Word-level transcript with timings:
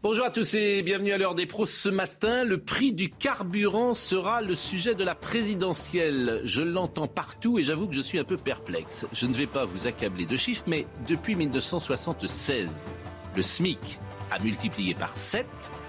Bonjour 0.00 0.26
à 0.26 0.30
tous 0.30 0.54
et 0.54 0.82
bienvenue 0.82 1.10
à 1.10 1.18
l'heure 1.18 1.34
des 1.34 1.46
pros. 1.46 1.66
Ce 1.66 1.88
matin, 1.88 2.44
le 2.44 2.58
prix 2.58 2.92
du 2.92 3.10
carburant 3.10 3.94
sera 3.94 4.42
le 4.42 4.54
sujet 4.54 4.94
de 4.94 5.02
la 5.02 5.16
présidentielle. 5.16 6.40
Je 6.44 6.62
l'entends 6.62 7.08
partout 7.08 7.58
et 7.58 7.64
j'avoue 7.64 7.88
que 7.88 7.96
je 7.96 8.00
suis 8.00 8.20
un 8.20 8.24
peu 8.24 8.36
perplexe. 8.36 9.08
Je 9.12 9.26
ne 9.26 9.34
vais 9.34 9.48
pas 9.48 9.64
vous 9.64 9.88
accabler 9.88 10.24
de 10.24 10.36
chiffres, 10.36 10.62
mais 10.68 10.86
depuis 11.08 11.34
1976, 11.34 12.88
le 13.34 13.42
SMIC 13.42 13.98
a 14.30 14.38
multiplié 14.38 14.94
par 14.94 15.16
7 15.16 15.44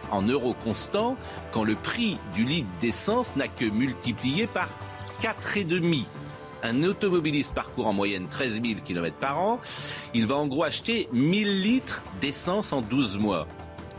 en 0.10 0.24
euros 0.24 0.56
constants 0.56 1.16
quand 1.52 1.64
le 1.64 1.76
prix 1.76 2.18
du 2.34 2.46
litre 2.46 2.70
d'essence 2.80 3.36
n'a 3.36 3.48
que 3.48 3.66
multiplié 3.66 4.48
par 4.48 4.70
4,5. 5.22 6.06
Un 6.64 6.82
automobiliste 6.82 7.54
parcourt 7.54 7.86
en 7.86 7.94
moyenne 7.94 8.28
13 8.28 8.54
000 8.54 8.82
km 8.84 9.16
par 9.18 9.40
an. 9.40 9.62
Il 10.16 10.26
va 10.26 10.36
en 10.36 10.48
gros 10.48 10.64
acheter 10.64 11.10
1000 11.14 11.62
litres 11.62 12.04
d'essence 12.20 12.74
en 12.74 12.82
12 12.82 13.20
mois. 13.20 13.48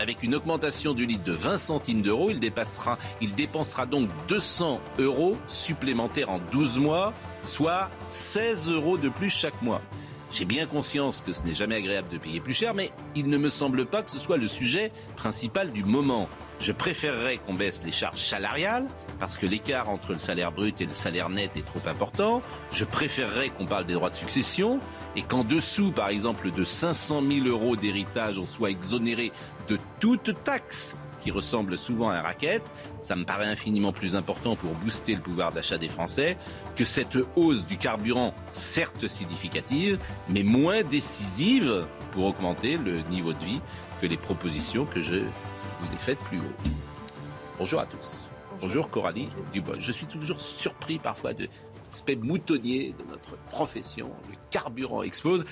Avec 0.00 0.22
une 0.22 0.34
augmentation 0.34 0.94
du 0.94 1.04
litre 1.04 1.24
de 1.24 1.32
20 1.32 1.58
centimes 1.58 2.00
d'euros, 2.00 2.30
il, 2.30 2.40
il 3.20 3.34
dépensera 3.34 3.84
donc 3.84 4.08
200 4.28 4.80
euros 4.98 5.36
supplémentaires 5.46 6.30
en 6.30 6.38
12 6.50 6.78
mois, 6.78 7.12
soit 7.42 7.90
16 8.08 8.70
euros 8.70 8.96
de 8.96 9.10
plus 9.10 9.28
chaque 9.28 9.60
mois. 9.60 9.82
J'ai 10.32 10.46
bien 10.46 10.64
conscience 10.64 11.20
que 11.20 11.32
ce 11.32 11.42
n'est 11.42 11.52
jamais 11.52 11.74
agréable 11.74 12.08
de 12.08 12.16
payer 12.16 12.40
plus 12.40 12.54
cher, 12.54 12.72
mais 12.72 12.92
il 13.14 13.28
ne 13.28 13.36
me 13.36 13.50
semble 13.50 13.84
pas 13.84 14.02
que 14.02 14.10
ce 14.10 14.18
soit 14.18 14.38
le 14.38 14.48
sujet 14.48 14.90
principal 15.16 15.70
du 15.70 15.84
moment. 15.84 16.30
Je 16.60 16.72
préférerais 16.72 17.36
qu'on 17.36 17.52
baisse 17.52 17.82
les 17.84 17.92
charges 17.92 18.24
salariales, 18.24 18.86
parce 19.20 19.36
que 19.36 19.46
l'écart 19.46 19.90
entre 19.90 20.12
le 20.12 20.18
salaire 20.18 20.50
brut 20.50 20.80
et 20.80 20.86
le 20.86 20.94
salaire 20.94 21.28
net 21.28 21.56
est 21.56 21.64
trop 21.64 21.86
important. 21.86 22.42
Je 22.72 22.84
préférerais 22.84 23.50
qu'on 23.50 23.66
parle 23.66 23.84
des 23.84 23.92
droits 23.92 24.10
de 24.10 24.16
succession, 24.16 24.80
et 25.14 25.22
qu'en 25.22 25.44
dessous, 25.44 25.92
par 25.92 26.08
exemple, 26.08 26.50
de 26.50 26.64
500 26.64 27.22
000 27.30 27.46
euros 27.46 27.76
d'héritage, 27.76 28.38
on 28.38 28.46
soit 28.46 28.70
exonéré 28.70 29.30
de 29.68 29.78
toute 30.00 30.42
taxe 30.42 30.96
qui 31.20 31.30
ressemble 31.30 31.76
souvent 31.76 32.08
à 32.08 32.14
un 32.14 32.22
racket. 32.22 32.62
Ça 32.98 33.14
me 33.14 33.24
paraît 33.24 33.46
infiniment 33.46 33.92
plus 33.92 34.16
important 34.16 34.56
pour 34.56 34.72
booster 34.72 35.14
le 35.14 35.20
pouvoir 35.20 35.52
d'achat 35.52 35.76
des 35.76 35.90
Français 35.90 36.38
que 36.76 36.84
cette 36.84 37.18
hausse 37.36 37.66
du 37.66 37.76
carburant, 37.76 38.34
certes 38.50 39.06
significative, 39.06 39.98
mais 40.30 40.42
moins 40.42 40.82
décisive 40.82 41.86
pour 42.12 42.24
augmenter 42.24 42.78
le 42.78 43.02
niveau 43.10 43.34
de 43.34 43.44
vie 43.44 43.60
que 44.00 44.06
les 44.06 44.16
propositions 44.16 44.86
que 44.86 45.02
je 45.02 45.16
vous 45.80 45.92
ai 45.92 45.98
faites 45.98 46.18
plus 46.20 46.38
haut. 46.38 46.70
Bonjour 47.58 47.80
à 47.80 47.86
tous. 47.86 48.29
Bonjour 48.60 48.90
Coralie 48.90 49.28
Dubois. 49.54 49.76
Je 49.78 49.90
suis 49.90 50.04
toujours 50.04 50.38
surpris 50.38 50.98
parfois 50.98 51.32
de 51.32 51.48
l'aspect 51.86 52.16
moutonnier 52.16 52.92
de 52.92 53.10
notre 53.10 53.38
profession. 53.46 54.10
Le 54.28 54.36
carburant 54.50 55.02
explose 55.02 55.44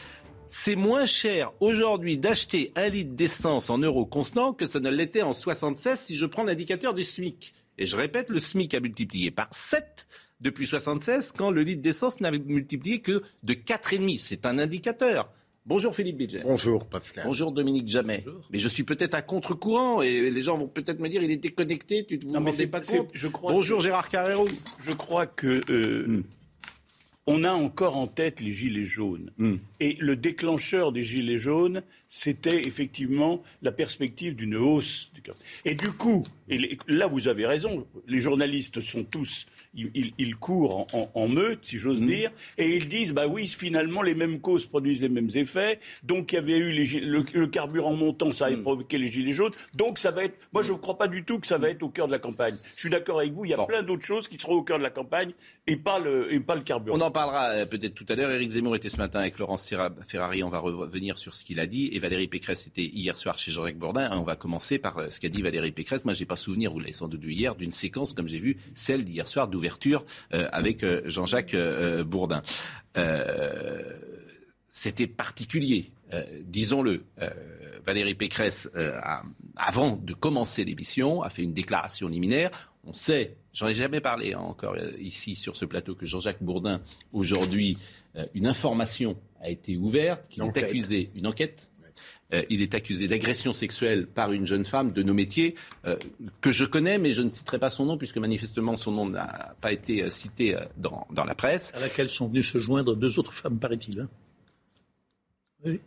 c'est 0.51 0.77
moins 0.77 1.05
cher 1.05 1.53
aujourd'hui 1.61 2.17
d'acheter 2.17 2.73
un 2.75 2.89
litre 2.89 3.15
d'essence 3.15 3.69
en 3.69 3.79
euros 3.79 4.07
constants 4.07 4.55
que 4.55 4.67
ce 4.67 4.79
ne 4.79 4.89
l'était 4.91 5.23
en 5.23 5.35
76 5.35 5.99
si 5.99 6.17
je 6.17 6.27
prends 6.27 6.43
l'indicateur 6.43 6.95
du 6.95 7.05
SMIC. 7.05 7.53
Et 7.77 7.87
je 7.87 7.97
répète, 7.97 8.31
le 8.31 8.41
SMIC 8.41 8.75
a 8.75 8.81
multiplié 8.81 9.31
par 9.31 9.49
7 9.53 10.07
depuis 10.41 10.67
76 10.67 11.33
quand 11.33 11.51
le 11.51 11.63
litre 11.63 11.83
d'essence 11.83 12.21
n'a 12.21 12.31
multiplié 12.31 13.01
que 13.01 13.23
de 13.43 13.55
4,5. 13.55 14.19
C'est 14.19 14.47
un 14.47 14.59
indicateur. 14.59 15.31
Bonjour 15.69 15.95
Philippe 15.95 16.17
Bidget. 16.17 16.43
Bonjour 16.45 16.87
Pascal. 16.87 17.25
Bonjour 17.27 17.53
Dominique 17.53 17.89
Jamais. 17.89 18.25
Mais 18.51 18.59
je 18.59 18.69
suis 18.69 18.85
peut-être 18.85 19.13
à 19.13 19.21
contre-courant 19.21 20.01
et 20.01 20.31
les 20.31 20.43
gens 20.43 20.57
vont 20.57 20.67
peut-être 20.67 20.99
me 20.99 21.11
dire 21.11 21.23
il 21.23 21.31
est 21.31 21.37
déconnecté, 21.37 22.07
tu 22.07 22.17
ne 22.17 22.25
vous 22.25 22.33
rendais 22.33 22.67
pas 22.67 22.81
compte. 22.81 23.13
Bonjour 23.43 23.83
Gérard 23.83 24.09
Carrero. 24.09 24.49
Je 24.79 24.93
crois 24.93 25.27
que 25.27 25.61
euh, 25.69 26.25
on 27.27 27.45
a 27.45 27.51
encore 27.51 27.99
en 27.99 28.07
tête 28.07 28.41
les 28.41 28.53
gilets 28.53 28.85
jaunes. 28.85 29.31
Hmm. 29.37 29.57
Et 29.79 29.99
le 30.01 30.17
déclencheur 30.17 30.91
des 30.91 31.03
gilets 31.03 31.37
jaunes, 31.37 31.83
c'était 32.09 32.67
effectivement 32.67 33.43
la 33.61 33.71
perspective 33.71 34.37
d'une 34.37 34.57
hausse. 34.57 35.13
Et 35.67 35.75
du 35.75 35.91
coup, 35.91 36.23
et 36.49 36.79
là 36.89 37.09
vous 37.09 37.29
avez 37.29 37.45
raison, 37.45 37.87
les 38.07 38.21
journalistes 38.21 38.81
sont 38.81 39.05
tous 39.05 39.47
ils, 39.95 40.37
courent 40.37 40.87
en, 40.93 41.29
meute, 41.29 41.65
si 41.65 41.79
j'ose 41.79 42.03
mm. 42.03 42.07
dire, 42.07 42.31
et 42.57 42.77
ils 42.77 42.89
disent 42.89 43.13
bah 43.13 43.27
oui, 43.27 43.47
finalement, 43.47 44.03
les 44.03 44.15
mêmes 44.15 44.41
causes 44.41 44.67
produisent 44.67 45.03
les 45.03 45.09
mêmes 45.09 45.31
effets. 45.35 45.81
Donc, 46.03 46.33
il 46.33 46.37
y 46.37 46.39
avait 46.39 46.59
eu 46.59 46.73
le, 46.73 47.47
carburant 47.47 47.95
montant, 47.95 48.33
ça 48.33 48.47
a 48.47 48.51
mm. 48.51 48.63
provoqué 48.63 48.99
les 48.99 49.09
gilets 49.09 49.33
jaunes. 49.33 49.53
Donc, 49.77 49.99
ça 49.99 50.11
va 50.11 50.25
être. 50.25 50.37
Moi, 50.53 50.63
je 50.63 50.73
ne 50.73 50.79
crois 50.79 50.99
pas 50.99 51.09
du 51.09 51.25
tout 51.25 51.39
que 51.39 51.47
ça 51.47 51.59
va 51.59 51.71
être 51.71 51.83
au 51.83 51.89
cœur 51.89 52.07
de 52.07 52.13
la 52.13 52.19
campagne. 52.19 52.55
Je 52.75 52.81
suis 52.81 52.91
d'accord 52.91 53.21
avec 53.21 53.33
vous. 53.33 53.45
Il 53.45 53.51
y 53.51 53.55
a 53.55 53.65
plein 53.65 53.83
d'autres 53.83 54.05
choses 54.05 54.29
qui 54.29 54.39
seront 54.39 54.55
au 54.55 54.63
cœur 54.63 54.79
de 54.79 54.83
la 54.83 54.91
campagne 54.91 55.33
et 55.67 55.77
pas 55.77 55.99
le, 55.99 56.33
et 56.33 56.41
pas 56.41 56.55
le 56.55 56.63
carburant. 56.63 56.99
On 56.99 57.01
en 57.01 57.11
parlera 57.11 57.49
euh, 57.51 57.67
peut-être 57.67 57.95
tout 57.95 58.07
à 58.09 58.15
l'heure. 58.15 58.31
Éric 58.31 58.51
Zemmour 58.51 58.77
était 58.77 58.89
ce 58.89 58.97
matin 58.97 59.21
avec 59.21 59.39
Laurence 59.39 59.73
Ferrari. 60.07 60.43
On 60.43 60.49
va 60.49 60.59
revenir 60.59 61.19
sur 61.19 61.35
ce 61.35 61.45
qu'il 61.45 61.61
a 61.61 61.67
dit. 61.67 61.91
Et 61.93 61.99
Valérie 61.99 62.29
Pécresse 62.29 62.67
était 62.67 62.85
hier 62.85 63.17
soir 63.17 63.39
chez 63.39 63.51
Jean-Jacques 63.51 63.79
Bourdin. 63.79 64.11
On 64.13 64.23
va 64.23 64.37
commencer 64.37 64.79
par 64.79 64.99
euh, 64.99 65.09
ce 65.11 65.21
qu'a 65.21 65.29
dit 65.29 65.43
Valérie 65.43 65.73
Pécresse. 65.73 66.05
Moi, 66.05 66.15
j'ai 66.15 66.27
pas 66.27 66.37
souvenir, 66.37 66.73
vous 66.73 66.81
l'avez 66.81 66.93
sans 66.93 67.09
doute 67.09 67.23
vu 67.23 67.33
hier, 67.33 67.55
d'une 67.55 67.73
séquence 67.73 68.13
comme 68.13 68.27
j'ai 68.27 68.39
vu 68.39 68.57
celle 68.75 69.05
d'hier 69.05 69.29
soir 69.29 69.49
d'ouverture 69.49 69.68
euh, 70.33 70.49
avec 70.53 70.83
euh, 70.83 71.03
Jean-Jacques 71.05 71.55
euh, 71.55 72.05
Bourdin. 72.05 72.43
C'était 74.67 75.07
particulier, 75.07 75.93
disons-le. 76.45 77.05
Valérie 77.87 78.15
Pécresse, 78.15 78.69
avant 79.57 79.97
de 79.97 80.13
commencer 80.13 80.65
l'émission, 80.65 81.23
a 81.23 81.31
fait 81.31 81.43
une 81.43 81.55
déclaration 81.55 82.09
liminaire. 82.09 82.51
On 82.85 82.93
sait, 82.93 83.37
j'en 83.55 83.69
ai 83.69 83.75
jamais 83.75 84.01
parlé 84.01 84.35
hein, 84.35 84.41
encore 84.41 84.77
ici 84.99 85.37
sur 85.37 85.57
ce 85.57 85.65
plateau, 85.65 85.95
que 85.95 86.07
Jean-Jacques 86.07 86.43
Bourdin, 86.43 86.83
aujourd'hui, 87.13 87.79
une 88.35 88.47
information 88.47 89.17
a 89.41 89.49
été 89.49 89.79
ouverte, 89.79 90.29
qu'il 90.29 90.43
est 90.43 90.59
accusé, 90.59 91.11
une 91.15 91.29
enquête 91.29 91.71
euh, 92.35 92.43
il 92.51 92.63
est 92.63 92.75
accusé 92.75 93.09
d'agression 93.09 93.53
sexuelle 93.53 94.07
par 94.07 94.33
une 94.33 94.47
jeune 94.47 94.65
femme 94.65 94.93
de 94.93 95.03
nos 95.03 95.15
métiers 95.15 95.55
euh, 95.87 95.97
que 96.41 96.53
je 96.53 96.65
connais, 96.65 96.99
mais 96.99 97.13
je 97.13 97.23
ne 97.23 97.31
citerai 97.31 97.59
pas 97.59 97.71
son 97.71 97.87
nom 97.87 97.97
puisque 97.97 98.19
manifestement 98.19 98.77
son 98.77 98.93
nom 98.93 99.09
n'a 99.09 99.55
pas 99.61 99.73
été 99.73 100.03
euh, 100.03 100.11
cité 100.11 100.57
dans, 100.77 101.07
la 101.25 101.35
presse. 101.35 101.73
À 101.75 101.81
laquelle 101.81 102.09
sont 102.09 102.29
venues 102.29 102.43
se 102.43 102.59
joindre 102.59 102.97
deux 102.97 103.19
autres 103.19 103.33
femmes, 103.33 103.59
paraît-il. 103.59 104.01
Hein. 104.01 104.09
oui. 105.65 105.81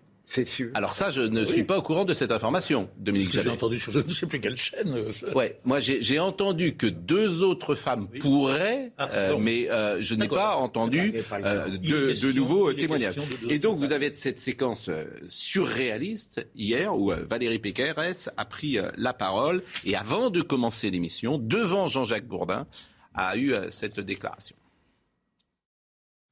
Alors 0.73 0.95
ça, 0.95 1.09
je 1.09 1.21
ne 1.21 1.43
suis 1.45 1.63
pas 1.63 1.77
au 1.77 1.81
courant 1.81 2.05
de 2.05 2.13
cette 2.13 2.31
information, 2.31 2.89
Dominique 2.97 3.31
J'ai 3.31 3.49
entendu 3.49 3.79
sur 3.79 3.91
je 3.91 3.99
ne 3.99 4.09
sais 4.09 4.25
plus 4.25 4.39
quelle 4.39 4.57
chaîne. 4.57 4.93
Euh, 4.93 5.33
ouais, 5.33 5.59
moi 5.65 5.79
j'ai 5.79 6.19
entendu 6.19 6.75
que 6.75 6.87
deux 6.87 7.43
autres 7.43 7.75
femmes 7.75 8.07
pourraient, 8.19 8.91
ah, 8.97 9.09
euh, 9.11 9.37
mais 9.37 9.69
euh, 9.69 10.01
je 10.01 10.15
n'ai 10.15 10.27
pas 10.27 10.55
entendu 10.55 11.11
de, 11.11 12.31
nouveaux 12.31 12.71
témoignages. 12.73 13.15
Et 13.49 13.59
donc 13.59 13.77
vous 13.77 13.91
avez 13.91 14.13
cette 14.15 14.39
séquence 14.39 14.89
surréaliste 15.27 16.47
hier 16.55 16.95
où 16.95 17.11
Valérie 17.29 17.59
Pécresse 17.59 18.29
a 18.37 18.45
pris 18.45 18.77
la 18.97 19.13
parole 19.13 19.61
et 19.85 19.95
avant 19.95 20.29
de 20.29 20.41
commencer 20.41 20.89
l'émission, 20.89 21.37
devant 21.37 21.87
Jean-Jacques 21.87 22.27
Bourdin, 22.27 22.67
a 23.13 23.37
eu 23.37 23.53
cette 23.69 23.99
déclaration. 23.99 24.55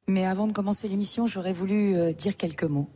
Mais 0.07 0.25
avant 0.25 0.47
de 0.47 0.53
commencer 0.53 0.87
l'émission, 0.87 1.27
j'aurais 1.27 1.53
voulu 1.53 2.13
dire 2.13 2.37
quelques 2.37 2.63
mots 2.63 2.89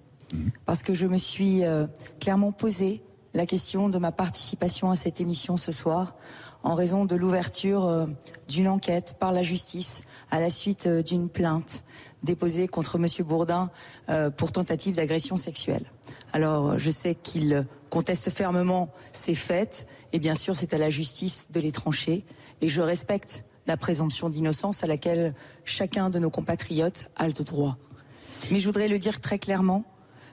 parce 0.65 0.83
que 0.83 0.93
je 0.93 1.07
me 1.07 1.17
suis 1.17 1.63
euh, 1.63 1.87
clairement 2.19 2.51
posé 2.51 3.01
la 3.33 3.45
question 3.45 3.89
de 3.89 3.97
ma 3.97 4.11
participation 4.11 4.91
à 4.91 4.95
cette 4.95 5.19
émission 5.19 5.57
ce 5.57 5.71
soir 5.71 6.15
en 6.63 6.75
raison 6.75 7.05
de 7.05 7.15
l'ouverture 7.15 7.85
euh, 7.85 8.05
d'une 8.47 8.67
enquête 8.67 9.15
par 9.19 9.31
la 9.31 9.43
justice 9.43 10.03
à 10.31 10.39
la 10.39 10.49
suite 10.49 10.87
euh, 10.87 11.03
d'une 11.03 11.29
plainte 11.29 11.83
déposée 12.23 12.67
contre 12.67 12.95
M. 12.95 13.07
Bourdin 13.27 13.69
pour 14.37 14.53
tentative 14.53 14.95
d'agression 14.95 15.35
sexuelle. 15.35 15.83
Alors, 16.31 16.79
je 16.79 16.89
sais 16.89 17.15
qu'il 17.15 17.67
conteste 17.89 18.29
fermement 18.29 18.93
ces 19.11 19.35
faits, 19.35 19.85
et 20.13 20.19
bien 20.19 20.33
sûr, 20.33 20.55
c'est 20.55 20.73
à 20.73 20.77
la 20.77 20.89
justice 20.89 21.51
de 21.51 21.59
les 21.59 21.73
trancher, 21.73 22.23
et 22.61 22.69
je 22.69 22.81
respecte 22.81 23.43
la 23.67 23.75
présomption 23.75 24.29
d'innocence 24.29 24.85
à 24.85 24.87
laquelle 24.87 25.33
chacun 25.65 26.09
de 26.09 26.17
nos 26.17 26.29
compatriotes 26.29 27.09
a 27.17 27.27
le 27.27 27.33
droit. 27.33 27.77
Mais 28.51 28.59
je 28.59 28.65
voudrais 28.65 28.87
le 28.87 28.99
dire 28.99 29.21
très 29.21 29.39
clairement, 29.39 29.83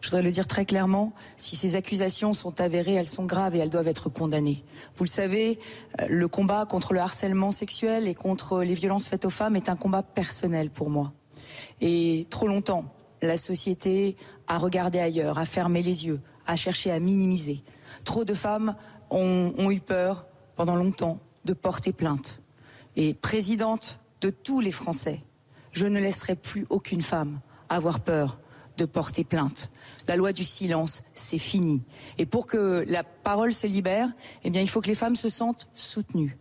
je 0.01 0.09
voudrais 0.09 0.23
le 0.23 0.31
dire 0.31 0.47
très 0.47 0.65
clairement, 0.65 1.13
si 1.37 1.57
ces 1.57 1.77
accusations 1.77 2.33
sont 2.33 2.61
avérées, 2.61 2.95
elles 2.95 3.09
sont 3.09 3.27
graves 3.27 3.55
et 3.55 3.59
elles 3.59 3.71
doivent 3.71 3.89
être 3.89 4.09
condamnées. 4.09 4.65
Vous 4.97 5.05
le 5.05 5.11
savez, 5.11 5.59
euh, 6.01 6.07
le 6.09 6.29
combat 6.29 6.67
contre 6.67 6.95
le 6.95 7.01
harcèlement 7.01 7.51
sexuel 7.51 8.09
et 8.09 8.15
contre 8.15 8.63
les 8.63 8.75
violences 8.75 9.09
faites 9.09 9.25
aux 9.25 9.31
femmes 9.31 9.57
est 9.57 9.69
un 9.69 9.77
combat 9.77 10.03
personnel 10.03 10.71
pour 10.71 10.91
moi. 10.91 11.13
Et 11.81 12.27
trop 12.31 12.47
longtemps, 12.47 12.85
la 13.23 13.37
société 13.37 14.17
a 14.47 14.59
regardé 14.59 14.99
ailleurs, 14.99 15.39
a 15.39 15.45
fermé 15.45 15.83
les 15.83 16.07
yeux, 16.07 16.21
a 16.47 16.57
cherché 16.57 16.91
à 16.91 16.99
minimiser. 16.99 17.63
Trop 18.05 18.25
de 18.25 18.35
femmes 18.35 18.75
ont, 19.11 19.53
ont 19.59 19.71
eu 19.71 19.81
peur 19.81 20.27
pendant 20.57 20.77
longtemps 20.77 21.19
de 21.45 21.53
porter 21.53 21.93
plainte. 21.93 22.41
Et 22.97 23.15
présidente 23.15 24.01
de 24.21 24.31
tous 24.31 24.61
les 24.61 24.73
Français, 24.73 25.23
je 25.73 25.87
ne 25.87 26.01
laisserai 26.01 26.37
plus 26.37 26.67
aucune 26.71 27.03
femme 27.03 27.41
avoir 27.69 28.01
peur 28.01 28.39
de 28.81 28.87
porter 28.87 29.25
plainte. 29.25 29.71
La 30.09 30.17
loi 30.17 30.33
du 30.33 30.43
silence, 30.43 31.03
c'est 31.15 31.39
fini. 31.39 31.83
Et 32.19 32.27
pour 32.27 32.47
que 32.47 32.85
la 32.89 33.05
parole 33.05 33.53
se 33.53 33.67
libère, 33.67 34.09
eh 34.43 34.51
bien, 34.51 34.63
il 34.63 34.69
faut 34.69 34.81
que 34.81 34.89
les 34.89 34.95
femmes 34.95 35.17
se 35.17 35.29
sentent 35.29 35.69
soutenues. 35.75 36.39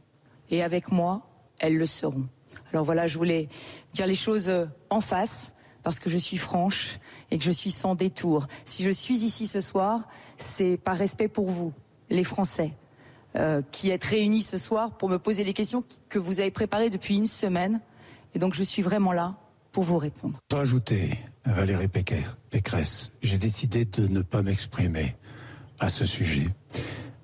Et 0.50 0.64
avec 0.64 0.92
moi, 0.92 1.28
elles 1.60 1.78
le 1.78 1.86
seront. 1.86 2.28
Alors 2.72 2.86
voilà, 2.86 3.08
je 3.08 3.18
voulais 3.18 3.50
dire 3.94 4.08
les 4.08 4.16
choses 4.16 4.48
euh, 4.50 4.66
en 4.90 5.02
face 5.02 5.54
parce 5.84 6.00
que 6.00 6.10
je 6.10 6.18
suis 6.18 6.38
franche 6.38 7.00
et 7.30 7.38
que 7.38 7.44
je 7.44 7.52
suis 7.52 7.72
sans 7.72 7.96
détour. 7.96 8.48
Si 8.64 8.84
je 8.84 8.92
suis 8.92 9.24
ici 9.26 9.46
ce 9.46 9.62
soir, 9.62 10.08
c'est 10.38 10.78
par 10.78 10.96
respect 10.96 11.28
pour 11.28 11.48
vous, 11.48 11.74
les 12.10 12.24
Français 12.24 12.74
euh, 13.36 13.62
qui 13.72 13.90
êtes 13.90 14.04
réunis 14.04 14.42
ce 14.42 14.58
soir 14.58 14.92
pour 14.92 15.10
me 15.10 15.18
poser 15.18 15.44
les 15.44 15.54
questions 15.54 15.84
que 16.10 16.20
vous 16.20 16.40
avez 16.40 16.52
préparées 16.52 16.90
depuis 16.90 17.18
une 17.18 17.28
semaine. 17.28 17.82
Et 18.34 18.40
donc 18.40 18.54
je 18.54 18.64
suis 18.64 18.82
vraiment 18.82 19.12
là 19.12 19.36
pour 19.72 19.84
vous 19.84 19.98
répondre. 19.98 20.40
Rajouter 20.52 21.18
Valérie 21.46 21.88
Pécresse, 21.88 23.14
j'ai 23.22 23.38
décidé 23.38 23.86
de 23.86 24.08
ne 24.08 24.22
pas 24.22 24.42
m'exprimer 24.42 25.16
à 25.80 25.90
ce 25.90 26.06
sujet, 26.06 26.48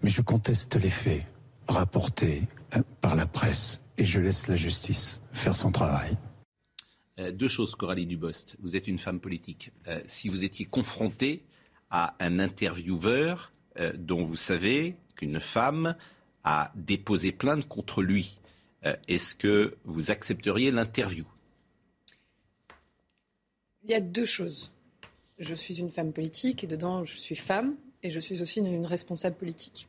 mais 0.02 0.10
je 0.10 0.22
conteste 0.22 0.76
les 0.76 0.90
faits 0.90 1.26
rapportés 1.68 2.48
euh, 2.76 2.82
par 3.02 3.16
la 3.16 3.26
presse 3.26 3.82
et 3.98 4.06
je 4.06 4.20
laisse 4.20 4.48
la 4.48 4.56
justice 4.56 5.22
faire 5.34 5.56
son 5.56 5.72
travail. 5.72 6.18
Euh, 7.20 7.32
deux 7.32 7.48
choses, 7.48 7.76
Coralie 7.76 8.06
Dubost. 8.06 8.56
Vous 8.62 8.76
êtes 8.76 8.88
une 8.88 9.00
femme 9.00 9.20
politique. 9.20 9.72
Euh, 9.88 10.02
si 10.08 10.30
vous 10.30 10.44
étiez 10.44 10.66
confrontée 10.66 11.44
à 11.90 12.16
un 12.20 12.40
intervieweur 12.40 13.52
dont 13.98 14.24
vous 14.24 14.38
savez 14.38 14.96
qu'une 15.18 15.42
femme 15.42 15.98
a 16.46 16.72
déposé 16.76 17.34
plainte 17.34 17.68
contre 17.68 18.02
lui, 18.02 18.40
est-ce 19.10 19.36
que 19.36 19.76
vous 19.84 20.12
accepteriez 20.12 20.72
l'interview? 20.72 21.26
Il 23.88 23.92
y 23.92 23.94
a 23.94 24.02
deux 24.02 24.26
choses. 24.26 24.72
Je 25.38 25.54
suis 25.54 25.80
une 25.80 25.92
femme 25.92 26.12
politique 26.12 26.64
et 26.64 26.68
dedans 26.68 27.04
je 27.04 27.18
suis 27.18 27.36
femme 27.36 27.76
et 28.02 28.10
je 28.10 28.20
suis 28.20 28.42
aussi 28.42 28.60
une 28.60 28.86
responsable 28.86 29.36
politique. 29.36 29.88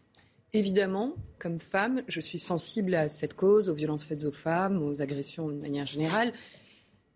Évidemment, 0.52 1.14
comme 1.38 1.58
femme, 1.58 2.02
je 2.06 2.20
suis 2.20 2.38
sensible 2.38 2.94
à 2.94 3.08
cette 3.08 3.32
cause, 3.32 3.70
aux 3.70 3.74
violences 3.74 4.04
faites 4.04 4.24
aux 4.24 4.32
femmes, 4.32 4.82
aux 4.82 5.00
agressions 5.00 5.48
de 5.48 5.54
manière 5.54 5.86
générale, 5.86 6.34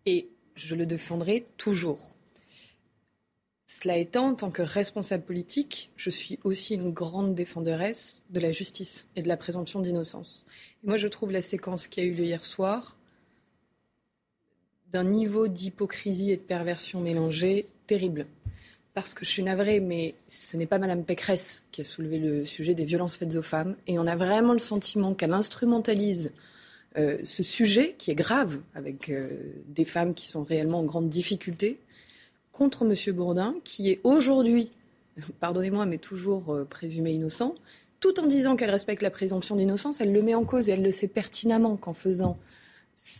et 0.07 0.31
je 0.55 0.75
le 0.75 0.87
défendrai 0.87 1.47
toujours. 1.59 2.15
Cela 3.65 3.99
étant, 3.99 4.29
en 4.29 4.35
tant 4.35 4.51
que 4.51 4.63
responsable 4.63 5.25
politique, 5.25 5.91
je 5.97 6.11
suis 6.11 6.39
aussi 6.45 6.75
une 6.75 6.93
grande 6.93 7.35
défenderesse 7.35 8.25
de 8.31 8.41
la 8.41 8.53
justice 8.53 9.09
et 9.17 9.23
de 9.23 9.29
la 9.29 9.37
présomption 9.37 9.81
d'innocence. 9.81 10.47
Moi, 10.83 10.97
je 10.97 11.09
trouve 11.09 11.31
la 11.31 11.41
séquence 11.41 11.89
qui 11.89 12.01
a 12.01 12.05
eu 12.05 12.13
lieu 12.13 12.25
hier 12.25 12.43
soir 12.43 12.99
d'un 14.93 15.05
niveau 15.05 15.49
d'hypocrisie 15.49 16.33
et 16.33 16.37
de 16.37 16.43
perversion 16.43 17.01
mélangée 17.01 17.67
terrible 17.87 18.27
parce 18.95 19.15
que 19.15 19.25
je 19.25 19.31
suis 19.31 19.43
navrée, 19.43 19.81
mais 19.81 20.15
ce 20.27 20.57
n'est 20.57 20.67
pas 20.67 20.79
Madame 20.79 21.05
Pécresse 21.05 21.65
qui 21.71 21.81
a 21.81 21.85
soulevé 21.85 22.19
le 22.19 22.45
sujet 22.45 22.75
des 22.75 22.85
violences 22.85 23.17
faites 23.17 23.37
aux 23.37 23.43
femmes. 23.43 23.77
Et 23.87 23.99
on 23.99 24.07
a 24.07 24.17
vraiment 24.17 24.53
le 24.53 24.59
sentiment 24.59 25.15
qu'elle 25.15 25.33
instrumentalise 25.33 26.33
euh, 26.99 27.19
ce 27.23 27.43
sujet 27.43 27.95
qui 27.99 28.11
est 28.11 28.17
grave, 28.17 28.61
avec 28.75 29.09
euh, 29.09 29.29
des 29.69 29.85
femmes 29.85 30.13
qui 30.13 30.27
sont 30.27 30.43
réellement 30.43 30.81
en 30.81 30.85
grande 30.85 31.09
difficulté, 31.09 31.79
contre 32.53 32.85
Monsieur 32.85 33.13
Bourdin, 33.13 33.55
qui 33.63 33.91
est 33.91 34.01
aujourd'hui, 34.03 34.71
pardonnez-moi, 35.41 35.87
mais 35.87 35.99
toujours 35.99 36.53
euh, 36.53 36.65
présumé 36.65 37.13
innocent, 37.13 37.55
tout 38.01 38.19
en 38.19 38.27
disant 38.27 38.57
qu'elle 38.57 38.71
respecte 38.71 39.03
la 39.03 39.11
présomption 39.11 39.55
d'innocence, 39.55 40.01
elle 40.01 40.13
le 40.13 40.23
met 40.23 40.35
en 40.35 40.45
cause 40.45 40.69
et 40.69 40.73
elle 40.73 40.83
le 40.83 40.91
sait 40.91 41.07
pertinemment 41.07 41.77
qu'en 41.77 41.93
faisant, 41.93 42.39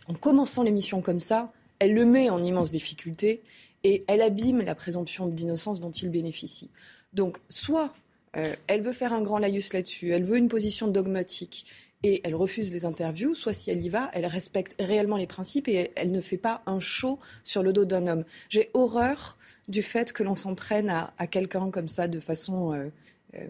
en 0.07 0.13
commençant 0.15 0.63
l'émission 0.63 1.01
comme 1.01 1.19
ça, 1.19 1.53
elle 1.81 1.95
le 1.95 2.05
met 2.05 2.29
en 2.29 2.43
immense 2.43 2.69
difficulté 2.69 3.41
et 3.83 4.03
elle 4.07 4.21
abîme 4.21 4.61
la 4.61 4.75
présomption 4.75 5.25
d'innocence 5.25 5.79
dont 5.79 5.89
il 5.89 6.11
bénéficie. 6.11 6.69
Donc, 7.11 7.39
soit 7.49 7.91
euh, 8.37 8.53
elle 8.67 8.83
veut 8.83 8.91
faire 8.91 9.13
un 9.13 9.23
grand 9.23 9.39
laïus 9.39 9.73
là-dessus, 9.73 10.11
elle 10.11 10.23
veut 10.23 10.37
une 10.37 10.47
position 10.47 10.87
dogmatique 10.87 11.65
et 12.03 12.21
elle 12.23 12.35
refuse 12.35 12.71
les 12.71 12.85
interviews, 12.85 13.33
soit 13.33 13.53
si 13.53 13.71
elle 13.71 13.83
y 13.83 13.89
va, 13.89 14.11
elle 14.13 14.27
respecte 14.27 14.75
réellement 14.79 15.17
les 15.17 15.25
principes 15.25 15.67
et 15.67 15.89
elle, 15.95 16.11
ne 16.11 16.21
fait 16.21 16.37
pas 16.37 16.61
un 16.67 16.79
show 16.79 17.17
sur 17.41 17.63
le 17.63 17.73
dos 17.73 17.85
d'un 17.85 18.05
homme. 18.05 18.25
J'ai 18.47 18.69
horreur 18.75 19.39
du 19.67 19.81
fait 19.81 20.13
que 20.13 20.21
l'on 20.21 20.35
s'en 20.35 20.53
prenne 20.53 20.89
à, 20.89 21.11
quelqu'un 21.25 21.71
comme 21.71 21.87
ça 21.87 22.07
de 22.07 22.19
façon 22.19 22.73
euh, 22.73 22.89
euh, 23.33 23.47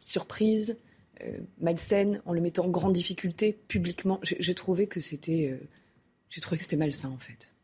surprise, 0.00 0.78
malsaine, 1.58 2.22
en 2.24 2.32
le 2.32 2.40
mettant 2.40 2.64
en 2.64 2.70
grande 2.70 2.94
difficulté 2.94 3.52
publiquement. 3.68 4.18
J'ai 4.22 4.54
trouvé 4.54 4.86
que 4.86 5.02
c'était, 5.02 5.60
j'ai 6.30 6.40
trouvé 6.40 6.56
que 6.56 6.62
c'était 6.62 6.76
malsain 6.76 7.10
en 7.10 7.18
fait 7.18 7.54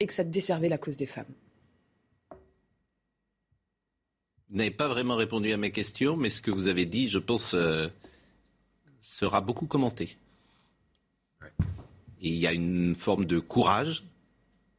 et 0.00 0.06
que 0.06 0.12
ça 0.12 0.24
desservait 0.24 0.68
la 0.68 0.78
cause 0.78 0.96
des 0.96 1.06
femmes. 1.06 1.32
Vous 4.48 4.56
n'avez 4.56 4.70
pas 4.70 4.88
vraiment 4.88 5.16
répondu 5.16 5.52
à 5.52 5.56
mes 5.56 5.72
questions, 5.72 6.16
mais 6.16 6.30
ce 6.30 6.40
que 6.40 6.52
vous 6.52 6.68
avez 6.68 6.86
dit, 6.86 7.08
je 7.08 7.18
pense, 7.18 7.54
euh, 7.54 7.88
sera 9.00 9.40
beaucoup 9.40 9.66
commenté. 9.66 10.16
Et 12.20 12.28
il 12.28 12.36
y 12.36 12.46
a 12.46 12.52
une 12.52 12.94
forme 12.94 13.24
de 13.24 13.40
courage 13.40 14.04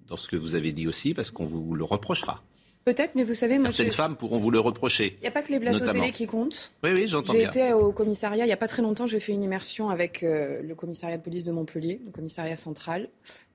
dans 0.07 0.15
ce 0.15 0.29
que 0.29 0.37
vous 0.37 0.55
avez 0.55 0.71
dit 0.71 0.87
aussi, 0.87 1.13
parce 1.13 1.31
qu'on 1.31 1.45
vous 1.45 1.75
le 1.75 1.83
reprochera. 1.83 2.41
Peut-être, 2.87 3.15
mais 3.15 3.25
vous 3.25 3.33
savez, 3.33 3.57
moi, 3.57 3.73
certaines 3.73 3.91
femmes 3.91 4.15
pourront 4.15 4.37
vous 4.37 4.49
le 4.49 4.61
reprocher. 4.61 5.17
Il 5.19 5.23
n'y 5.23 5.27
a 5.27 5.31
pas 5.31 5.41
que 5.41 5.51
les 5.51 5.59
plateaux 5.59 5.91
télé 5.91 6.13
qui 6.13 6.25
comptent. 6.25 6.71
Oui, 6.85 6.91
oui, 6.95 7.09
j'entends 7.09 7.33
bien. 7.33 7.51
J'ai 7.51 7.59
été 7.59 7.73
au 7.73 7.91
commissariat 7.91 8.45
il 8.45 8.47
n'y 8.47 8.53
a 8.53 8.57
pas 8.57 8.69
très 8.69 8.81
longtemps. 8.81 9.05
J'ai 9.07 9.19
fait 9.19 9.33
une 9.33 9.43
immersion 9.43 9.89
avec 9.89 10.23
euh, 10.23 10.61
le 10.61 10.73
commissariat 10.73 11.17
de 11.17 11.21
police 11.21 11.43
de 11.43 11.51
Montpellier, 11.51 11.99
le 12.05 12.11
commissariat 12.13 12.55
central. 12.55 13.09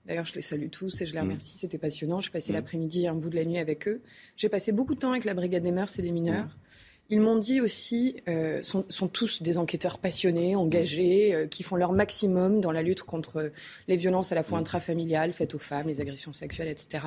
D'ailleurs, 0.05 0.26
je 0.26 0.34
les 0.34 0.43
salue 0.43 0.69
tous 0.69 1.00
et 1.00 1.06
je 1.06 1.14
les 1.14 1.20
mm. 1.20 1.23
remercie. 1.23 1.56
C'était 1.56 1.79
passionnant. 1.79 2.20
J'ai 2.20 2.29
passé 2.29 2.52
mm. 2.52 2.56
l'après-midi, 2.56 3.08
un 3.08 3.14
bout 3.14 3.31
de 3.31 3.37
la 3.37 3.46
nuit 3.46 3.56
avec 3.56 3.88
eux. 3.88 4.02
J'ai 4.37 4.50
passé 4.50 4.70
beaucoup 4.70 4.94
de 4.94 5.00
temps 5.00 5.12
avec 5.12 5.25
la 5.25 5.32
brigade 5.32 5.62
des 5.62 5.73
mœurs 5.73 5.99
et 5.99 6.02
des 6.02 6.12
mineurs. 6.12 6.44
Mm. 6.44 6.50
Ils 7.08 7.20
m'ont 7.20 7.38
dit 7.38 7.62
aussi, 7.62 8.17
euh, 8.29 8.62
sont, 8.62 8.84
sont, 8.90 9.08
tous 9.08 9.40
des 9.40 9.56
enquêteurs 9.56 9.96
passionnés, 9.96 10.56
engagés, 10.56 11.34
euh, 11.34 11.46
qui 11.46 11.62
font 11.62 11.76
leur 11.76 11.93
maximum 11.93 12.61
dans 12.61 12.70
la 12.70 12.82
lutte 12.82 13.00
contre 13.00 13.50
les 13.88 13.96
violences 13.96 14.31
à 14.31 14.34
la 14.34 14.43
fois 14.43 14.58
intrafamiliales 14.58 15.32
faites 15.32 15.55
aux 15.55 15.58
femmes, 15.58 15.87
les 15.87 16.02
agressions 16.02 16.34
sexuelles, 16.34 16.69
etc. 16.69 17.00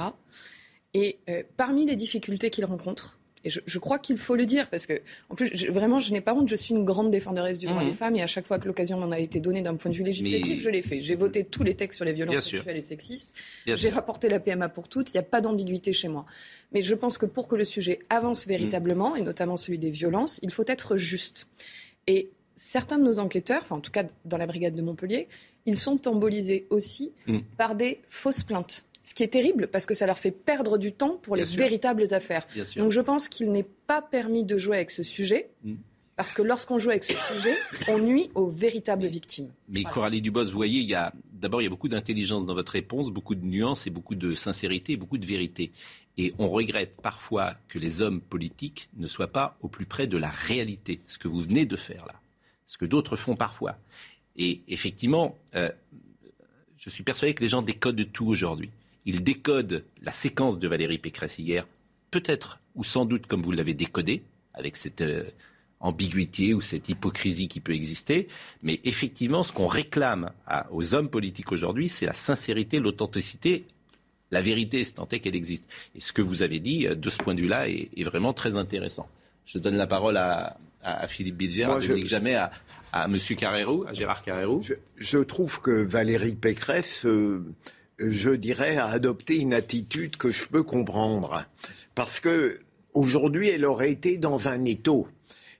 Et 0.95 1.17
euh, 1.29 1.43
parmi 1.57 1.85
les 1.85 1.97
difficultés 1.97 2.49
qu'ils 2.49 2.63
rencontrent, 2.63 3.19
et 3.43 3.49
je, 3.49 3.79
crois 3.79 3.99
qu'il 3.99 4.17
faut 4.17 4.35
le 4.35 4.47
dire, 4.47 4.69
parce 4.69 4.87
que, 4.87 4.93
en 5.29 5.35
plus, 5.35 5.67
vraiment, 5.67 5.99
je 5.99 6.11
n'ai 6.11 6.21
pas 6.21 6.33
honte, 6.33 6.49
je 6.49 6.55
suis 6.55 6.73
une 6.73 6.83
grande 6.83 7.11
défenderesse 7.11 7.59
du 7.59 7.67
droit 7.67 7.83
mmh. 7.83 7.87
des 7.87 7.93
femmes, 7.93 8.15
et 8.15 8.23
à 8.23 8.27
chaque 8.27 8.47
fois 8.47 8.57
que 8.57 8.65
l'occasion 8.65 8.97
m'en 8.97 9.11
a 9.11 9.19
été 9.19 9.39
donnée 9.39 9.61
d'un 9.61 9.75
point 9.75 9.91
de 9.91 9.95
vue 9.95 10.03
législatif, 10.03 10.61
je 10.61 10.69
l'ai 10.71 10.81
fait. 10.81 11.01
J'ai 11.01 11.13
voté 11.13 11.43
tous 11.43 11.61
les 11.61 11.75
textes 11.75 11.97
sur 11.97 12.05
les 12.05 12.13
violences 12.13 12.49
sexuelles 12.49 12.77
et 12.77 12.81
sexistes. 12.81 13.35
J'ai 13.67 13.89
rapporté 13.89 14.29
la 14.29 14.39
PMA 14.39 14.69
pour 14.69 14.87
toutes. 14.87 15.11
Il 15.11 15.13
n'y 15.13 15.19
a 15.19 15.23
pas 15.23 15.41
d'ambiguïté 15.41 15.93
chez 15.93 16.07
moi. 16.07 16.25
Mais 16.71 16.81
je 16.81 16.95
pense 16.95 17.19
que 17.19 17.27
pour 17.27 17.47
que 17.47 17.55
le 17.55 17.65
sujet 17.65 17.99
avance 18.09 18.47
véritablement, 18.47 19.11
mmh. 19.11 19.17
et 19.17 19.21
notamment 19.21 19.57
celui 19.57 19.77
des 19.77 19.91
violences, 19.91 20.39
il 20.41 20.51
faut 20.51 20.65
être 20.65 20.97
juste. 20.97 21.47
Et 22.07 22.31
certains 22.55 22.97
de 22.97 23.03
nos 23.03 23.19
enquêteurs, 23.19 23.61
enfin 23.61 23.75
en 23.75 23.81
tout 23.81 23.91
cas 23.91 24.05
dans 24.23 24.37
la 24.37 24.47
brigade 24.47 24.73
de 24.73 24.81
Montpellier, 24.81 25.27
ils 25.67 25.77
sont 25.77 26.07
embolisés 26.07 26.65
aussi 26.71 27.11
mmh. 27.27 27.39
par 27.57 27.75
des 27.75 27.99
fausses 28.07 28.43
plaintes 28.43 28.85
ce 29.05 29.13
qui 29.13 29.23
est 29.23 29.27
terrible 29.27 29.67
parce 29.67 29.85
que 29.85 29.93
ça 29.93 30.07
leur 30.07 30.17
fait 30.17 30.31
perdre 30.31 30.77
du 30.77 30.91
temps 30.91 31.17
pour 31.21 31.35
les 31.35 31.45
véritables 31.45 32.13
affaires. 32.13 32.45
Donc 32.75 32.91
je 32.91 33.01
pense 33.01 33.29
qu'il 33.29 33.51
n'est 33.51 33.67
pas 33.87 34.01
permis 34.01 34.43
de 34.43 34.57
jouer 34.57 34.77
avec 34.77 34.91
ce 34.91 35.03
sujet. 35.03 35.49
Mm. 35.63 35.75
Parce 36.15 36.33
que 36.33 36.41
lorsqu'on 36.41 36.77
joue 36.77 36.91
avec 36.91 37.03
ce 37.03 37.13
sujet, 37.33 37.55
on 37.89 37.99
nuit 37.99 38.29
aux 38.35 38.47
véritables 38.47 39.05
victimes. 39.05 39.49
Mais 39.67 39.83
Coralie 39.83 40.21
Dubos, 40.21 40.45
vous 40.45 40.51
voyez, 40.51 40.79
il 40.79 40.87
y 40.87 40.95
a 40.95 41.13
d'abord 41.33 41.61
il 41.61 41.65
y 41.65 41.67
a 41.67 41.69
beaucoup 41.69 41.89
d'intelligence 41.89 42.45
dans 42.45 42.53
votre 42.53 42.71
réponse, 42.71 43.11
beaucoup 43.11 43.35
de 43.35 43.45
nuances 43.45 43.85
et 43.85 43.89
beaucoup 43.89 44.15
de 44.15 44.33
sincérité 44.33 44.93
et 44.93 44.97
beaucoup 44.97 45.17
de 45.17 45.25
vérité. 45.25 45.71
Et 46.17 46.33
on 46.39 46.49
regrette 46.49 46.95
parfois 47.01 47.55
que 47.67 47.79
les 47.79 48.01
hommes 48.01 48.21
politiques 48.21 48.89
ne 48.95 49.07
soient 49.07 49.27
pas 49.27 49.57
au 49.59 49.67
plus 49.67 49.85
près 49.85 50.07
de 50.07 50.17
la 50.17 50.29
réalité, 50.29 51.01
ce 51.05 51.17
que 51.17 51.27
vous 51.27 51.41
venez 51.41 51.65
de 51.65 51.75
faire 51.75 52.05
là, 52.05 52.15
ce 52.65 52.77
que 52.77 52.85
d'autres 52.85 53.17
font 53.17 53.35
parfois. 53.35 53.75
Et 54.37 54.61
effectivement, 54.69 55.37
euh, 55.55 55.69
je 56.77 56.89
suis 56.89 57.03
persuadé 57.03 57.33
que 57.33 57.43
les 57.43 57.49
gens 57.49 57.61
décodent 57.61 58.09
tout 58.13 58.27
aujourd'hui 58.27 58.69
il 59.05 59.23
décode 59.23 59.85
la 60.01 60.11
séquence 60.11 60.59
de 60.59 60.67
Valérie 60.67 60.97
Pécresse 60.97 61.39
hier, 61.39 61.67
peut-être 62.11 62.59
ou 62.75 62.83
sans 62.83 63.05
doute 63.05 63.27
comme 63.27 63.41
vous 63.41 63.51
l'avez 63.51 63.73
décodé, 63.73 64.23
avec 64.53 64.75
cette 64.75 65.01
euh, 65.01 65.23
ambiguïté 65.79 66.53
ou 66.53 66.61
cette 66.61 66.89
hypocrisie 66.89 67.47
qui 67.47 67.59
peut 67.59 67.73
exister. 67.73 68.27
Mais 68.63 68.79
effectivement, 68.83 69.43
ce 69.43 69.51
qu'on 69.51 69.67
réclame 69.67 70.31
aux 70.71 70.95
hommes 70.95 71.09
politiques 71.09 71.51
aujourd'hui, 71.51 71.89
c'est 71.89 72.05
la 72.05 72.13
sincérité, 72.13 72.79
l'authenticité, 72.79 73.65
la 74.31 74.41
vérité, 74.41 74.83
c'est 74.83 74.93
tant 74.93 75.07
est 75.11 75.19
qu'elle 75.19 75.35
existe. 75.35 75.67
Et 75.93 76.01
ce 76.01 76.11
que 76.11 76.21
vous 76.21 76.41
avez 76.41 76.59
dit, 76.59 76.87
euh, 76.87 76.95
de 76.95 77.09
ce 77.09 77.17
point 77.17 77.35
de 77.35 77.41
vue-là, 77.41 77.69
est, 77.69 78.03
vraiment 78.03 78.33
très 78.33 78.55
intéressant. 78.55 79.07
Je 79.45 79.59
donne 79.59 79.75
la 79.75 79.87
parole 79.87 80.17
à, 80.17 80.57
Philippe 81.07 81.37
Bilger, 81.37 81.67
je 81.79 81.93
ne 81.93 82.05
jamais 82.05 82.35
à, 82.35 82.51
à 82.93 83.05
M. 83.05 83.17
Carrero, 83.35 83.87
à 83.87 83.93
Gérard 83.95 84.21
Carrero. 84.21 84.61
Je, 84.97 85.17
trouve 85.17 85.59
que 85.59 85.71
Valérie 85.71 86.35
Pécresse 86.35 87.07
euh, 87.07 87.43
je 87.99 88.31
dirais, 88.31 88.77
à 88.77 88.87
adopter 88.87 89.37
une 89.37 89.53
attitude 89.53 90.17
que 90.17 90.31
je 90.31 90.45
peux 90.45 90.63
comprendre. 90.63 91.45
Parce 91.93 92.19
que 92.19 92.59
aujourd'hui, 92.93 93.49
elle 93.49 93.65
aurait 93.65 93.91
été 93.91 94.17
dans 94.17 94.47
un 94.47 94.65
étau. 94.65 95.07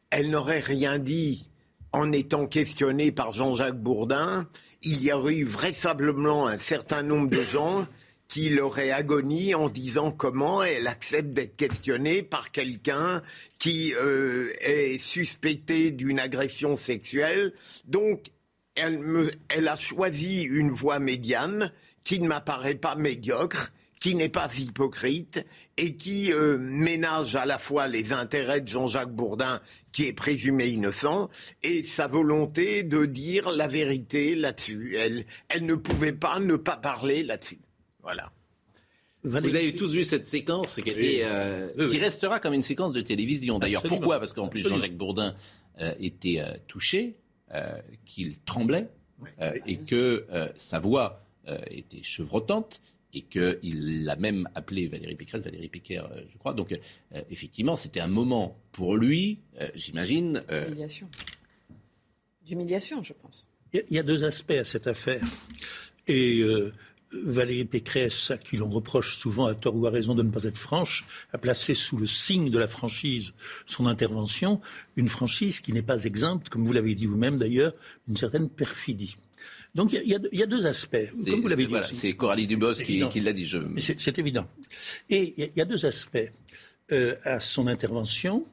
Elle 0.10 0.30
n'aurait 0.30 0.60
rien 0.60 1.00
dit 1.00 1.50
en 1.92 2.12
étant 2.12 2.48
questionnée 2.48 3.12
par 3.12 3.32
Jean-Jacques 3.32 3.80
Bourdin. 3.80 4.48
Il 4.82 5.02
y 5.02 5.12
aurait 5.12 5.36
eu 5.36 5.46
vraisemblablement 5.46 6.48
un 6.48 6.58
certain 6.58 7.04
nombre 7.04 7.30
de 7.30 7.44
gens 7.44 7.88
qui 8.28 8.50
l'auraient 8.50 8.92
agonie 8.92 9.56
en 9.56 9.70
disant 9.70 10.12
comment 10.12 10.64
elle 10.64 10.88
accepte 10.88 11.30
d'être 11.30 11.56
questionnée 11.56 12.24
par 12.24 12.52
quelqu'un 12.52 13.22
qui 13.60 13.94
euh, 13.94 14.52
est 14.62 15.00
suspecté 15.00 15.92
d'une 15.92 16.20
agression 16.20 16.76
sexuelle. 16.76 17.54
Donc, 17.86 18.32
elle, 18.76 19.68
a 19.68 19.76
choisi 19.76 20.44
une 20.44 20.72
voie 20.72 21.00
médiane 21.00 21.72
qui 22.06 22.22
ne 22.22 22.28
m'apparaît 22.28 22.76
pas 22.76 22.96
médiocre, 22.96 23.74
qui 24.00 24.16
n'est 24.16 24.30
pas 24.30 24.48
hypocrite 24.58 25.44
et 25.78 25.98
qui 25.98 26.32
euh, 26.32 26.58
ménage 26.58 27.36
à 27.36 27.44
la 27.44 27.58
fois 27.58 27.88
les 27.88 28.14
intérêts 28.14 28.62
de 28.62 28.68
Jean-Jacques 28.68 29.14
Bourdin, 29.14 29.60
qui 29.92 30.06
est 30.06 30.14
présumé 30.14 30.68
innocent, 30.68 31.30
et 31.64 31.84
sa 31.84 32.08
volonté 32.08 32.84
de 32.84 33.06
dire 33.06 33.52
la 33.52 33.68
vérité 33.68 34.36
là-dessus. 34.36 34.96
Elle, 34.98 35.26
elle 35.50 35.66
ne 35.66 35.76
pouvait 35.76 36.14
pas 36.14 36.40
ne 36.40 36.56
pas 36.56 36.78
parler 36.78 37.24
là-dessus. 37.24 37.60
Voilà. 38.04 38.32
Vous 39.24 39.56
avez 39.56 39.74
tous 39.74 39.92
vu 39.92 40.04
cette 40.04 40.28
séquence 40.28 40.76
qui, 40.76 40.90
était, 40.90 41.22
euh, 41.24 41.90
qui 41.90 41.98
restera 41.98 42.40
comme 42.40 42.54
une 42.54 42.62
séquence 42.62 42.94
de 42.94 43.02
télévision. 43.02 43.58
D'ailleurs, 43.58 43.82
pourquoi? 43.82 44.20
Parce 44.20 44.34
qu'en 44.34 44.48
plus, 44.48 44.62
Jean-Jacques 44.68 44.96
Bourdin 44.96 45.34
euh, 45.82 45.92
était 46.00 46.42
euh, 46.42 46.52
touché, 46.68 47.16
qu'il 48.06 48.40
tremblait, 48.42 48.88
et 49.66 49.78
que 49.78 50.28
sa 50.58 50.78
voix 50.78 51.25
était 51.70 52.04
chevrotante, 52.04 52.82
et 53.14 53.22
qu'il 53.22 54.10
a 54.10 54.16
même 54.18 54.50
appelé 54.56 54.88
Valérie 54.88 55.16
Pécresse, 55.16 55.44
Valérie 55.44 55.70
Péquer, 55.70 56.02
je 56.32 56.38
crois. 56.38 56.54
Donc, 56.54 56.78
effectivement, 57.30 57.76
c'était 57.76 58.02
un 58.02 58.08
moment 58.08 58.58
pour 58.72 58.98
lui, 58.98 59.40
j'imagine. 59.74 60.44
D'humiliation. 60.50 61.08
D'humiliation, 62.46 63.04
je 63.04 63.14
pense. 63.14 63.48
Il 63.74 63.84
y, 63.90 64.00
a 64.00 64.04
deux 64.04 64.26
aspects 64.26 64.52
à 64.52 64.66
cette 64.66 64.88
affaire. 64.88 65.22
Et 66.08 66.44
Valérie 67.24 67.66
Pécresse, 67.66 68.32
à 68.32 68.38
qui 68.38 68.58
l'on 68.58 68.70
reproche 68.70 69.18
souvent 69.18 69.46
à 69.46 69.56
tort 69.56 69.76
ou 69.76 69.86
à 69.86 69.90
raison 69.90 70.16
de 70.16 70.24
ne 70.24 70.32
pas 70.32 70.44
être 70.44 70.58
franche, 70.58 71.06
a 71.32 71.38
placé 71.38 71.74
sous 71.74 71.98
le 71.98 72.06
signe 72.06 72.50
de 72.50 72.60
la 72.60 72.68
franchise 72.68 73.34
son 73.66 73.86
intervention, 73.86 74.60
une 74.96 75.08
franchise 75.08 75.60
qui 75.60 75.74
n'est 75.74 75.82
pas 75.82 76.04
exempte, 76.04 76.50
comme 76.50 76.66
vous 76.66 76.74
l'avez 76.74 76.96
dit 76.96 77.06
vous-même 77.06 77.38
d'ailleurs, 77.38 77.74
d'une 78.08 78.18
certaine 78.18 78.50
perfidie. 78.50 79.16
Donc 79.76 79.92
il 79.92 80.08
y, 80.08 80.44
a 80.44 80.46
deux 80.46 80.66
aspects, 80.66 81.10
comme 81.26 81.42
vous 81.42 81.48
l'avez 81.50 81.66
dit. 81.66 81.76
c'est 81.92 82.14
Coralie 82.14 82.48
Dubos 82.48 82.76
qui, 82.76 83.20
l'a 83.20 83.34
dit. 83.34 83.46
Je... 83.46 83.58
C'est 83.78 84.18
évident. 84.18 84.48
Et 85.10 85.34
il 85.38 85.52
y, 85.58 85.62
a 85.62 85.66
deux 85.66 85.86
aspects 85.86 86.32
euh, 86.92 87.16
à 87.26 87.42
son 87.42 87.68
intervention. 87.68 88.46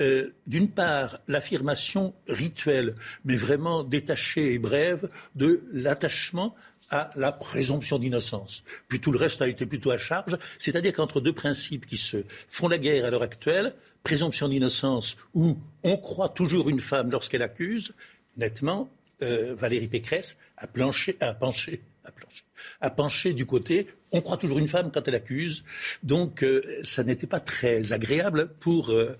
Euh, 0.00 0.30
d'une 0.46 0.68
part, 0.68 1.18
l'affirmation 1.28 2.14
rituelle, 2.28 2.94
mais 3.24 3.36
vraiment 3.36 3.82
détachée 3.82 4.54
et 4.54 4.58
brève, 4.58 5.10
de 5.34 5.64
l'attachement 5.72 6.54
à 6.90 7.10
la 7.16 7.32
présomption 7.32 7.98
d'innocence. 7.98 8.62
Puis 8.88 9.00
tout 9.00 9.12
le 9.12 9.18
reste 9.18 9.42
a 9.42 9.48
été 9.48 9.66
plutôt 9.66 9.90
à 9.90 9.98
charge. 9.98 10.38
C'est-à-dire 10.58 10.92
qu'entre 10.92 11.20
deux 11.20 11.32
principes 11.32 11.86
qui 11.86 11.96
se 11.96 12.18
font 12.48 12.68
la 12.68 12.78
guerre 12.78 13.04
à 13.04 13.10
l'heure 13.10 13.22
actuelle, 13.22 13.74
présomption 14.02 14.48
d'innocence, 14.48 15.16
où 15.34 15.58
on 15.82 15.96
croit 15.96 16.28
toujours 16.28 16.68
une 16.68 16.80
femme 16.80 17.10
lorsqu'elle 17.10 17.42
accuse, 17.42 17.94
nettement, 18.36 18.90
euh, 19.22 19.54
Valérie 19.54 19.86
Pécresse 19.86 20.36
a, 20.62 20.66
planché, 20.66 21.16
a 21.20 21.34
penché, 21.34 21.82
a 22.04 22.10
planché, 22.10 22.44
a 22.80 22.90
penché 22.90 23.32
du 23.34 23.46
côté. 23.46 23.86
On 24.12 24.20
croit 24.20 24.36
toujours 24.36 24.58
une 24.58 24.68
femme 24.68 24.90
quand 24.92 25.06
elle 25.08 25.14
accuse. 25.14 25.64
Donc, 26.02 26.42
euh, 26.42 26.62
ça 26.84 27.02
n'était 27.02 27.26
pas 27.26 27.40
très 27.40 27.92
agréable 27.92 28.50
pour, 28.60 28.90
euh, 28.90 29.16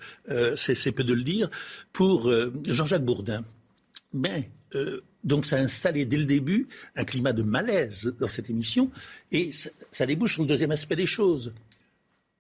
c'est 0.57 0.93
peu 0.93 1.05
de 1.05 1.15
le 1.15 1.23
dire, 1.23 1.51
pour 1.93 2.33
Jean-Jacques 2.67 3.05
Bourdin. 3.05 3.45
Mais 4.13 4.51
donc 5.25 5.47
ça 5.47 5.57
a 5.57 5.61
installé 5.61 6.05
dès 6.05 6.17
le 6.17 6.25
début 6.25 6.67
un 6.97 7.05
climat 7.05 7.33
de 7.33 7.43
malaise 7.43 8.15
dans 8.19 8.27
cette 8.27 8.51
émission 8.51 8.91
et 9.31 9.53
ça, 9.53 10.07
débouche 10.07 10.35
sur 10.35 10.43
le 10.43 10.49
deuxième 10.49 10.73
aspect 10.73 10.97
des 10.97 11.07
choses. 11.07 11.55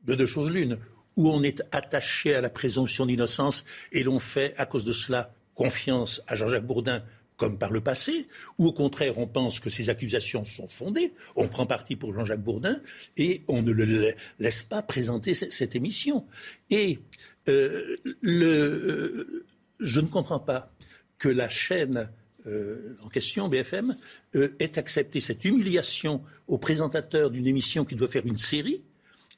De 0.05 0.15
deux 0.15 0.27
choses 0.27 0.51
l'une, 0.51 0.79
où 1.17 1.31
on 1.31 1.43
est 1.43 1.63
attaché 1.71 2.35
à 2.35 2.41
la 2.41 2.51
présomption 2.51 3.07
d'innocence 3.07 3.65
et 3.93 4.03
l'on 4.03 4.19
fait 4.19 4.55
à 4.57 4.67
cause 4.67 4.85
de 4.85 4.93
cela 4.93 5.33
confiance 5.55 6.23
à 6.27 6.35
Jean-Jacques 6.35 6.67
Bourdin 6.67 7.05
comme 7.37 7.59
par 7.59 7.73
le 7.73 7.81
passé, 7.81 8.29
ou 8.59 8.67
au 8.67 8.73
contraire 8.73 9.19
on 9.19 9.27
pense 9.27 9.61
que 9.61 9.71
ces 9.71 9.91
accusations 9.91 10.45
sont 10.45 10.69
fondées, 10.69 11.12
on 11.37 11.49
prend 11.49 11.67
parti 11.67 11.97
pour 11.97 12.15
Jean-Jacques 12.15 12.43
Bourdin 12.43 12.79
et 13.17 13.43
on 13.49 13.62
ne 13.62 13.73
le 13.73 14.15
laisse 14.39 14.62
pas 14.62 14.83
présenter 14.83 15.35
cette 15.35 15.75
émission. 15.75 16.27
Et 16.71 17.01
euh, 17.49 17.97
euh, 18.25 19.45
je 19.81 20.01
ne 20.01 20.07
comprends 20.07 20.41
pas 20.41 20.73
que 21.19 21.29
la 21.29 21.49
chaîne 21.49 22.09
euh, 22.47 22.97
en 23.05 23.09
question, 23.09 23.49
BFM, 23.49 23.97
ait 24.35 24.79
accepté 24.79 25.21
cette 25.21 25.45
humiliation 25.45 26.23
au 26.49 26.59
présentateur 26.59 27.31
d'une 27.31 27.47
émission 27.47 27.85
qui 27.85 27.95
doit 27.95 28.09
faire 28.09 28.27
une 28.27 28.39
série. 28.39 28.83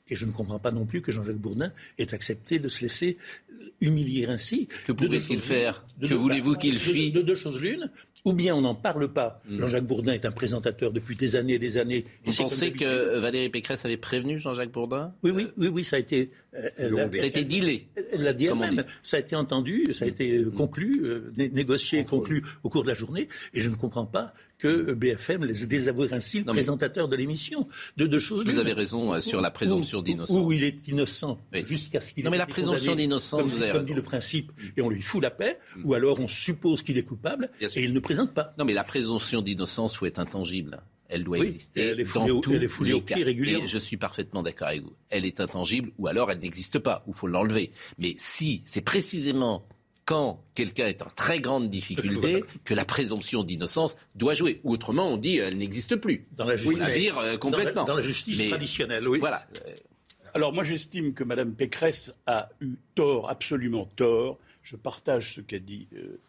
Et 0.09 0.17
je 0.17 0.27
ne 0.27 0.33
comprends 0.33 0.59
pas 0.59 0.71
non 0.71 0.85
plus 0.85 1.01
que 1.01 1.13
Jean-Jacques 1.13 1.37
Bourdin 1.37 1.73
ait 1.99 2.13
accepté 2.13 2.59
de 2.59 2.69
se 2.69 2.83
laisser 2.83 3.17
euh, 3.53 3.71
humilier 3.81 4.27
ainsi. 4.27 4.69
Que 4.87 4.93
pouvait-il 4.93 5.41
faire 5.41 5.85
Que 6.01 6.15
voulez-vous 6.15 6.57
qu'il 6.57 6.79
fît 6.79 7.11
de, 7.11 7.23
deux 7.23 7.35
choses 7.35 7.61
l'une 7.61 7.91
ou 8.25 8.33
bien 8.33 8.55
on 8.55 8.63
n'en 8.63 8.75
parle 8.75 9.13
pas. 9.13 9.43
Mm. 9.47 9.61
Jean-Jacques 9.61 9.87
Bourdin 9.87 10.13
est 10.13 10.25
un 10.25 10.33
présentateur 10.33 10.93
depuis 10.93 11.15
des 11.15 11.37
années 11.37 11.55
et 11.55 11.59
des 11.59 11.77
années. 11.77 12.07
Vous 12.25 12.33
pensez 12.33 12.73
que 12.73 13.19
Valérie 13.19 13.51
Pécresse 13.51 13.85
avait 13.85 13.99
prévenu 13.99 14.41
Jean-Jacques 14.41 14.73
Bourdin? 14.73 15.15
Oui, 15.23 15.31
oui, 15.31 15.49
oui, 15.59 15.69
oui, 15.69 15.85
ça 15.85 15.97
a 15.97 15.99
été. 15.99 16.31
Euh, 16.55 17.09
ça 17.13 17.23
a 17.23 17.27
été 17.27 17.45
dealé. 17.45 17.89
Elle 18.13 18.23
l'a 18.23 18.33
dit 18.33 18.47
elle-même. 18.47 18.85
Ça 19.03 19.19
a 19.19 19.21
été 19.21 19.37
entendu, 19.37 19.85
ça 19.93 20.07
a 20.07 20.09
été 20.09 20.39
euh, 20.39 20.51
conclu, 20.51 21.03
euh, 21.05 21.33
négocié, 21.37 22.05
conclu 22.05 22.43
au 22.63 22.71
cours 22.71 22.83
de 22.83 22.89
la 22.89 22.95
journée. 22.95 23.29
Et 23.53 23.61
je 23.61 23.69
ne 23.69 23.75
comprends 23.75 24.07
pas 24.07 24.33
que 24.59 24.93
BFM 24.93 25.45
laisse 25.45 25.67
désavouer 25.69 26.13
ainsi 26.13 26.41
le 26.41 26.45
présentateur 26.45 27.09
de 27.09 27.17
l'émission. 27.17 27.69
De 27.97 28.07
deux 28.07 28.19
choses. 28.19 28.45
Vous 28.45 28.59
avez 28.59 28.73
raison 28.73 29.21
sur 29.21 29.41
la 29.41 29.51
présomption 29.51 30.03
d'innocence. 30.03 30.37
Où 30.37 30.53
il 30.53 30.65
est 30.65 30.89
innocent 30.89 31.39
jusqu'à 31.67 32.01
ce 32.01 32.13
qu'il. 32.13 32.25
Non, 32.25 32.31
mais 32.31 32.39
la 32.39 32.47
présomption 32.47 32.95
d'innocence, 32.95 33.43
vous 33.43 33.63
avez 33.63 33.73
comme 33.73 33.85
dit 33.85 33.95
le 33.95 34.03
principe, 34.03 34.53
et 34.77 34.83
on 34.83 34.89
lui 34.89 35.03
fout 35.03 35.23
la 35.23 35.31
paix, 35.31 35.59
ou 35.85 35.95
alors 35.95 36.21
on 36.21 36.29
suppose 36.29 36.83
qu'il 36.83 36.99
est 36.99 37.05
coupable 37.05 37.51
et 37.61 37.83
il 37.83 37.93
ne 37.93 38.01
présente 38.01 38.33
pas. 38.35 38.55
Non, 38.59 38.65
mais 38.65 38.75
la 38.75 38.85
présomption 38.85 39.43
d'innocence 39.43 39.97
faut 39.97 40.07
être 40.07 40.19
intangible. 40.19 40.83
Elle 41.09 41.23
doit 41.23 41.39
exister 41.39 41.89
elle 41.89 42.01
est 42.01 42.15
dans 42.15 42.41
tous 42.41 42.55
elle 42.55 42.65
est 42.65 42.81
les 42.81 43.03
cas. 43.03 43.17
Et 43.19 43.67
je 43.67 43.79
suis 43.79 43.97
parfaitement 43.97 44.43
d'accord 44.43 44.69
avec 44.69 44.83
vous. 44.83 44.95
Elle 45.11 45.27
est 45.27 45.39
intangible 45.41 45.93
ou 45.99 46.07
alors 46.07 46.31
elle 46.31 46.39
n'existe 46.39 46.79
pas, 46.79 47.03
ou 47.07 47.13
faut 47.13 47.27
l'enlever. 47.27 47.71
Mais 47.99 48.15
si 48.17 48.63
c'est 48.65 48.81
précisément 48.81 49.69
quand 50.05 50.43
quelqu'un 50.55 50.87
est 50.87 51.03
en 51.03 51.09
très 51.15 51.41
grande 51.41 51.71
difficulté 51.71 52.45
que 52.65 52.75
la 52.75 52.85
présomption 52.85 53.43
d'innocence 53.43 53.97
doit 54.15 54.35
jouer. 54.35 54.61
Ou 54.65 54.73
autrement, 54.73 55.09
on 55.09 55.17
dit 55.17 55.39
elle 55.39 55.57
n'existe 55.57 55.97
plus. 55.97 56.27
Dans 56.33 56.45
la 56.45 56.57
justice, 56.57 56.95
dire, 56.95 57.19
euh, 57.19 57.37
complètement. 57.37 57.85
Dans 57.85 57.97
la, 57.97 58.03
justice 58.03 58.49
traditionnelle, 58.49 59.09
oui. 59.09 59.19
Voilà. 59.19 59.47
Alors 60.35 60.53
moi, 60.53 60.65
j'estime 60.65 61.15
que 61.15 61.25
Mme 61.25 61.55
Pécresse 61.55 62.13
a 62.27 62.51
eu 62.61 62.77
tort, 62.95 63.31
absolument 63.31 63.87
tort. 63.97 64.39
Je 64.63 64.77
partage 64.77 65.35
ce 65.35 65.41
qu'a 65.41 65.59
dit 65.59 65.89
euh, 65.95 66.21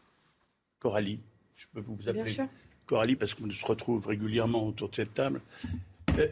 Coralie. 0.80 1.20
Je 1.56 1.66
peux 1.74 1.82
vous 1.82 2.08
appeler 2.08 2.36
Coralie 2.86 3.16
parce 3.16 3.34
qu'on 3.34 3.50
se 3.50 3.66
retrouve 3.66 4.06
régulièrement 4.08 4.68
autour 4.68 4.90
de 4.90 4.96
cette 4.96 5.14
table. 5.14 5.42
Euh, 6.18 6.28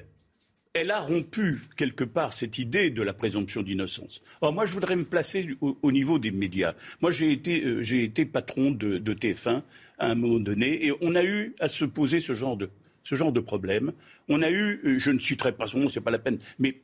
elle 0.73 0.89
a 0.89 0.99
rompu 0.99 1.61
quelque 1.77 2.03
part 2.03 2.33
cette 2.33 2.57
idée 2.57 2.89
de 2.89 3.03
la 3.03 3.13
présomption 3.13 3.61
d'innocence. 3.61 4.23
Alors 4.41 4.53
moi, 4.53 4.65
je 4.65 4.73
voudrais 4.73 4.95
me 4.95 5.05
placer 5.05 5.55
au, 5.61 5.91
niveau 5.91 6.17
des 6.17 6.31
médias. 6.31 6.73
Moi, 6.99 7.11
j'ai 7.11 7.31
été, 7.31 7.63
euh, 7.63 7.83
j'ai 7.83 8.03
été 8.03 8.25
patron 8.25 8.71
de, 8.71 8.97
TF1 8.97 9.61
à 9.99 10.07
un 10.07 10.15
moment 10.15 10.39
donné, 10.39 10.83
et 10.85 10.91
on 11.01 11.13
a 11.13 11.23
eu 11.23 11.55
à 11.59 11.67
se 11.67 11.85
poser 11.85 12.19
ce 12.19 12.33
genre 12.33 12.57
de, 12.57 12.71
ce 13.03 13.13
genre 13.13 13.31
de 13.31 13.39
problème. 13.39 13.93
On 14.29 14.41
a 14.41 14.49
eu, 14.49 14.81
euh, 14.83 14.97
je 14.97 15.11
ne 15.11 15.19
citerai 15.19 15.51
pas 15.51 15.67
son 15.67 15.79
nom, 15.79 15.89
c'est 15.89 16.01
pas 16.01 16.09
la 16.09 16.17
peine, 16.17 16.39
mais 16.57 16.81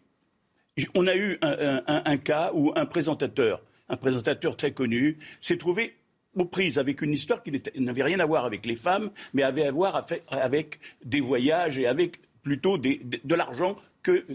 on 0.94 1.08
a 1.08 1.16
eu 1.16 1.40
un, 1.42 2.18
cas 2.18 2.52
où 2.54 2.72
un 2.76 2.86
présentateur, 2.86 3.62
un 3.90 3.98
présentateur 3.98 4.56
très 4.56 4.72
connu, 4.72 5.18
s'est 5.42 5.58
trouvé 5.58 5.96
aux 6.36 6.46
prises 6.46 6.78
avec 6.78 7.02
une 7.02 7.12
histoire 7.12 7.42
qui 7.42 7.52
n'avait 7.76 8.04
rien 8.04 8.20
à 8.20 8.26
voir 8.26 8.46
avec 8.46 8.66
les 8.66 8.76
femmes, 8.76 9.10
mais 9.34 9.42
avait 9.42 9.66
à 9.66 9.72
voir 9.72 10.06
avec 10.30 10.80
des 11.04 11.20
voyages 11.20 11.80
et 11.80 11.88
avec 11.88 12.20
plutôt 12.50 12.80
de, 12.80 13.36
l'argent 13.36 13.76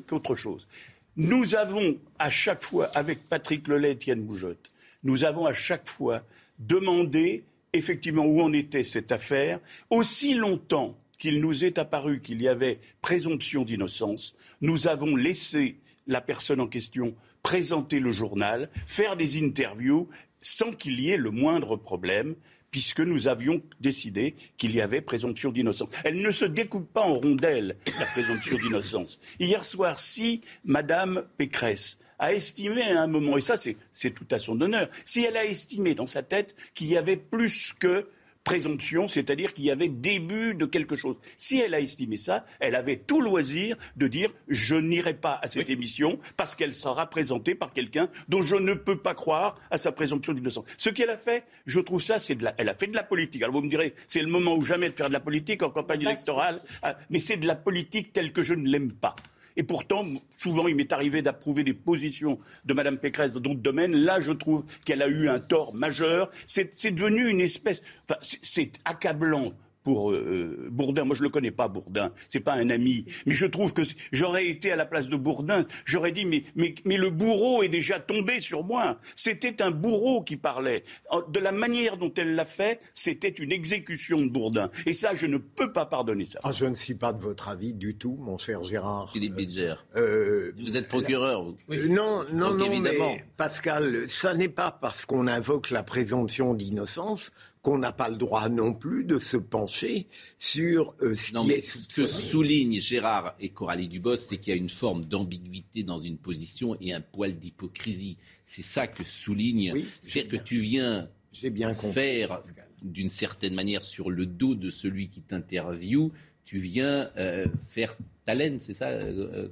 qu'autre 0.06 0.36
chose. 0.36 0.68
Nous 1.16 1.56
avons 1.56 1.98
à 2.20 2.30
chaque 2.30 2.62
fois, 2.62 2.86
avec 2.94 3.28
Patrick 3.28 3.66
Lelay 3.66 3.88
et 3.88 3.92
Étienne 3.94 4.24
Moujotte, 4.24 4.70
nous 5.02 5.24
avons 5.24 5.46
à 5.46 5.52
chaque 5.52 5.88
fois 5.88 6.22
demandé 6.60 7.42
effectivement 7.72 8.24
où 8.24 8.40
en 8.40 8.52
était 8.52 8.84
cette 8.84 9.10
affaire, 9.10 9.58
aussi 9.90 10.34
longtemps 10.34 10.96
qu'il 11.18 11.40
nous 11.40 11.64
est 11.64 11.76
apparu 11.76 12.20
qu'il 12.20 12.40
y 12.40 12.46
avait 12.46 12.78
présomption 13.02 13.64
d'innocence, 13.64 14.36
nous 14.60 14.86
avons 14.86 15.16
laissé 15.16 15.78
la 16.06 16.20
personne 16.20 16.60
en 16.60 16.68
question 16.68 17.16
présenter 17.42 17.98
le 17.98 18.12
journal, 18.12 18.70
faire 18.86 19.16
des 19.16 19.42
interviews 19.42 20.08
sans 20.40 20.70
qu'il 20.70 21.00
y 21.00 21.10
ait 21.10 21.16
le 21.16 21.32
moindre 21.32 21.74
problème 21.74 22.36
puisque 22.74 22.98
nous 22.98 23.28
avions 23.28 23.60
décidé 23.78 24.34
qu'il 24.56 24.74
y 24.74 24.80
avait 24.80 25.00
présomption 25.00 25.52
d'innocence. 25.52 25.90
Elle 26.02 26.20
ne 26.20 26.32
se 26.32 26.44
découpe 26.44 26.92
pas 26.92 27.02
en 27.02 27.14
rondelles, 27.14 27.76
la 28.00 28.06
présomption 28.06 28.56
d'innocence. 28.58 29.20
Hier 29.38 29.64
soir, 29.64 30.00
si 30.00 30.40
Madame 30.64 31.24
Pécresse 31.36 32.00
a 32.18 32.32
estimé 32.32 32.82
à 32.82 33.00
un 33.00 33.06
moment, 33.06 33.36
et 33.36 33.42
ça 33.42 33.54
c'est 33.56 34.10
tout 34.10 34.26
à 34.32 34.40
son 34.40 34.60
honneur, 34.60 34.88
si 35.04 35.22
elle 35.22 35.36
a 35.36 35.44
estimé 35.44 35.94
dans 35.94 36.08
sa 36.08 36.24
tête 36.24 36.56
qu'il 36.74 36.88
y 36.88 36.96
avait 36.96 37.16
plus 37.16 37.72
que 37.74 38.08
présomption, 38.44 39.08
c'est-à-dire 39.08 39.54
qu'il 39.54 39.64
y 39.64 39.70
avait 39.70 39.88
début 39.88 40.54
de 40.54 40.66
quelque 40.66 40.96
chose. 40.96 41.16
Si 41.36 41.58
elle 41.58 41.74
a 41.74 41.80
estimé 41.80 42.16
ça, 42.16 42.44
elle 42.60 42.76
avait 42.76 42.98
tout 42.98 43.20
loisir 43.20 43.76
de 43.96 44.06
dire 44.06 44.30
je 44.48 44.76
n'irai 44.76 45.14
pas 45.14 45.40
à 45.42 45.48
cette 45.48 45.70
émission 45.70 46.18
parce 46.36 46.54
qu'elle 46.54 46.74
sera 46.74 47.08
présentée 47.08 47.54
par 47.54 47.72
quelqu'un 47.72 48.08
dont 48.28 48.42
je 48.42 48.56
ne 48.56 48.74
peux 48.74 48.98
pas 48.98 49.14
croire 49.14 49.58
à 49.70 49.78
sa 49.78 49.92
présomption 49.92 50.34
d'innocence. 50.34 50.66
Ce 50.76 50.90
qu'elle 50.90 51.10
a 51.10 51.16
fait, 51.16 51.44
je 51.66 51.80
trouve 51.80 52.02
ça, 52.02 52.18
c'est 52.18 52.34
de 52.34 52.44
la, 52.44 52.54
elle 52.58 52.68
a 52.68 52.74
fait 52.74 52.86
de 52.86 52.94
la 52.94 53.02
politique. 53.02 53.42
Alors 53.42 53.54
vous 53.54 53.62
me 53.62 53.70
direz, 53.70 53.94
c'est 54.06 54.22
le 54.22 54.28
moment 54.28 54.54
ou 54.54 54.62
jamais 54.62 54.90
de 54.90 54.94
faire 54.94 55.08
de 55.08 55.14
la 55.14 55.20
politique 55.20 55.62
en 55.62 55.70
campagne 55.70 56.02
électorale, 56.02 56.60
ah, 56.82 56.96
mais 57.08 57.18
c'est 57.18 57.38
de 57.38 57.46
la 57.46 57.56
politique 57.56 58.12
telle 58.12 58.32
que 58.32 58.42
je 58.42 58.54
ne 58.54 58.68
l'aime 58.68 58.92
pas. 58.92 59.16
Et 59.56 59.62
pourtant, 59.62 60.04
souvent, 60.36 60.66
il 60.66 60.74
m'est 60.76 60.92
arrivé 60.92 61.22
d'approuver 61.22 61.64
des 61.64 61.74
positions 61.74 62.38
de 62.64 62.74
Mme 62.74 62.98
Pécresse 62.98 63.32
dans 63.32 63.40
d'autres 63.40 63.60
domaines. 63.60 63.94
Là, 63.94 64.20
je 64.20 64.32
trouve 64.32 64.64
qu'elle 64.84 65.02
a 65.02 65.08
eu 65.08 65.28
un 65.28 65.38
tort 65.38 65.74
majeur. 65.74 66.30
C'est 66.46 66.90
devenu 66.90 67.28
une 67.28 67.40
espèce. 67.40 67.82
Enfin, 68.08 68.18
c'est 68.20 68.72
accablant 68.84 69.52
pour 69.84 70.12
euh, 70.12 70.68
Bourdin. 70.70 71.04
Moi, 71.04 71.14
je 71.14 71.22
le 71.22 71.28
connais 71.28 71.50
pas, 71.50 71.68
Bourdin. 71.68 72.10
C'est 72.28 72.40
pas 72.40 72.54
un 72.54 72.70
ami. 72.70 73.04
Mais 73.26 73.34
je 73.34 73.46
trouve 73.46 73.72
que 73.72 73.82
j'aurais 74.10 74.48
été 74.48 74.72
à 74.72 74.76
la 74.76 74.86
place 74.86 75.08
de 75.08 75.16
Bourdin. 75.16 75.66
J'aurais 75.84 76.10
dit, 76.10 76.24
mais, 76.24 76.44
mais, 76.56 76.74
mais 76.84 76.96
le 76.96 77.10
bourreau 77.10 77.62
est 77.62 77.68
déjà 77.68 78.00
tombé 78.00 78.40
sur 78.40 78.64
moi. 78.64 78.98
C'était 79.14 79.62
un 79.62 79.70
bourreau 79.70 80.22
qui 80.22 80.36
parlait. 80.36 80.84
De 81.28 81.38
la 81.38 81.52
manière 81.52 81.96
dont 81.96 82.12
elle 82.16 82.34
l'a 82.34 82.46
fait, 82.46 82.80
c'était 82.94 83.28
une 83.28 83.52
exécution 83.52 84.16
de 84.16 84.28
Bourdin. 84.28 84.70
Et 84.86 84.94
ça, 84.94 85.14
je 85.14 85.26
ne 85.26 85.36
peux 85.36 85.72
pas 85.72 85.86
pardonner 85.86 86.24
ça. 86.24 86.40
Ah, 86.42 86.52
je 86.52 86.64
ne 86.64 86.74
suis 86.74 86.94
pas 86.94 87.12
de 87.12 87.20
votre 87.20 87.48
avis 87.48 87.74
du 87.74 87.96
tout, 87.96 88.16
mon 88.20 88.38
cher 88.38 88.62
Gérard. 88.62 89.10
Philippe 89.10 89.34
Bilger. 89.34 89.74
Euh, 89.96 90.52
vous 90.58 90.76
êtes 90.76 90.88
procureur. 90.88 91.44
Vous. 91.44 91.56
Euh, 91.70 91.88
non, 91.88 92.24
non, 92.32 92.54
non, 92.54 92.66
évidemment. 92.66 93.12
mais 93.14 93.24
Pascal, 93.36 94.08
ça 94.08 94.32
n'est 94.32 94.48
pas 94.48 94.70
parce 94.70 95.04
qu'on 95.04 95.26
invoque 95.26 95.70
la 95.70 95.82
présomption 95.82 96.54
d'innocence 96.54 97.30
qu'on 97.64 97.78
n'a 97.78 97.92
pas 97.92 98.10
le 98.10 98.16
droit 98.16 98.50
non 98.50 98.74
plus 98.74 99.04
de 99.04 99.18
se 99.18 99.38
pencher 99.38 100.06
sur 100.36 100.94
euh, 101.00 101.14
ce 101.14 101.32
qui 101.32 101.50
est 101.50 101.62
Ce 101.62 101.88
que 101.88 102.06
soulignent 102.06 102.78
Gérard 102.78 103.34
et 103.40 103.48
Coralie 103.48 103.88
Dubos, 103.88 104.16
c'est 104.16 104.36
qu'il 104.36 104.52
y 104.52 104.56
a 104.56 104.60
une 104.60 104.68
forme 104.68 105.06
d'ambiguïté 105.06 105.82
dans 105.82 105.96
une 105.96 106.18
position 106.18 106.76
et 106.82 106.92
un 106.92 107.00
poil 107.00 107.38
d'hypocrisie. 107.38 108.18
C'est 108.44 108.62
ça 108.62 108.86
que 108.86 109.02
souligne. 109.02 109.72
C'est-à-dire 110.02 110.38
que 110.38 110.44
tu 110.44 110.58
viens 110.58 111.08
bien 111.42 111.72
faire 111.72 112.42
d'une 112.82 113.08
certaine 113.08 113.54
manière 113.54 113.82
sur 113.82 114.10
le 114.10 114.26
dos 114.26 114.54
de 114.54 114.68
celui 114.68 115.08
qui 115.08 115.22
t'interviewe, 115.22 116.10
tu 116.44 116.58
viens 116.58 117.10
euh, 117.16 117.46
faire 117.66 117.96
ta 118.26 118.34
laine, 118.34 118.60
c'est 118.60 118.74
ça 118.74 118.88
euh, 118.90 119.48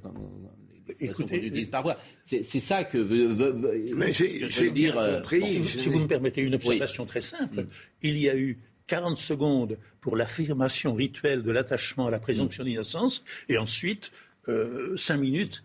Écoutez, 0.99 1.67
C'est 2.23 2.59
ça 2.59 2.83
que 2.83 2.97
veut, 2.97 3.93
mais 3.95 4.13
j'ai 4.13 4.71
dire. 4.71 4.97
Euh, 4.97 5.17
compris, 5.17 5.63
si, 5.63 5.89
vous 5.89 5.99
me 5.99 6.07
permettez 6.07 6.41
une 6.41 6.55
observation 6.55 7.05
très 7.05 7.21
simple, 7.21 7.63
mm. 7.63 7.67
il 8.01 8.17
y 8.17 8.29
a 8.29 8.35
eu 8.35 8.59
40 8.87 9.17
secondes 9.17 9.77
pour 10.01 10.15
l'affirmation 10.15 10.93
rituelle 10.93 11.43
de 11.43 11.51
l'attachement 11.51 12.07
à 12.07 12.11
la 12.11 12.19
présomption 12.19 12.63
mm. 12.63 12.67
d'innocence, 12.67 13.23
et 13.49 13.57
ensuite 13.57 14.11
euh, 14.47 14.97
5 14.97 15.17
minutes 15.17 15.63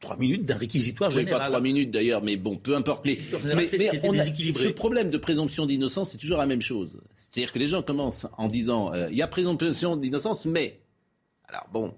trois 0.00 0.16
minutes 0.16 0.46
d'un 0.46 0.56
réquisitoire 0.56 1.10
général. 1.10 1.38
pas 1.38 1.46
trois 1.48 1.60
minutes 1.60 1.90
d'ailleurs, 1.90 2.22
mais 2.22 2.36
bon, 2.36 2.56
peu 2.56 2.74
importe. 2.74 3.04
Mais, 3.04 3.18
mais, 3.44 3.66
ce 3.66 4.68
problème 4.68 5.10
de 5.10 5.18
présomption 5.18 5.66
d'innocence, 5.66 6.12
c'est 6.12 6.18
toujours 6.18 6.38
la 6.38 6.46
même 6.46 6.62
chose. 6.62 6.98
C'est-à-dire 7.16 7.52
que 7.52 7.58
les 7.58 7.68
gens 7.68 7.82
commencent 7.82 8.26
en 8.38 8.48
disant, 8.48 8.92
euh, 8.94 9.08
il 9.10 9.16
y 9.18 9.22
a 9.22 9.28
présomption 9.28 9.96
d'innocence, 9.96 10.46
mais... 10.46 10.80
Alors 11.46 11.68
bon, 11.72 11.94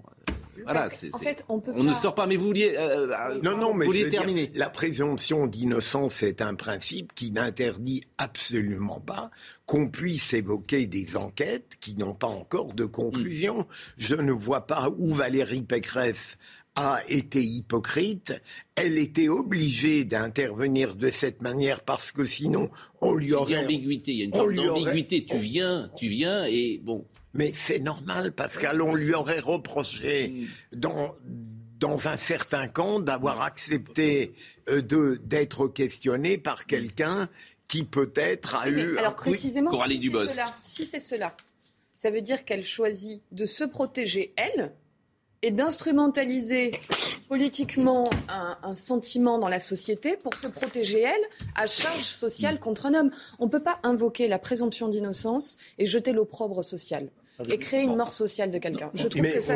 voilà, 0.65 0.89
en 1.13 1.19
fait, 1.19 1.45
on, 1.49 1.61
peut 1.61 1.73
ne 1.73 1.93
sort 1.93 2.15
pas. 2.15 2.27
Mais 2.27 2.37
vous 2.37 2.47
vouliez, 2.47 2.75
euh, 2.77 3.09
euh, 3.11 3.41
non, 3.43 3.57
non, 3.57 3.75
mais 3.75 3.87
vouliez 3.87 4.09
terminer. 4.09 4.51
la 4.55 4.71
présomption 4.71 5.47
d'innocence 5.47 6.23
est 6.23 6.43
un 6.43 6.55
principe 6.55 7.15
qui 7.15 7.31
n'interdit 7.31 8.03
absolument 8.19 9.01
pas 9.01 9.31
qu'on 9.67 9.89
puisse 9.89 10.35
évoquer 10.35 10.87
des 10.87 11.17
enquêtes 11.17 11.77
qui 11.81 11.95
n'ont 11.95 12.15
pas 12.15 12.27
encore 12.27 12.75
de 12.75 12.85
conclusion. 12.85 13.61
Mm. 13.61 13.67
Je 13.97 14.15
ne 14.17 14.33
vois 14.33 14.67
pas 14.67 14.91
où 14.99 15.13
Valérie 15.13 15.63
Pécresse 15.63 16.37
a 16.75 17.03
été 17.09 17.43
hypocrite, 17.43 18.33
elle 18.77 18.97
était 18.97 19.29
obligée 19.29 20.05
d'intervenir 20.05 20.95
de 20.95 21.11
cette 21.11 21.43
manière 21.43 21.83
parce 21.83 22.13
que 22.13 22.25
sinon 22.25 22.71
on 23.01 23.15
lui 23.15 23.35
aurait. 23.35 23.53
Il 23.53 23.55
y 23.55 23.59
a 23.59 23.65
ambiguïté, 23.65 24.13
il 24.13 24.19
y 24.19 24.23
a 24.23 24.25
une 24.25 24.35
forme 24.35 24.55
d'ambiguïté. 24.55 25.27
Tu 25.27 25.37
viens, 25.37 25.91
tu 25.97 26.09
viens 26.09 26.47
et 26.47 26.81
bon. 26.83 27.05
Mais 27.35 27.53
c'est 27.55 27.79
normal, 27.79 28.33
Pascal, 28.33 28.83
on 28.83 28.95
lui 28.95 29.15
aurait 29.15 29.41
reproché 29.41 30.47
dans, 30.73 31.17
dans 31.79 32.09
un 32.09 32.17
certain 32.17 32.69
camp 32.69 33.01
d'avoir 33.01 33.41
accepté 33.41 34.35
euh, 34.69 34.83
de, 34.83 35.21
d'être 35.25 35.67
questionné 35.69 36.37
par 36.37 36.67
quelqu'un 36.67 37.29
qui 37.69 37.85
peut-être 37.85 38.55
a 38.55 38.69
eu... 38.69 38.99
Alors 38.99 39.17
précisément, 39.17 39.71
Coralie 39.71 40.01
si 40.29 40.41
si 40.63 40.87
c'est 40.87 41.01
cela, 41.01 41.35
ça 41.95 42.11
veut 42.11 42.21
dire 42.21 42.45
qu'elle 42.45 42.65
choisit 42.65 43.23
de 43.33 43.47
se 43.47 43.65
protéger, 43.65 44.35
elle, 44.37 44.73
et 45.41 45.51
d'instrumentaliser 45.51 46.71
politiquement 47.29 48.09
un, 48.29 48.59
un, 48.63 48.75
sentiment 48.75 49.39
dans 49.39 49.49
la 49.49 49.59
société 49.59 50.17
pour 50.17 50.35
se 50.35 50.47
protéger, 50.47 51.01
elle, 51.01 51.23
à 51.57 51.67
charge 51.67 52.05
sociale 52.05 52.61
contre 52.61 52.87
un 52.87 52.95
homme. 52.95 53.11
On 53.41 53.47
ne 53.47 53.51
peut 53.51 53.63
pas 53.63 53.81
invoquer 53.83 54.29
la 54.29 54.39
présomption 54.39 54.89
d'innocence 54.89 55.57
et 55.79 55.87
jeter 55.87 56.13
l'opprobre 56.13 56.63
social 56.63 57.11
et 57.51 57.59
créer 57.59 57.83
une 57.83 57.97
mort 57.97 58.13
sociale 58.13 58.51
de 58.51 58.59
quelqu'un. 58.59 58.91
Je 58.95 59.09
trouve 59.09 59.23
que 59.23 59.41
ça, 59.41 59.55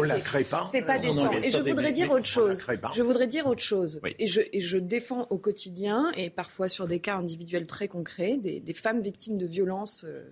c'est 0.70 0.82
pas 0.82 0.98
décent. 0.98 1.30
et 1.32 1.50
je 1.50 1.60
voudrais 1.60 1.92
dire 1.92 2.10
autre 2.10 2.26
chose. 2.26 2.64
Je 2.94 3.02
voudrais 3.02 3.26
dire 3.26 3.46
autre 3.46 3.62
chose. 3.62 4.00
Et, 4.18 4.26
je, 4.26 4.40
et, 4.52 4.60
je, 4.60 4.78
défends 4.78 5.26
au 5.30 5.38
quotidien 5.38 6.10
et 6.16 6.30
parfois 6.30 6.68
sur 6.68 6.86
des 6.86 7.00
cas 7.00 7.16
individuels 7.16 7.66
très 7.66 7.88
concrets 7.88 8.36
des, 8.36 8.60
des 8.60 8.72
femmes 8.72 9.00
victimes 9.00 9.38
de 9.38 9.46
violences, 9.46 10.04
euh, 10.04 10.22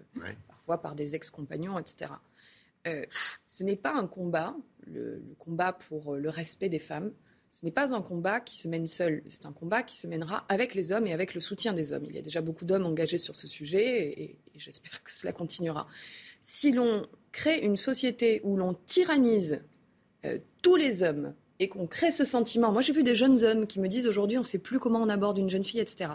parfois 0.48 0.78
par 0.78 0.94
des 0.94 1.14
ex-compagnons, 1.14 1.78
etc. 1.78 2.12
Euh, 2.86 3.04
ce 3.46 3.64
n'est 3.64 3.76
pas 3.76 3.94
un 3.94 4.06
combat, 4.06 4.54
le, 4.86 5.16
le, 5.16 5.34
combat 5.38 5.72
pour 5.72 6.16
le 6.16 6.28
respect 6.28 6.68
des 6.68 6.78
femmes. 6.78 7.12
Ce 7.50 7.64
n'est 7.64 7.70
pas 7.70 7.94
un 7.94 8.02
combat 8.02 8.40
qui 8.40 8.56
se 8.56 8.66
mène 8.66 8.88
seul, 8.88 9.22
c'est 9.28 9.46
un 9.46 9.52
combat 9.52 9.84
qui 9.84 9.96
se 9.96 10.08
mènera 10.08 10.44
avec 10.48 10.74
les 10.74 10.90
hommes 10.90 11.06
et 11.06 11.12
avec 11.12 11.34
le 11.34 11.40
soutien 11.40 11.72
des 11.72 11.92
hommes. 11.92 12.04
Il 12.08 12.16
y 12.16 12.18
a 12.18 12.22
déjà 12.22 12.40
beaucoup 12.40 12.64
d'hommes 12.64 12.84
engagés 12.84 13.18
sur 13.18 13.36
ce 13.36 13.46
sujet 13.46 14.08
et, 14.08 14.22
et 14.54 14.58
j'espère 14.58 15.04
que 15.04 15.10
cela 15.12 15.32
continuera. 15.32 15.86
Si 16.40 16.72
l'on 16.72 17.02
crée 17.34 17.58
une 17.58 17.76
société 17.76 18.40
où 18.44 18.56
l'on 18.56 18.74
tyrannise 18.86 19.64
euh, 20.24 20.38
tous 20.62 20.76
les 20.76 21.02
hommes 21.02 21.34
et 21.58 21.68
qu'on 21.68 21.86
crée 21.86 22.12
ce 22.12 22.24
sentiment. 22.24 22.72
Moi, 22.72 22.80
j'ai 22.80 22.92
vu 22.92 23.02
des 23.02 23.16
jeunes 23.16 23.44
hommes 23.44 23.66
qui 23.66 23.80
me 23.80 23.88
disent 23.88 24.06
aujourd'hui, 24.06 24.38
on 24.38 24.40
ne 24.40 24.46
sait 24.46 24.58
plus 24.58 24.78
comment 24.78 25.02
on 25.02 25.08
aborde 25.08 25.38
une 25.38 25.50
jeune 25.50 25.64
fille, 25.64 25.80
etc. 25.80 26.12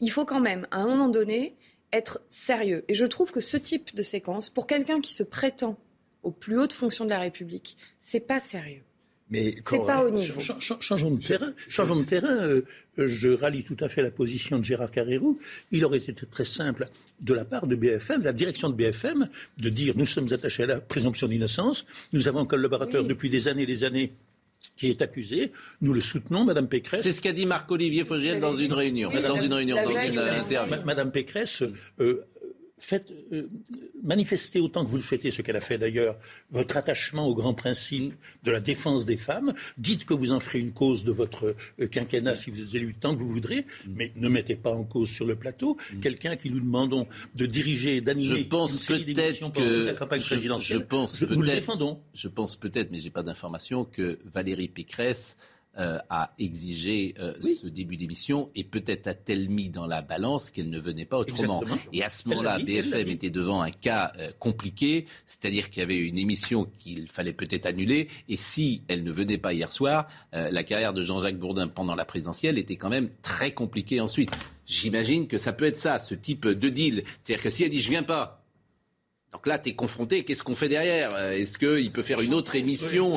Il 0.00 0.10
faut 0.10 0.24
quand 0.24 0.40
même, 0.40 0.66
à 0.70 0.78
un 0.78 0.86
moment 0.86 1.08
donné, 1.08 1.54
être 1.92 2.22
sérieux. 2.30 2.84
Et 2.88 2.94
je 2.94 3.04
trouve 3.04 3.30
que 3.32 3.40
ce 3.40 3.58
type 3.58 3.94
de 3.94 4.02
séquence, 4.02 4.48
pour 4.48 4.66
quelqu'un 4.66 5.00
qui 5.00 5.12
se 5.12 5.22
prétend 5.22 5.76
aux 6.22 6.30
plus 6.30 6.58
hautes 6.58 6.72
fonctions 6.72 7.04
de 7.04 7.10
la 7.10 7.18
République, 7.18 7.76
c'est 7.98 8.20
pas 8.20 8.40
sérieux. 8.40 8.82
Mais 9.32 9.54
c'est 9.64 9.78
pas 9.78 10.04
au 10.04 10.10
niveau. 10.10 10.40
changeons 10.80 11.10
de 11.10 11.20
terrain. 11.20 11.52
Changeons 11.68 11.96
de 11.96 12.04
terrain. 12.04 12.36
Euh, 12.44 12.62
je 12.98 13.30
rallie 13.30 13.64
tout 13.64 13.76
à 13.80 13.88
fait 13.88 14.02
la 14.02 14.10
position 14.10 14.58
de 14.58 14.64
Gérard 14.64 14.90
Carrérou. 14.90 15.38
Il 15.70 15.86
aurait 15.86 15.98
été 15.98 16.26
très 16.26 16.44
simple 16.44 16.86
de 17.20 17.32
la 17.32 17.46
part 17.46 17.66
de 17.66 17.74
BFM, 17.74 18.22
la 18.22 18.34
direction 18.34 18.68
de 18.68 18.74
BFM, 18.74 19.28
de 19.56 19.68
dire 19.70 19.94
nous 19.96 20.04
sommes 20.04 20.30
attachés 20.32 20.64
à 20.64 20.66
la 20.66 20.80
présomption 20.80 21.28
d'innocence. 21.28 21.86
Nous 22.12 22.28
avons 22.28 22.40
un 22.40 22.46
collaborateur 22.46 23.04
depuis 23.04 23.30
des 23.30 23.48
années 23.48 23.62
et 23.62 23.66
des 23.66 23.84
années 23.84 24.12
qui 24.76 24.88
est 24.88 25.00
accusé. 25.00 25.50
Nous 25.80 25.92
le 25.92 26.00
soutenons, 26.00 26.44
Madame 26.44 26.68
Pécresse. 26.68 27.02
C'est 27.02 27.12
ce 27.12 27.20
qu'a 27.20 27.32
dit 27.32 27.46
Marc-Olivier 27.46 28.04
Fogiel 28.04 28.38
dans 28.38 28.52
une 28.52 28.72
réunion, 28.72 29.10
dans 29.10 29.36
une 29.36 29.52
réunion, 29.52 29.76
dans 29.76 29.90
une 29.90 30.18
interview. 30.18 30.76
Madame 30.84 31.10
Pécresse 31.10 31.62
euh, 32.00 32.22
faites 32.82 33.10
euh, 33.32 33.48
manifester 34.02 34.60
autant 34.60 34.84
que 34.84 34.90
vous 34.90 34.96
le 34.96 35.02
souhaitez, 35.02 35.30
ce 35.30 35.42
qu'elle 35.42 35.56
a 35.56 35.60
fait 35.60 35.78
d'ailleurs, 35.78 36.18
votre 36.50 36.76
attachement 36.76 37.26
au 37.26 37.34
grand 37.34 37.54
principe 37.54 38.14
de 38.42 38.50
la 38.50 38.60
défense 38.60 39.06
des 39.06 39.16
femmes. 39.16 39.54
Dites 39.78 40.04
que 40.04 40.14
vous 40.14 40.32
en 40.32 40.40
ferez 40.40 40.58
une 40.58 40.72
cause 40.72 41.04
de 41.04 41.12
votre 41.12 41.54
euh, 41.80 41.86
quinquennat 41.86 42.36
si 42.36 42.50
vous 42.50 42.60
avez 42.60 42.80
eu 42.80 42.88
le 42.88 42.94
temps 42.94 43.14
que 43.14 43.20
vous 43.20 43.28
voudrez, 43.28 43.66
mais 43.88 44.12
ne 44.16 44.28
mettez 44.28 44.56
pas 44.56 44.70
en 44.70 44.84
cause 44.84 45.10
sur 45.10 45.26
le 45.26 45.36
plateau 45.36 45.76
quelqu'un 46.00 46.36
qui 46.36 46.50
nous 46.50 46.60
demandons 46.60 47.06
de 47.34 47.46
diriger, 47.46 48.00
d'animer 48.00 48.40
je 48.40 48.44
pense 48.44 48.86
peut-être 48.86 49.52
que 49.52 49.86
la 49.86 49.94
campagne 49.94 50.20
présidentielle. 50.20 50.78
Je, 50.78 50.82
pense 50.84 51.20
peut-être. 51.20 51.98
Je 52.14 52.28
pense 52.28 52.56
peut-être, 52.56 52.90
mais 52.90 53.00
j'ai 53.00 53.10
pas 53.10 53.22
d'information, 53.22 53.84
que 53.84 54.18
Valérie 54.24 54.68
Pécresse 54.68 55.36
euh, 55.78 55.98
a 56.10 56.34
exigé 56.38 57.14
euh, 57.18 57.32
ce 57.40 57.66
début 57.66 57.96
d'émission 57.96 58.50
et 58.54 58.62
peut-être 58.62 59.06
a-t-elle 59.06 59.48
mis 59.48 59.70
dans 59.70 59.86
la 59.86 60.02
balance 60.02 60.50
qu'elle 60.50 60.68
ne 60.68 60.78
venait 60.78 61.06
pas 61.06 61.16
autrement. 61.16 61.64
Et 61.94 62.02
à 62.02 62.10
ce 62.10 62.28
moment-là, 62.28 62.58
BFM 62.58 63.08
était 63.08 63.30
devant 63.30 63.62
un 63.62 63.70
cas 63.70 64.12
euh, 64.18 64.30
compliqué, 64.38 65.06
c'est-à-dire 65.24 65.70
qu'il 65.70 65.80
y 65.80 65.82
avait 65.82 65.96
une 65.96 66.18
émission 66.18 66.68
qu'il 66.78 67.08
fallait 67.08 67.32
peut-être 67.32 67.64
annuler 67.64 68.08
et 68.28 68.36
si 68.36 68.82
elle 68.88 69.02
ne 69.02 69.10
venait 69.10 69.38
pas 69.38 69.54
hier 69.54 69.72
soir, 69.72 70.06
la 70.32 70.62
carrière 70.62 70.92
de 70.92 71.04
Jean-Jacques 71.04 71.38
Bourdin 71.38 71.68
pendant 71.68 71.94
la 71.94 72.04
présidentielle 72.04 72.58
était 72.58 72.76
quand 72.76 72.90
même 72.90 73.08
très 73.22 73.52
compliquée 73.52 74.00
ensuite. 74.00 74.30
J'imagine 74.66 75.26
que 75.26 75.38
ça 75.38 75.54
peut 75.54 75.64
être 75.64 75.76
ça, 75.76 75.98
ce 75.98 76.14
type 76.14 76.46
de 76.46 76.68
deal. 76.68 77.02
C'est-à-dire 77.22 77.42
que 77.42 77.50
si 77.50 77.64
elle 77.64 77.70
dit 77.70 77.80
je 77.80 77.88
viens 77.88 78.02
pas, 78.02 78.41
donc 79.32 79.46
là, 79.46 79.58
tu 79.58 79.70
es 79.70 79.72
confronté, 79.72 80.24
qu'est-ce 80.24 80.42
qu'on 80.42 80.54
fait 80.54 80.68
derrière? 80.68 81.16
Est-ce 81.16 81.56
qu'il 81.56 81.90
peut 81.90 82.02
faire 82.02 82.20
une 82.20 82.34
autre 82.34 82.54
émission? 82.54 83.12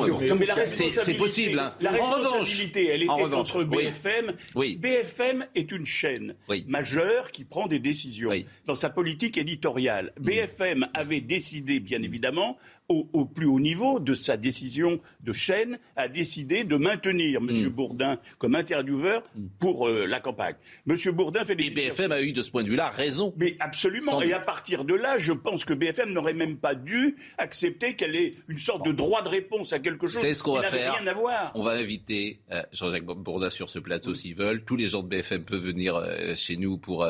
C'est 0.64 1.14
possible. 1.14 1.58
Hein. 1.58 1.74
La 1.80 1.90
responsabilité, 1.90 2.88
elle 2.88 3.02
était 3.02 3.34
entre 3.34 3.64
BFM. 3.64 4.32
Oui. 4.54 4.76
BFM 4.76 5.46
est 5.54 5.70
une 5.72 5.84
chaîne 5.84 6.34
majeure 6.66 7.30
qui 7.30 7.44
prend 7.44 7.66
des 7.66 7.78
décisions 7.78 8.30
dans 8.64 8.76
sa 8.76 8.88
politique 8.88 9.36
éditoriale. 9.36 10.12
Mm. 10.18 10.24
BFM 10.24 10.88
avait 10.94 11.20
décidé, 11.20 11.80
bien 11.80 12.02
évidemment, 12.02 12.56
au, 12.88 13.24
plus 13.24 13.46
haut 13.46 13.60
niveau 13.60 13.98
de 13.98 14.14
sa 14.14 14.36
décision 14.36 15.00
de 15.20 15.32
chaîne, 15.32 15.78
a 15.96 16.08
décidé 16.08 16.64
de 16.64 16.76
maintenir 16.76 17.40
M. 17.40 17.50
Mm. 17.50 17.68
Bourdin 17.68 18.18
comme 18.38 18.54
intervieweur 18.54 19.22
pour 19.58 19.88
euh, 19.88 20.06
la 20.06 20.20
campagne. 20.20 20.54
M. 20.88 20.96
Bourdin 21.12 21.44
fait 21.44 21.56
des... 21.56 21.66
Et 21.66 21.70
BFM 21.70 22.12
a 22.12 22.22
eu 22.22 22.32
de 22.32 22.42
ce 22.42 22.50
point 22.50 22.62
de 22.62 22.68
vue-là 22.68 22.88
raison. 22.90 23.34
Mais 23.36 23.56
absolument. 23.60 24.22
Et 24.22 24.32
à 24.32 24.40
partir 24.40 24.84
de 24.84 24.94
là, 24.94 25.18
je 25.18 25.32
pense 25.32 25.64
que 25.64 25.74
BFM 25.74 26.12
n'aurait 26.12 26.34
même 26.34 26.56
pas 26.56 26.74
dû 26.74 27.16
accepter 27.38 27.96
qu'elle 27.96 28.16
ait 28.16 28.34
une 28.48 28.58
sorte 28.58 28.84
de 28.84 28.92
droit 28.92 29.22
de 29.22 29.28
réponse 29.28 29.72
à 29.72 29.78
quelque 29.78 30.06
chose 30.06 30.22
ce 30.26 30.42
qu'on 30.42 30.54
va 30.54 30.62
faire 30.62 30.94
rien 30.94 31.06
à 31.06 31.12
voir. 31.14 31.52
On 31.54 31.62
va 31.62 31.72
inviter 31.72 32.40
euh, 32.52 32.62
Jean-Jacques 32.72 33.04
Bourdin 33.04 33.50
sur 33.50 33.70
ce 33.70 33.78
plateau 33.78 34.14
s'ils 34.14 34.34
veulent. 34.34 34.62
Tous 34.64 34.76
les 34.76 34.86
gens 34.86 35.02
de 35.02 35.08
BFM 35.08 35.44
peuvent 35.44 35.64
venir 35.64 35.96
euh, 35.96 36.34
chez 36.36 36.56
nous 36.56 36.78
pour 36.78 37.06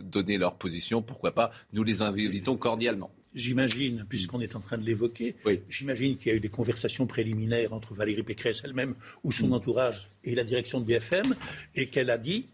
donner 0.00 0.38
leur 0.38 0.56
position. 0.56 1.02
Pourquoi 1.02 1.32
pas? 1.32 1.50
Nous 1.72 1.82
les 1.82 2.02
invitons 2.02 2.56
cordialement. 2.56 3.10
J'imagine, 3.34 4.04
puisqu'on 4.08 4.40
est 4.40 4.56
en 4.56 4.60
train 4.60 4.76
de 4.76 4.84
l'évoquer, 4.84 5.36
j'imagine 5.68 6.16
qu'il 6.16 6.28
y 6.28 6.30
a 6.30 6.34
eu 6.34 6.40
des 6.40 6.50
conversations 6.50 7.06
préliminaires 7.06 7.72
entre 7.72 7.94
Valérie 7.94 8.22
Pécresse 8.22 8.62
elle-même 8.64 8.94
ou 9.24 9.32
son 9.32 9.52
entourage 9.52 10.10
et 10.24 10.34
la 10.34 10.44
direction 10.44 10.80
de 10.80 10.86
BFM, 10.86 11.34
et 11.74 11.86
qu'elle 11.86 12.10
a 12.10 12.18
dit 12.18 12.46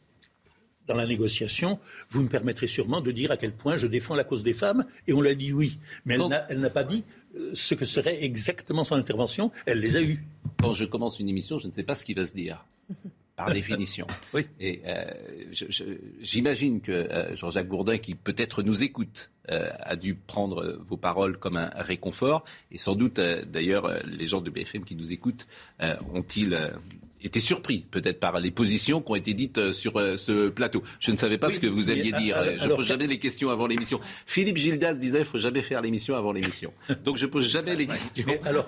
dans 0.87 0.97
la 0.97 1.07
négociation, 1.07 1.79
vous 2.11 2.23
me 2.23 2.29
permettrez 2.29 2.67
sûrement 2.67 3.01
de 3.01 3.13
dire 3.13 3.31
à 3.31 3.37
quel 3.37 3.53
point 3.53 3.77
je 3.77 3.87
défends 3.87 4.15
la 4.15 4.25
cause 4.25 4.43
des 4.43 4.55
femmes, 4.55 4.87
et 5.07 5.13
on 5.13 5.21
lui 5.21 5.29
a 5.31 5.35
dit 5.35 5.53
oui. 5.53 5.79
Mais 6.07 6.17
elle 6.49 6.61
n'a 6.61 6.71
pas 6.71 6.85
dit 6.85 7.05
euh, 7.37 7.51
ce 7.55 7.75
que 7.75 7.85
serait 7.85 8.25
exactement 8.25 8.85
son 8.85 8.95
intervention, 8.95 9.53
elle 9.67 9.81
les 9.81 9.97
a 9.97 10.03
eues. 10.03 10.25
Quand 10.63 10.75
je 10.75 10.85
commence 10.85 11.21
une 11.21 11.29
émission, 11.29 11.59
je 11.59 11.69
ne 11.69 11.73
sais 11.73 11.83
pas 11.83 11.95
ce 11.95 12.05
qui 12.05 12.15
va 12.15 12.27
se 12.27 12.35
dire. 12.35 12.65
Par 13.39 13.53
définition. 13.53 14.07
oui. 14.35 14.47
Et 14.61 14.83
euh, 14.85 15.05
j'imagine 16.21 16.83
que 16.83 16.93
euh, 16.93 17.35
Jean-Jacques 17.35 17.69
Gourdin, 17.69 17.97
qui 17.97 18.15
peut-être 18.15 18.63
nous 18.63 18.83
écoute, 18.83 19.31
a 19.51 19.97
dû 19.97 20.15
prendre 20.15 20.77
vos 20.85 20.99
paroles 20.99 21.39
comme 21.39 21.57
un 21.57 21.71
réconfort. 21.75 22.45
Et 22.71 22.77
sans 22.77 22.95
doute, 22.95 23.19
d'ailleurs, 23.19 23.91
les 24.05 24.27
gens 24.27 24.43
de 24.43 24.51
BFM 24.51 24.85
qui 24.85 24.95
nous 24.95 25.11
écoutent 25.11 25.47
ont-ils 26.13 26.55
était 27.23 27.41
surpris 27.41 27.87
peut-être 27.91 28.21
par 28.21 28.39
les 28.41 28.51
positions 28.51 29.01
qui 29.01 29.13
ont 29.13 29.17
été 29.17 29.35
dites 29.35 29.59
euh, 29.59 29.73
sur 29.73 29.97
euh, 29.97 30.17
ce 30.17 30.49
plateau. 30.49 30.83
Je 31.01 31.11
ne 31.11 31.17
savais 31.17 31.39
pas 31.39 31.51
ce 31.51 31.59
que 31.59 31.67
vous 31.67 31.91
alliez 31.91 32.13
dire. 32.13 32.37
je 32.59 32.69
ne 32.69 32.75
pose 32.75 32.87
jamais 32.87 33.07
les 33.07 33.19
questions 33.19 33.51
avant 33.51 33.67
l'émission. 33.67 34.01
Philippe 34.27 34.57
Gildas 34.57 34.95
disait 34.95 35.19
qu'il 35.19 35.27
faut 35.27 35.39
jamais 35.39 35.63
faire 35.63 35.83
l'émission 35.83 36.17
avant 36.17 36.33
l'émission. 36.33 36.73
Donc 37.05 37.17
je 37.17 37.27
pose 37.27 37.49
jamais 37.49 37.77
les 37.77 37.87
questions. 37.89 38.27
alors, 38.45 38.67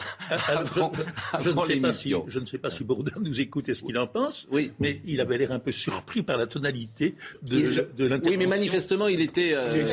avant, 0.48 0.92
je, 1.40 1.50
ne 1.50 1.60
sais 1.60 1.76
pas 1.76 1.92
si, 1.92 2.14
je 2.28 2.38
ne 2.38 2.44
sais 2.44 2.58
pas 2.58 2.70
si 2.70 2.84
Bourdin 2.84 3.12
nous 3.20 3.40
écoute 3.40 3.68
et 3.68 3.74
ce 3.74 3.82
qu'il 3.82 3.98
en 3.98 4.06
pense. 4.06 4.48
Oui. 4.50 4.72
Mais 4.78 5.00
il 5.04 5.20
avait 5.20 5.38
l'air 5.38 5.52
un 5.52 5.58
peu 5.58 5.72
surpris 5.72 6.22
par 6.22 6.36
la 6.36 6.46
tonalité 6.46 7.14
de, 7.42 7.60
de 7.60 8.04
l'intervention. 8.04 8.30
Oui, 8.30 8.36
mais 8.36 8.46
manifestement, 8.46 9.08
il 9.08 9.20
était. 9.20 9.52
Euh, 9.54 9.86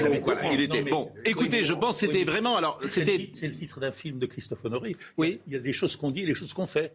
il 0.54 0.62
était. 0.62 0.84
bon, 0.84 1.12
écoutez, 1.26 1.64
je 1.64 1.74
pense 1.74 2.00
que 2.00 2.08
c'était 2.08 2.24
vraiment. 2.24 2.58
Alors, 2.58 2.80
c'était. 2.88 3.30
C'est 3.34 3.48
le 3.48 3.56
titre 3.56 3.80
d'un 3.80 3.92
film 3.92 4.20
de 4.20 4.26
Christophe 4.26 4.66
Honoré. 4.66 4.96
Oui. 5.18 5.40
Il 5.48 5.54
y 5.54 5.56
a 5.56 5.60
des 5.60 5.74
choses 5.74 5.96
qu'on 5.96 6.10
dit 6.10 6.22
et 6.22 6.26
des 6.26 6.34
choses 6.34 6.54
qu'on 6.54 6.66
fait. 6.66 6.94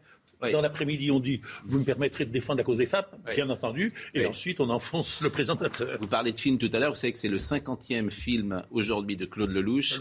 Dans 0.51 0.63
l'après-midi, 0.63 1.11
on 1.11 1.21
dit 1.21 1.41
Vous 1.65 1.79
me 1.79 1.85
permettrez 1.85 2.25
de 2.25 2.31
défendre 2.31 2.59
la 2.59 2.65
cause 2.65 2.79
des 2.79 2.87
femmes, 2.87 3.07
bien 3.35 3.49
entendu. 3.51 3.93
Et 4.15 4.27
ensuite, 4.27 4.61
on 4.61 4.71
enfonce 4.71 5.21
le 5.21 5.31
présentateur. 5.31 5.99
Vous 6.01 6.07
parlez 6.07 6.33
de 6.33 6.39
film 6.39 6.59
tout 6.59 6.71
à 6.73 6.79
l'heure. 6.79 6.91
Vous 6.91 6.99
savez 6.99 7.13
que 7.13 7.19
c'est 7.19 7.29
le 7.29 7.39
50e 7.39 8.11
film 8.11 8.63
aujourd'hui 8.71 9.17
de 9.17 9.27
Claude 9.27 9.51
Lelouch. 9.51 10.01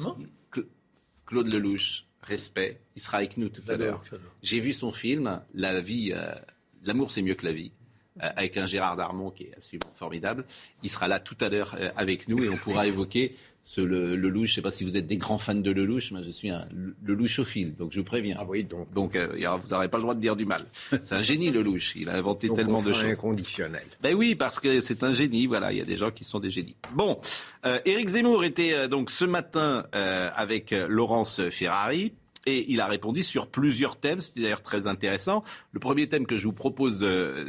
Claude 1.25 1.47
Lelouch, 1.47 2.05
respect. 2.23 2.81
Il 2.95 3.01
sera 3.01 3.19
avec 3.19 3.37
nous 3.37 3.49
tout 3.49 3.61
à 3.69 3.77
l'heure. 3.77 4.03
J'ai 4.41 4.59
vu 4.59 4.73
son 4.73 4.91
film, 4.91 5.41
La 5.53 5.79
vie, 5.79 6.11
euh, 6.13 6.33
L'amour, 6.83 7.11
c'est 7.11 7.21
mieux 7.21 7.35
que 7.35 7.45
la 7.45 7.53
vie. 7.53 7.71
Euh, 8.21 8.29
avec 8.35 8.57
un 8.57 8.65
Gérard 8.65 8.97
Darmon 8.97 9.31
qui 9.31 9.43
est 9.45 9.55
absolument 9.55 9.91
formidable. 9.93 10.43
Il 10.83 10.89
sera 10.89 11.07
là 11.07 11.21
tout 11.21 11.37
à 11.39 11.47
l'heure 11.47 11.75
euh, 11.79 11.91
avec 11.95 12.27
nous 12.27 12.43
et 12.43 12.49
on 12.49 12.57
pourra 12.57 12.85
évoquer 12.87 13.37
ce 13.63 13.81
le, 13.81 14.15
Lelouch, 14.15 14.47
je 14.47 14.51
ne 14.51 14.55
sais 14.55 14.61
pas 14.61 14.71
si 14.71 14.83
vous 14.83 14.97
êtes 14.97 15.05
des 15.05 15.17
grands 15.17 15.37
fans 15.37 15.53
de 15.53 15.71
Lelouch, 15.71 16.11
mais 16.11 16.23
je 16.23 16.31
suis 16.31 16.49
un 16.49 16.67
Lelouchophile, 17.03 17.75
donc 17.75 17.91
je 17.91 17.99
vous 17.99 18.05
préviens. 18.05 18.37
Ah 18.39 18.45
oui, 18.47 18.63
donc. 18.63 18.91
Donc 18.93 19.15
euh, 19.15 19.27
vous 19.27 19.69
n'aurez 19.69 19.87
pas 19.87 19.97
le 19.97 20.03
droit 20.03 20.15
de 20.15 20.19
dire 20.19 20.35
du 20.35 20.45
mal. 20.45 20.65
C'est 21.01 21.13
un 21.13 21.21
génie 21.21 21.51
Lelouch, 21.51 21.95
il 21.95 22.09
a 22.09 22.15
inventé 22.15 22.49
tellement 22.49 22.81
de 22.81 22.91
choses. 22.91 23.05
inconditionnel. 23.05 23.83
Ben 24.01 24.15
oui, 24.15 24.35
parce 24.35 24.59
que 24.59 24.79
c'est 24.79 25.03
un 25.03 25.13
génie, 25.13 25.45
voilà, 25.45 25.71
il 25.71 25.77
y 25.77 25.81
a 25.81 25.85
des 25.85 25.97
gens 25.97 26.11
qui 26.11 26.23
sont 26.23 26.39
des 26.39 26.51
génies. 26.51 26.75
Bon, 26.93 27.19
euh, 27.65 27.79
Éric 27.85 28.09
Zemmour 28.09 28.43
était 28.43 28.73
euh, 28.73 28.87
donc 28.87 29.09
ce 29.09 29.25
matin 29.25 29.85
euh, 29.95 30.29
avec 30.35 30.71
Laurence 30.71 31.41
Ferrari. 31.49 32.13
Et 32.47 32.71
il 32.71 32.81
a 32.81 32.87
répondu 32.87 33.21
sur 33.21 33.45
plusieurs 33.45 33.97
thèmes, 33.97 34.19
c'était 34.19 34.41
d'ailleurs 34.41 34.63
très 34.63 34.87
intéressant. 34.87 35.43
Le 35.73 35.79
premier 35.79 36.09
thème 36.09 36.25
que 36.25 36.37
je 36.37 36.45
vous 36.45 36.53
propose 36.53 36.99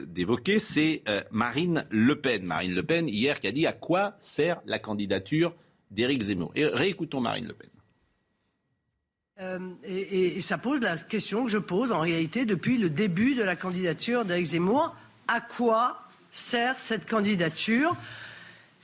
d'évoquer, 0.07 0.59
c'est 0.59 1.03
Marine 1.31 1.87
Le 1.89 2.15
Pen. 2.21 2.45
Marine 2.45 2.75
Le 2.75 2.83
Pen, 2.83 3.09
hier, 3.09 3.41
qui 3.41 3.47
a 3.47 3.53
dit 3.53 3.67
à 3.67 3.73
quoi 3.73 4.17
sert 4.19 4.61
la 4.67 4.79
candidature 4.79 5.55
d'Éric 5.93 6.25
Zemmour. 6.25 6.51
Et 6.55 6.67
réécoutons 6.67 7.21
Marine 7.21 7.47
Le 7.47 7.55
Pen. 7.55 7.69
Euh, 9.41 9.59
et, 9.85 10.41
ça 10.41 10.59
pose 10.59 10.81
la 10.81 10.97
question 10.97 11.45
que 11.45 11.51
je 11.51 11.59
pose 11.59 11.93
en 11.93 12.01
réalité 12.01 12.45
depuis 12.45 12.79
le 12.79 12.91
début 12.91 13.35
de 13.35 13.43
la 13.43 13.57
candidature 13.57 14.25
d'Éric 14.25 14.47
Zemmour. 14.47 14.95
À 15.29 15.41
quoi 15.41 16.03
sert 16.31 16.79
cette 16.79 17.09
candidature 17.09 17.97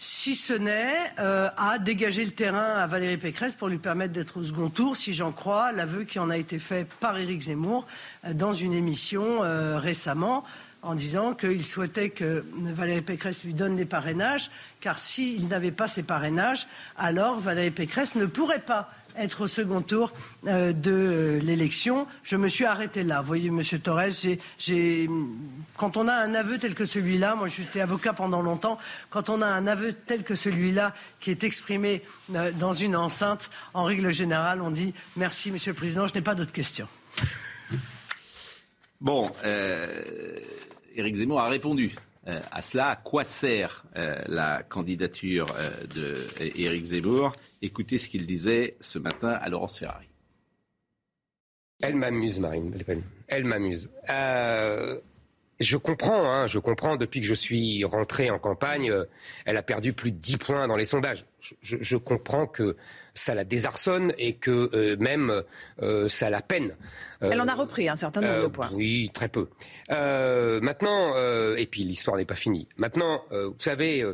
si 0.00 0.36
ce 0.36 0.52
n'est 0.52 0.94
euh, 1.18 1.48
à 1.56 1.80
dégager 1.80 2.24
le 2.24 2.30
terrain 2.30 2.76
à 2.76 2.86
Valérie 2.86 3.16
Pécresse 3.16 3.56
pour 3.56 3.66
lui 3.66 3.78
permettre 3.78 4.12
d'être 4.12 4.36
au 4.36 4.44
second 4.44 4.70
tour, 4.70 4.96
si 4.96 5.12
j'en 5.12 5.32
crois 5.32 5.72
l'aveu 5.72 6.04
qui 6.04 6.20
en 6.20 6.30
a 6.30 6.36
été 6.36 6.60
fait 6.60 6.86
par 7.00 7.18
Éric 7.18 7.42
Zemmour 7.42 7.84
euh, 8.24 8.32
dans 8.32 8.54
une 8.54 8.74
émission 8.74 9.40
récemment 9.76 10.44
en 10.82 10.94
disant 10.94 11.34
qu'il 11.34 11.64
souhaitait 11.64 12.10
que 12.10 12.44
Valérie 12.54 13.02
Pécresse 13.02 13.44
lui 13.44 13.54
donne 13.54 13.76
des 13.76 13.84
parrainages, 13.84 14.50
car 14.80 14.98
s'il 14.98 15.48
n'avait 15.48 15.72
pas 15.72 15.88
ces 15.88 16.02
parrainages, 16.02 16.66
alors 16.96 17.40
Valérie 17.40 17.70
Pécresse 17.70 18.14
ne 18.14 18.26
pourrait 18.26 18.60
pas 18.60 18.90
être 19.18 19.42
au 19.42 19.46
second 19.46 19.80
tour 19.80 20.12
euh, 20.46 20.72
de 20.72 21.40
l'élection. 21.42 22.06
Je 22.22 22.36
me 22.36 22.48
suis 22.48 22.64
arrêté 22.64 23.02
là. 23.02 23.20
Vous 23.20 23.26
voyez, 23.26 23.50
Monsieur 23.50 23.78
Torres, 23.78 24.02
quand 25.76 25.96
on 25.96 26.08
a 26.08 26.14
un 26.14 26.34
aveu 26.34 26.58
tel 26.58 26.74
que 26.74 26.84
celui-là, 26.84 27.34
moi 27.34 27.48
j'étais 27.48 27.80
avocat 27.80 28.12
pendant 28.12 28.42
longtemps, 28.42 28.78
quand 29.10 29.28
on 29.28 29.42
a 29.42 29.46
un 29.46 29.66
aveu 29.66 29.92
tel 29.92 30.22
que 30.22 30.34
celui-là 30.34 30.94
qui 31.20 31.30
est 31.30 31.44
exprimé 31.44 32.02
euh, 32.34 32.52
dans 32.52 32.72
une 32.72 32.96
enceinte, 32.96 33.50
en 33.74 33.84
règle 33.84 34.12
générale, 34.12 34.62
on 34.62 34.70
dit 34.70 34.94
merci, 35.16 35.50
Monsieur 35.50 35.72
le 35.72 35.76
Président, 35.76 36.06
je 36.06 36.14
n'ai 36.14 36.22
pas 36.22 36.34
d'autres 36.34 36.52
questions. 36.52 36.88
Bon, 39.00 39.30
euh, 39.44 39.86
Éric 40.98 41.14
Zemmour 41.14 41.40
a 41.40 41.48
répondu 41.48 41.94
euh, 42.26 42.40
à 42.50 42.60
cela. 42.60 42.88
À 42.88 42.96
quoi 42.96 43.22
sert 43.22 43.84
euh, 43.96 44.16
la 44.26 44.64
candidature 44.64 45.46
euh, 45.56 46.50
d'Éric 46.54 46.84
Zemmour? 46.84 47.32
Écoutez 47.62 47.98
ce 47.98 48.08
qu'il 48.08 48.26
disait 48.26 48.76
ce 48.80 48.98
matin 48.98 49.30
à 49.30 49.48
Laurence 49.48 49.78
Ferrari. 49.78 50.08
Elle 51.80 51.94
m'amuse, 51.94 52.40
Marine. 52.40 52.74
Elle 53.28 53.44
m'amuse. 53.44 53.88
Je 55.60 55.76
comprends, 55.76 56.30
hein, 56.30 56.46
je 56.46 56.58
comprends. 56.58 56.96
Depuis 56.96 57.20
que 57.20 57.26
je 57.26 57.34
suis 57.34 57.84
rentré 57.84 58.30
en 58.30 58.38
campagne, 58.38 58.92
elle 59.44 59.56
a 59.56 59.62
perdu 59.62 59.92
plus 59.92 60.12
de 60.12 60.18
10 60.18 60.36
points 60.38 60.68
dans 60.68 60.76
les 60.76 60.84
sondages. 60.84 61.24
je 61.62 61.96
comprends 61.96 62.46
que 62.46 62.76
ça 63.18 63.34
la 63.34 63.44
désarçonne 63.44 64.14
et 64.16 64.34
que 64.34 64.70
euh, 64.72 64.96
même 64.98 65.42
euh, 65.82 66.08
ça 66.08 66.30
la 66.30 66.40
peine. 66.40 66.74
Euh, 67.22 67.30
Elle 67.32 67.40
en 67.40 67.48
a 67.48 67.54
repris 67.54 67.88
un 67.88 67.96
certain 67.96 68.20
nombre 68.20 68.42
de 68.42 68.46
points. 68.46 68.70
Oui, 68.72 69.10
très 69.12 69.28
peu. 69.28 69.48
maintenant, 69.88 71.14
et 71.56 71.66
puis 71.66 71.82
l'histoire 71.82 72.16
n'est 72.16 72.24
pas 72.24 72.36
finie. 72.36 72.68
Maintenant, 72.76 73.24
vous 73.30 73.54
savez, 73.58 74.04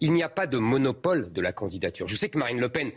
il 0.00 0.12
n'y 0.12 0.22
a 0.22 0.28
pas 0.28 0.46
de 0.46 0.58
monopole 0.58 1.32
de 1.32 1.40
la 1.40 1.52
candidature. 1.52 2.08
Je 2.08 2.16
sais 2.16 2.28
que 2.28 2.38
Marine 2.38 2.60
Le 2.60 2.68
Pen 2.68 2.90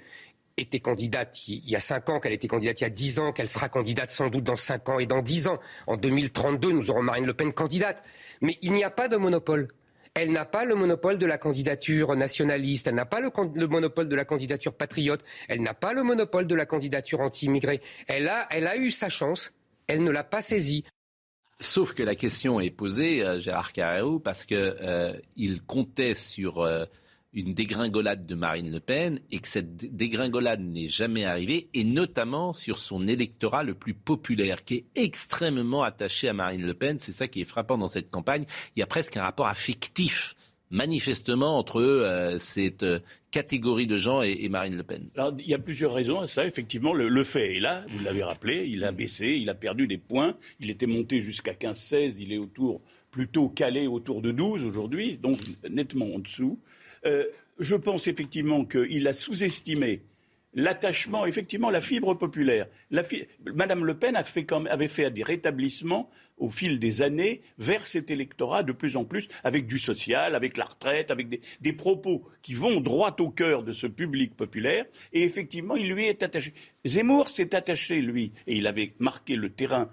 était 0.58 0.80
candidate 0.80 1.48
il 1.48 1.68
y 1.70 1.76
a 1.76 1.80
5 1.80 2.10
ans, 2.10 2.20
qu'elle 2.20 2.34
était 2.34 2.48
candidate 2.48 2.82
il 2.82 2.84
y 2.84 2.88
a 2.88 2.89
10 2.89 3.20
ans, 3.20 3.32
qu'elle 3.32 3.50
sera 3.50 3.70
candidate 3.70 4.10
sans 4.10 4.30
doute 4.30 4.44
dans 4.44 4.56
5 4.56 4.89
ans 4.89 5.00
et 5.00 5.06
dans 5.06 5.22
10 5.22 5.48
ans. 5.48 5.60
En 5.88 5.98
2032, 5.98 6.72
nous 6.72 6.92
aurons 6.92 7.02
Marine 7.02 7.26
Le 7.26 7.34
Pen 7.34 7.54
candidate. 7.54 8.04
Mais 8.42 8.58
il 8.62 8.74
n'y 8.74 8.84
a 8.84 8.89
pas 8.89 9.08
de 9.08 9.18
monopole. 9.18 9.70
Elle 10.16 10.32
n'a 10.32 10.46
pas 10.46 10.63
le 10.63 10.76
monopole 10.76 11.18
de 11.18 11.26
la 11.26 11.39
candidature 11.39 12.16
nationaliste, 12.16 12.86
elle 12.86 12.94
n'a 12.94 13.06
pas 13.06 13.20
le, 13.20 13.32
monopole 13.68 14.08
de 14.08 14.16
la 14.16 14.26
candidature 14.26 14.74
patriote, 14.74 15.24
elle 15.48 15.63
n'a 15.63 15.74
pas 15.74 15.94
le 15.94 16.04
monopole 16.04 16.46
de 16.46 16.54
la 16.54 16.68
candidature 16.68 17.20
anti-immigrée. 17.20 17.82
Elle 18.08 18.28
a, 18.28 18.48
elle 18.52 18.68
a 18.68 18.78
eu 18.78 18.92
sa 18.92 19.10
chance, 19.10 19.54
elle 19.88 20.04
ne 20.04 20.12
l'a 20.12 20.24
pas 20.24 20.44
saisie. 20.44 20.84
Sauf 21.60 21.94
que 21.94 22.04
la 22.04 22.13
question 22.13 22.60
est 22.60 22.70
posée, 22.70 23.24
euh, 23.24 23.39
Gérard 23.39 23.74
Carrérou, 23.74 24.20
parce 24.20 24.46
qu'il 24.46 24.58
euh, 24.60 25.18
comptait 25.66 26.13
sur 26.13 26.60
euh, 26.60 26.86
une 27.34 27.54
dégringolade 27.54 28.26
de 28.26 28.36
Marine 28.36 28.72
Le 28.72 28.80
Pen 28.80 29.19
et 29.32 29.39
que 29.39 29.48
cette 29.48 29.76
dégringolade 29.76 30.62
n'est 30.62 30.88
jamais 30.88 31.26
arrivée, 31.26 31.69
et 31.74 31.84
notamment 31.84 32.54
sur 32.54 32.78
son 32.78 33.08
électorat 33.08 33.63
le 33.63 33.74
plus 33.74 33.93
populaire, 33.93 34.63
qui 34.63 34.76
est 34.76 34.86
extrêmement 34.96 35.84
attaché 35.84 36.30
à 36.30 36.34
Marine 36.34 36.65
Le 36.65 36.74
Pen. 36.74 36.98
C'est 37.00 37.12
ça 37.12 37.28
qui 37.28 37.41
est 37.41 37.46
frappant 37.46 37.78
dans 37.78 37.88
cette 37.88 38.12
campagne. 38.12 38.46
Il 38.76 38.80
y 38.80 38.84
a 38.84 38.88
presque 38.88 39.17
un 39.17 39.24
rapport 39.24 39.48
affectif 39.48 40.36
manifestement 40.74 41.60
entre 41.60 41.82
euh, 41.82 42.39
cette 42.39 42.82
euh, 42.82 43.00
catégorie 43.30 43.86
de 43.86 43.98
gens 43.98 44.24
et, 44.24 44.50
Marine 44.50 44.76
Le 44.76 44.84
Pen 44.84 45.08
Alors, 45.15 45.34
Il 45.39 45.48
y 45.48 45.54
a 45.54 45.60
plusieurs 45.60 45.93
raisons 45.93 46.19
à 46.19 46.28
ça. 46.28 46.46
Effectivement, 46.46 46.93
le, 46.93 47.24
fait 47.24 47.56
est 47.56 47.60
là, 47.60 47.84
vous 47.89 48.04
l'avez 48.04 48.24
rappelé, 48.24 48.65
il 48.67 48.84
a 48.84 48.91
baissé, 48.91 49.38
il 49.39 49.50
a 49.50 49.54
perdu 49.54 49.88
des 49.88 49.98
points, 50.00 50.36
il 50.60 50.69
était 50.69 50.88
monté 50.88 51.19
jusqu'à 51.19 51.54
15-16, 51.54 52.17
il 52.19 52.34
est 52.34 52.38
autour, 52.38 52.82
plutôt 53.12 53.50
calé 53.50 53.88
autour 53.88 54.22
de 54.22 54.32
12 54.32 54.65
aujourd'hui, 54.65 55.17
donc 55.17 55.39
nettement 55.69 56.13
en 56.13 56.19
dessous. 56.19 56.60
Euh, 57.06 57.26
je 57.60 57.76
pense 57.76 58.08
effectivement 58.08 58.66
qu'il 58.66 59.08
a 59.08 59.13
sous-estimé 59.13 60.04
l'attachement, 60.56 61.26
effectivement, 61.26 61.70
la 61.70 61.82
fibre 61.82 62.13
populaire. 62.13 62.68
Madame 63.54 63.86
Le 63.86 63.98
Pen 63.98 64.16
avait 64.16 64.88
fait 64.88 65.12
des 65.12 65.24
rétablissements 65.24 66.10
au 66.38 66.50
fil 66.50 66.80
des 66.80 67.02
années 67.02 67.42
vers 67.58 67.88
cet 67.88 68.12
électorat 68.12 68.63
de 68.63 68.72
plus 68.72 68.96
en 68.96 69.06
plus 69.06 69.28
avec 69.44 69.66
du 69.66 69.80
social, 69.80 70.36
avec 70.36 70.58
la 70.58 70.66
retraite, 70.66 71.12
avec 71.12 71.42
des, 71.62 71.74
propos 71.74 72.24
qui 72.42 72.54
vont 72.54 72.82
droit 72.82 73.16
au 73.20 73.30
cœur 73.30 73.63
de 73.63 73.72
ce 73.72 73.88
public 73.88 74.36
populaire. 74.36 74.86
Et 75.12 75.24
effectivement, 75.24 75.76
il 75.76 75.89
lui 75.89 76.06
est 76.06 76.24
attaché. 76.24 76.54
Zemmour 76.86 77.30
s'est 77.30 77.56
attaché, 77.56 78.02
lui, 78.02 78.32
et 78.48 78.58
il 78.58 78.68
avait 78.68 78.94
marqué 79.00 79.36
le 79.36 79.50
terrain 79.50 79.89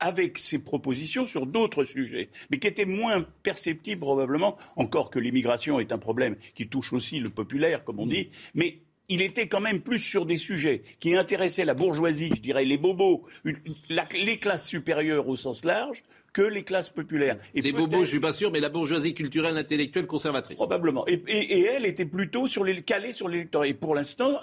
avec 0.00 0.38
ses 0.38 0.58
propositions 0.58 1.26
sur 1.26 1.46
d'autres 1.46 1.84
sujets, 1.84 2.28
mais 2.50 2.58
qui 2.58 2.66
étaient 2.66 2.84
moins 2.84 3.24
perceptibles 3.42 4.00
probablement, 4.00 4.56
encore 4.76 5.10
que 5.10 5.18
l'immigration 5.18 5.80
est 5.80 5.92
un 5.92 5.98
problème 5.98 6.36
qui 6.54 6.68
touche 6.68 6.92
aussi 6.92 7.20
le 7.20 7.30
populaire, 7.30 7.84
comme 7.84 8.00
on 8.00 8.06
dit, 8.06 8.28
mais 8.54 8.80
il 9.08 9.22
était 9.22 9.46
quand 9.46 9.60
même 9.60 9.80
plus 9.80 9.98
sur 9.98 10.26
des 10.26 10.38
sujets 10.38 10.82
qui 10.98 11.14
intéressaient 11.14 11.64
la 11.64 11.74
bourgeoisie, 11.74 12.30
je 12.34 12.40
dirais 12.40 12.64
les 12.64 12.76
bobos, 12.76 13.24
les 13.44 14.38
classes 14.38 14.66
supérieures 14.66 15.28
au 15.28 15.36
sens 15.36 15.64
large, 15.64 16.02
que 16.36 16.42
les 16.42 16.64
classes 16.64 16.90
populaires. 16.90 17.38
Et 17.54 17.62
les 17.62 17.72
bobos, 17.72 18.04
je 18.04 18.10
suis 18.10 18.20
pas 18.20 18.34
sûr, 18.34 18.52
mais 18.52 18.60
la 18.60 18.68
bourgeoisie 18.68 19.14
culturelle, 19.14 19.56
intellectuelle, 19.56 20.06
conservatrice. 20.06 20.58
Probablement. 20.58 21.06
Et, 21.08 21.62
elle 21.62 21.86
était 21.86 22.04
plutôt 22.04 22.46
sur 22.46 22.62
les, 22.62 22.82
calée 22.82 23.12
sur 23.12 23.26
l'électorat. 23.26 23.66
Et 23.66 23.72
pour 23.72 23.94
l'instant, 23.94 24.38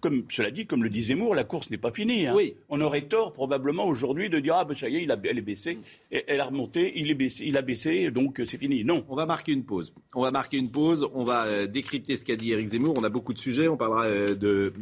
comme 0.00 0.26
cela 0.28 0.50
dit, 0.50 0.66
comme 0.66 0.84
le 0.84 0.90
disait 0.90 1.14
Zemmour, 1.14 1.34
la 1.34 1.44
course 1.44 1.70
n'est 1.70 1.78
pas 1.78 1.90
finie. 1.90 2.26
Hein. 2.26 2.34
Oui. 2.36 2.56
On 2.68 2.82
aurait 2.82 3.08
tort 3.08 3.32
probablement 3.32 3.86
aujourd'hui 3.86 4.28
de 4.28 4.40
dire 4.40 4.56
ah 4.56 4.66
ben 4.66 4.76
ça 4.76 4.90
y 4.90 4.96
est, 4.98 5.04
il 5.04 5.10
a, 5.10 5.16
elle 5.24 5.38
est 5.38 5.42
baissée, 5.42 5.78
elle 6.10 6.40
a 6.40 6.44
remonté, 6.44 6.92
il 6.96 7.10
est 7.10 7.14
baissé, 7.14 7.44
il 7.46 7.56
a 7.56 7.62
baissé, 7.62 8.10
donc 8.10 8.42
c'est 8.44 8.58
fini. 8.58 8.84
Non. 8.84 9.06
On 9.08 9.16
va 9.16 9.24
marquer 9.24 9.52
une 9.52 9.64
pause. 9.64 9.94
On 10.14 10.20
va 10.20 10.30
marquer 10.30 10.58
une 10.58 10.70
pause. 10.70 11.08
On 11.14 11.24
va 11.24 11.46
euh, 11.46 11.66
décrypter 11.66 12.16
ce 12.16 12.26
qu'a 12.26 12.36
dit 12.36 12.52
Éric 12.52 12.68
Zemmour. 12.68 12.94
On 12.98 13.04
a 13.04 13.08
beaucoup 13.08 13.32
de 13.32 13.38
sujets. 13.38 13.68
On 13.68 13.78
parlera 13.78 14.04
euh, 14.04 14.34
de 14.34 14.74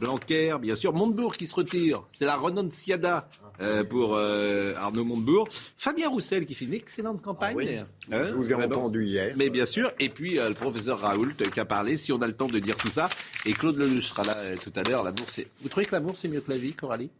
Blanquer, 0.00 0.56
bien 0.60 0.76
sûr, 0.76 0.92
Montebourg 0.92 1.36
qui 1.36 1.48
se 1.48 1.56
retire. 1.56 2.04
C'est 2.10 2.26
la 2.26 2.36
renonciada 2.36 3.28
euh, 3.60 3.84
pour 3.84 4.16
Arnaud 4.16 5.04
Montebourg. 5.04 5.48
Fabien 5.76 6.08
Roussel 6.08 6.46
qui 6.46 6.54
fait 6.54 6.64
une 6.64 6.74
excellente 6.74 7.22
campagne. 7.22 7.84
Ah 8.10 8.16
hein, 8.18 8.32
vous 8.36 8.52
avez 8.52 8.64
entendu 8.64 9.04
hier. 9.04 9.34
Mais 9.36 9.50
bien 9.50 9.66
sûr. 9.66 9.92
Et 9.98 10.08
puis 10.08 10.38
euh, 10.38 10.48
le 10.48 10.54
professeur 10.54 10.98
Raoult 11.00 11.34
qui 11.52 11.60
a 11.60 11.64
parlé, 11.64 11.96
si 11.96 12.12
on 12.12 12.20
a 12.22 12.26
le 12.26 12.32
temps 12.32 12.46
de 12.46 12.58
dire 12.58 12.76
tout 12.76 12.88
ça. 12.88 13.08
Et 13.44 13.52
Claude 13.52 13.76
Lelouch 13.76 14.08
sera 14.08 14.24
là 14.24 14.36
euh, 14.36 14.56
tout 14.56 14.72
à 14.76 14.82
l'heure. 14.82 15.02
L'amour, 15.02 15.26
c'est. 15.28 15.48
Vous 15.60 15.68
trouvez 15.68 15.86
que 15.86 15.92
l'amour, 15.92 16.16
c'est 16.16 16.28
mieux 16.28 16.40
que 16.40 16.50
la 16.50 16.58
vie, 16.58 16.74
Coralie? 16.74 17.10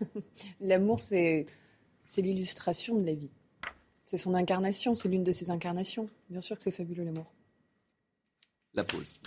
L'amour, 0.60 1.00
c'est, 1.00 1.46
c'est 2.06 2.22
l'illustration 2.22 2.98
de 2.98 3.06
la 3.06 3.14
vie. 3.14 3.30
C'est 4.06 4.16
son 4.16 4.34
incarnation, 4.34 4.94
c'est 4.94 5.08
l'une 5.08 5.24
de 5.24 5.32
ses 5.32 5.50
incarnations. 5.50 6.08
Bien 6.30 6.40
sûr 6.40 6.56
que 6.56 6.62
c'est 6.62 6.70
fabuleux 6.70 7.04
l'amour. 7.04 7.26
La 8.74 8.84
pause. 8.84 9.20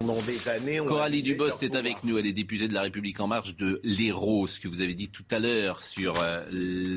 Des 0.00 0.48
années, 0.48 0.78
Coralie 0.78 1.22
Dubost 1.22 1.62
est 1.64 1.74
avec 1.74 2.04
nous, 2.04 2.18
elle 2.18 2.26
est 2.26 2.32
députée 2.32 2.68
de 2.68 2.72
la 2.72 2.82
République 2.82 3.18
en 3.18 3.26
marche 3.26 3.56
de 3.56 3.80
l'Hérault. 3.82 4.46
Ce 4.46 4.60
que 4.60 4.68
vous 4.68 4.80
avez 4.80 4.94
dit 4.94 5.08
tout 5.08 5.24
à 5.30 5.40
l'heure 5.40 5.82
sur 5.82 6.20
euh, 6.22 6.44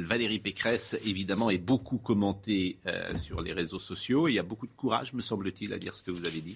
Valérie 0.05 0.37
Pécresse, 0.37 0.95
évidemment, 1.03 1.49
est 1.49 1.57
beaucoup 1.57 1.97
commenté 1.97 2.77
euh, 2.85 3.15
sur 3.15 3.41
les 3.41 3.53
réseaux 3.53 3.79
sociaux. 3.79 4.27
Il 4.27 4.35
y 4.35 4.39
a 4.39 4.43
beaucoup 4.43 4.67
de 4.67 4.71
courage, 4.77 5.13
me 5.13 5.21
semble-t-il, 5.21 5.73
à 5.73 5.79
dire 5.79 5.95
ce 5.95 6.03
que 6.03 6.11
vous 6.11 6.25
avez 6.25 6.41
dit. 6.41 6.55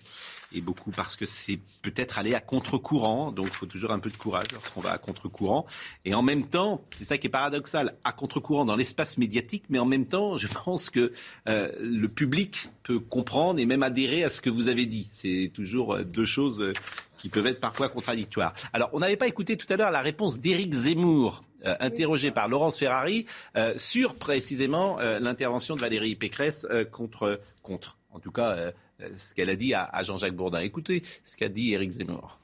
Et 0.53 0.61
beaucoup 0.61 0.91
parce 0.91 1.15
que 1.15 1.25
c'est 1.25 1.59
peut-être 1.81 2.19
aller 2.19 2.35
à 2.35 2.41
contre-courant. 2.41 3.31
Donc 3.31 3.47
il 3.47 3.55
faut 3.55 3.65
toujours 3.65 3.91
un 3.91 3.99
peu 3.99 4.11
de 4.11 4.17
courage 4.17 4.47
lorsqu'on 4.53 4.81
va 4.81 4.91
à 4.91 4.97
contre-courant. 4.99 5.65
Et 6.05 6.13
en 6.13 6.21
même 6.21 6.45
temps, 6.45 6.85
c'est 6.91 7.05
ça 7.05 7.17
qui 7.17 7.25
est 7.25 7.31
paradoxal, 7.31 7.95
à 8.03 8.11
contre-courant 8.11 8.65
dans 8.65 8.75
l'espace 8.75 9.17
médiatique, 9.17 9.63
mais 9.69 9.79
en 9.79 9.85
même 9.85 10.05
temps, 10.07 10.37
je 10.37 10.47
pense 10.47 10.91
que 10.91 11.11
euh, 11.49 11.71
le 11.81 12.07
public 12.07 12.69
peut 12.83 12.99
comprendre 12.99 13.59
et 13.59 13.65
même 13.65 13.81
adhérer 13.81 14.23
à 14.23 14.29
ce 14.29 14.41
que 14.41 14.51
vous 14.51 14.67
avez 14.67 14.85
dit. 14.85 15.09
C'est 15.11 15.51
toujours 15.51 15.97
deux 15.97 16.25
choses 16.25 16.34
choses 16.35 16.61
euh, 16.61 16.73
qui 17.17 17.29
peuvent 17.29 17.47
être 17.47 17.61
parfois 17.61 17.89
contradictoires. 17.89 18.53
Alors, 18.73 18.89
on 18.93 18.99
n'avait 18.99 19.15
pas 19.15 19.27
écouté 19.27 19.57
tout 19.57 19.71
à 19.71 19.77
l'heure 19.77 19.91
la 19.91 20.01
réponse 20.01 20.39
d'Éric 20.39 20.73
Zemmour, 20.73 21.43
euh, 21.65 21.75
interrogé 21.79 22.31
par 22.31 22.49
Laurence 22.49 22.77
Ferrari, 22.77 23.25
euh, 23.55 23.73
sur 23.77 24.15
précisément 24.15 24.97
l'intervention 24.99 25.75
de 25.75 25.81
Valérie 25.81 26.15
Pécresse 26.15 26.67
contre, 26.91 27.39
contre, 27.63 27.97
en 28.11 28.19
tout 28.19 28.31
cas, 28.31 28.71
ce 29.17 29.33
qu'elle 29.33 29.49
a 29.49 29.55
dit 29.55 29.73
à, 29.73 30.03
Jean-Jacques 30.03 30.35
Bourdin. 30.35 30.59
Écoutez 30.59 31.03
ce 31.23 31.37
qu'a 31.37 31.49
dit 31.49 31.73
Éric 31.73 31.91
Zemmour. 31.91 32.39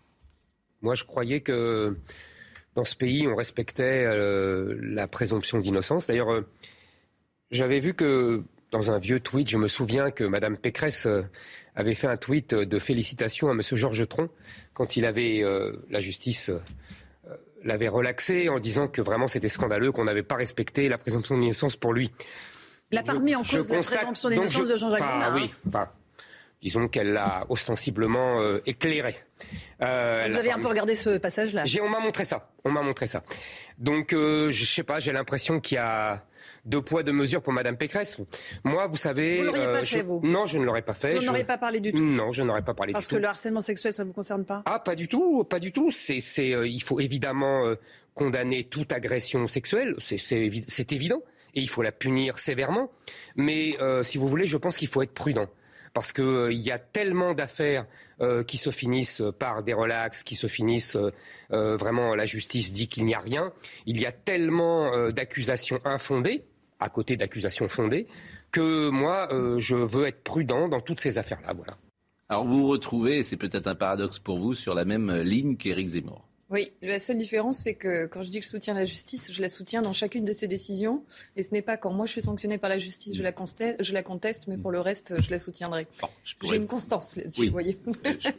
Moi, 0.82 0.96
je 0.96 1.04
croyais 1.04 1.42
que 1.42 1.98
dans 2.74 2.84
ce 2.84 2.96
pays, 2.96 3.28
on 3.28 3.36
respectait 3.36 4.06
la 4.82 5.08
présomption 5.08 5.60
d'innocence. 5.60 6.08
D'ailleurs, 6.08 6.44
j'avais 7.52 7.80
vu 7.80 7.94
que 7.94 8.44
dans 8.72 8.90
un 8.90 8.98
vieux 8.98 9.20
tweet, 9.20 9.50
je 9.50 9.58
me 9.58 9.68
souviens 9.68 10.12
que 10.12 10.24
Mme 10.24 10.58
Pécresse 10.58 11.08
avait 11.76 11.96
fait 11.96 12.08
un 12.08 12.18
tweet 12.18 12.54
de 12.54 12.80
félicitations 12.80 13.50
à 13.50 13.54
M. 13.54 13.62
Georges 13.62 14.08
Tron 14.08 14.30
quand 14.74 14.98
il 14.98 15.06
avait 15.06 15.44
euh, 15.44 15.74
la 15.90 16.00
justice 16.00 16.50
euh, 16.50 16.60
l'avait 17.64 17.88
relaxé 17.88 18.50
en 18.50 18.60
disant 18.60 18.88
que 18.88 19.02
vraiment 19.02 19.28
c'était 19.28 19.50
scandaleux 19.50 19.92
qu'on 19.92 20.06
n'avait 20.06 20.24
pas 20.24 20.36
respecté 20.36 20.90
la 20.90 20.98
présomption 20.98 21.38
d'innocence 21.38 21.76
pour 21.76 21.94
lui. 21.94 22.12
Il 22.92 22.98
a 22.98 23.04
pas 23.04 23.14
remis 23.14 23.36
en 23.36 23.44
cause 23.44 23.70
la 23.70 23.98
présomption 23.98 24.30
d'innocence 24.30 24.68
de 24.68 24.78
Jean-Jacques 24.78 25.02
Ah 25.04 25.32
oui, 25.34 25.52
enfin, 25.68 25.88
disons 26.62 26.88
qu'elle 26.88 27.14
l'a 27.14 27.46
ostensiblement 27.50 28.42
euh, 28.42 28.62
éclairé. 28.66 29.16
Vous 29.80 29.86
avez 29.86 30.52
un 30.52 30.60
peu 30.60 30.68
regardé 30.68 30.96
ce 30.96 31.18
passage-là? 31.18 31.64
On 31.82 31.90
m'a 31.90 32.00
montré 32.00 32.26
ça. 32.26 32.50
On 32.64 32.72
m'a 32.72 32.82
montré 32.82 33.08
ça. 33.08 33.24
Donc, 33.78 34.12
je 34.12 34.48
ne 34.48 34.52
sais 34.52 34.84
pas, 34.84 35.00
j'ai 35.00 35.12
l'impression 35.12 35.60
qu'il 35.60 35.76
y 35.76 35.80
a 35.80 36.24
deux 36.66 36.82
poids, 36.82 37.04
deux 37.04 37.12
mesures 37.12 37.42
pour 37.42 37.54
Madame 37.54 37.78
Pécresse. 37.78 38.18
Moi, 38.64 38.88
vous 38.88 38.98
savez. 38.98 39.40
Vous 39.40 39.46
l'auriez 39.46 39.66
pas 39.66 39.80
euh, 39.80 39.86
fait, 39.86 40.04
vous? 40.04 40.22
Non, 40.24 40.46
je 40.46 40.60
ne 40.60 40.66
l'aurais 40.66 40.82
pas 40.82 40.94
fait. 40.94 41.16
Vous 41.16 41.26
n'auriez 41.26 41.44
pas 41.44 41.58
parlé 41.58 41.80
du 41.80 41.92
tout? 41.92 42.04
Non, 42.04 42.32
je 42.32 42.44
n'aurais 42.44 42.62
pas 42.62 42.74
parlé 42.74 42.92
du 42.92 42.94
tout. 42.94 43.00
Parce 43.00 43.08
que 43.08 43.16
le 43.16 43.28
harcèlement 43.28 43.62
sexuel, 43.62 43.94
ça 43.94 44.04
ne 44.04 44.10
vous 44.10 44.14
concerne 44.14 44.46
pas? 44.46 44.62
Ah, 44.66 44.80
pas 44.80 44.96
du 44.96 45.08
tout, 45.08 45.44
pas 45.44 45.60
du 45.60 45.72
tout. 45.72 45.90
C'est, 45.92 46.20
euh, 46.40 46.68
il 46.68 46.82
faut 46.84 47.00
évidemment 47.00 47.66
euh, 47.66 47.76
condamner 48.14 48.64
toute 48.66 48.94
agression 48.94 49.48
sexuelle, 49.48 49.96
c'est 50.00 50.92
évident, 50.92 51.22
et 51.56 51.62
il 51.62 51.70
faut 51.70 51.82
la 51.82 51.92
punir 51.92 52.38
sévèrement. 52.40 52.92
Mais 53.36 53.78
si 54.04 54.18
vous 54.18 54.28
voulez, 54.28 54.46
je 54.46 54.58
pense 54.58 54.78
qu'il 54.78 54.90
faut 54.90 55.02
être 55.02 55.14
prudent 55.14 55.48
parce 55.94 56.12
qu'il 56.12 56.24
euh, 56.24 56.54
y 56.54 56.72
a 56.72 56.80
tellement 56.80 57.34
d'affaires 57.34 57.86
euh, 58.22 58.44
qui 58.44 58.58
se 58.58 58.72
finissent 58.72 59.22
par 59.40 59.64
des 59.64 59.74
relax, 59.74 60.24
qui 60.24 60.36
se 60.36 60.48
finissent 60.48 60.98
euh, 61.52 61.76
vraiment 61.76 62.16
la 62.16 62.26
justice 62.26 62.72
dit 62.72 62.88
qu'il 62.88 63.06
n'y 63.06 63.14
a 63.14 63.20
rien. 63.20 63.52
Il 63.86 64.00
y 64.00 64.06
a 64.06 64.12
tellement 64.12 65.10
d'accusations 65.10 65.80
infondées, 65.86 66.44
à 66.80 66.90
côté 66.90 67.18
d'accusations 67.18 67.68
fondées, 67.68 68.08
que 68.52 68.90
moi, 68.90 69.30
je 69.58 69.76
veux 69.76 70.08
être 70.08 70.24
prudent 70.24 70.68
dans 70.68 70.82
toutes 70.82 71.00
ces 71.00 71.18
affaires-là. 71.18 71.54
Voilà. 71.54 71.78
Alors 72.30 72.46
vous 72.46 72.62
vous 72.62 72.68
retrouvez, 72.68 73.24
c'est 73.24 73.38
peut-être 73.38 73.68
un 73.68 73.76
paradoxe 73.76 74.20
pour 74.20 74.40
vous, 74.40 74.54
sur 74.54 74.74
la 74.74 74.86
même 74.86 75.12
ligne 75.22 75.58
qu'Éric 75.58 75.90
Zemmour. 75.90 76.31
Oui, 76.52 76.74
la 76.82 77.00
seule 77.00 77.18
différence, 77.18 77.60
c'est 77.60 77.76
que 77.76 78.08
quand 78.08 78.24
je 78.24 78.30
dis 78.30 78.40
que 78.40 78.46
je 78.46 78.50
soutiens 78.50 78.74
la 78.74 78.84
justice, 78.84 79.32
je 79.32 79.42
la 79.42 79.48
soutiens 79.48 79.82
dans 79.82 79.94
chacune 79.94 80.26
de 80.26 80.34
ses 80.34 80.48
décisions. 80.48 81.06
Et 81.38 81.44
ce 81.44 81.52
n'est 81.52 81.62
pas 81.62 81.78
quand 81.78 81.92
moi 81.92 82.06
je 82.06 82.12
suis 82.12 82.22
sanctionnée 82.22 82.58
par 82.58 82.70
la 82.70 82.78
justice, 82.78 83.16
je 83.16 83.24
la 83.24 83.32
conteste, 83.32 83.82
je 83.82 83.94
la 83.94 84.04
conteste 84.04 84.48
mais 84.48 84.58
pour 84.58 84.72
le 84.72 84.82
reste, 84.82 85.14
je 85.22 85.32
la 85.32 85.40
soutiendrai. 85.40 85.88
J'ai 86.44 86.58
une 86.58 86.68
constance 86.68 87.16
là-dessus, 87.16 87.46
vous 87.46 87.52
voyez. 87.54 87.78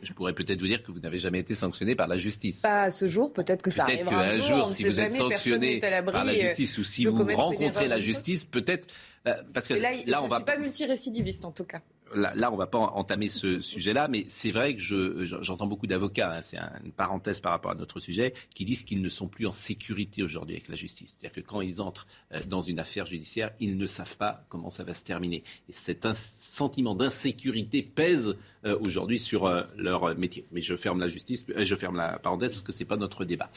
je, 0.03 0.13
pourrais 0.13 0.35
peut-être 0.35 0.61
vous 0.61 0.67
dire 0.67 0.83
que 0.83 0.93
vous 0.93 1.01
n'avez 1.01 1.19
jamais 1.19 1.39
été 1.39 1.55
sanctionné 1.55 1.95
par 1.95 2.07
la 2.07 2.19
justice. 2.19 2.61
Pas 2.61 2.83
à 2.83 2.91
ce 2.91 3.09
jour, 3.09 3.33
peut-être 3.33 3.63
que 3.63 3.71
ça 3.71 3.85
arrivera 3.85 4.21
un 4.21 4.41
jour. 4.41 4.69
si 4.69 4.85
vous 4.85 5.01
êtes 5.01 5.15
sanctionné 5.15 5.81
par 5.81 6.25
la 6.25 6.37
justice 6.37 6.77
ou 6.77 6.85
si 6.85 7.07
vous 7.07 7.25
rencontrez 7.35 7.89
la 7.89 7.99
justice, 7.99 8.45
peut-être... 8.45 8.89
Euh, 9.27 9.35
parce 9.55 9.69
que 9.69 9.75
là, 9.75 9.93
là 10.07 10.21
on 10.23 10.27
va... 10.27 10.39
suis 10.39 10.45
pas 10.45 10.59
multirécidiviste 10.59 11.45
en 11.45 11.53
tout 11.53 11.63
cas 11.63 11.81
là, 12.15 12.51
on 12.51 12.55
ne 12.55 12.59
va 12.59 12.67
pas 12.67 12.79
entamer 12.79 13.29
ce 13.29 13.61
sujet-là, 13.61 14.09
mais 14.09 14.25
c'est 14.29 14.51
vrai 14.51 14.75
que 14.75 14.81
j'entends 14.81 15.67
beaucoup 15.67 15.87
d'avocats, 15.87 16.33
hein, 16.33 16.43
c'est 16.43 16.59
une 16.85 16.93
parenthèse 16.93 17.41
par 17.41 17.53
rapport 17.53 17.71
à 17.71 17.75
notre 17.75 18.01
sujet, 18.01 18.35
qui 18.55 18.65
disent 18.65 18.85
qu'ils 18.85 19.03
ne 19.03 19.09
sont 19.09 19.29
plus 19.29 19.47
en 19.47 19.53
sécurité 19.53 20.23
aujourd'hui 20.23 20.57
avec 20.57 20.69
la 20.69 20.77
justice. 20.77 21.17
C'est-à-dire 21.19 21.43
que 21.43 21.47
quand 21.47 21.61
ils 21.61 21.81
entrent 21.81 22.07
euh, 22.33 22.41
dans 22.47 22.61
une 22.61 22.79
affaire 22.79 23.07
judiciaire, 23.07 23.53
ils 23.61 23.77
ne 23.77 23.87
savent 23.87 24.17
pas 24.17 24.45
comment 24.49 24.71
ça 24.71 24.85
va 24.85 24.95
se 24.95 25.05
terminer. 25.05 25.43
Et 25.69 25.73
cet 25.73 26.07
sentiment 26.15 26.95
d'insécurité 26.95 27.83
pèse 27.83 28.37
euh, 28.65 28.79
aujourd'hui 28.81 29.19
sur 29.19 29.47
euh, 29.47 29.63
leur 29.77 30.17
métier. 30.17 30.47
Mais 30.53 30.63
je 30.63 30.77
ferme 30.77 31.01
la 31.01 31.09
justice, 31.09 31.45
je 31.57 31.75
ferme 31.77 31.97
la 31.97 32.19
parenthèse 32.19 32.51
parce 32.51 32.63
que 32.63 32.73
ce 32.73 32.81
n'est 32.81 32.87
pas 32.87 32.97
notre 32.97 33.25
débat. 33.25 33.49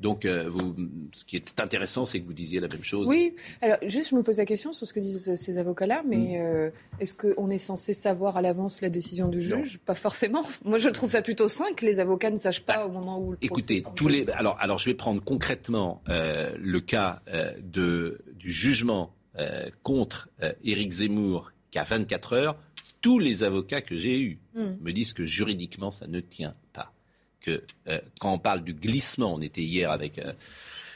Donc, 0.00 0.26
vous, 0.26 0.74
ce 1.12 1.24
qui 1.24 1.36
est 1.36 1.60
intéressant, 1.60 2.04
c'est 2.04 2.20
que 2.20 2.26
vous 2.26 2.32
disiez 2.32 2.60
la 2.60 2.68
même 2.68 2.82
chose. 2.82 3.06
Oui. 3.06 3.34
Alors, 3.60 3.78
juste, 3.86 4.10
je 4.10 4.16
me 4.16 4.22
pose 4.22 4.38
la 4.38 4.44
question 4.44 4.72
sur 4.72 4.86
ce 4.86 4.92
que 4.92 5.00
disent 5.00 5.34
ces 5.34 5.58
avocats-là, 5.58 6.02
mais 6.06 6.38
mm. 6.38 7.00
est-ce 7.00 7.14
qu'on 7.14 7.48
est 7.50 7.58
censé 7.58 7.92
savoir 8.04 8.36
à 8.36 8.42
l'avance 8.42 8.82
la 8.82 8.90
décision 8.90 9.28
du 9.28 9.40
juge? 9.40 9.78
Pas 9.84 9.94
forcément. 9.94 10.42
Moi, 10.64 10.78
je 10.78 10.88
trouve 10.90 11.10
ça 11.10 11.22
plutôt 11.22 11.48
sain 11.48 11.72
que 11.74 11.86
les 11.86 12.00
avocats 12.00 12.30
ne 12.30 12.38
sachent 12.38 12.64
pas 12.64 12.76
bah, 12.76 12.86
au 12.86 12.90
moment 12.90 13.18
où. 13.18 13.32
Le 13.32 13.38
écoutez, 13.40 13.82
tous 13.96 14.08
les. 14.08 14.26
Alors, 14.32 14.58
alors, 14.60 14.78
je 14.78 14.90
vais 14.90 14.94
prendre 14.94 15.22
concrètement 15.22 16.02
euh, 16.08 16.54
le 16.58 16.80
cas 16.80 17.20
euh, 17.28 17.52
de, 17.62 18.20
du 18.34 18.52
jugement 18.52 19.14
euh, 19.38 19.68
contre 19.82 20.28
Éric 20.62 20.92
Zemmour 20.92 21.52
qui 21.70 21.78
a 21.78 21.84
24 21.84 22.32
heures. 22.34 22.56
Tous 23.00 23.18
les 23.18 23.42
avocats 23.42 23.82
que 23.82 23.96
j'ai 23.96 24.20
eus 24.20 24.38
hmm. 24.54 24.76
me 24.80 24.92
disent 24.92 25.12
que 25.12 25.26
juridiquement, 25.26 25.90
ça 25.90 26.06
ne 26.06 26.20
tient 26.20 26.54
pas. 26.72 26.92
Que 27.40 27.62
quand 28.18 28.32
on 28.32 28.38
parle 28.38 28.64
du 28.64 28.74
glissement, 28.74 29.34
on 29.34 29.40
était 29.40 29.62
hier 29.62 29.90
avec. 29.90 30.20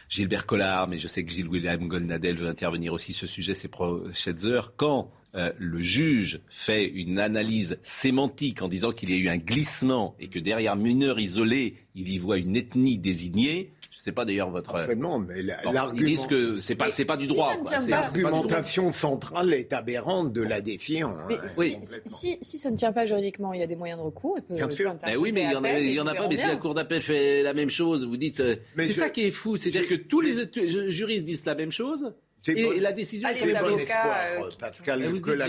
Gilbert 0.09 0.47
Collard, 0.47 0.89
mais 0.89 0.99
je 0.99 1.07
sais 1.07 1.23
que 1.23 1.31
Gilles 1.31 1.49
William 1.49 1.87
Goldnadel 1.87 2.39
veut 2.39 2.49
intervenir 2.49 2.95
aussi 2.95 3.13
sur 3.13 3.29
ce 3.29 3.35
sujet 3.35 3.55
ces 3.55 3.69
prochaines 3.69 4.47
heures. 4.47 4.73
Quand 4.75 5.11
euh, 5.35 5.53
le 5.59 5.83
juge 5.83 6.41
fait 6.49 6.87
une 6.87 7.19
analyse 7.19 7.79
sémantique 7.83 8.63
en 8.63 8.69
disant 8.69 8.93
qu'il 8.93 9.11
y 9.11 9.15
a 9.15 9.17
eu 9.17 9.29
un 9.29 9.37
glissement 9.37 10.15
et 10.21 10.29
que 10.29 10.39
derrière 10.39 10.77
mineur 10.77 11.19
isolé, 11.19 11.75
il 11.95 12.11
y 12.11 12.19
voit 12.19 12.39
une 12.39 12.57
ethnie 12.57 12.99
désignée, 12.99 13.73
c'est 14.09 14.13
pas 14.13 14.25
d'ailleurs 14.25 14.49
votre. 14.49 14.75
Absolument, 14.75 15.19
mais 15.19 15.43
l'argument. 15.43 15.91
Ils 15.95 16.05
disent 16.05 16.27
que 16.27 16.61
c'est 16.61 16.77
pas, 16.77 16.91
c'est 16.91 17.05
pas 17.05 17.17
du 17.17 17.27
droit. 17.27 17.53
L'argumentation 17.89 18.93
centrale 18.93 19.53
est 19.53 19.73
aberrante 19.73 20.33
de 20.33 20.41
la 20.41 20.61
défiance. 20.61 21.17
Mais 21.29 21.35
hein. 21.35 21.47
si, 21.47 21.59
oui. 21.59 21.77
si, 22.07 22.39
si, 22.41 22.59
ça 22.59 22.71
ne 22.71 22.77
tient 22.77 22.93
pas 22.93 23.07
juridiquement, 23.07 23.53
il 23.53 23.61
y 23.61 23.63
a 23.63 23.67
des 23.67 23.77
moyens 23.77 23.99
de 23.99 24.05
recours. 24.05 24.39
Bien 24.49 24.71
sûr. 24.71 24.97
Mais 25.05 25.17
oui, 25.17 25.33
mais 25.33 25.45
il 25.45 25.53
y 25.53 25.57
en 25.57 25.65
a, 25.65 25.79
il 25.79 25.93
y 25.93 26.01
en 26.01 26.07
a 26.07 26.15
pas. 26.15 26.29
Mais 26.29 26.37
si 26.37 26.47
la 26.47 26.57
cour 26.57 26.75
d'appel 26.75 27.03
fait 27.03 27.43
la 27.43 27.53
même 27.53 27.71
chose, 27.71 28.07
vous 28.07 28.17
dites. 28.17 28.41
Euh, 28.41 28.57
c'est 28.77 28.93
ça 28.93 29.11
qui 29.11 29.27
est 29.27 29.31
fou, 29.31 29.57
c'est-à-dire 29.57 29.89
que 29.89 29.95
tous 29.95 30.21
les 30.21 30.49
juristes 30.91 31.25
disent 31.25 31.45
la 31.45 31.55
même 31.55 31.73
chose. 31.73 32.15
Et, 32.47 32.81
la 32.81 32.93
décision 32.93 33.29
est 33.29 33.61
bon 33.61 33.79
espoir, 33.79 34.17
euh, 34.41 34.51
Pascal, 34.59 35.21
que 35.21 35.31
la, 35.31 35.49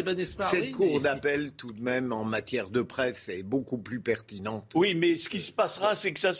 cette 0.50 0.72
cour 0.72 1.00
d'appel, 1.00 1.52
tout 1.52 1.72
de 1.72 1.82
même, 1.82 2.12
en 2.12 2.26
matière 2.26 2.70
de 2.70 2.82
presse, 2.82 3.30
est 3.30 3.44
beaucoup 3.44 3.78
plus 3.78 4.00
pertinente. 4.00 4.72
Oui, 4.76 4.96
mais 4.96 5.16
ce 5.16 5.30
qui 5.30 5.40
se 5.40 5.52
passera, 5.52 5.96
c'est 5.96 6.14
que 6.14 6.20
ça, 6.20 6.32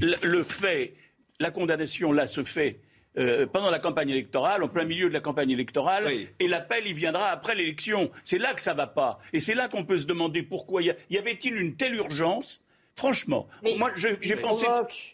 le 0.00 0.42
fait 0.44 0.94
la 1.40 1.50
condamnation, 1.50 2.12
là, 2.12 2.26
se 2.26 2.42
fait 2.42 2.80
euh, 3.18 3.46
pendant 3.46 3.70
la 3.70 3.78
campagne 3.78 4.10
électorale, 4.10 4.62
en 4.62 4.68
plein 4.68 4.84
milieu 4.84 5.08
de 5.08 5.14
la 5.14 5.20
campagne 5.20 5.50
électorale, 5.50 6.06
et 6.38 6.48
l'appel, 6.48 6.84
il 6.86 6.94
viendra 6.94 7.28
après 7.28 7.54
l'élection. 7.54 8.10
C'est 8.24 8.38
là 8.38 8.54
que 8.54 8.60
ça 8.60 8.74
va 8.74 8.86
pas. 8.86 9.18
Et 9.32 9.40
c'est 9.40 9.54
là 9.54 9.68
qu'on 9.68 9.84
peut 9.84 9.98
se 9.98 10.06
demander 10.06 10.42
pourquoi. 10.42 10.82
Y, 10.82 10.94
y 11.10 11.18
avait-il 11.18 11.56
une 11.56 11.76
telle 11.76 11.94
urgence 11.94 12.62
Franchement, 12.96 13.46
moi 13.76 13.92
j'ai 13.94 14.36
pensé 14.36 14.66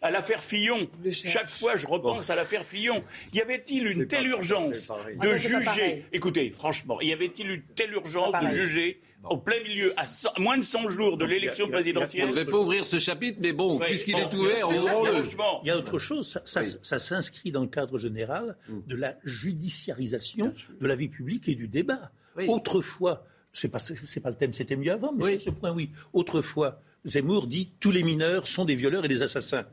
à 0.02 0.10
l'affaire 0.12 0.44
Fillon. 0.44 0.88
Chaque 1.10 1.50
fois, 1.50 1.74
je 1.74 1.86
repense 1.86 2.30
à 2.30 2.36
l'affaire 2.36 2.64
Fillon. 2.64 3.02
Y 3.32 3.40
avait-il 3.40 3.88
une 3.88 4.06
telle 4.06 4.26
urgence 4.28 4.92
de 5.20 5.28
ah, 5.28 5.36
juger 5.36 6.04
Écoutez, 6.12 6.52
franchement, 6.52 7.00
y 7.00 7.12
avait-il 7.12 7.50
une 7.50 7.62
telle 7.74 7.92
urgence 7.92 8.34
de 8.40 8.48
juger 8.48 9.00
au 9.28 9.36
plein 9.36 9.60
milieu, 9.62 9.94
à 9.96 10.06
moins 10.38 10.58
de 10.58 10.62
100 10.62 10.90
jours 10.90 11.16
de 11.16 11.24
l'élection 11.24 11.68
présidentielle? 11.68 12.24
On 12.24 12.26
ne 12.28 12.32
devait 12.32 12.50
pas 12.50 12.58
ouvrir 12.58 12.86
ce 12.86 13.00
chapitre, 13.00 13.38
mais 13.40 13.52
bon, 13.52 13.78
puisqu'il 13.78 14.16
est 14.16 14.32
ouvert, 14.32 14.68
ouvrons-le. 14.68 15.24
Il 15.64 15.66
y 15.66 15.70
a 15.70 15.76
autre 15.76 15.98
chose, 15.98 16.40
ça, 16.44 16.98
s'inscrit 16.98 17.50
dans 17.50 17.62
le 17.62 17.68
cadre 17.68 17.98
général 17.98 18.56
mm. 18.68 18.78
de 18.86 18.96
la 18.96 19.14
judiciarisation 19.24 20.54
de 20.80 20.86
la 20.86 20.94
vie 20.94 21.08
publique 21.08 21.48
et 21.48 21.56
du 21.56 21.66
débat. 21.66 22.12
Autrefois, 22.46 23.24
c'est 23.52 23.68
pas, 23.68 23.78
pas 23.78 24.30
le 24.30 24.36
thème, 24.36 24.52
c'était 24.52 24.76
mieux 24.76 24.92
avant, 24.92 25.12
mais 25.12 25.38
sur 25.38 25.52
ce 25.52 25.58
point, 25.58 25.72
oui. 25.72 25.90
Autrefois, 26.12 26.80
Zemmour 27.04 27.46
dit 27.46 27.72
tous 27.80 27.90
les 27.90 28.02
mineurs 28.02 28.46
sont 28.46 28.64
des 28.64 28.74
violeurs 28.74 29.04
et 29.04 29.08
des 29.08 29.22
assassins 29.22 29.66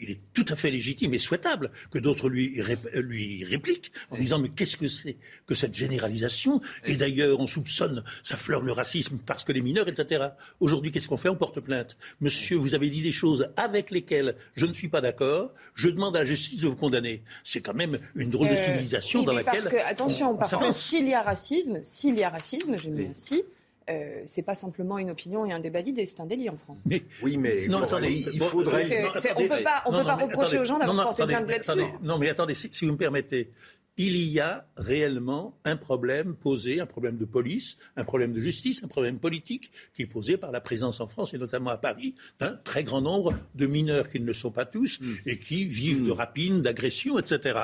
il 0.00 0.10
est 0.10 0.20
tout 0.32 0.44
à 0.48 0.56
fait 0.56 0.70
légitime 0.70 1.14
et 1.14 1.18
souhaitable 1.18 1.70
que 1.90 1.98
d'autres 1.98 2.28
lui, 2.28 2.60
lui 2.94 3.44
répliquent 3.44 3.92
en 4.10 4.16
disant 4.16 4.38
mais 4.38 4.48
qu'est-ce 4.48 4.76
que 4.76 4.88
c'est 4.88 5.16
que 5.46 5.54
cette 5.54 5.74
généralisation? 5.74 6.60
Et 6.84 6.96
d'ailleurs, 6.96 7.38
on 7.40 7.46
soupçonne, 7.46 8.02
ça 8.22 8.36
fleure 8.36 8.62
le 8.62 8.72
racisme 8.72 9.18
parce 9.24 9.44
que 9.44 9.52
les 9.52 9.62
mineurs, 9.62 9.88
etc. 9.88 10.28
Aujourd'hui, 10.58 10.90
qu'est-ce 10.90 11.08
qu'on 11.08 11.16
fait? 11.16 11.28
On 11.28 11.36
porte 11.36 11.60
plainte. 11.60 11.96
Monsieur, 12.20 12.56
vous 12.56 12.74
avez 12.74 12.90
dit 12.90 13.02
des 13.02 13.12
choses 13.12 13.50
avec 13.56 13.90
lesquelles 13.90 14.36
je 14.56 14.66
ne 14.66 14.72
suis 14.72 14.88
pas 14.88 15.00
d'accord. 15.00 15.52
Je 15.74 15.88
demande 15.88 16.16
à 16.16 16.20
la 16.20 16.24
justice 16.24 16.60
de 16.60 16.68
vous 16.68 16.76
condamner. 16.76 17.22
C'est 17.44 17.60
quand 17.60 17.74
même 17.74 17.98
une 18.14 18.30
drôle 18.30 18.48
de 18.48 18.54
euh, 18.54 18.56
civilisation 18.56 19.22
dans 19.22 19.32
laquelle... 19.32 19.62
Parce 19.62 19.68
que, 19.68 19.84
attention, 19.84 20.36
parce 20.36 20.56
que 20.56 20.72
s'il 20.72 21.08
y 21.08 21.14
a 21.14 21.22
racisme, 21.22 21.80
s'il 21.82 22.16
y 22.16 22.22
a 22.22 22.30
racisme, 22.30 22.76
j'ai 22.78 22.90
mis 22.90 23.06
ainsi, 23.06 23.44
euh, 23.90 24.22
c'est 24.24 24.42
pas 24.42 24.54
simplement 24.54 24.98
une 24.98 25.10
opinion 25.10 25.44
et 25.46 25.52
un 25.52 25.60
débat 25.60 25.82
d'idées, 25.82 26.06
c'est 26.06 26.20
un 26.20 26.26
délit 26.26 26.48
en 26.48 26.56
France. 26.56 26.84
Mais, 26.86 27.02
oui, 27.22 27.36
mais 27.36 27.68
non, 27.68 27.82
attendez, 27.82 28.24
il 28.32 28.40
faudrait. 28.40 29.04
on 29.36 29.48
peut 29.48 29.62
pas, 29.62 29.82
on 29.86 29.92
peut 29.92 30.04
pas 30.04 30.16
reprocher 30.16 30.58
aux 30.58 30.64
gens 30.64 30.78
d'avoir 30.78 31.04
porté 31.04 31.26
plainte 31.26 31.48
là-dessus. 31.48 31.80
Non, 32.02 32.18
mais 32.18 32.28
attendez, 32.28 32.54
si, 32.54 32.84
vous 32.84 32.92
me 32.92 32.96
permettez, 32.96 33.50
il 33.96 34.16
y 34.16 34.40
a 34.40 34.66
réellement 34.76 35.58
un 35.64 35.76
problème 35.76 36.34
posé, 36.34 36.80
un 36.80 36.86
problème 36.86 37.16
de 37.16 37.24
police, 37.24 37.78
un 37.96 38.04
problème 38.04 38.32
de 38.32 38.38
justice, 38.38 38.82
un 38.82 38.88
problème 38.88 39.18
politique 39.18 39.70
qui 39.94 40.02
est 40.02 40.06
posé 40.06 40.36
par 40.36 40.52
la 40.52 40.60
présence 40.60 41.00
en 41.00 41.06
France 41.06 41.34
et 41.34 41.38
notamment 41.38 41.70
à 41.70 41.76
Paris 41.76 42.14
d'un 42.38 42.52
très 42.52 42.84
grand 42.84 43.02
nombre 43.02 43.34
de 43.54 43.66
mineurs 43.66 44.08
qui 44.08 44.20
ne 44.20 44.24
le 44.24 44.32
sont 44.32 44.52
pas 44.52 44.64
tous 44.64 45.00
hmm. 45.00 45.16
et 45.26 45.38
qui 45.38 45.64
vivent 45.64 46.04
de 46.04 46.12
hmm. 46.12 46.14
rapines, 46.14 46.62
d'agressions, 46.62 47.18
etc. 47.18 47.58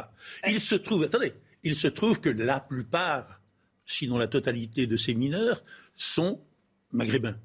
Il 0.46 0.60
se 0.60 0.74
trouve, 0.74 1.04
attendez, 1.04 1.32
il 1.62 1.74
se 1.74 1.88
trouve 1.88 2.20
que 2.20 2.28
la 2.28 2.60
plupart, 2.60 3.40
sinon 3.86 4.18
la 4.18 4.28
totalité 4.28 4.86
de 4.86 4.96
ces 4.96 5.14
mineurs, 5.14 5.62
sont 5.96 6.40
maghrébins. 6.92 7.36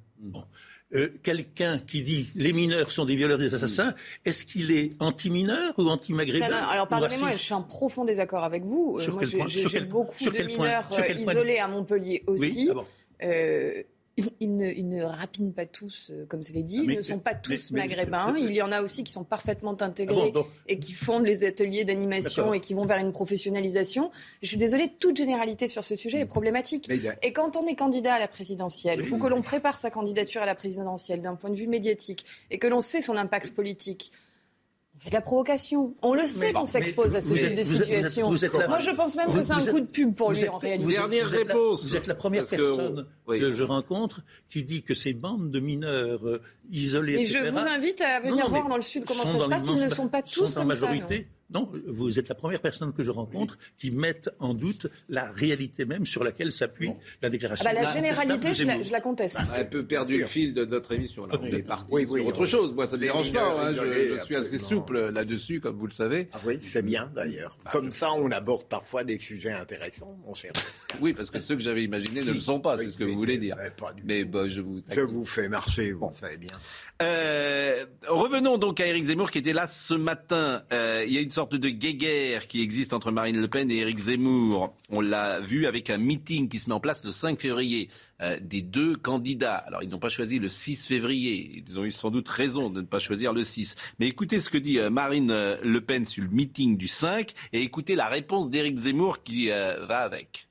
Euh, 0.94 1.10
quelqu'un 1.24 1.80
qui 1.80 2.02
dit 2.02 2.30
les 2.36 2.52
mineurs 2.52 2.92
sont 2.92 3.06
des 3.06 3.16
violeurs 3.16 3.38
des 3.38 3.56
assassins, 3.56 3.96
est-ce 4.26 4.44
qu'il 4.44 4.72
est 4.72 4.92
anti-mineur 5.00 5.74
ou 5.78 5.88
anti-maghrébin 5.88 6.48
Alors 6.48 6.88
pardonnez-moi, 6.88 7.32
je 7.32 7.38
suis 7.38 7.54
en 7.54 7.64
profond 7.64 8.04
désaccord 8.04 8.44
avec 8.44 8.66
vous. 8.66 9.00
Euh, 9.00 9.12
moi, 9.12 9.48
j'ai 9.48 9.82
beaucoup 9.82 10.14
de 10.26 10.44
mineurs 10.44 10.90
euh, 10.92 11.14
isolés 11.14 11.60
à 11.60 11.68
Montpellier 11.68 12.24
aussi. 12.28 12.70
Oui 12.72 12.82
ah 13.24 13.28
ils 14.40 14.56
ne, 14.56 14.70
ils 14.72 15.04
rapinent 15.04 15.54
pas 15.54 15.66
tous, 15.66 16.12
euh, 16.12 16.26
comme 16.28 16.44
ça 16.44 16.54
l'est 16.54 16.64
dit, 16.64 16.80
ah, 16.82 16.92
ils 16.92 16.98
ne 16.98 17.02
sont 17.02 17.20
pas 17.20 17.34
tous 17.34 17.72
maghrébins. 17.72 18.36
il 18.38 18.54
y 18.54 18.62
en 18.62 18.72
a 18.72 18.82
aussi 18.82 19.04
qui 19.04 19.12
sont 19.12 19.24
parfaitement 19.24 19.80
intégrés 19.82 20.34
ah 20.36 20.40
et 20.68 20.80
qui 20.80 20.94
font 20.94 21.20
des 21.20 21.46
ateliers 21.46 21.86
d'animation 21.86 22.54
et 22.54 22.60
qui 22.60 22.74
vont 22.74 22.86
vers 22.86 22.98
une 22.98 23.12
professionnalisation. 23.12 24.12
Je 24.42 24.48
suis 24.48 24.58
désolée, 24.58 24.90
toute 25.00 25.18
généralité 25.18 25.68
sur 25.68 25.86
ce 25.86 25.96
sujet 25.96 26.20
est 26.20 26.26
problématique. 26.26 26.90
Et 27.22 27.34
quand 27.34 27.56
on 27.56 27.66
est 27.68 27.76
candidat 27.76 28.16
à 28.16 28.20
la 28.20 28.28
présidentielle, 28.28 29.02
ou 29.12 29.18
que 29.18 29.28
l'on 29.28 29.42
prépare 29.42 29.78
sa 29.78 29.90
candidature 29.90 30.42
à 30.42 30.46
la 30.46 30.56
présidentielle 30.56 31.22
d'un 31.22 31.36
point 31.36 31.50
de 31.50 31.56
vue 31.56 31.68
médiatique, 31.68 32.26
et 32.50 32.58
que 32.58 32.68
l'on 32.68 32.82
sait 32.82 33.02
son 33.02 33.16
impact 33.16 33.52
politique, 33.52 34.12
fait 35.02 35.10
de 35.10 35.16
la 35.16 35.22
provocation. 35.22 35.96
On 36.02 36.14
le 36.14 36.28
sait 36.28 36.54
qu'on 36.54 36.66
s'expose 36.66 37.16
à 37.16 37.22
ce 37.22 37.34
type 37.34 37.56
de 37.56 37.64
situation. 37.64 38.30
Moi, 38.30 38.80
je 38.80 38.92
pense 38.92 39.16
même 39.16 39.34
que 39.34 39.44
c'est 39.44 39.54
un 39.54 39.66
coup 39.66 39.80
de 39.80 39.86
pub 39.86 40.14
pour 40.16 40.32
lui, 40.32 40.48
en 40.48 40.58
réalité. 40.58 40.92
Dernière 40.94 41.28
réponse. 41.28 41.84
Vous 41.84 41.96
êtes 41.96 42.08
la 42.08 42.16
première 42.16 42.46
personne 42.46 43.08
que 43.28 43.52
je 43.52 43.64
rencontre 43.64 44.22
qui 44.48 44.64
dit 44.64 44.84
que 44.84 44.94
ces 44.94 45.14
bandes 45.14 45.50
de 45.50 45.60
mineurs 45.60 46.28
euh, 46.28 46.42
isolés, 46.70 47.20
Et 47.20 47.24
je 47.24 47.40
vous 47.40 47.58
invite 47.58 48.02
à 48.02 48.20
venir 48.20 48.50
voir 48.50 48.68
dans 48.68 48.76
le 48.76 48.82
Sud 48.82 49.06
comment 49.06 49.24
ça 49.24 49.40
se 49.40 49.48
passe. 49.48 49.68
Ils 49.68 49.84
ne 49.84 49.90
sont 49.90 50.08
pas 50.08 50.22
tous 50.22 50.54
comme 50.54 50.68
majorité, 50.68 51.24
ça. 51.24 51.30
Non, 51.54 51.68
vous 51.88 52.20
êtes 52.20 52.30
la 52.30 52.36
première 52.36 52.62
personne 52.62 52.94
que 52.94 53.04
je 53.04 53.12
rencontre 53.12 53.58
qui 53.78 53.92
mette 53.92 54.30
en 54.40 54.54
doute 54.54 54.88
la 55.10 55.32
réalité 55.32 55.86
même 55.86 56.06
sur 56.06 56.24
laquelle 56.24 56.52
s'appuie 56.52 56.92
la 57.22 57.30
déclaration. 57.30 57.66
Ah 57.70 57.74
bah, 57.74 57.82
la 57.82 57.94
généralité, 57.94 58.54
je 58.54 58.92
la, 58.92 59.02
conteste. 59.02 59.38
On 59.40 59.54
a 59.54 59.60
un 59.60 59.66
peu 59.66 59.86
perdu 59.86 60.20
le 60.20 60.26
fil 60.26 60.54
de 60.54 60.66
notre 60.66 60.94
émission. 60.94 61.26
Là. 61.26 61.36
On 61.42 61.46
est 61.46 61.62
parti 61.62 61.94
sur 62.08 62.28
autre 62.28 62.46
chose. 62.46 62.74
Moi, 62.74 62.88
ça 62.88 62.94
ne 62.94 62.98
me 62.98 63.04
dérange 63.04 63.34
pas. 63.34 63.68
Hein. 63.68 63.74
Je, 63.74 64.24
suis 64.24 64.36
assez 64.36 64.58
souple 64.58 65.10
là-dessus, 65.10 65.60
comme 65.60 65.78
vous 65.78 65.88
le 65.88 65.94
savez. 65.94 66.30
Ah 66.34 66.40
oui, 66.46 66.58
c'est 66.62 66.84
bien 66.84 67.12
d'ailleurs. 67.14 67.58
Bah, 67.64 67.72
comme 67.72 67.92
ça, 67.92 68.12
on 68.14 68.32
aborde 68.32 68.68
parfois 68.68 69.04
des 69.04 69.20
sujets 69.20 69.52
intéressants, 69.52 70.18
mon 70.26 70.34
cher. 70.34 70.52
oui, 71.02 71.14
parce 71.14 71.32
que 71.32 71.40
ceux 71.40 71.56
que 71.56 71.62
j'avais 71.62 71.84
imaginés 71.84 72.24
ne 72.24 72.32
le 72.32 72.40
sont 72.40 72.60
pas, 72.60 72.78
c'est 72.78 72.92
ce 72.92 72.98
que 72.98 73.04
vous 73.04 73.16
voulez 73.16 73.38
dire. 73.38 73.58
Mais 74.04 74.24
bah, 74.24 74.48
je 74.48 74.62
vous. 74.62 74.82
Je 74.90 75.02
vous 75.02 75.26
fais 75.26 75.50
marcher, 75.50 75.92
vous 75.92 76.10
savez 76.14 76.38
bien. 76.38 76.56
Euh, 77.02 77.86
revenons 78.08 78.58
donc 78.58 78.80
à 78.80 78.86
Éric 78.86 79.06
Zemmour 79.06 79.32
qui 79.32 79.40
était 79.40 79.54
là 79.54 79.66
ce 79.66 79.94
matin. 79.94 80.64
Euh, 80.72 81.04
il 81.06 81.14
y 81.14 81.18
a 81.18 81.22
une 81.22 81.32
sorte 81.42 81.56
de 81.56 81.70
guéguerre 81.70 82.48
qui 82.48 82.62
existe 82.62 82.94
entre 82.94 83.12
Marine 83.12 83.42
Le 83.42 83.48
Pen 83.48 83.72
et 83.72 83.78
Éric 83.78 83.98
Zemmour. 83.98 84.76
On 84.92 85.02
l'a 85.02 85.40
vu 85.40 85.66
avec 85.66 85.90
un 85.90 85.98
meeting 85.98 86.48
qui 86.48 86.60
se 86.60 86.70
met 86.70 86.76
en 86.76 86.80
place 86.80 87.04
le 87.04 87.12
5 87.12 87.42
février 87.42 87.90
euh, 88.22 88.38
des 88.40 88.62
deux 88.62 88.96
candidats. 88.96 89.56
Alors 89.56 89.82
ils 89.82 89.90
n'ont 89.90 89.98
pas 89.98 90.10
choisi 90.10 90.38
le 90.38 90.50
6 90.50 90.86
février. 90.86 91.64
Ils 91.68 91.80
ont 91.80 91.84
eu 91.84 91.90
sans 91.90 92.12
doute 92.12 92.30
raison 92.30 92.70
de 92.70 92.82
ne 92.82 92.86
pas 92.86 93.00
choisir 93.00 93.34
le 93.34 93.44
6. 93.44 93.74
Mais 93.98 94.08
écoutez 94.08 94.38
ce 94.38 94.52
que 94.52 94.60
dit 94.60 94.78
Marine 94.92 95.34
Le 95.64 95.82
Pen 95.82 96.06
sur 96.06 96.24
le 96.24 96.30
meeting 96.30 96.78
du 96.78 96.88
5 96.88 97.32
et 97.54 97.64
écoutez 97.64 97.96
la 97.96 98.08
réponse 98.08 98.52
d'Éric 98.52 98.78
Zemmour 98.78 99.24
qui 99.24 99.48
va 99.48 100.02
avec. 100.02 100.51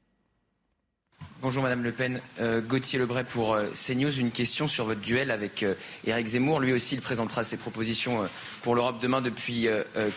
Bonjour 1.42 1.62
Madame 1.62 1.82
Le 1.82 1.90
Pen. 1.90 2.20
Euh, 2.38 2.60
Gauthier 2.60 2.98
Lebray 2.98 3.24
pour 3.24 3.54
euh, 3.54 3.68
CNews. 3.72 4.20
Une 4.20 4.30
question 4.30 4.68
sur 4.68 4.84
votre 4.84 5.00
duel 5.00 5.30
avec 5.30 5.62
euh, 5.62 5.72
Éric 6.06 6.26
Zemmour. 6.26 6.60
Lui 6.60 6.74
aussi, 6.74 6.96
il 6.96 7.00
présentera 7.00 7.42
ses 7.44 7.56
propositions 7.56 8.28
pour 8.60 8.74
l'Europe 8.74 9.00
demain 9.00 9.22
depuis 9.22 9.66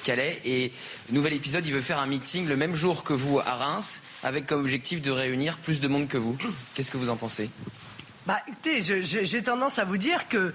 Calais. 0.03 0.41
Et 0.43 0.73
nouvel 1.11 1.31
épisode, 1.31 1.65
il 1.65 1.71
veut 1.71 1.79
faire 1.79 1.99
un 1.99 2.07
meeting 2.07 2.45
le 2.45 2.57
même 2.57 2.75
jour 2.75 3.05
que 3.05 3.13
vous 3.13 3.39
à 3.39 3.55
Reims, 3.55 4.01
avec 4.23 4.47
comme 4.47 4.59
objectif 4.59 5.01
de 5.01 5.11
réunir 5.11 5.57
plus 5.59 5.79
de 5.79 5.87
monde 5.87 6.09
que 6.09 6.17
vous. 6.17 6.37
Qu'est-ce 6.75 6.91
que 6.91 6.97
vous 6.97 7.09
en 7.09 7.15
pensez? 7.15 7.49
Bah, 8.25 8.39
j'ai 8.65 9.43
tendance 9.43 9.79
à 9.79 9.85
vous 9.85 9.97
dire 9.97 10.27
que 10.27 10.53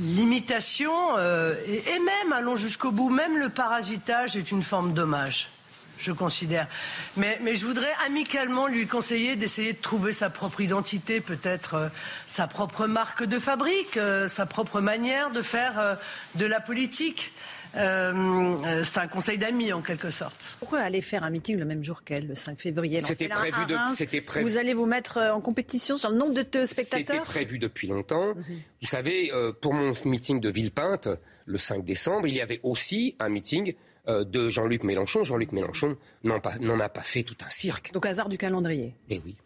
l'imitation, 0.00 1.16
et, 1.18 1.98
même, 2.00 2.32
allons 2.32 2.56
jusqu'au 2.56 2.90
bout, 2.90 3.10
même 3.10 3.38
le 3.38 3.50
parasitage 3.50 4.36
est 4.36 4.50
une 4.50 4.62
forme 4.62 4.94
d'hommage 4.94 5.50
je 5.98 6.12
considère. 6.12 6.68
Mais, 7.16 7.38
je 7.54 7.64
voudrais 7.64 7.92
amicalement 8.06 8.66
lui 8.66 8.86
conseiller 8.86 9.36
d'essayer 9.36 9.72
de 9.72 9.80
trouver 9.80 10.12
sa 10.12 10.30
propre 10.30 10.60
identité, 10.60 11.20
peut-être 11.20 11.74
euh, 11.74 11.88
sa 12.26 12.46
propre 12.46 12.86
marque 12.86 13.24
de 13.24 13.38
fabrique, 13.38 13.96
euh, 13.96 14.28
sa 14.28 14.46
propre 14.46 14.80
manière 14.80 15.30
de 15.30 15.42
faire 15.42 15.78
euh, 15.78 15.94
de 16.34 16.46
la 16.46 16.60
politique. 16.60 17.32
c'est 17.74 17.80
un 17.80 19.08
conseil 19.10 19.36
d'amis 19.36 19.72
en 19.72 19.82
quelque 19.82 20.10
sorte. 20.10 20.56
Pourquoi 20.60 20.80
aller 20.80 21.02
faire 21.02 21.24
un 21.24 21.30
meeting 21.30 21.58
le 21.58 21.66
même 21.66 21.84
jour 21.84 22.04
qu'elle, 22.04 22.26
le 22.26 22.34
5 22.34 22.58
février? 22.58 23.02
C'était 23.02 23.28
prévu, 23.28 23.66
de, 23.66 24.20
prévu. 24.20 24.48
Vous 24.48 24.56
allez 24.56 24.72
vous 24.72 24.86
mettre 24.86 25.18
en 25.18 25.42
compétition 25.42 25.98
sur 25.98 26.10
le 26.10 26.16
nombre 26.16 26.34
de 26.34 26.66
spectateurs? 26.66 27.06
C'était 27.06 27.18
prévu 27.18 27.58
depuis 27.58 27.86
longtemps. 27.86 28.28
Mhm. 28.34 28.44
Vous 28.80 28.88
savez, 28.88 29.30
pour 29.60 29.74
mon 29.74 29.92
meeting 30.06 30.40
de 30.40 30.48
Villepinte, 30.48 31.08
le 31.46 31.58
5 31.58 31.84
décembre, 31.84 32.26
il 32.26 32.34
y 32.34 32.40
avait 32.40 32.60
aussi 32.62 33.14
un 33.20 33.28
meeting 33.28 33.72
euh, 33.72 33.85
de 34.06 34.48
Jean-Luc 34.48 34.84
Mélenchon. 34.84 35.24
Jean-Luc 35.24 35.52
Mélenchon 35.52 35.96
n'en 36.24 36.80
a 36.80 36.88
pas 36.88 37.02
fait 37.02 37.22
tout 37.22 37.36
un 37.44 37.50
cirque. 37.50 37.92
Donc 37.92 38.06
hasard 38.06 38.28
du 38.28 38.38
calendrier. 38.38 38.94
Eh 39.10 39.20
oui. 39.24 39.36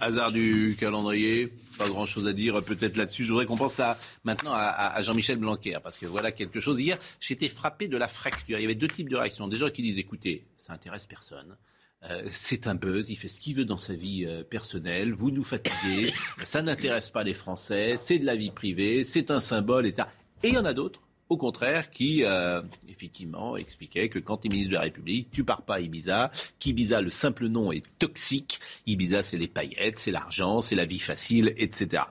hasard 0.00 0.32
du 0.32 0.76
calendrier, 0.78 1.52
pas 1.78 1.88
grand 1.88 2.06
chose 2.06 2.26
à 2.26 2.32
dire 2.32 2.62
peut-être 2.62 2.96
là-dessus. 2.96 3.24
Je 3.24 3.30
voudrais 3.30 3.46
qu'on 3.46 3.56
pense 3.56 3.80
à, 3.80 3.98
maintenant 4.24 4.52
à, 4.54 5.00
Jean-Michel 5.02 5.38
Blanquer, 5.38 5.78
parce 5.82 5.98
que 5.98 6.06
voilà 6.06 6.32
quelque 6.32 6.60
chose. 6.60 6.80
Hier, 6.80 6.98
j'étais 7.20 7.48
frappé 7.48 7.88
de 7.88 7.96
la 7.96 8.08
fracture. 8.08 8.58
Il 8.58 8.62
y 8.62 8.64
avait 8.64 8.74
deux 8.74 8.88
types 8.88 9.08
de 9.08 9.16
réactions. 9.16 9.48
Des 9.48 9.58
gens 9.58 9.68
qui 9.68 9.82
disent 9.82 9.98
écoutez, 9.98 10.46
ça 10.56 10.72
intéresse 10.72 11.06
personne. 11.06 11.56
Euh, 12.10 12.22
c'est 12.30 12.66
un 12.66 12.74
buzz, 12.74 13.10
il 13.10 13.16
fait 13.16 13.28
ce 13.28 13.40
qu'il 13.40 13.56
veut 13.56 13.64
dans 13.64 13.78
sa 13.78 13.94
vie 13.94 14.26
euh, 14.26 14.44
personnelle, 14.44 15.12
vous 15.12 15.30
nous 15.30 15.42
fatiguez, 15.42 16.12
ça 16.44 16.60
n'intéresse 16.60 17.08
pas 17.10 17.24
les 17.24 17.32
Français, 17.32 17.96
c'est 17.96 18.18
de 18.18 18.26
la 18.26 18.36
vie 18.36 18.50
privée, 18.50 19.02
c'est 19.02 19.30
un 19.30 19.40
symbole, 19.40 19.86
etc. 19.86 20.06
Et 20.44 20.48
il 20.48 20.54
y 20.54 20.58
en 20.58 20.66
a 20.66 20.74
d'autres 20.74 21.00
au 21.28 21.36
contraire, 21.36 21.90
qui 21.90 22.22
euh, 22.24 22.62
effectivement 22.88 23.56
expliquait 23.56 24.08
que 24.08 24.18
quand 24.18 24.38
tu 24.38 24.48
ministre 24.48 24.70
de 24.70 24.76
la 24.76 24.82
République, 24.82 25.30
tu 25.30 25.44
pars 25.44 25.62
pas 25.62 25.76
à 25.76 25.80
Ibiza, 25.80 26.30
qu'Ibiza, 26.58 27.00
le 27.00 27.10
simple 27.10 27.46
nom 27.48 27.72
est 27.72 27.98
toxique. 27.98 28.60
Ibiza, 28.86 29.22
c'est 29.22 29.36
les 29.36 29.48
paillettes, 29.48 29.98
c'est 29.98 30.12
l'argent, 30.12 30.60
c'est 30.60 30.76
la 30.76 30.84
vie 30.84 30.98
facile, 30.98 31.52
etc. 31.56 32.04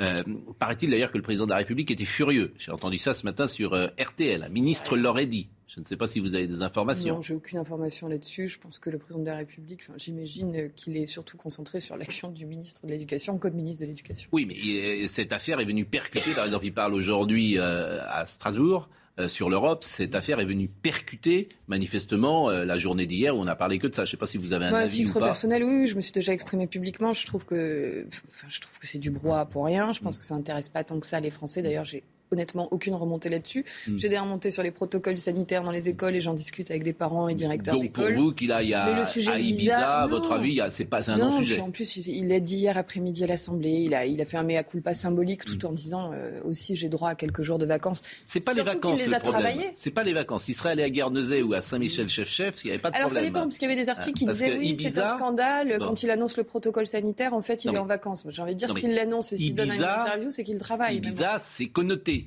Euh, 0.00 0.18
paraît-il 0.58 0.90
d'ailleurs 0.90 1.10
que 1.10 1.18
le 1.18 1.22
président 1.22 1.46
de 1.46 1.50
la 1.50 1.56
République 1.56 1.90
était 1.90 2.04
furieux. 2.04 2.54
J'ai 2.58 2.72
entendu 2.72 2.98
ça 2.98 3.12
ce 3.14 3.24
matin 3.24 3.46
sur 3.46 3.74
euh, 3.74 3.88
RTL. 3.98 4.42
Un 4.42 4.48
ministre 4.48 4.96
l'aurait 4.96 5.26
dit. 5.26 5.48
Je 5.72 5.78
ne 5.78 5.84
sais 5.84 5.96
pas 5.96 6.08
si 6.08 6.18
vous 6.18 6.34
avez 6.34 6.48
des 6.48 6.62
informations. 6.62 7.14
Non, 7.14 7.22
j'ai 7.22 7.34
aucune 7.34 7.58
information 7.58 8.08
là-dessus. 8.08 8.48
Je 8.48 8.58
pense 8.58 8.80
que 8.80 8.90
le 8.90 8.98
président 8.98 9.20
de 9.20 9.26
la 9.26 9.36
République, 9.36 9.82
enfin, 9.84 9.94
j'imagine 9.96 10.72
qu'il 10.74 10.96
est 10.96 11.06
surtout 11.06 11.36
concentré 11.36 11.80
sur 11.80 11.96
l'action 11.96 12.30
du 12.32 12.44
ministre 12.44 12.84
de 12.86 12.90
l'Éducation 12.90 13.38
comme 13.38 13.54
ministre 13.54 13.84
de 13.84 13.90
l'Éducation. 13.90 14.28
Oui, 14.32 14.46
mais 14.46 15.06
cette 15.06 15.32
affaire 15.32 15.60
est 15.60 15.64
venue 15.64 15.84
percuter, 15.84 16.32
par 16.32 16.44
exemple, 16.44 16.66
il 16.66 16.74
parle 16.74 16.94
aujourd'hui 16.94 17.56
euh, 17.56 18.00
à 18.08 18.26
Strasbourg 18.26 18.88
euh, 19.20 19.28
sur 19.28 19.48
l'Europe, 19.48 19.84
cette 19.84 20.14
affaire 20.14 20.40
est 20.40 20.44
venue 20.44 20.68
percuter 20.68 21.48
manifestement 21.68 22.48
euh, 22.48 22.64
la 22.64 22.78
journée 22.78 23.06
d'hier 23.06 23.36
où 23.36 23.40
on 23.40 23.46
a 23.46 23.54
parlé 23.54 23.78
que 23.78 23.86
de 23.86 23.94
ça. 23.94 24.04
Je 24.04 24.08
ne 24.08 24.10
sais 24.12 24.16
pas 24.16 24.26
si 24.26 24.38
vous 24.38 24.52
avez 24.52 24.66
un 24.66 24.74
avis 24.74 25.08
ou 25.08 25.12
pas. 25.12 25.26
personnel, 25.26 25.62
oui, 25.62 25.86
je 25.86 25.94
me 25.94 26.00
suis 26.00 26.12
déjà 26.12 26.32
exprimé 26.32 26.66
publiquement. 26.66 27.12
Je 27.12 27.26
trouve 27.26 27.44
que, 27.44 28.06
enfin, 28.28 28.46
je 28.48 28.60
trouve 28.60 28.78
que 28.78 28.86
c'est 28.86 28.98
du 28.98 29.10
brouhaha 29.10 29.46
pour 29.46 29.66
rien. 29.66 29.92
Je 29.92 30.00
pense 30.00 30.18
que 30.18 30.24
ça 30.24 30.34
n'intéresse 30.34 30.68
pas 30.68 30.84
tant 30.84 30.98
que 30.98 31.06
ça 31.06 31.20
les 31.20 31.30
Français. 31.30 31.60
D'ailleurs, 31.62 31.84
j'ai 31.84 32.02
honnêtement 32.32 32.68
aucune 32.70 32.94
remontée 32.94 33.28
là-dessus. 33.28 33.64
Hmm. 33.86 33.98
J'ai 33.98 34.08
des 34.08 34.18
remontées 34.18 34.50
sur 34.50 34.62
les 34.62 34.70
protocoles 34.70 35.18
sanitaires 35.18 35.62
dans 35.62 35.70
les 35.70 35.88
écoles 35.88 36.14
et 36.16 36.20
j'en 36.20 36.34
discute 36.34 36.70
avec 36.70 36.82
des 36.82 36.92
parents 36.92 37.28
et 37.28 37.34
directeurs 37.34 37.78
d'école. 37.78 38.06
Donc 38.06 38.14
pour 38.14 38.24
vous 38.24 38.32
qu'il 38.32 38.52
aille 38.52 38.74
à, 38.74 38.84
à 38.84 39.38
Ibiza, 39.38 40.02
à 40.02 40.06
votre 40.06 40.32
avis, 40.32 40.60
c'est 40.70 40.84
pas 40.84 41.10
un 41.10 41.18
non-sujet. 41.18 41.60
En 41.60 41.70
plus, 41.70 41.96
il 42.06 42.28
l'a 42.28 42.40
dit 42.40 42.56
hier 42.56 42.78
après-midi 42.78 43.24
à 43.24 43.26
l'Assemblée. 43.26 43.82
Il 43.84 43.94
a, 43.94 44.06
il 44.06 44.20
a 44.20 44.24
fait 44.24 44.36
un 44.36 44.42
mea 44.42 44.62
culpa 44.62 44.94
symbolique 44.94 45.44
tout 45.44 45.66
hmm. 45.66 45.70
en 45.70 45.72
disant 45.72 46.10
euh, 46.12 46.40
aussi 46.44 46.74
j'ai 46.74 46.88
droit 46.88 47.10
à 47.10 47.14
quelques 47.14 47.42
jours 47.42 47.58
de 47.58 47.66
vacances. 47.66 48.02
C'est 48.24 48.44
pas 48.44 48.52
les 48.52 48.62
vacances 48.62 49.00
le 49.04 49.18
problème. 49.18 49.58
C'est 49.74 49.90
pas 49.90 50.04
les 50.04 50.12
vacances. 50.12 50.48
Il 50.48 50.54
serait 50.54 50.70
allé 50.70 50.82
à 50.82 50.90
Guernesey 50.90 51.42
ou 51.42 51.54
à 51.54 51.60
Saint-Michel-Chef-Chef, 51.60 52.64
il 52.64 52.68
n'y 52.68 52.72
avait 52.72 52.82
pas 52.82 52.90
de 52.90 52.96
Alors 52.96 53.08
problème. 53.08 53.24
Alors 53.24 53.32
ça 53.32 53.40
dépend 53.40 53.42
parce 53.46 53.58
qu'il 53.58 53.68
y 53.68 53.72
avait 53.72 53.80
des 53.80 53.88
articles 53.88 54.18
qui 54.18 54.26
disaient 54.26 54.56
oui 54.56 54.76
c'est 54.76 54.98
un 54.98 55.16
scandale 55.16 55.78
quand 55.80 56.02
il 56.02 56.10
annonce 56.10 56.36
le 56.36 56.44
protocole 56.44 56.86
sanitaire. 56.86 57.34
En 57.34 57.42
fait, 57.42 57.64
il 57.64 57.74
est 57.74 57.78
en 57.78 57.86
vacances. 57.86 58.24
J'ai 58.28 58.42
envie 58.42 58.54
de 58.54 58.58
dire 58.58 58.76
s'il 58.76 58.94
l'annonce 58.94 59.32
et 59.32 59.36
s'il 59.36 59.54
donne 59.54 59.72
une 59.72 59.82
interview, 59.82 60.30
c'est 60.30 60.44
qu'il 60.44 60.58
travaille. 60.58 60.96
Ibiza, 60.96 61.38
c'est 61.38 61.68
connoté. 61.68 62.19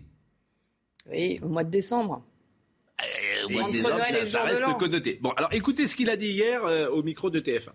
Oui, 1.10 1.39
au 1.43 1.47
mois 1.47 1.64
de 1.64 1.70
décembre. 1.70 2.24
Euh, 3.01 3.45
au 3.45 3.49
mois 3.49 3.68
de 3.68 3.74
décembre, 3.74 3.97
ça, 4.28 4.43
reste 4.43 4.78
connoté. 4.78 5.20
Bon, 5.22 5.32
alors 5.32 5.54
écoutez 5.54 5.88
ce 5.88 5.95
qu'il 5.95 6.10
a 6.10 6.16
dit 6.16 6.30
hier 6.30 6.64
euh, 6.64 6.89
au 6.89 7.04
micro 7.04 7.30
de 7.30 7.39
TF1. 7.39 7.72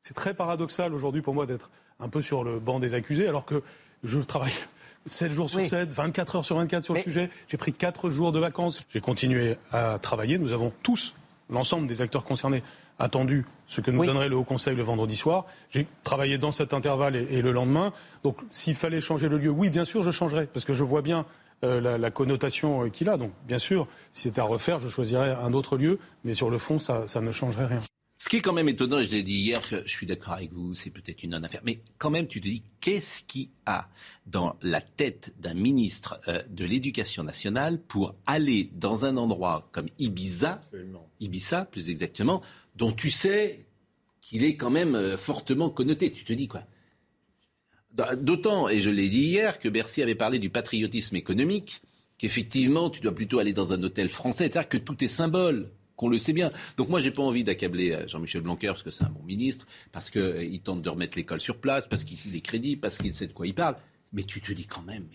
C'est 0.00 0.14
très 0.14 0.34
paradoxal 0.34 0.94
aujourd'hui 0.94 1.22
pour 1.22 1.34
moi 1.34 1.46
d'être 1.46 1.70
un 2.00 2.08
peu 2.08 2.22
sur 2.22 2.42
le 2.42 2.58
banc 2.58 2.80
des 2.80 2.94
accusés, 2.94 3.28
alors 3.28 3.44
que 3.44 3.62
je 4.02 4.18
travaille 4.18 4.52
7 5.06 5.32
jours 5.32 5.50
sur 5.50 5.64
7, 5.64 5.90
24 5.90 6.36
heures 6.36 6.44
sur 6.44 6.56
24 6.56 6.84
sur 6.84 6.94
le 6.94 7.00
sujet. 7.00 7.30
J'ai 7.48 7.56
pris 7.56 7.72
4 7.72 8.08
jours 8.08 8.32
de 8.32 8.38
vacances. 8.38 8.84
J'ai 8.88 9.00
continué 9.00 9.56
à 9.70 9.98
travailler. 9.98 10.38
Nous 10.38 10.52
avons 10.52 10.72
tous, 10.82 11.14
l'ensemble 11.50 11.86
des 11.86 12.02
acteurs 12.02 12.24
concernés, 12.24 12.62
attendu 12.98 13.46
ce 13.66 13.80
que 13.80 13.90
nous 13.90 14.04
donnerait 14.04 14.28
le 14.28 14.36
Haut 14.36 14.44
Conseil 14.44 14.76
le 14.76 14.82
vendredi 14.82 15.16
soir. 15.16 15.46
J'ai 15.70 15.86
travaillé 16.04 16.38
dans 16.38 16.52
cet 16.52 16.74
intervalle 16.74 17.16
et, 17.16 17.42
le 17.42 17.52
lendemain. 17.52 17.92
Donc 18.22 18.38
s'il 18.50 18.74
fallait 18.74 19.00
changer 19.00 19.28
le 19.28 19.38
lieu, 19.38 19.50
oui, 19.50 19.70
bien 19.70 19.84
sûr, 19.84 20.02
je 20.02 20.10
changerais, 20.10 20.46
parce 20.46 20.64
que 20.64 20.74
je 20.74 20.84
vois 20.84 21.02
bien 21.02 21.24
euh, 21.64 21.98
la, 21.98 22.10
connotation 22.10 22.84
euh, 22.84 22.88
qu'il 22.88 23.08
a. 23.08 23.16
Donc 23.16 23.32
bien 23.46 23.58
sûr, 23.58 23.88
si 24.10 24.22
c'était 24.22 24.40
à 24.40 24.44
refaire, 24.44 24.78
je 24.78 24.88
choisirais 24.88 25.32
un 25.32 25.52
autre 25.52 25.76
lieu, 25.76 25.98
mais 26.24 26.34
sur 26.34 26.50
le 26.50 26.58
fond, 26.58 26.78
ça, 26.78 27.06
ça 27.06 27.20
ne 27.20 27.32
changerait 27.32 27.66
rien. 27.66 27.80
Ce 28.22 28.28
qui 28.28 28.36
est 28.36 28.40
quand 28.40 28.52
même 28.52 28.68
étonnant, 28.68 28.98
et 28.98 29.04
je 29.04 29.10
l'ai 29.10 29.24
dit 29.24 29.34
hier, 29.34 29.60
je 29.68 29.90
suis 29.90 30.06
d'accord 30.06 30.34
avec 30.34 30.52
vous, 30.52 30.74
c'est 30.74 30.90
peut-être 30.90 31.24
une 31.24 31.30
non-affaire, 31.30 31.62
mais 31.64 31.80
quand 31.98 32.08
même, 32.08 32.28
tu 32.28 32.40
te 32.40 32.46
dis, 32.46 32.62
qu'est-ce 32.80 33.24
qui 33.24 33.50
a 33.66 33.88
dans 34.26 34.54
la 34.62 34.80
tête 34.80 35.34
d'un 35.40 35.54
ministre 35.54 36.20
euh, 36.28 36.40
de 36.48 36.64
l'Éducation 36.64 37.24
nationale 37.24 37.80
pour 37.80 38.14
aller 38.26 38.70
dans 38.74 39.06
un 39.06 39.16
endroit 39.16 39.68
comme 39.72 39.86
Ibiza, 39.98 40.60
Ibiza 41.18 41.64
plus 41.64 41.90
exactement, 41.90 42.42
dont 42.76 42.92
tu 42.92 43.10
sais 43.10 43.66
qu'il 44.20 44.44
est 44.44 44.56
quand 44.56 44.70
même 44.70 44.94
euh, 44.94 45.16
fortement 45.16 45.68
connoté. 45.68 46.12
Tu 46.12 46.24
te 46.24 46.32
dis 46.32 46.48
quoi? 46.48 46.62
D'autant, 48.16 48.70
et 48.70 48.80
je 48.80 48.88
l'ai 48.88 49.10
dit 49.10 49.24
hier, 49.24 49.58
que 49.58 49.68
Bercy 49.68 50.00
avait 50.02 50.14
parlé 50.14 50.38
du 50.38 50.48
patriotisme 50.48 51.14
économique, 51.16 51.82
qu'effectivement, 52.16 52.88
tu 52.88 53.02
dois 53.02 53.14
plutôt 53.14 53.38
aller 53.38 53.52
dans 53.52 53.74
un 53.74 53.82
hôtel 53.82 54.08
français, 54.08 54.44
c'est-à-dire 54.44 54.68
que 54.70 54.78
tout 54.78 55.04
est 55.04 55.08
symbole 55.08 55.70
qu'on 55.96 56.08
le 56.08 56.16
sait 56.16 56.32
bien. 56.32 56.48
Donc 56.78 56.88
moi, 56.88 57.00
j'ai 57.00 57.10
pas 57.10 57.22
envie 57.22 57.44
d'accabler 57.44 57.92
euh, 57.92 58.08
Jean-Michel 58.08 58.40
Blanquer 58.40 58.68
parce 58.68 58.82
que 58.82 58.90
c'est 58.90 59.04
un 59.04 59.10
bon 59.10 59.22
ministre, 59.22 59.66
parce 59.92 60.08
qu'il 60.08 60.60
tente 60.62 60.80
de 60.80 60.88
remettre 60.88 61.18
l'école 61.18 61.40
sur 61.40 61.58
place, 61.58 61.86
parce 61.86 62.04
qu'il 62.04 62.34
est 62.34 62.40
crédible, 62.40 62.80
parce 62.80 62.96
qu'il 62.96 63.14
sait 63.14 63.26
de 63.26 63.32
quoi 63.32 63.46
il 63.46 63.54
parle. 63.54 63.76
Mais 64.14 64.22
tu 64.22 64.40
te 64.40 64.52
dis 64.52 64.66
quand 64.66 64.82
même, 64.82 65.06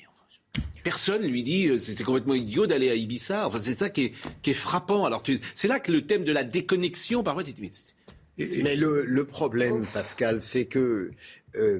Personne 0.87 1.27
lui 1.27 1.43
dit 1.43 1.67
euh, 1.67 1.79
c'est 1.79 2.01
complètement 2.01 2.33
idiot 2.33 2.65
d'aller 2.65 2.89
à 2.89 2.95
Ibiza. 2.95 3.45
Enfin, 3.45 3.59
c'est 3.61 3.73
ça 3.73 3.89
qui 3.89 4.13
est, 4.45 4.53
frappant. 4.53 5.03
Alors, 5.03 5.21
c'est 5.53 5.67
là 5.67 5.81
que 5.81 5.91
le 5.91 6.05
thème 6.05 6.23
de 6.23 6.31
la 6.31 6.45
déconnexion, 6.45 7.23
parfois, 7.23 7.43
tu 7.43 7.51
dis, 7.51 7.69
mais, 8.37 8.77
le, 8.77 9.25
problème, 9.25 9.85
Pascal, 9.93 10.41
c'est 10.41 10.65
que 10.65 11.11
euh, 11.57 11.79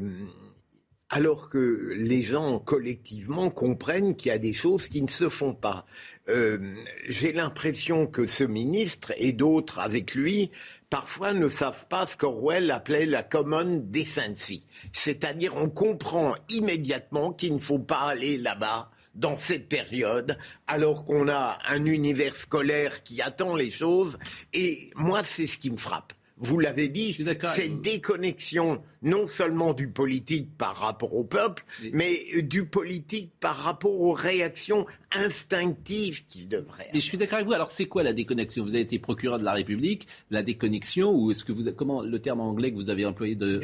alors 1.10 1.48
que 1.48 1.94
les 1.96 2.22
gens 2.22 2.60
collectivement 2.60 3.50
comprennent 3.50 4.14
qu'il 4.18 4.30
y 4.30 4.36
a 4.36 4.40
des 4.40 4.52
choses 4.52 4.90
qui 4.90 5.02
ne 5.02 5.08
se 5.08 5.30
font 5.30 5.54
pas. 5.54 5.86
Euh, 6.28 6.76
j'ai 7.08 7.32
l'impression 7.32 8.08
que 8.08 8.28
ce 8.28 8.44
ministre 8.44 9.14
et 9.16 9.32
d'autres 9.32 9.80
avec 9.80 10.16
lui 10.16 10.52
parfois 10.90 11.32
ne 11.32 11.48
savent 11.48 11.88
pas 11.88 12.06
ce 12.06 12.18
qu'Orwell 12.18 12.72
appelait 12.72 13.06
la 13.06 13.24
common 13.24 13.82
decency. 13.86 14.66
C'est-à-dire 14.92 15.54
on 15.56 15.70
comprend 15.70 16.36
immédiatement 16.50 17.32
qu'il 17.32 17.56
ne 17.56 17.60
faut 17.60 17.80
pas 17.80 18.02
aller 18.02 18.38
là-bas 18.38 18.92
dans 19.18 19.36
cette 19.36 19.68
période, 19.68 20.38
alors 20.68 21.04
qu'on 21.04 21.28
a 21.28 21.58
un 21.68 21.86
univers 21.86 22.36
scolaire 22.36 23.04
qui 23.04 23.22
attend 23.22 23.56
les 23.56 23.72
choses. 23.72 24.18
Et 24.54 24.90
moi, 24.96 25.24
c'est 25.24 25.48
ce 25.48 25.58
qui 25.58 25.72
me 25.72 25.78
frappe 25.78 26.14
vous 26.40 26.60
l'avez 26.60 26.88
dit, 26.88 27.14
cette 27.14 27.82
déconnexion 27.82 28.82
non 29.02 29.28
seulement 29.28 29.74
du 29.74 29.90
politique 29.90 30.56
par 30.58 30.76
rapport 30.76 31.16
au 31.16 31.24
peuple, 31.24 31.66
mais 31.94 32.20
du 32.42 32.66
politique 32.66 33.32
par 33.40 33.56
rapport 33.56 34.00
aux 34.00 34.14
réactions 34.14 34.86
instinctives 35.12 36.26
qu'il 36.28 36.48
devrait. 36.48 36.90
Mais 36.94 37.00
je 37.00 37.06
suis 37.06 37.18
d'accord 37.18 37.36
avec 37.36 37.48
vous. 37.48 37.54
Alors 37.54 37.72
c'est 37.72 37.86
quoi 37.86 38.04
la 38.04 38.14
déconnexion? 38.14 38.64
Vous 38.64 38.72
avez 38.72 38.82
été 38.82 39.00
procureur 39.00 39.40
de 39.40 39.46
la 39.46 39.54
République, 39.54 40.08
la 40.32 40.44
déconnexion 40.44 41.12
ou 41.12 41.32
est-ce 41.32 41.44
que 41.44 41.52
vous 41.52 41.72
comment 41.72 42.02
le 42.02 42.20
terme 42.20 42.42
anglais 42.42 42.72
que 42.72 42.76
vous 42.76 42.90
avez 42.90 43.06
employé 43.06 43.36
de 43.36 43.60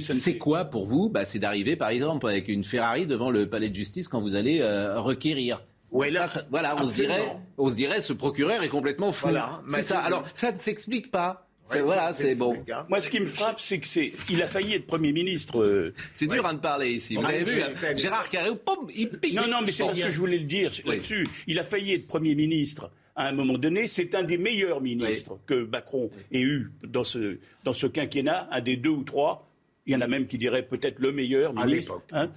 C'est 0.00 0.38
quoi 0.38 0.64
pour 0.64 0.84
vous? 0.84 1.08
Bah, 1.08 1.24
c'est 1.24 1.38
d'arriver 1.38 1.76
par 1.76 1.88
exemple 1.90 2.26
avec 2.26 2.48
une 2.48 2.64
Ferrari 2.64 3.06
devant 3.06 3.30
le 3.30 3.48
palais 3.48 3.70
de 3.70 3.74
justice 3.74 4.08
quand 4.08 4.20
vous 4.20 4.34
allez 4.34 4.60
euh, 4.60 5.00
requérir 5.00 5.62
voilà, 5.90 6.76
on 6.78 6.86
se, 6.86 6.94
dirait, 6.94 7.36
on 7.58 7.68
se 7.68 7.74
dirait, 7.74 8.00
ce 8.00 8.12
procureur 8.12 8.62
est 8.62 8.68
complètement 8.68 9.12
fou. 9.12 9.28
c'est 9.68 9.82
ça. 9.82 10.00
Alors, 10.00 10.24
ça 10.34 10.52
ne 10.52 10.58
s'explique 10.58 11.10
pas. 11.10 11.48
voilà, 11.82 12.12
c'est 12.12 12.34
bon. 12.34 12.56
Moi, 12.88 13.00
ce 13.00 13.10
qui 13.10 13.20
me 13.20 13.26
frappe, 13.26 13.60
c'est 13.60 13.78
que 13.78 13.86
c'est, 13.86 14.12
il 14.30 14.42
a 14.42 14.46
failli 14.46 14.74
être 14.74 14.86
Premier 14.86 15.12
ministre. 15.12 15.60
Euh, 15.62 15.94
c'est 16.12 16.26
dur 16.26 16.46
à 16.46 16.54
de 16.54 16.58
parler 16.58 16.92
ici. 16.92 17.16
Vous 17.16 17.24
avez 17.24 17.44
vu, 17.44 17.60
Gérard 17.96 18.28
Carré, 18.28 18.50
il 18.94 19.08
pique. 19.10 19.34
Non, 19.34 19.48
non, 19.48 19.62
mais 19.64 19.72
c'est 19.72 19.84
parce 19.84 19.98
que 19.98 20.10
je 20.10 20.18
voulais 20.18 20.38
le 20.38 20.44
dire 20.44 20.72
là-dessus. 20.84 21.28
Il 21.46 21.58
a 21.58 21.64
failli 21.64 21.94
être 21.94 22.06
Premier 22.06 22.34
ministre 22.34 22.90
à 23.14 23.28
un 23.28 23.32
moment 23.32 23.58
donné. 23.58 23.86
C'est 23.86 24.14
un 24.14 24.22
des 24.22 24.38
meilleurs 24.38 24.80
ministres 24.80 25.38
que 25.46 25.64
Macron 25.64 26.10
ait 26.30 26.42
eu 26.42 26.70
dans 26.86 27.04
ce, 27.04 27.38
dans 27.64 27.72
ce 27.72 27.86
quinquennat, 27.86 28.48
un 28.50 28.60
des 28.60 28.76
deux 28.76 28.90
ou 28.90 29.02
trois. 29.02 29.48
Il 29.86 29.92
y 29.92 29.96
en 29.96 30.00
a 30.00 30.08
même 30.08 30.26
qui 30.26 30.36
diraient 30.36 30.66
peut-être 30.66 30.98
le 30.98 31.12
meilleur 31.12 31.54
ministre. 31.54 32.02
Hein. 32.12 32.30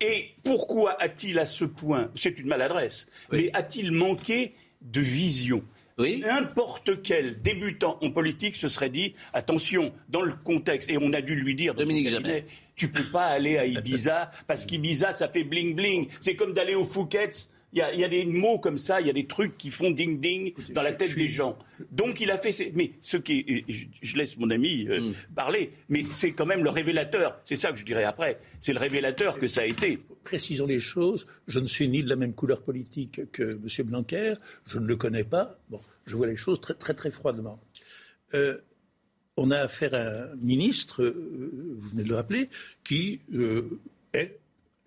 Et 0.00 0.34
pourquoi 0.44 1.00
a-t-il 1.00 1.38
à 1.38 1.46
ce 1.46 1.64
point, 1.64 2.10
c'est 2.14 2.38
une 2.38 2.48
maladresse, 2.48 3.06
mais 3.32 3.50
a-t-il 3.54 3.92
manqué 3.92 4.54
de 4.82 5.00
vision? 5.00 5.62
N'importe 5.98 7.02
quel 7.02 7.40
débutant 7.40 7.98
en 8.02 8.10
politique 8.10 8.56
se 8.56 8.68
serait 8.68 8.90
dit 8.90 9.14
attention, 9.32 9.94
dans 10.10 10.20
le 10.20 10.34
contexte, 10.34 10.90
et 10.90 10.98
on 11.00 11.12
a 11.14 11.22
dû 11.22 11.34
lui 11.34 11.54
dire 11.54 11.74
Dominique 11.74 12.10
Jamais. 12.10 12.44
tu 12.74 12.90
peux 12.90 13.04
pas 13.04 13.28
aller 13.28 13.56
à 13.56 13.64
Ibiza 13.64 14.30
parce 14.46 14.66
qu'Ibiza 14.66 15.14
ça 15.14 15.30
fait 15.30 15.44
bling 15.44 15.74
bling. 15.74 16.08
C'est 16.20 16.36
comme 16.36 16.52
d'aller 16.52 16.74
au 16.74 16.84
Fouquet's 16.84 17.50
Il 17.76 17.80
y, 17.80 17.82
a, 17.82 17.92
il 17.92 18.00
y 18.00 18.04
a 18.04 18.08
des 18.08 18.24
mots 18.24 18.58
comme 18.58 18.78
ça, 18.78 19.02
il 19.02 19.06
y 19.06 19.10
a 19.10 19.12
des 19.12 19.26
trucs 19.26 19.58
qui 19.58 19.70
font 19.70 19.90
ding-ding 19.90 20.54
dans 20.70 20.80
la 20.80 20.92
tête 20.92 21.14
des 21.14 21.28
gens. 21.28 21.58
Donc 21.90 22.22
il 22.22 22.30
a 22.30 22.38
fait. 22.38 22.50
Ses... 22.50 22.72
Mais 22.74 22.92
ce 23.02 23.18
qui 23.18 23.44
est... 23.46 23.70
je, 23.70 23.86
je 24.00 24.16
laisse 24.16 24.38
mon 24.38 24.48
ami 24.50 24.86
euh, 24.88 25.00
Mm. 25.00 25.12
parler, 25.34 25.72
mais 25.90 26.02
c'est 26.10 26.32
quand 26.32 26.46
même 26.46 26.64
le 26.64 26.70
révélateur. 26.70 27.38
C'est 27.44 27.56
ça 27.56 27.72
que 27.72 27.76
je 27.76 27.84
dirais 27.84 28.04
après. 28.04 28.40
C'est 28.60 28.72
le 28.72 28.78
révélateur 28.78 29.38
que 29.38 29.46
ça 29.46 29.60
a 29.60 29.66
été. 29.66 29.98
Précisons 30.24 30.66
les 30.66 30.80
choses. 30.80 31.26
Je 31.48 31.60
ne 31.60 31.66
suis 31.66 31.86
ni 31.86 32.02
de 32.02 32.08
la 32.08 32.16
même 32.16 32.32
couleur 32.32 32.62
politique 32.62 33.30
que 33.30 33.60
M. 33.62 33.86
Blanquer. 33.86 34.34
Je 34.66 34.78
ne 34.78 34.86
le 34.86 34.96
connais 34.96 35.24
pas. 35.24 35.50
Bon, 35.68 35.80
je 36.06 36.16
vois 36.16 36.28
les 36.28 36.36
choses 36.36 36.62
très, 36.62 36.74
très, 36.74 36.94
très 36.94 37.10
froidement. 37.10 37.60
Euh, 38.32 38.58
on 39.36 39.50
a 39.50 39.58
affaire 39.58 39.92
à 39.92 39.98
un 39.98 40.36
ministre, 40.36 41.02
euh, 41.02 41.12
vous 41.78 41.90
venez 41.90 42.04
de 42.04 42.08
le 42.08 42.14
rappeler, 42.14 42.48
qui 42.84 43.20
euh, 43.34 43.78
est 44.14 44.38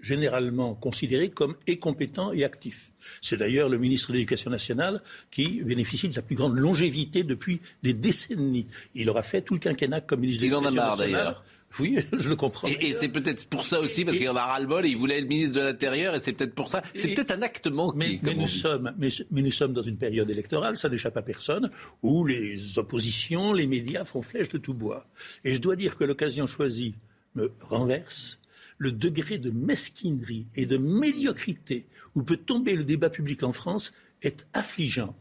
généralement 0.01 0.75
considéré 0.75 1.29
comme 1.29 1.55
incompétent 1.67 2.31
et 2.31 2.43
actif. 2.43 2.91
C'est 3.21 3.37
d'ailleurs 3.37 3.69
le 3.69 3.77
ministre 3.77 4.09
de 4.09 4.13
l'Éducation 4.13 4.51
nationale 4.51 5.01
qui 5.31 5.63
bénéficie 5.63 6.07
de 6.07 6.13
sa 6.13 6.21
plus 6.21 6.35
grande 6.35 6.57
longévité 6.57 7.23
depuis 7.23 7.59
des 7.83 7.93
décennies. 7.93 8.67
Il 8.95 9.09
aura 9.09 9.23
fait 9.23 9.41
tout 9.41 9.53
le 9.55 9.59
quinquennat 9.59 10.01
comme 10.01 10.21
ministre 10.21 10.41
de 10.43 10.47
Il 10.47 10.55
en 10.55 10.59
a 10.59 10.69
l'Éducation 10.69 10.81
marre, 10.87 10.97
nationale. 10.97 11.23
d'ailleurs. 11.23 11.43
Oui, 11.79 11.99
je 12.13 12.29
le 12.29 12.35
comprends. 12.35 12.67
Et, 12.67 12.77
et 12.89 12.93
c'est 12.93 13.09
peut-être 13.09 13.45
pour 13.47 13.63
ça 13.63 13.79
aussi, 13.79 14.03
parce 14.03 14.17
qu'il 14.17 14.27
en 14.29 14.35
a 14.35 14.43
ras-le-bol 14.43 14.85
et 14.87 14.89
il 14.89 14.97
voulait 14.97 15.19
être 15.19 15.27
ministre 15.29 15.55
de 15.59 15.61
l'Intérieur, 15.61 16.15
et 16.15 16.19
c'est 16.19 16.33
peut-être 16.33 16.55
pour 16.55 16.67
ça. 16.67 16.81
C'est 16.95 17.13
peut-être 17.13 17.29
un 17.31 17.43
acte 17.43 17.67
manqué, 17.67 17.97
Mais, 17.97 18.17
comme 18.17 18.29
mais 18.29 18.35
on 18.37 18.41
nous 18.41 18.47
dit. 18.47 18.57
sommes, 18.57 18.93
mais, 18.97 19.09
mais 19.29 19.41
nous 19.43 19.51
sommes 19.51 19.73
dans 19.73 19.83
une 19.83 19.97
période 19.97 20.27
électorale, 20.31 20.77
ça 20.77 20.89
n'échappe 20.89 21.17
à 21.17 21.21
personne, 21.21 21.69
où 22.01 22.25
les 22.25 22.79
oppositions, 22.79 23.53
les 23.53 23.67
médias 23.67 24.03
font 24.03 24.23
flèche 24.23 24.49
de 24.49 24.57
tout 24.57 24.73
bois. 24.73 25.05
Et 25.43 25.53
je 25.53 25.59
dois 25.59 25.75
dire 25.75 25.95
que 25.95 26.03
l'occasion 26.05 26.47
choisie 26.47 26.95
me 27.35 27.51
renverse. 27.61 28.38
Le 28.79 28.91
degré 28.91 29.37
de 29.37 29.51
mesquinerie 29.51 30.47
et 30.55 30.65
de 30.65 30.77
médiocrité 30.77 31.85
où 32.15 32.23
peut 32.23 32.37
tomber 32.37 32.75
le 32.75 32.83
débat 32.83 33.11
public 33.11 33.43
en 33.43 33.51
France 33.51 33.93
est 34.23 34.47
affligeant. 34.53 35.15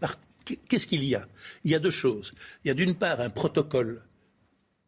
Qu'est-ce 0.68 0.86
qu'il 0.86 1.04
y 1.04 1.14
a? 1.14 1.28
Il 1.64 1.70
y 1.70 1.74
a 1.74 1.78
deux 1.78 1.90
choses. 1.90 2.32
Il 2.64 2.68
y 2.68 2.70
a 2.70 2.74
d'une 2.74 2.94
part 2.94 3.20
un 3.20 3.30
protocole 3.30 4.00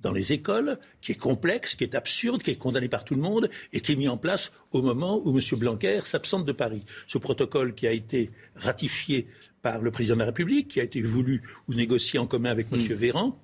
dans 0.01 0.13
les 0.13 0.33
écoles, 0.33 0.79
qui 1.01 1.13
est 1.13 1.17
complexe, 1.17 1.75
qui 1.75 1.85
est 1.85 1.95
absurde, 1.95 2.43
qui 2.43 2.51
est 2.51 2.57
condamné 2.57 2.89
par 2.89 3.05
tout 3.05 3.15
le 3.15 3.21
monde 3.21 3.51
et 3.73 3.81
qui 3.81 3.93
est 3.93 3.97
mis 3.97 4.09
en 4.09 4.17
place 4.17 4.53
au 4.71 4.81
moment 4.81 5.21
où 5.25 5.37
M. 5.37 5.59
Blanquer 5.59 6.01
s'absente 6.05 6.47
de 6.47 6.53
Paris. 6.53 6.85
Ce 7.07 7.19
protocole 7.19 7.75
qui 7.75 7.87
a 7.87 7.93
été 7.93 8.31
ratifié 8.55 9.27
par 9.63 9.83
le 9.83 9.91
président 9.91 10.15
de 10.15 10.21
la 10.21 10.27
République, 10.27 10.69
qui 10.69 10.81
a 10.81 10.85
été 10.85 11.03
voulu 11.03 11.43
ou 11.69 11.75
négocié 11.75 12.19
en 12.19 12.27
commun 12.27 12.51
avec 12.51 12.69
M. 12.73 12.79
Véran, 12.79 13.39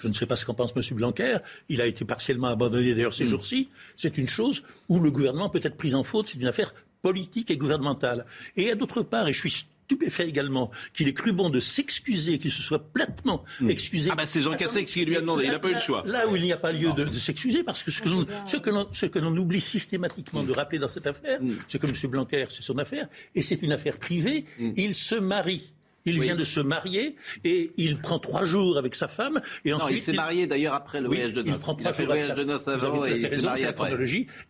je 0.00 0.08
ne 0.08 0.12
sais 0.12 0.26
pas 0.26 0.36
ce 0.36 0.44
qu'en 0.44 0.54
pense 0.54 0.72
M. 0.76 0.82
Blanquer. 0.96 1.36
Il 1.68 1.80
a 1.80 1.86
été 1.86 2.04
partiellement 2.04 2.48
abandonné 2.48 2.94
d'ailleurs 2.94 3.14
ces 3.14 3.28
jours-ci. 3.28 3.68
C'est 3.96 4.18
une 4.18 4.28
chose 4.28 4.62
où 4.88 4.98
le 5.00 5.10
gouvernement 5.10 5.48
peut 5.50 5.60
être 5.62 5.76
pris 5.76 5.94
en 5.94 6.02
faute. 6.04 6.26
C'est 6.28 6.38
une 6.38 6.46
affaire 6.48 6.72
politique 7.02 7.50
et 7.50 7.56
gouvernementale. 7.56 8.26
Et 8.56 8.74
d'autre 8.74 9.02
part, 9.02 9.28
et 9.28 9.32
je 9.32 9.38
suis 9.38 9.50
stupéfait 9.50 10.28
également 10.28 10.72
qu'il 10.92 11.06
ait 11.06 11.12
cru 11.14 11.32
bon 11.32 11.48
de 11.48 11.60
s'excuser, 11.60 12.38
qu'il 12.38 12.50
se 12.50 12.60
soit 12.60 12.92
platement 12.92 13.44
excusé. 13.68 14.08
Ah 14.12 14.16
bah 14.16 14.26
c'est 14.26 14.42
Jean 14.42 14.56
qui 14.56 15.04
lui 15.04 15.16
a 15.16 15.20
demandé, 15.20 15.44
il 15.44 15.50
n'a 15.52 15.60
pas 15.60 15.70
eu 15.70 15.74
le 15.74 15.78
choix. 15.78 16.02
Là 16.04 16.26
où 16.26 16.34
il 16.34 16.42
n'y 16.42 16.50
a 16.52 16.56
pas 16.56 16.72
lieu 16.72 16.92
de, 16.92 17.04
de 17.04 17.12
s'excuser, 17.12 17.62
parce 17.62 17.84
que 17.84 17.92
ce 17.92 18.02
que 18.02 18.08
l'on- 18.08 18.26
ce 18.44 18.56
que 18.56 18.70
l'on 18.70 18.88
ce 18.90 19.06
que 19.06 19.20
l'on 19.20 19.36
oublie 19.36 19.60
systématiquement 19.60 20.42
de 20.42 20.50
rappeler 20.50 20.80
dans 20.80 20.88
cette 20.88 21.06
affaire, 21.06 21.40
Mm. 21.40 21.52
c'est 21.68 21.78
que 21.78 21.86
M. 21.86 21.94
Blanquer, 22.10 22.46
c'est 22.48 22.62
son 22.62 22.78
affaire, 22.78 23.06
et 23.36 23.42
c'est 23.42 23.62
une 23.62 23.70
affaire 23.70 23.98
privée. 23.98 24.44
Mm. 24.58 24.72
Il 24.76 24.94
se 24.96 25.14
marie. 25.14 25.72
Il 26.06 26.20
vient 26.20 26.36
de 26.36 26.44
se 26.44 26.60
marier 26.60 27.16
et 27.44 27.72
il 27.76 27.98
prend 27.98 28.18
trois 28.18 28.44
jours 28.44 28.78
avec 28.78 28.94
sa 28.94 29.08
femme 29.08 29.40
et 29.64 29.70
Non, 29.70 29.76
ensuite 29.76 29.98
il 29.98 30.00
s'est 30.00 30.12
marié 30.12 30.46
d'ailleurs 30.46 30.74
après 30.74 31.00
le 31.00 31.08
Oui, 31.08 31.16
voyage 31.16 31.32
de 31.32 31.42
il 31.42 31.50
noces. 31.50 31.60
prend 31.60 31.76
Il 31.76 31.82
trois 31.82 31.90
a 31.90 31.94
fait 31.94 32.02
le 32.04 32.06
jours 32.08 32.16
voyage 32.16 32.34
de 32.38 32.44
noces 32.44 32.68
avant 32.68 33.04
et 33.06 33.10
il 33.20 33.28
s'est 33.28 33.42
marié 33.42 33.66
après. 33.66 33.92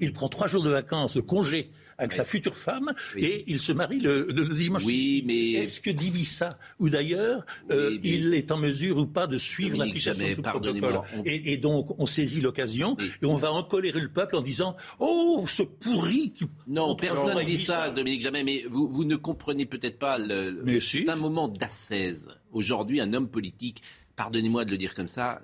Il 0.00 0.12
prend 0.12 0.28
trois 0.28 0.46
jours 0.46 0.62
de 0.62 0.70
vacances, 0.70 1.16
de 1.16 1.20
congé 1.22 1.70
avec 1.98 2.12
sa 2.12 2.24
future 2.24 2.56
femme 2.56 2.92
et 3.16 3.44
il 3.46 3.58
se 3.58 3.72
marie 3.72 4.00
le, 4.00 4.26
le- 4.30 4.44
le 4.44 4.54
dimanche. 4.54 4.84
Oui, 4.84 5.22
mais- 5.26 5.52
Est-ce 5.52 5.80
que 5.80 5.90
Dibissa 5.90 6.48
ou 6.78 6.88
d'ailleurs 6.90 7.44
euh, 7.70 7.90
mais- 8.02 8.08
il 8.10 8.34
est 8.34 8.50
en 8.52 8.58
mesure 8.58 8.98
ou 8.98 9.06
pas 9.06 9.26
de 9.26 9.36
suivre 9.38 9.78
l'application 9.78 10.28
de 10.28 10.34
ce 10.34 10.40
protocole 10.40 11.00
on- 11.16 11.22
et, 11.24 11.52
et 11.52 11.56
donc 11.56 11.98
on 11.98 12.06
saisit 12.06 12.40
l'occasion 12.40 12.96
Oui. 12.98 13.10
et 13.22 13.26
on 13.26 13.36
va 13.36 13.52
encolérer 13.52 14.00
le 14.00 14.08
peuple 14.12 14.36
en 14.36 14.42
disant 14.42 14.76
Oh, 14.98 15.44
ce 15.48 15.62
pourri 15.62 16.32
qui. 16.32 16.44
Non, 16.66 16.94
personne 16.96 17.44
dit 17.44 17.56
ça, 17.56 17.90
Dominique 17.90 18.22
Jamais, 18.22 18.44
mais 18.44 18.64
vous, 18.70 18.88
vous 18.88 19.04
ne 19.04 19.16
comprenez 19.16 19.66
peut-être 19.66 19.98
pas. 19.98 20.18
Le, 20.18 20.60
Mais 20.64 20.80
si. 20.80 21.04
C'est 21.04 21.10
un 21.10 21.16
moment 21.16 21.48
d'assaise. 21.48 22.28
Aujourd'hui, 22.52 23.00
un 23.00 23.12
homme 23.12 23.28
politique, 23.28 23.82
pardonnez-moi 24.16 24.64
de 24.64 24.70
le 24.70 24.76
dire 24.78 24.94
comme 24.94 25.08
ça, 25.08 25.38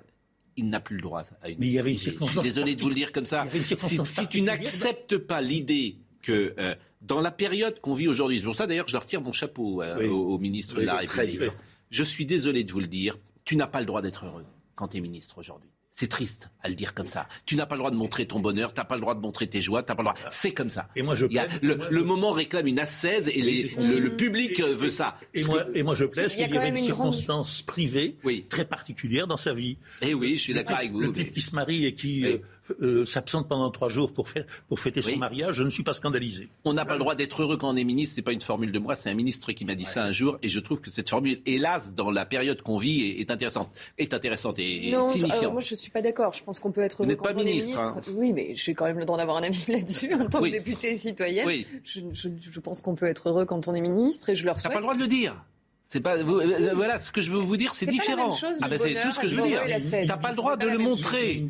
il 0.57 0.69
n'a 0.69 0.79
plus 0.79 0.95
le 0.97 1.01
droit 1.01 1.23
à 1.41 1.49
une. 1.49 1.57
Mais 1.59 1.67
il 1.67 1.73
y 1.73 1.79
avait 1.79 1.91
une 1.91 1.97
Je 1.97 2.01
suis 2.01 2.11
circonstance 2.11 2.43
désolé 2.43 2.75
de 2.75 2.81
vous 2.81 2.89
le 2.89 2.95
dire 2.95 3.11
comme 3.11 3.25
ça. 3.25 3.45
Si, 3.51 3.63
circonstance 3.63 4.09
si 4.09 4.27
tu 4.27 4.41
n'acceptes 4.41 5.17
pas 5.17 5.41
l'idée 5.41 5.97
que 6.23 6.55
euh, 6.57 6.73
dans 7.01 7.21
la 7.21 7.29
période 7.31 7.79
qu'on 7.81 7.93
vit 7.93 8.07
aujourd'hui, 8.07 8.39
c'est 8.39 8.45
pour 8.45 8.55
ça 8.55 8.65
d'ailleurs 8.65 8.85
que 8.85 8.91
je 8.91 8.95
leur 8.95 9.05
tire 9.05 9.21
mon 9.21 9.31
chapeau 9.31 9.83
euh, 9.83 9.97
Oui. 9.99 10.07
au, 10.07 10.33
au 10.33 10.37
ministre 10.39 10.73
Oui, 10.75 10.81
de 10.81 10.87
la 10.87 10.95
République. 10.97 11.51
Je 11.91 12.03
suis 12.03 12.25
désolé 12.25 12.63
de 12.63 12.71
vous 12.71 12.79
le 12.79 12.87
dire, 12.87 13.17
tu 13.45 13.55
n'as 13.55 13.67
pas 13.67 13.79
le 13.81 13.85
droit 13.85 14.01
d'être 14.01 14.25
heureux 14.25 14.45
quand 14.75 14.87
tu 14.87 14.97
es 14.97 15.01
ministre 15.01 15.37
aujourd'hui. 15.37 15.69
C'est 15.95 16.07
triste 16.07 16.49
à 16.63 16.69
le 16.69 16.73
dire 16.73 16.95
comme 16.95 17.07
ça. 17.07 17.27
Tu 17.45 17.55
n'as 17.55 17.67
pas 17.67 17.75
le 17.75 17.79
droit 17.79 17.91
de 17.91 17.95
montrer 17.95 18.25
ton 18.25 18.39
bonheur, 18.39 18.73
tu 18.73 18.79
n'as 18.81 18.85
pas 18.85 18.95
le 18.95 19.01
droit 19.01 19.13
de 19.13 19.19
montrer 19.19 19.45
tes 19.45 19.61
joies, 19.61 19.83
tu 19.83 19.91
n'as 19.91 19.95
pas 19.95 20.01
le 20.01 20.09
droit. 20.09 20.17
C'est 20.31 20.51
comme 20.51 20.71
ça. 20.71 20.89
Et 20.95 21.03
moi, 21.03 21.13
je 21.13 21.27
y 21.27 21.29
plaide- 21.29 21.51
le, 21.61 21.75
moi, 21.75 21.87
le 21.91 21.99
je- 21.99 22.03
moment 22.03 22.31
réclame 22.31 22.65
une 22.65 22.79
assaise 22.79 23.27
et 23.27 23.39
les- 23.39 23.75
le, 23.77 23.99
le 23.99 24.15
public 24.15 24.59
euh, 24.59 24.73
veut 24.73 24.89
ça. 24.89 25.15
Et 25.35 25.43
moi, 25.43 25.65
et 25.75 25.83
moi, 25.83 25.93
je 25.93 26.05
plaide 26.05 26.31
Il 26.35 26.39
y 26.39 26.43
a 26.43 26.47
qu'il 26.47 26.55
y 26.55 26.57
quand 26.57 26.61
avait 26.63 26.71
même 26.71 26.77
une 26.81 26.85
une 26.85 26.91
grande- 26.95 27.13
circonstance 27.13 27.61
privée 27.61 28.15
Oui. 28.23 28.43
très 28.49 28.65
particulière 28.65 29.27
dans 29.27 29.37
sa 29.37 29.53
vie. 29.53 29.77
Eh 30.01 30.15
oui, 30.15 30.35
je 30.37 30.41
suis 30.41 30.53
d'accord 30.55 30.77
avec 30.77 30.93
vous. 30.93 30.99
Le 30.99 31.07
mais- 31.09 31.13
type 31.13 31.31
qui 31.31 31.41
se 31.41 31.53
marie 31.53 31.85
et 31.85 31.93
qui 31.93 32.23
Oui. 32.25 32.41
Euh, 32.69 32.75
euh, 33.01 33.05
s'absente 33.05 33.47
pendant 33.47 33.69
trois 33.71 33.89
jours 33.89 34.13
pour, 34.13 34.29
faire, 34.29 34.45
pour 34.67 34.79
fêter 34.79 35.01
son 35.01 35.15
mariage, 35.17 35.55
je 35.55 35.63
ne 35.63 35.69
suis 35.69 35.83
pas 35.83 35.93
scandalisé. 35.93 36.49
On 36.65 36.73
n'a 36.73 36.85
pas 36.85 36.93
le 36.93 36.99
droit 36.99 37.15
d'être 37.15 37.41
heureux 37.41 37.57
quand 37.57 37.69
on 37.69 37.75
est 37.75 37.83
ministre. 37.83 38.15
C'est 38.15 38.21
pas 38.21 38.31
une 38.33 38.41
formule 38.41 38.71
de 38.71 38.79
moi, 38.79 38.95
c'est 38.95 39.09
un 39.09 39.13
ministre 39.15 39.51
qui 39.51 39.65
m'a 39.65 39.75
dit 39.75 39.85
ça 39.85 40.03
un 40.03 40.11
jour, 40.11 40.37
et 40.41 40.49
je 40.49 40.59
trouve 40.59 40.81
que 40.81 40.89
cette 40.89 41.09
formule, 41.09 41.41
hélas, 41.45 41.93
dans 41.93 42.11
la 42.11 42.25
période 42.25 42.61
qu'on 42.61 42.77
vit, 42.77 43.01
est, 43.11 43.19
est 43.21 43.31
intéressante, 43.31 43.69
est 43.97 44.13
intéressante 44.13 44.59
et, 44.59 44.89
et 44.89 44.91
Non, 44.91 45.07
je- 45.07 45.13
signifiante. 45.13 45.39
alors, 45.41 45.53
moi 45.53 45.61
je 45.61 45.75
suis 45.75 45.91
pas 45.91 46.01
d'accord. 46.01 46.33
Je 46.33 46.43
pense 46.43 46.59
qu'on 46.59 46.71
peut 46.71 46.81
être 46.81 47.03
heureux 47.03 47.15
quand 47.15 47.25
pas 47.25 47.31
on 47.35 47.43
ministre, 47.43 47.69
est 47.69 47.81
ministre. 47.83 47.97
hein. 47.97 48.13
Oui, 48.15 48.33
mais 48.33 48.55
j'ai 48.55 48.73
quand 48.73 48.85
même 48.85 48.99
le 48.99 49.05
droit 49.05 49.17
d'avoir 49.17 49.37
un 49.37 49.43
avis 49.43 49.65
là-dessus 49.71 50.13
en 50.13 50.25
tant 50.27 50.41
Oui. 50.41 50.51
que 50.51 50.57
députée 50.57 50.91
et 50.91 50.95
citoyenne. 50.95 51.45
Oui. 51.47 51.65
Je, 51.83 52.01
je- 52.11 52.29
je 52.39 52.59
pense 52.59 52.81
qu'on 52.81 52.95
peut 52.95 53.05
être 53.07 53.29
heureux 53.29 53.45
quand 53.45 53.67
on 53.67 53.73
est 53.73 53.81
ministre 53.81 54.29
et 54.29 54.35
je 54.35 54.45
leur 54.45 54.55
T'as 54.55 54.61
souhaite. 54.61 54.73
pas 54.73 54.79
le 54.79 54.83
droit 54.83 54.95
de 54.95 54.99
le 55.01 55.07
dire. 55.07 55.43
C'est 55.85 55.99
pas 55.99 56.15
vous- 56.23 56.39
euh, 56.39 56.71
voilà 56.73 56.97
ce 56.97 57.11
que 57.11 57.21
je 57.21 57.29
veux 57.31 57.39
vous 57.39 57.57
dire, 57.57 57.73
c'est 57.75 57.85
différent. 57.85 58.31
chose, 58.31 58.57
ah 58.61 58.69
ben 58.69 58.79
c'est 58.79 58.93
tout 59.01 59.11
ce 59.11 59.19
que 59.19 59.27
je 59.27 59.35
veux 59.35 59.43
dire. 59.43 59.61
T'as 60.07 60.15
pas 60.17 60.29
le 60.29 60.35
droit 60.35 60.55
de 60.55 60.65
le 60.67 60.77
montrer. 60.77 61.43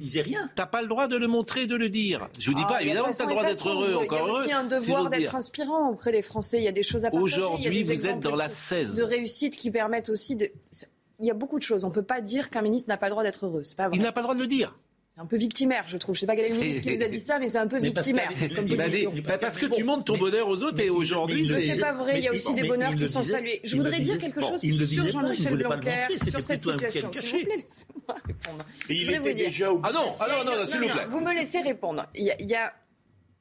T'as 0.55 0.65
pas 0.65 0.81
le 0.81 0.87
droit 0.87 1.07
de 1.07 1.15
le 1.15 1.27
montrer, 1.27 1.67
de 1.67 1.75
le 1.75 1.87
dire. 1.89 2.27
Je 2.39 2.49
vous 2.49 2.55
dis 2.55 2.63
Ah, 2.65 2.69
pas 2.69 2.81
évidemment 2.81 3.09
que 3.11 3.15
t'as 3.17 3.25
le 3.25 3.29
droit 3.29 3.45
d'être 3.45 3.69
heureux, 3.69 3.93
encore 3.95 4.27
heureux. 4.27 4.41
Il 4.45 4.49
y 4.49 4.51
a 4.53 4.59
aussi 4.59 4.65
un 4.65 4.79
devoir 4.79 5.09
d'être 5.11 5.35
inspirant 5.35 5.89
auprès 5.91 6.11
des 6.11 6.23
Français. 6.23 6.57
Il 6.57 6.63
y 6.63 6.67
a 6.67 6.71
des 6.71 6.81
choses 6.83 7.05
à 7.05 7.11
partager. 7.11 7.23
Aujourd'hui, 7.41 7.83
vous 7.83 8.07
êtes 8.07 8.19
dans 8.21 8.35
la 8.35 8.47
qui- 8.47 8.55
16. 8.55 8.95
de 8.97 9.03
réussite 9.03 9.55
qui 9.55 9.69
permettent 9.69 10.09
aussi 10.09 10.35
de. 10.35 10.49
Il 11.19 11.27
y 11.27 11.31
a 11.31 11.35
beaucoup 11.35 11.59
de 11.59 11.63
choses. 11.63 11.85
On 11.85 11.91
peut 11.91 12.01
pas 12.01 12.19
dire 12.19 12.49
qu'un 12.49 12.63
ministre 12.63 12.89
n'a 12.89 12.97
pas 12.97 13.05
le 13.05 13.11
droit 13.11 13.23
d'être 13.23 13.45
heureux. 13.45 13.61
C'est 13.63 13.77
pas 13.77 13.87
vrai. 13.87 13.97
Il 13.97 14.01
n'a 14.01 14.11
pas 14.11 14.21
le 14.21 14.25
droit 14.25 14.35
de 14.35 14.41
le 14.41 14.47
dire. 14.47 14.75
C'est 15.15 15.21
un 15.21 15.25
peu 15.27 15.37
victimaire, 15.37 15.83
je 15.85 15.97
trouve. 15.97 16.15
Je 16.15 16.21
sais 16.21 16.25
pas 16.25 16.35
quel 16.35 16.45
est 16.45 16.49
le 16.49 16.57
ministre 16.57 16.81
qui 16.89 16.95
vous 16.95 17.03
a 17.03 17.07
dit 17.07 17.19
ça, 17.19 17.37
mais 17.37 17.47
c'est 17.47 17.59
un 17.59 17.67
peu 17.67 17.79
Mais 17.79 17.91
parce 17.91 18.07
victimaire. 18.07 18.29
qu'avec- 18.33 18.55
comme 18.55 18.65
il 18.67 19.11
dit- 19.11 19.21
Bah, 19.21 19.37
parce 19.37 19.57
que 19.59 19.67
Bon, 19.67 19.75
tu 19.75 19.83
montres 19.83 20.05
ton 20.05 20.17
bonheur 20.17 20.47
aux 20.47 20.63
autres 20.63 20.81
et 20.81 20.89
aujourd'hui. 20.89 21.43
mais- 21.43 21.49
Mais 21.49 21.55
Mais- 21.67 21.73
c'est 21.75 21.79
pas 21.81 21.93
vrai, 21.93 22.17
il 22.17 22.23
y 22.23 22.27
a 22.27 22.31
aussi 22.33 22.53
des 22.55 22.63
bonheurs 22.67 22.95
qui 22.95 23.07
sont 23.07 23.19
disait- 23.19 23.31
salués. 23.33 23.61
Je 23.63 23.75
voudrais 23.75 23.99
dire 23.99 24.17
quelque 24.17 24.39
bon, 24.39 24.49
chose 24.49 24.61
sur 24.61 25.07
Jean-Michel 25.11 25.55
Blanquer, 25.57 26.17
sur 26.17 26.41
cette 26.41 26.61
situation. 26.61 27.11
S'il 27.13 27.21
vous 27.21 27.45
plaît, 27.45 27.57
laissez-moi 27.57 28.15
répondre. 28.25 28.65
Et 28.89 28.93
il 28.95 29.09
était 29.11 29.19
vous 29.19 29.33
déjà 29.35 29.71
au 29.71 29.79
Ah 29.83 29.91
non, 29.91 30.15
ah 30.19 30.27
non, 30.29 30.51
non, 30.51 30.57
non, 30.59 30.65
s'il 30.65 30.79
vous 30.79 30.87
plaît. 30.89 31.05
Vous 31.07 31.19
me 31.21 31.33
laissez 31.35 31.59
répondre. 31.59 32.07
Il 32.15 32.23
y 32.25 32.55
a, 32.55 32.73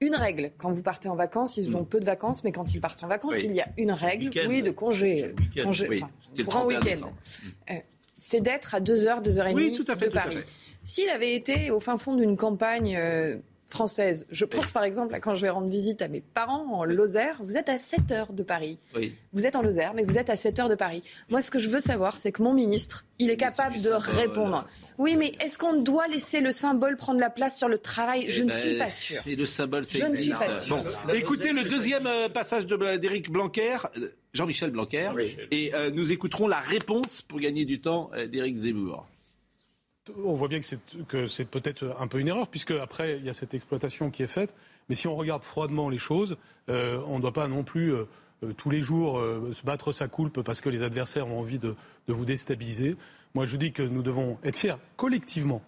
une 0.01 0.17
règle 0.17 0.51
quand 0.59 0.73
vous 0.73 0.83
partez 0.83 1.09
en 1.09 1.15
vacances. 1.17 1.57
Ils 1.57 1.75
ont 1.77 1.85
peu 1.85 2.01
de 2.01 2.05
vacances, 2.05 2.43
mais 2.45 2.51
quand 2.53 2.75
ils 2.75 2.81
partent 2.81 3.03
en 3.05 3.07
vacances, 3.09 3.35
il 3.43 3.55
y 3.55 3.61
a 3.61 3.69
une 3.79 3.93
règle, 3.93 4.31
oui, 4.47 4.61
de 4.63 4.73
congé. 4.73 5.15
C'est 5.17 5.27
le 5.29 5.35
week-end. 5.35 5.63
congé 5.63 6.03
c'était 6.21 6.43
le 6.43 6.45
grand 6.49 6.61
31 6.67 6.81
week-end. 6.81 7.13
Euh, 7.71 7.75
C'est 8.15 8.41
d'être 8.41 8.75
à 8.75 8.81
2h, 8.81 9.23
2h30 9.23 9.55
Oui, 9.55 9.75
tout 9.75 9.91
à 9.91 9.97
fait, 9.97 10.09
de 10.09 10.13
Paris. 10.13 10.37
S'il 10.85 11.09
avait 11.11 11.35
été 11.35 11.71
au 11.71 11.81
fin 11.81 11.99
fond 11.99 12.17
d'une 12.17 12.37
campagne 12.37 12.97
euh, 12.99 13.37
française, 13.69 14.27
je 14.31 14.45
pense 14.45 14.71
par 14.71 14.85
exemple 14.85 15.15
à 15.15 15.21
quand 15.21 15.35
je 15.35 15.43
vais 15.43 15.49
rendre 15.51 15.69
visite 15.69 16.03
à 16.03 16.09
mes 16.09 16.21
parents 16.21 16.67
en 16.75 16.85
Lozère, 16.85 17.41
vous 17.43 17.57
êtes 17.57 17.69
à 17.69 17.79
7 17.79 18.11
heures 18.11 18.33
de 18.33 18.43
Paris. 18.43 18.79
Oui. 18.97 19.15
Vous 19.33 19.47
êtes 19.47 19.57
en 19.57 19.63
Lozère, 19.63 19.95
mais 19.95 20.05
vous 20.05 20.19
êtes 20.19 20.29
à 20.29 20.37
7 20.37 20.59
heures 20.59 20.69
de 20.69 20.75
Paris. 20.75 21.03
Moi, 21.31 21.41
ce 21.41 21.51
que 21.51 21.59
je 21.59 21.71
veux 21.71 21.81
savoir, 21.81 22.17
c'est 22.17 22.33
que 22.33 22.43
mon 22.43 22.53
ministre, 22.53 23.07
il 23.19 23.29
est 23.29 23.33
c'est 23.33 23.37
capable 23.39 23.81
de 23.81 23.91
répondre. 23.91 24.67
Oui, 24.99 25.17
mais 25.17 25.33
est-ce 25.41 25.57
qu'on 25.57 25.81
doit 25.81 26.07
laisser 26.09 26.41
le 26.41 26.51
symbole 26.53 26.97
prendre 26.97 27.19
la 27.21 27.31
place 27.31 27.57
sur 27.57 27.69
le 27.69 27.79
travail? 27.79 28.27
Je 28.29 28.43
Eh 28.43 28.45
ne 28.45 28.49
ben, 28.51 28.59
suis 28.59 28.79
pas 28.79 28.91
sûre. 28.91 29.23
Et 29.27 29.37
le 29.37 29.47
symbole, 29.47 29.85
ça 29.87 29.99
Je 29.99 30.05
ne 30.05 30.15
suis 30.15 30.31
pas 30.31 30.51
sûre. 30.61 30.77
Bon, 31.07 31.13
écoutez 31.15 31.53
le 31.53 31.63
deuxième 31.65 32.07
euh, 32.07 32.29
passage 32.29 32.67
de- 32.67 32.97
d'Éric 32.99 33.31
Blanquer, 33.31 33.77
euh, 33.97 34.09
Jean-Michel 34.35 34.71
Blanquer, 34.71 35.11
Oui. 35.15 35.37
et 35.51 35.75
euh, 35.75 35.91
nous 35.91 36.13
écouterons 36.13 36.47
la 36.47 36.61
réponse 36.61 37.23
pour 37.23 37.39
gagner 37.41 37.65
du 37.65 37.81
temps 37.81 38.11
euh, 38.15 38.27
d'Éric 38.27 38.57
Zemmour. 38.59 39.07
On 40.25 40.35
voit 40.35 40.49
bien 40.49 40.61
que 40.61 41.29
c'est, 41.29 41.49
peut-être 41.49 41.95
un 41.99 42.09
peu 42.09 42.19
une 42.19 42.27
erreur, 42.27 42.49
puisque 42.49 42.73
après, 42.73 43.19
il 43.19 43.25
y 43.25 43.29
a 43.29 43.35
cette 43.35 43.55
exploitation 43.55 44.11
qui 44.11 44.25
est 44.25 44.29
faite. 44.29 44.53
Mais 44.89 44.97
si 44.97 45.07
on 45.07 45.15
regarde 45.15 45.45
froidement 45.45 45.89
les 45.89 45.99
choses, 45.99 46.37
euh, 46.69 47.01
on 47.07 47.19
ne 47.19 47.23
doit 47.23 47.33
pas 47.33 47.47
non 47.47 47.63
plus 47.63 47.95
euh, 47.95 48.07
tous 48.57 48.69
les 48.69 48.83
jours 48.83 49.21
euh, 49.21 49.53
se 49.53 49.63
battre 49.63 49.93
sa 49.93 50.09
coulpe 50.09 50.43
parce 50.43 50.61
que 50.61 50.69
les 50.69 50.83
adversaires 50.83 51.29
ont 51.29 51.39
envie 51.39 51.61
de, 51.61 51.77
de 52.09 52.13
vous 52.13 52.25
déstabiliser. 52.25 52.97
Moi, 53.35 53.45
je 53.45 53.57
dis 53.57 53.71
que 53.71 53.83
nous 53.83 54.03
devons 54.03 54.39
être 54.43 54.57
fiers 54.57 54.75
collectivement, 54.97 55.63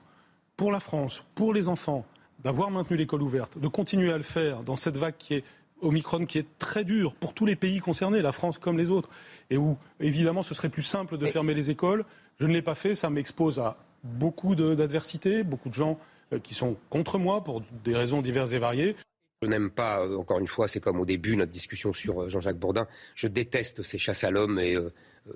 pour 0.57 0.73
la 0.73 0.81
France, 0.81 1.23
pour 1.37 1.55
les 1.55 1.69
enfants, 1.69 2.05
d'avoir 2.43 2.73
maintenu 2.73 2.97
l'école 2.97 3.23
ouverte, 3.23 3.59
de 3.59 3.69
continuer 3.69 4.13
à 4.13 4.17
le 4.17 4.25
faire 4.25 4.65
dans 4.65 4.77
cette 4.77 4.97
vague 4.97 5.17
qui 5.17 5.35
est 5.35 5.45
Omicron 5.81 6.25
qui 6.27 6.39
est 6.39 6.47
très 6.59 6.85
dur 6.85 7.15
pour 7.15 7.35
tous 7.35 7.47
les 7.47 7.57
pays 7.57 7.79
concernés, 7.79 8.23
la 8.23 8.33
France 8.33 8.59
comme 8.59 8.79
les 8.79 8.91
autres, 8.91 9.11
et 9.51 9.57
où 9.57 9.77
évidemment 10.01 10.43
ce 10.43 10.55
serait 10.55 10.69
plus 10.69 10.83
simple 10.83 11.19
de 11.19 11.27
fermer 11.27 11.55
les 11.55 11.71
écoles. 11.71 12.05
Je 12.41 12.47
ne 12.47 12.53
l'ai 12.53 12.63
pas 12.63 12.75
fait, 12.75 12.95
ça 12.95 13.11
m'expose 13.11 13.59
à 13.59 13.77
beaucoup 14.05 14.55
d'adversité, 14.55 15.43
beaucoup 15.43 15.69
de 15.69 15.75
gens 15.75 15.99
euh, 16.33 16.39
qui 16.39 16.55
sont 16.55 16.77
contre 16.91 17.19
moi 17.19 17.43
pour 17.43 17.63
des 17.83 17.97
raisons 17.97 18.23
diverses 18.23 18.53
et 18.53 18.59
variées. 18.59 18.95
Je 19.43 19.49
n'aime 19.49 19.71
pas, 19.71 20.01
euh, 20.01 20.17
encore 20.17 20.39
une 20.39 20.47
fois, 20.47 20.69
c'est 20.69 20.81
comme 20.81 21.01
au 21.01 21.05
début 21.05 21.37
notre 21.37 21.51
discussion 21.51 21.93
sur 21.93 22.23
euh, 22.23 22.29
Jean-Jacques 22.29 22.59
Bourdin, 22.59 22.87
je 23.15 23.27
déteste 23.27 23.83
ces 23.83 23.99
chasses 23.99 24.25
à 24.25 24.31
l'homme 24.31 24.59
et 24.59 24.77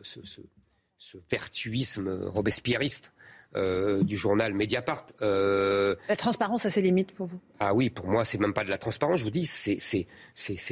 ce, 0.03 0.21
ce, 0.25 1.17
vertuisme 1.31 2.25
robespierriste 2.27 3.13
euh, 3.57 4.03
du 4.03 4.17
journal 4.17 4.53
Mediapart. 4.53 5.07
Euh, 5.23 5.95
la 6.09 6.17
transparence 6.17 6.67
a 6.67 6.71
ses 6.71 6.83
limites 6.83 7.15
pour 7.15 7.27
vous? 7.27 7.41
Ah 7.61 7.75
oui, 7.75 7.89
pour 7.89 8.07
moi, 8.07 8.25
c'est 8.25 8.39
même 8.39 8.53
pas 8.53 8.65
de 8.65 8.71
la 8.71 8.79
transparence. 8.79 9.21
Je 9.21 9.25
vous 9.25 9.31
dis, 9.31 9.47
c'est 9.47 10.07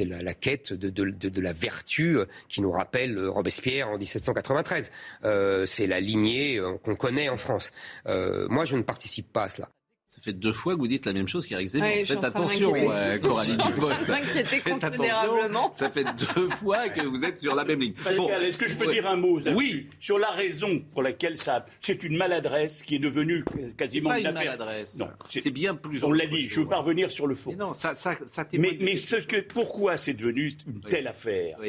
la, 0.05 0.21
la, 0.21 0.33
quête 0.33 0.73
de, 0.73 0.89
de, 0.89 1.09
de, 1.09 1.41
la 1.41 1.53
vertu 1.53 2.19
qui 2.47 2.61
nous 2.61 2.71
rappelle 2.71 3.17
Robespierre 3.27 3.89
en 3.89 3.97
1793. 3.97 4.91
Euh, 5.23 5.65
c'est 5.65 5.87
la 5.87 5.99
lignée 5.99 6.61
qu'on 6.83 6.95
connaît 6.95 7.29
en 7.29 7.37
France. 7.37 7.71
moi, 8.05 8.65
je 8.65 8.75
ne 8.75 8.83
participe 8.83 9.31
pas 9.33 9.43
à 9.43 9.49
cela. 9.49 9.69
Ça 10.17 10.23
fait 10.23 10.33
deux 10.33 10.51
fois 10.51 10.73
que 10.73 10.79
vous 10.79 10.87
dites 10.87 11.05
la 11.05 11.13
même 11.13 11.27
chose 11.27 11.45
qu'Éric 11.45 11.67
Zemmour. 11.69 11.89
Faites 12.05 12.23
attention, 12.23 12.73
euh, 12.75 13.19
Coralie 13.19 13.55
Dupost. 13.55 14.07
m'inquiéter 14.07 14.61
considérablement. 14.61 15.71
Ça 15.73 15.91
fait 15.91 16.05
deux 16.05 16.49
fois 16.57 16.89
que 16.89 17.01
vous 17.05 17.23
êtes 17.23 17.37
sur 17.37 17.53
la 17.53 17.63
même 17.63 17.79
ligne. 17.79 17.93
Pascal, 17.93 18.43
est-ce 18.43 18.57
que 18.57 18.67
je 18.67 18.75
peux 18.75 18.91
dire 18.91 19.05
un 19.05 19.15
mot 19.15 19.39
Oui. 19.55 19.87
Sur 19.99 20.17
la 20.17 20.31
raison 20.31 20.79
pour 20.91 21.03
laquelle 21.03 21.37
ça. 21.37 21.65
C'est 21.81 22.03
une 22.03 22.17
maladresse 22.17 22.81
qui 22.81 22.95
est 22.95 22.99
devenue 22.99 23.45
quasiment 23.77 24.09
pas 24.09 24.19
une, 24.19 24.31
maladresse. 24.31 24.97
Non, 24.97 25.09
c'est 25.29 25.51
bien 25.51 25.75
plus. 25.75 26.03
On 26.03 26.11
l'a 26.11 26.25
dit. 26.25 26.47
Je 26.47 26.61
veux 26.61 26.67
pas 26.67 26.79
revenir 26.79 27.11
sur 27.11 27.27
le 27.27 27.35
fond. 27.35 27.51
Mais 27.51 27.57
non, 27.57 27.73
ça, 27.73 27.93
ça, 27.93 28.15
ça 28.25 28.47
Mais, 28.53 28.75
mais 28.79 28.95
ce 28.95 29.17
que, 29.17 29.39
pourquoi 29.41 29.97
c'est 29.97 30.15
devenu 30.15 30.51
une 30.65 30.79
telle 30.79 31.07
affaire 31.07 31.59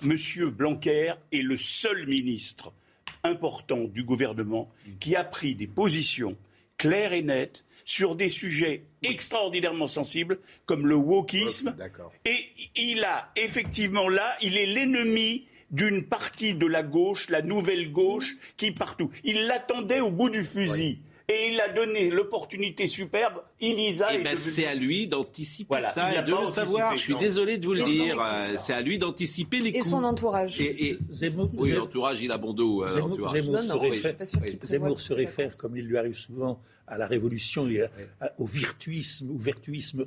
Monsieur 0.00 0.48
Blanquer 0.48 1.12
est 1.32 1.42
le 1.42 1.58
seul 1.58 2.06
ministre 2.06 2.72
important 3.24 3.84
du 3.84 4.04
gouvernement 4.04 4.70
qui 5.00 5.16
a 5.16 5.24
pris 5.24 5.54
des 5.54 5.66
positions 5.66 6.36
claires 6.76 7.12
et 7.12 7.22
nettes 7.22 7.63
sur 7.84 8.16
des 8.16 8.28
sujets 8.28 8.84
extraordinairement 9.02 9.86
sensibles 9.86 10.38
comme 10.66 10.86
le 10.86 10.94
wokisme. 10.94 11.76
Et 12.24 12.46
il 12.76 13.04
a 13.04 13.30
effectivement 13.36 14.08
là, 14.08 14.36
il 14.40 14.56
est 14.56 14.66
l'ennemi 14.66 15.46
d'une 15.70 16.04
partie 16.04 16.54
de 16.54 16.66
la 16.66 16.82
gauche, 16.82 17.28
la 17.30 17.42
nouvelle 17.42 17.90
gauche, 17.90 18.36
qui 18.56 18.70
partout. 18.70 19.10
Il 19.24 19.46
l'attendait 19.46 20.00
au 20.00 20.10
bout 20.10 20.30
du 20.30 20.44
fusil. 20.44 21.00
Et 21.26 21.52
il 21.52 21.60
a 21.60 21.70
donné 21.70 22.10
l'opportunité 22.10 22.86
superbe. 22.86 23.40
Elisa 23.58 24.08
eh 24.12 24.22
ben, 24.22 24.36
c'est 24.36 24.66
à 24.66 24.74
lui 24.74 25.06
d'anticiper 25.06 25.76
ça 25.94 26.12
et 26.12 26.22
de 26.22 26.30
le 26.30 26.46
savoir. 26.46 26.94
Je 26.94 27.00
suis 27.00 27.16
désolé 27.16 27.56
de 27.56 27.64
vous 27.64 27.72
le 27.72 27.82
dire. 27.82 28.22
C'est 28.58 28.74
à 28.74 28.82
lui 28.82 28.98
d'anticiper 28.98 29.60
les 29.60 29.72
coups. 29.72 29.86
Et 29.86 29.88
son 29.88 30.04
entourage. 30.04 30.60
Et, 30.60 30.98
Zemmour, 31.08 31.48
oui, 31.54 31.72
l'entourage, 31.72 32.20
il 32.20 32.30
a 32.30 32.36
bon 32.36 32.52
dos. 32.52 32.84
Euh, 32.84 33.00
Zemmour, 34.62 35.00
se 35.00 35.14
réfère, 35.14 35.56
comme 35.56 35.76
il 35.78 35.86
lui 35.86 35.96
arrive 35.96 36.14
souvent, 36.14 36.60
à 36.86 36.98
la 36.98 37.06
révolution 37.06 37.68
et 37.68 37.84
au 38.38 38.46
virtuisme, 38.46 39.30
au 39.30 39.38
vertuisme 39.38 40.04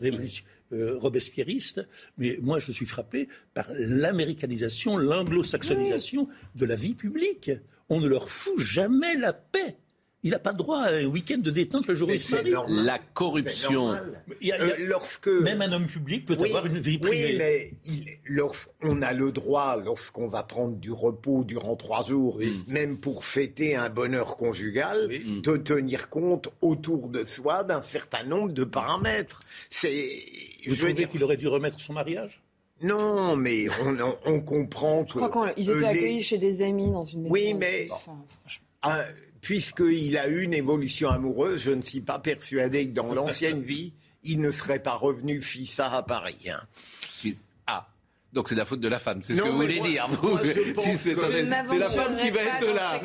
euh, 0.73 0.97
robespierriste. 0.97 1.87
Mais 2.17 2.37
moi, 2.41 2.59
je 2.59 2.71
suis 2.71 2.85
frappé 2.85 3.29
par 3.53 3.67
l'américanisation, 3.69 4.97
l'anglo-saxonisation 4.97 6.27
de 6.55 6.65
la 6.65 6.75
vie 6.75 6.93
publique. 6.93 7.51
On 7.89 8.01
ne 8.01 8.07
leur 8.07 8.29
fout 8.29 8.59
jamais 8.59 9.15
la 9.15 9.31
paix. 9.31 9.77
Il 10.23 10.31
n'a 10.31 10.39
pas 10.39 10.51
droit 10.51 10.79
à 10.79 10.93
un 10.93 11.05
week-end 11.05 11.37
de 11.37 11.51
détente 11.51 11.85
le 11.87 11.93
jour 11.93 12.09
où 12.09 12.65
La 12.69 12.97
corruption. 12.97 13.93
Euh, 13.93 14.75
lorsque... 14.79 15.27
Même 15.27 15.61
un 15.61 15.71
homme 15.71 15.85
public 15.85 16.25
peut 16.25 16.33
avoir 16.33 16.65
une 16.65 16.79
vie 16.79 16.97
privée. 16.97 17.29
Oui, 17.31 17.35
mais 17.37 17.71
il, 17.85 18.05
lorsqu'on 18.25 19.01
a 19.03 19.13
le 19.13 19.31
droit, 19.31 19.77
lorsqu'on 19.77 20.27
va 20.27 20.41
prendre 20.41 20.75
du 20.75 20.91
repos 20.91 21.43
durant 21.43 21.75
trois 21.75 22.03
jours, 22.03 22.39
même 22.67 22.97
pour 22.97 23.25
fêter 23.25 23.75
un 23.75 23.89
bonheur 23.89 24.37
conjugal, 24.37 25.07
de 25.07 25.57
tenir 25.57 26.09
compte 26.09 26.49
autour 26.61 27.09
de 27.09 27.23
soi 27.23 27.63
d'un 27.63 27.83
certain 27.83 28.23
nombre 28.23 28.51
de 28.51 28.63
paramètres. 28.63 29.41
C'est. 29.69 30.09
Vous 30.67 30.75
je 30.75 30.87
dire 30.87 31.09
qu'il 31.09 31.23
aurait 31.23 31.37
dû 31.37 31.47
remettre 31.47 31.79
son 31.79 31.93
mariage? 31.93 32.41
Non, 32.81 33.35
mais 33.35 33.67
on, 34.25 34.41
comprend 34.41 35.03
que. 35.03 35.19
Je 35.19 35.25
crois 35.25 35.53
qu'ils 35.53 35.69
étaient 35.69 35.85
accueillis 35.85 36.23
chez 36.23 36.37
des 36.37 36.61
amis 36.61 36.91
dans 36.91 37.03
une 37.03 37.21
maison. 37.21 37.33
Oui, 37.33 37.53
mais 37.53 37.87
puisqu'il 39.47 40.17
a 40.17 40.27
eu 40.27 40.41
une 40.41 40.53
évolution 40.53 41.09
amoureuse, 41.09 41.61
je 41.61 41.71
ne 41.71 41.79
suis 41.79 42.01
pas 42.01 42.19
persuadé 42.19 42.89
que 42.89 42.93
dans 42.93 43.13
l'ancienne 43.13 43.61
vie, 43.73 43.93
il 44.23 44.41
ne 44.41 44.51
serait 44.51 44.83
pas 44.83 44.95
revenu 44.95 45.41
fissa 45.41 45.89
à 45.89 46.03
Paris. 46.03 46.49
Hein. 46.49 46.59
Ah. 47.65 47.87
Donc 48.33 48.49
c'est 48.49 48.55
la 48.55 48.65
faute 48.65 48.81
de 48.81 48.89
la 48.89 48.99
femme, 48.99 49.21
c'est 49.23 49.35
ce 49.35 49.41
que 49.41 49.47
vous 49.47 49.55
voulez 49.55 49.79
dire. 49.79 50.05
c'est 50.83 51.77
la 51.77 51.87
femme 51.87 52.17
qui 52.17 52.29
va 52.29 52.41
être 52.41 52.75
là. 52.75 53.01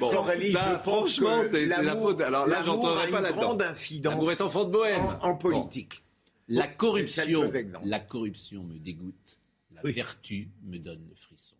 bon, 0.00 0.24
ça, 0.50 0.78
franchement, 0.78 1.42
c'est 1.50 1.66
la 1.66 1.94
faute. 1.94 2.22
Alors 2.22 2.46
là, 2.46 2.62
j'entendrai 2.62 3.08
pas 3.10 3.20
là-dedans. 3.20 3.58
L'amour 4.02 4.32
est 4.32 4.40
enfant 4.40 4.64
de 4.64 4.70
bohème. 4.70 5.18
En, 5.20 5.34
politique. 5.34 6.02
La 6.48 6.68
corruption, 6.68 7.52
la 7.84 8.00
corruption 8.00 8.62
me 8.62 8.78
dégoûte. 8.78 9.38
La 9.72 9.92
vertu 9.92 10.48
me 10.64 10.78
donne 10.78 11.04
le 11.06 11.14
frisson. 11.14 11.56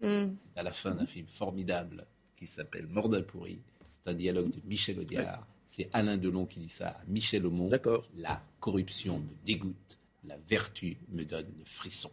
Hmm. 0.00 0.36
C'est 0.36 0.60
à 0.60 0.62
la 0.62 0.72
fin 0.72 0.92
d'un 0.92 1.06
film 1.06 1.26
formidable 1.26 2.06
qui 2.36 2.46
s'appelle 2.46 2.86
Mordin 2.86 3.22
pourri. 3.22 3.58
C'est 3.88 4.10
un 4.10 4.14
dialogue 4.14 4.50
de 4.50 4.60
Michel 4.66 4.98
Audiard. 5.00 5.46
C'est 5.66 5.88
Alain 5.92 6.16
Delon 6.16 6.46
qui 6.46 6.60
dit 6.60 6.68
ça 6.68 6.88
à 6.88 7.00
Michel 7.08 7.46
Aumont. 7.46 7.68
D'accord. 7.68 8.04
La 8.16 8.40
corruption 8.60 9.18
me 9.18 9.28
dégoûte, 9.44 9.98
la 10.24 10.36
vertu 10.48 10.96
me 11.10 11.24
donne 11.24 11.46
le 11.58 11.64
frisson. 11.64 12.10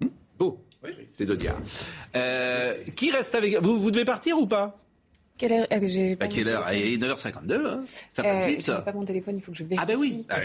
Hmm 0.00 0.08
Beau. 0.38 0.64
Oui. 0.82 0.90
C'est 1.10 1.26
d'Audiard. 1.26 1.60
Euh, 2.14 2.84
qui 2.96 3.10
reste 3.10 3.34
avec 3.34 3.56
vous 3.56 3.78
Vous 3.78 3.90
devez 3.90 4.04
partir 4.04 4.38
ou 4.38 4.46
pas? 4.46 4.78
Quelle 5.38 5.52
heure 5.52 5.66
euh, 5.72 6.16
bah, 6.16 6.26
Quelle 6.28 6.48
heure 6.48 6.70
Il 6.72 6.94
est 6.94 6.96
9h52, 6.98 7.66
hein 7.66 7.80
ça 8.08 8.22
passe 8.22 8.42
euh, 8.42 8.46
vite. 8.48 8.66
Je 8.66 8.72
pas 8.72 8.92
mon 8.92 9.04
téléphone, 9.04 9.36
il 9.36 9.42
faut 9.42 9.52
que 9.52 9.58
je 9.58 9.64
vérifie. 9.64 9.80
Ah 9.80 9.86
ben 9.86 9.96
oui, 9.96 10.26
ah, 10.28 10.36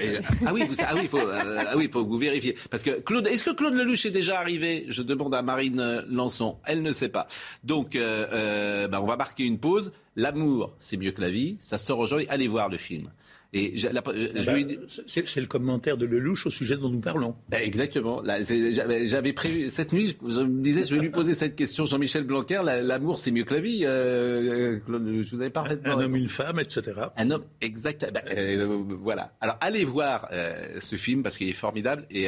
ah 0.45 0.53
oui, 0.53 0.63
vous, 0.67 0.75
ah 0.79 0.93
oui, 0.93 1.07
faut, 1.07 1.17
euh, 1.17 1.63
ah 1.67 1.75
oui, 1.75 1.89
faut 1.91 2.05
que 2.05 2.09
vous 2.09 2.17
vérifiez. 2.17 2.55
Parce 2.69 2.83
que 2.83 2.91
Claude, 3.01 3.27
est-ce 3.27 3.43
que 3.43 3.49
Claude 3.49 3.73
Lelouch 3.73 4.05
est 4.05 4.11
déjà 4.11 4.39
arrivé? 4.39 4.85
Je 4.89 5.01
demande 5.01 5.33
à 5.33 5.41
Marine 5.41 6.03
Lançon. 6.09 6.57
Elle 6.65 6.83
ne 6.83 6.91
sait 6.91 7.09
pas. 7.09 7.27
Donc, 7.63 7.95
euh, 7.95 8.87
bah, 8.87 9.01
on 9.01 9.05
va 9.05 9.17
marquer 9.17 9.45
une 9.45 9.57
pause. 9.57 9.91
L'amour, 10.15 10.75
c'est 10.79 10.97
mieux 10.97 11.11
que 11.11 11.21
la 11.21 11.31
vie. 11.31 11.57
Ça 11.59 11.79
sort 11.79 11.97
aujourd'hui. 11.99 12.27
Allez 12.29 12.47
voir 12.47 12.69
le 12.69 12.77
film. 12.77 13.09
Et 13.56 13.76
eh 13.76 14.01
ben, 14.01 14.78
c'est 15.06 15.39
le 15.39 15.45
commentaire 15.45 15.95
de 15.95 16.08
Lelouch 16.08 16.47
au 16.47 16.49
sujet 16.49 16.76
dont 16.76 16.89
nous 16.89 16.99
parlons. 16.99 17.36
Ben, 17.49 17.62
exactement. 17.62 18.24
J'avais 18.26 19.34
prévu 19.34 19.70
cette 19.70 19.93
nuit, 19.93 20.18
je 20.28 20.39
me 20.39 20.62
disais, 20.62 20.88
je 20.88 20.95
vais 20.95 21.01
lui 21.01 21.12
poser 21.12 21.36
cette 21.36 21.56
question, 21.56 21.86
Jean-Michel 21.86 22.24
Blanquer. 22.24 22.62
L'amour, 22.64 23.20
c'est 23.20 23.30
mieux 23.30 23.43
que 23.43 23.54
la 23.54 23.62
vie. 23.62 23.86
Euh, 23.86 24.80
je 24.88 25.36
vous 25.36 25.41
avais 25.41 25.51
parfaitement. 25.51 25.93
Un, 25.93 26.01
homme, 26.01 26.16
une 26.16 26.30
femme, 26.30 26.60
etc. 26.60 26.93
Un 27.16 27.30
homme, 27.30 27.43
exact. 27.62 28.12
Ben, 28.12 28.24
euh, 28.36 28.84
voilà. 28.99 29.36
Alors 29.39 29.58
allez 29.62 29.86
voir 29.86 30.30
euh, 30.32 30.80
ce 30.80 30.95
film 30.95 31.22
parce 31.22 31.38
qu'il 31.38 31.47
est 31.47 31.54
formidable. 31.54 32.08
Et 32.10 32.28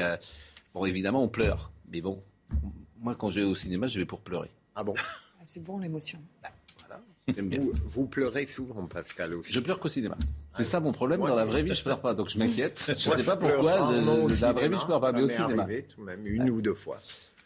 bon, 0.76 0.86
évidemment, 0.86 1.24
on 1.24 1.28
pleure. 1.28 1.72
Mais 1.92 2.02
bon, 2.02 2.22
moi, 3.00 3.16
quand 3.16 3.32
je 3.32 3.40
vais 3.40 3.46
au 3.48 3.56
cinéma, 3.56 3.88
je 3.88 3.98
vais 3.98 4.06
pour 4.06 4.22
pleurer. 4.22 4.52
Ah 4.76 4.84
bon 4.84 4.94
C'est 5.48 5.64
bon 5.64 5.80
l'émotion. 5.80 6.20
Vous, 7.90 8.06
pleurez 8.06 8.46
souvent, 8.46 8.86
Pascal, 8.86 9.34
aussi. 9.34 9.52
Je 9.52 9.60
pleure 9.60 9.80
qu'au 9.80 9.88
cinéma. 9.88 10.16
C'est 10.52 10.64
ça 10.64 10.80
mon 10.80 10.92
problème. 10.92 11.22
Dans 11.22 11.34
la 11.34 11.46
vraie 11.46 11.64
vie, 11.64 11.74
je 11.74 11.82
pleure 11.82 12.00
pas. 12.00 12.14
Donc 12.14 12.30
je 12.30 12.38
m'inquiète. 12.38 12.94
Je 12.98 13.10
ne 13.10 13.16
sais 13.18 13.24
pas 13.24 13.36
pourquoi. 13.36 13.78
Dans 13.80 13.92
la 13.92 14.54
vraie 14.54 14.70
vie, 14.70 14.78
je 14.80 14.86
pleure 14.86 15.02
pas, 15.02 15.12
mais 15.12 15.24
au 15.24 15.28
cinéma. 15.28 15.64
Arrivé, 15.64 15.84
tout 15.84 16.02
même 16.02 16.26
une 16.26 16.50
ou 16.50 16.62
deux 16.62 16.76
fois. 16.76 16.98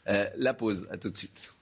Euh, 0.07 0.25
la 0.37 0.53
pause. 0.53 0.85
À 0.91 0.97
tout 0.97 1.09
de 1.09 1.15
suite. 1.15 1.55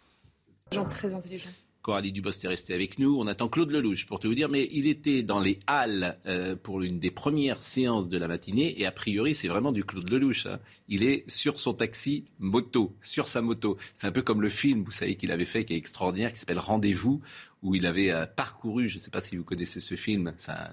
Gens 0.71 0.85
très 0.85 1.13
intelligents. 1.13 1.51
Coralie 1.87 2.11
Dubos 2.11 2.31
est 2.31 2.47
restée 2.49 2.73
avec 2.73 2.99
nous. 2.99 3.17
On 3.17 3.27
attend 3.27 3.47
Claude 3.47 3.71
Lelouch 3.71 4.07
pour 4.07 4.19
te 4.19 4.27
vous 4.27 4.35
dire, 4.35 4.49
mais 4.49 4.67
il 4.73 4.87
était 4.87 5.23
dans 5.23 5.39
les 5.39 5.57
halles 5.67 6.17
euh, 6.25 6.57
pour 6.57 6.81
l'une 6.81 6.99
des 6.99 7.11
premières 7.11 7.61
séances 7.61 8.09
de 8.09 8.17
la 8.17 8.27
matinée 8.27 8.77
et 8.77 8.85
a 8.85 8.91
priori 8.91 9.33
c'est 9.33 9.47
vraiment 9.47 9.71
du 9.71 9.85
Claude 9.85 10.09
Lelouch. 10.09 10.47
Hein. 10.47 10.59
Il 10.89 11.03
est 11.03 11.23
sur 11.29 11.61
son 11.61 11.73
taxi 11.73 12.25
moto, 12.39 12.93
sur 12.99 13.29
sa 13.29 13.41
moto. 13.41 13.77
C'est 13.93 14.05
un 14.05 14.11
peu 14.11 14.21
comme 14.21 14.41
le 14.41 14.49
film, 14.49 14.83
vous 14.83 14.91
savez, 14.91 15.15
qu'il 15.15 15.31
avait 15.31 15.45
fait, 15.45 15.63
qui 15.63 15.75
est 15.75 15.77
extraordinaire, 15.77 16.33
qui 16.33 16.39
s'appelle 16.39 16.59
Rendez-vous, 16.59 17.21
où 17.67 17.75
il 17.75 17.85
avait 17.85 18.11
euh, 18.11 18.25
parcouru, 18.25 18.87
je 18.87 18.97
ne 18.97 19.01
sais 19.01 19.11
pas 19.11 19.21
si 19.21 19.37
vous 19.37 19.43
connaissez 19.43 19.79
ce 19.79 19.95
film, 19.95 20.33
c'est 20.37 20.51
un 20.51 20.71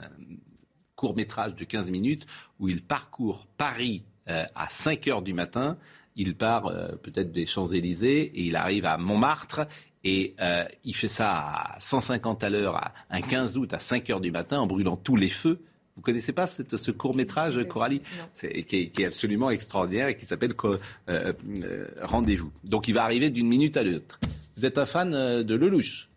court 0.97 1.17
métrage 1.17 1.55
de 1.55 1.65
15 1.65 1.91
minutes, 1.91 2.27
où 2.59 2.69
il 2.69 2.83
parcourt 2.83 3.47
Paris 3.57 4.05
euh, 4.29 4.45
à 4.55 4.69
5 4.69 5.07
heures 5.09 5.23
du 5.23 5.35
matin 5.35 5.77
il 6.17 6.37
part 6.37 6.73
peut-être 7.03 7.33
des 7.33 7.45
Champs-Élysées 7.45 8.23
et 8.23 8.43
il 8.43 8.55
arrive 8.55 8.87
à 8.87 8.99
Montmartre 8.99 9.67
et 10.05 10.35
euh, 10.41 10.65
il 10.85 10.95
fait 10.95 11.09
ça 11.09 11.33
à 11.33 11.81
150 11.81 12.45
à 12.45 12.51
l'heure, 12.51 12.93
un 13.11 13.21
15 13.23 13.57
août 13.57 13.73
à 13.73 13.79
5 13.79 14.11
heures 14.11 14.21
du 14.21 14.31
matin, 14.31 14.61
en 14.61 14.67
brûlant 14.67 14.97
tous 14.97 15.17
les 15.17 15.31
feux. 15.31 15.61
Vous 15.97 16.03
connaissez 16.03 16.33
pas 16.33 16.47
ce 16.47 16.91
court 16.91 17.15
métrage, 17.17 17.63
Coralie? 17.69 18.03
qui 18.35 18.47
est, 18.47 18.91
qui 18.91 19.03
est, 19.03 19.07
absolument 19.07 19.51
extraordinaire 19.51 20.09
et 20.09 20.17
qui 20.17 20.27
s'appelle 20.27 20.53
euh, 20.65 20.79
euh, 21.09 21.87
Rendez-vous. 22.03 22.53
Donc 22.65 22.89
il 22.89 22.95
va 22.95 23.05
arriver 23.05 23.31
d'une 23.31 23.47
minute 23.47 23.77
à 23.77 23.85
l'autre. 23.85 24.19
Vous 24.57 24.67
êtes 24.67 24.77
un 24.77 24.87
fan 24.87 25.11
de 25.11 25.55
Lelouch? 25.55 26.09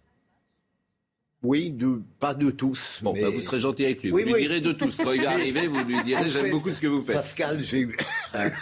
Oui, 1.43 1.69
de, 1.69 2.01
pas 2.19 2.33
de 2.33 2.49
tous. 2.49 2.99
Bon, 3.03 3.13
bah, 3.13 3.29
vous 3.29 3.41
serez 3.41 3.59
gentil 3.59 3.85
avec 3.85 4.01
lui. 4.01 4.09
vous 4.09 4.17
lui 4.17 4.33
direz 4.33 4.59
de 4.59 4.71
tous. 4.71 4.97
Quand 4.97 5.11
il 5.11 5.21
va 5.21 5.31
arriver, 5.31 5.67
vous 5.67 5.83
lui 5.83 6.01
direz 6.03 6.27
j'aime 6.31 6.49
beaucoup 6.49 6.71
ce 6.71 6.79
que 6.79 6.87
vous 6.87 7.03
faites. 7.03 7.15
Pascal, 7.15 7.61
j'ai 7.61 7.81
eu 7.81 7.97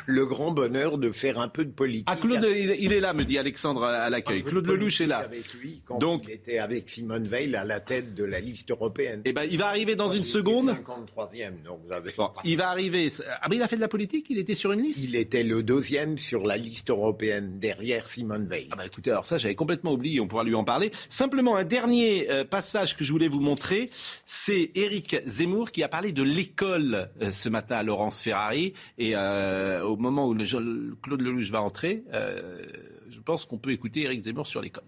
le 0.08 0.26
grand 0.26 0.52
bonheur 0.52 0.98
de 0.98 1.10
faire 1.12 1.40
un 1.40 1.48
peu 1.48 1.64
de 1.64 1.72
politique. 1.72 2.06
Ah, 2.10 2.18
Claude, 2.18 2.46
il, 2.54 2.92
est 2.92 3.00
là, 3.00 3.14
me 3.14 3.24
dit 3.24 3.38
Alexandre 3.38 3.86
à 3.86 4.10
l'accueil. 4.10 4.44
Claude 4.44 4.68
Lelouch 4.68 5.00
est 5.00 5.08
là. 5.08 5.20
Avec 5.20 5.54
lui, 5.54 5.84
quand 5.86 6.00
Donc, 6.00 6.24
il 6.28 6.32
était 6.32 6.58
avec 6.58 6.90
Simone 6.90 7.24
Veil 7.24 7.56
à 7.56 7.64
la 7.64 7.80
tête 7.80 8.14
de 8.14 8.26
la 8.26 8.42
liste 8.42 8.70
européenne. 8.72 9.22
Eh 9.24 9.32
ben, 9.32 9.48
il 9.50 9.58
va 9.58 9.68
arriver 9.68 9.96
dans 9.96 10.10
une 10.10 10.26
seconde. 10.26 10.72
53e, 10.72 11.64
donc 11.64 11.80
vous 11.86 11.94
avez... 11.94 12.12
bon, 12.18 12.30
Il 12.44 12.58
va 12.58 12.70
arriver. 12.70 13.08
Ah, 13.42 13.48
mais 13.50 13.56
il 13.56 13.62
a 13.64 13.70
fait 13.70 13.78
de 13.78 13.82
la 13.82 13.88
politique 13.88 14.26
Il 14.30 14.38
était 14.38 14.54
sur 14.54 14.74
une 14.74 14.82
liste? 14.82 15.00
Il 15.02 15.16
était 15.16 15.44
le 15.44 15.64
deuxième 15.64 16.18
sur 16.18 16.46
la 16.46 16.58
liste 16.58 16.90
européenne, 16.90 17.58
derrière 17.58 18.06
Simone 18.06 18.48
Veil. 18.48 18.68
Ah, 18.72 18.76
bah 18.76 18.86
écoutez, 18.86 19.12
alors 19.12 19.26
ça, 19.26 19.38
j'avais 19.38 19.56
complètement 19.56 19.94
oublié, 19.94 20.20
on 20.20 20.28
pourra 20.28 20.44
lui 20.44 20.56
en 20.56 20.66
parler. 20.66 20.92
Simplement, 21.08 21.56
un 21.56 21.64
dernier 21.64 22.30
euh, 22.30 22.44
passage 22.44 22.65
que 22.74 23.04
je 23.04 23.12
voulais 23.12 23.28
vous 23.28 23.40
montrer, 23.40 23.90
c'est 24.26 24.72
Éric 24.76 25.18
Zemmour 25.26 25.72
qui 25.72 25.84
a 25.84 25.88
parlé 25.88 26.12
de 26.12 26.24
l'école 26.24 27.10
euh, 27.22 27.32
ce 27.32 27.50
matin 27.50 27.78
à 27.78 27.84
Laurence 27.84 28.22
Ferrari. 28.22 28.74
Et 28.98 29.16
euh, 29.16 29.84
au 29.84 29.96
moment 29.98 30.28
où 30.28 30.36
Claude 30.36 31.22
Lelouch 31.22 31.52
va 31.52 31.62
entrer, 31.62 32.04
euh, 32.14 32.64
je 33.10 33.20
pense 33.20 33.46
qu'on 33.46 33.58
peut 33.58 33.72
écouter 33.72 34.02
Éric 34.04 34.22
Zemmour 34.22 34.48
sur 34.48 34.62
l'école. 34.62 34.84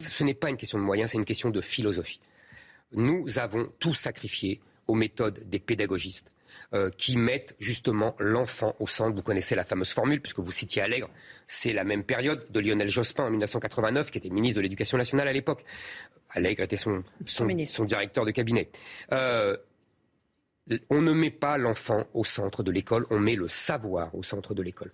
Ce 0.00 0.24
n'est 0.24 0.34
pas 0.34 0.50
une 0.50 0.56
question 0.56 0.78
de 0.78 0.84
moyens, 0.84 1.10
c'est 1.10 1.18
une 1.18 1.24
question 1.24 1.50
de 1.50 1.60
philosophie. 1.60 2.20
Nous 2.92 3.38
avons 3.38 3.72
tout 3.78 3.94
sacrifié 3.94 4.60
aux 4.86 4.94
méthodes 4.94 5.48
des 5.48 5.58
pédagogistes. 5.58 6.30
Qui 6.98 7.16
mettent 7.16 7.56
justement 7.58 8.14
l'enfant 8.18 8.74
au 8.80 8.86
centre. 8.86 9.14
Vous 9.14 9.22
connaissez 9.22 9.54
la 9.54 9.64
fameuse 9.64 9.92
formule, 9.92 10.20
puisque 10.20 10.40
vous 10.40 10.52
citiez 10.52 10.82
Allègre, 10.82 11.08
c'est 11.46 11.72
la 11.72 11.84
même 11.84 12.04
période 12.04 12.50
de 12.50 12.60
Lionel 12.60 12.88
Jospin 12.88 13.24
en 13.24 13.30
1989, 13.30 14.10
qui 14.10 14.18
était 14.18 14.30
ministre 14.30 14.56
de 14.56 14.62
l'Éducation 14.62 14.98
nationale 14.98 15.28
à 15.28 15.32
l'époque. 15.32 15.64
Allègre 16.30 16.62
était 16.62 16.76
son, 16.76 17.04
son, 17.24 17.84
directeur 17.84 18.24
de 18.24 18.30
cabinet. 18.30 18.68
Euh, 19.12 19.56
on 20.90 21.00
ne 21.00 21.12
met 21.12 21.30
pas 21.30 21.58
l'enfant 21.58 22.06
au 22.12 22.24
centre 22.24 22.62
de 22.62 22.72
l'école, 22.72 23.06
on 23.10 23.20
met 23.20 23.36
le 23.36 23.48
savoir 23.48 24.14
au 24.14 24.22
centre 24.22 24.54
de 24.54 24.62
l'école. 24.62 24.90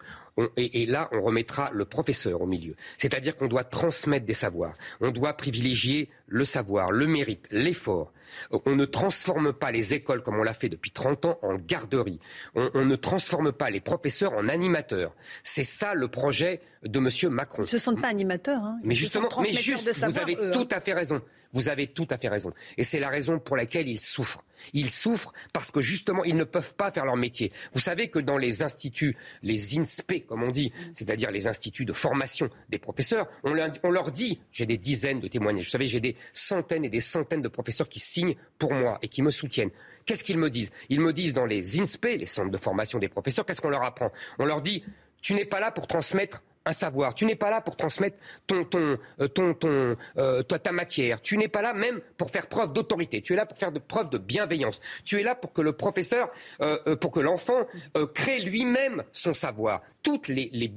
Et, 0.57 0.83
et, 0.83 0.87
là, 0.87 1.09
on 1.13 1.21
remettra 1.21 1.71
le 1.73 1.85
professeur 1.85 2.41
au 2.41 2.47
milieu. 2.47 2.75
C'est-à-dire 2.97 3.37
qu'on 3.37 3.49
doit 3.49 3.65
transmettre 3.65 4.25
des 4.25 4.35
savoirs. 4.35 4.75
On 5.01 5.11
doit 5.11 5.35
privilégier 5.35 6.09
le 6.27 6.45
savoir, 6.45 6.91
le 6.91 7.07
mérite, 7.07 7.47
l'effort. 7.51 8.13
On 8.51 8.75
ne 8.75 8.85
transforme 8.87 9.53
pas 9.53 9.71
les 9.71 9.95
écoles, 9.95 10.23
comme 10.23 10.39
on 10.39 10.43
l'a 10.43 10.55
fait 10.55 10.71
depuis 10.71 10.91
30 10.91 11.27
ans, 11.27 11.39
en 11.43 11.57
garderie. 11.57 12.19
On, 12.55 12.85
ne 12.85 12.97
transforme 12.97 13.53
pas 13.53 13.71
les 13.71 13.81
professeurs 13.81 14.33
en 14.33 14.49
animateurs. 14.49 15.15
C'est 15.43 15.65
ça 15.65 15.95
le 15.95 16.09
projet 16.09 16.61
de 16.83 16.99
M. 16.99 17.33
Macron. 17.33 17.63
Ils 17.63 17.67
ne 17.67 17.67
se 17.67 17.79
sentent 17.79 18.01
pas 18.01 18.09
animateurs. 18.09 18.63
Hein. 18.63 18.81
Mais 18.85 18.95
justement, 18.95 19.29
mais 19.41 19.53
juste, 19.53 19.89
vous 19.89 20.19
avez 20.19 20.37
tout 20.37 20.61
hein. 20.61 20.67
à 20.71 20.81
fait 20.81 20.95
raison. 20.95 21.21
Vous 21.53 21.69
avez 21.69 21.87
tout 21.87 22.07
à 22.11 22.17
fait 22.17 22.29
raison. 22.29 22.53
Et 22.79 22.85
c'est 22.85 22.99
la 22.99 23.11
raison 23.11 23.39
pour 23.39 23.57
laquelle 23.57 23.87
ils 23.87 24.01
souffrent. 24.01 24.43
Ils 24.73 24.89
souffrent 24.89 25.33
parce 25.53 25.71
que 25.71 25.81
justement, 25.81 26.25
ils 26.25 26.37
ne 26.37 26.45
peuvent 26.45 26.75
pas 26.75 26.91
faire 26.91 27.05
leur 27.05 27.17
métier. 27.17 27.53
Vous 27.75 27.81
savez 27.81 28.09
que 28.09 28.19
dans 28.19 28.39
les 28.39 28.63
instituts, 28.63 29.17
les 29.43 29.79
INSPE, 29.79 30.22
comme 30.23 30.43
on 30.43 30.51
dit, 30.51 30.73
c'est-à-dire 30.93 31.31
les 31.31 31.47
instituts 31.47 31.85
de 31.85 31.93
formation 31.93 32.49
des 32.69 32.79
professeurs, 32.79 33.29
on 33.45 33.53
leur, 33.53 34.11
dit, 34.11 34.41
j'ai 34.51 34.67
des 34.67 34.79
dizaines 34.79 35.21
de 35.21 35.29
témoignages, 35.29 35.67
vous 35.67 35.71
savez, 35.71 35.87
j'ai 35.87 36.01
des 36.01 36.17
centaines 36.33 36.85
et 36.85 36.91
des 36.91 37.01
centaines 37.01 37.43
de 37.43 37.49
professeurs 37.49 37.89
qui 37.89 38.01
signent 38.01 38.35
pour 38.59 38.73
moi 38.73 38.99
et 39.03 39.09
qui 39.09 39.23
me 39.23 39.31
soutiennent. 39.31 39.71
Qu'est-ce 40.05 40.25
qu'ils 40.25 40.39
me 40.39 40.51
disent? 40.51 40.71
Ils 40.89 41.01
me 41.01 41.13
disent 41.13 41.35
dans 41.35 41.47
les 41.47 41.81
INSPE, 41.81 42.17
les 42.19 42.27
centres 42.27 42.51
de 42.51 42.59
formation 42.59 42.99
des 42.99 43.09
professeurs, 43.09 43.47
qu'est-ce 43.47 43.61
qu'on 43.61 43.71
leur 43.71 43.85
apprend? 43.85 44.11
On 44.39 44.45
leur 44.45 44.61
dit, 44.61 44.85
tu 45.21 45.35
n'es 45.35 45.45
pas 45.45 45.61
là 45.61 45.71
pour 45.71 45.87
transmettre 45.87 46.43
un 46.65 46.73
savoir. 46.73 47.15
Tu 47.15 47.25
n'es 47.25 47.37
pas 47.37 47.51
là 47.51 47.61
pour 47.61 47.77
transmettre 47.77 48.17
ton, 48.47 48.65
ton, 48.65 48.99
euh, 49.21 49.29
ton, 49.29 49.55
ton 49.55 49.97
euh, 50.17 50.43
ta 50.43 50.73
matière. 50.73 51.21
Tu 51.21 51.37
n'es 51.37 51.49
pas 51.49 51.63
là 51.63 51.73
même 51.75 52.01
pour 52.17 52.31
faire 52.31 52.47
preuve 52.47 52.73
d'autorité. 52.73 53.23
Tu 53.23 53.33
es 53.33 53.37
là 53.37 53.47
pour 53.47 53.59
faire 53.59 53.73
preuve 53.81 54.11
de 54.11 54.19
bienveillance. 54.19 54.81
Tu 55.05 55.21
es 55.21 55.23
là 55.23 55.35
pour 55.35 55.53
que 55.53 55.63
le 55.63 55.73
professeur, 55.73 56.31
euh, 56.61 56.97
pour 56.97 57.11
que 57.11 57.21
l'enfant 57.21 57.67
crée 58.15 58.41
lui-même 58.41 59.03
son 59.13 59.35
savoir. 59.35 59.83
Toutes 60.03 60.29
les, 60.29 60.51
les 60.53 60.69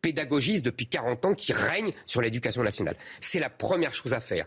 pédagogistes 0.00 0.64
depuis 0.64 0.86
40 0.86 1.24
ans 1.24 1.34
qui 1.34 1.52
règnent 1.52 1.92
sur 2.06 2.20
l'éducation 2.22 2.62
nationale. 2.62 2.96
C'est 3.20 3.40
la 3.40 3.50
première 3.50 3.94
chose 3.94 4.14
à 4.14 4.20
faire. 4.20 4.46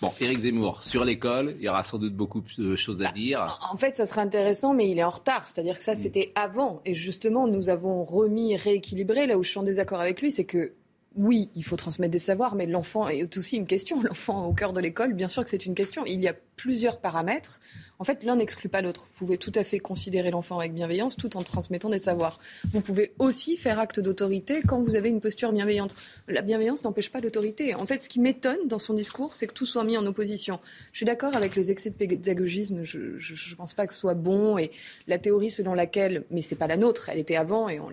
Bon, 0.00 0.12
Éric 0.20 0.40
Zemmour, 0.40 0.82
sur 0.82 1.04
l'école, 1.04 1.54
il 1.58 1.62
y 1.62 1.68
aura 1.68 1.84
sans 1.84 1.98
doute 1.98 2.14
beaucoup 2.14 2.42
de 2.58 2.74
choses 2.74 3.02
à 3.02 3.12
dire. 3.12 3.44
Bah, 3.46 3.58
en 3.70 3.76
fait, 3.76 3.94
ça 3.94 4.04
serait 4.04 4.20
intéressant, 4.20 4.74
mais 4.74 4.90
il 4.90 4.98
est 4.98 5.04
en 5.04 5.10
retard. 5.10 5.46
C'est-à-dire 5.46 5.76
que 5.76 5.82
ça, 5.84 5.92
mm. 5.92 5.96
c'était 5.96 6.32
avant. 6.34 6.80
Et 6.84 6.92
justement, 6.94 7.46
nous 7.46 7.70
avons 7.70 8.02
remis, 8.04 8.56
rééquilibré. 8.56 9.26
Là 9.26 9.38
où 9.38 9.44
je 9.44 9.50
suis 9.50 9.60
en 9.60 9.62
désaccord 9.62 10.00
avec 10.00 10.20
lui, 10.20 10.32
c'est 10.32 10.44
que 10.44 10.72
oui, 11.14 11.50
il 11.54 11.64
faut 11.64 11.76
transmettre 11.76 12.10
des 12.10 12.18
savoirs, 12.18 12.54
mais 12.54 12.66
l'enfant 12.66 13.08
est 13.08 13.36
aussi 13.36 13.56
une 13.56 13.66
question. 13.66 14.02
L'enfant 14.02 14.46
au 14.46 14.52
cœur 14.52 14.72
de 14.72 14.80
l'école, 14.80 15.14
bien 15.14 15.28
sûr 15.28 15.44
que 15.44 15.50
c'est 15.50 15.66
une 15.66 15.74
question. 15.74 16.04
Il 16.06 16.22
y 16.22 16.28
a 16.28 16.34
plusieurs 16.62 17.00
paramètres. 17.00 17.60
En 17.98 18.04
fait, 18.04 18.22
l'un 18.22 18.36
n'exclut 18.36 18.68
pas 18.68 18.82
l'autre. 18.82 19.08
Vous 19.08 19.26
pouvez 19.26 19.36
tout 19.36 19.50
à 19.56 19.64
fait 19.64 19.80
considérer 19.80 20.30
l'enfant 20.30 20.60
avec 20.60 20.72
bienveillance 20.72 21.16
tout 21.16 21.36
en 21.36 21.42
transmettant 21.42 21.88
des 21.88 21.98
savoirs. 21.98 22.38
Vous 22.70 22.80
pouvez 22.80 23.14
aussi 23.18 23.56
faire 23.56 23.80
acte 23.80 23.98
d'autorité 23.98 24.62
quand 24.62 24.80
vous 24.80 24.94
avez 24.94 25.08
une 25.08 25.20
posture 25.20 25.52
bienveillante. 25.52 25.96
La 26.28 26.40
bienveillance 26.40 26.84
n'empêche 26.84 27.10
pas 27.10 27.20
l'autorité. 27.20 27.74
En 27.74 27.84
fait, 27.84 28.00
ce 28.00 28.08
qui 28.08 28.20
m'étonne 28.20 28.68
dans 28.68 28.78
son 28.78 28.94
discours, 28.94 29.32
c'est 29.32 29.48
que 29.48 29.54
tout 29.54 29.66
soit 29.66 29.82
mis 29.82 29.98
en 29.98 30.06
opposition. 30.06 30.60
Je 30.92 30.98
suis 30.98 31.06
d'accord 31.06 31.34
avec 31.34 31.56
les 31.56 31.72
excès 31.72 31.90
de 31.90 31.96
pédagogisme. 31.96 32.84
Je 32.84 32.98
ne 32.98 33.56
pense 33.56 33.74
pas 33.74 33.88
que 33.88 33.92
ce 33.92 33.98
soit 33.98 34.14
bon. 34.14 34.56
Et 34.56 34.70
la 35.08 35.18
théorie 35.18 35.50
selon 35.50 35.74
laquelle, 35.74 36.24
mais 36.30 36.42
c'est 36.42 36.54
pas 36.54 36.68
la 36.68 36.76
nôtre, 36.76 37.08
elle 37.08 37.18
était 37.18 37.36
avant 37.36 37.68
et 37.68 37.80
on 37.80 37.90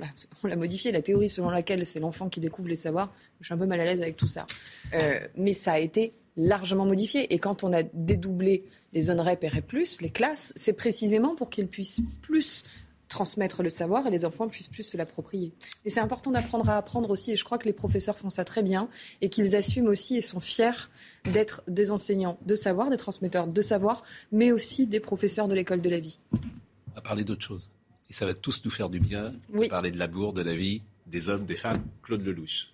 l'a 0.47 0.55
modifiée. 0.55 0.91
La 0.91 1.01
théorie 1.01 1.30
selon 1.30 1.49
laquelle 1.49 1.88
c'est 1.88 1.99
l'enfant 1.99 2.30
qui 2.30 2.39
découvre 2.39 2.67
les 2.67 2.76
savoirs, 2.76 3.11
je 3.41 3.45
suis 3.45 3.53
un 3.55 3.57
peu 3.57 3.65
mal 3.65 3.80
à 3.80 3.86
l'aise 3.86 4.01
avec 4.01 4.15
tout 4.15 4.28
ça. 4.28 4.45
Euh, 4.93 5.20
mais 5.36 5.53
ça 5.53 5.74
a 5.74 5.80
été 5.80 6.11
largement 6.39 6.85
modifié. 6.85 7.33
Et 7.33 7.37
quand 7.37 7.63
on 7.63 7.73
a 7.73 7.83
dédoublé 7.83 8.65
les 8.93 9.01
zones 9.01 9.19
REP 9.19 9.43
et 9.43 9.47
REP+, 9.49 9.73
les 10.01 10.09
classes, 10.09 10.53
c'est 10.55 10.73
précisément 10.73 11.35
pour 11.35 11.49
qu'ils 11.49 11.67
puissent 11.67 12.01
plus 12.21 12.63
transmettre 13.09 13.63
le 13.63 13.69
savoir 13.69 14.07
et 14.07 14.11
les 14.11 14.23
enfants 14.23 14.47
puissent 14.47 14.67
plus 14.69 14.83
se 14.83 14.95
l'approprier. 14.95 15.51
Et 15.83 15.89
c'est 15.89 15.99
important 15.99 16.31
d'apprendre 16.31 16.69
à 16.69 16.77
apprendre 16.77 17.09
aussi, 17.09 17.31
et 17.31 17.35
je 17.35 17.43
crois 17.43 17.57
que 17.57 17.65
les 17.65 17.73
professeurs 17.73 18.17
font 18.17 18.29
ça 18.29 18.45
très 18.45 18.63
bien, 18.63 18.87
et 19.21 19.29
qu'ils 19.29 19.55
assument 19.55 19.87
aussi 19.87 20.15
et 20.15 20.21
sont 20.21 20.39
fiers 20.39 20.89
d'être 21.25 21.63
des 21.67 21.91
enseignants 21.91 22.37
de 22.45 22.55
savoir, 22.55 22.89
des 22.89 22.97
transmetteurs 22.97 23.47
de 23.47 23.61
savoir, 23.61 24.03
mais 24.31 24.51
aussi 24.51 24.85
des 24.85 24.99
professeurs 24.99 25.47
de 25.47 25.55
l'école 25.55 25.81
de 25.81 25.89
la 25.89 25.99
vie. 25.99 26.19
On 26.31 26.95
va 26.95 27.01
parler 27.01 27.23
d'autre 27.23 27.43
chose. 27.43 27.71
Et 28.09 28.13
ça 28.13 28.25
va 28.25 28.33
tous 28.33 28.63
nous 28.63 28.71
faire 28.71 28.89
du 28.89 28.99
bien, 28.99 29.33
de 29.53 29.67
parler 29.67 29.91
de 29.91 29.97
l'amour, 29.97 30.33
de 30.33 30.41
la 30.41 30.55
vie, 30.55 30.83
des 31.07 31.29
hommes, 31.29 31.45
des 31.45 31.55
femmes. 31.55 31.83
Claude 32.03 32.21
Lelouch. 32.21 32.73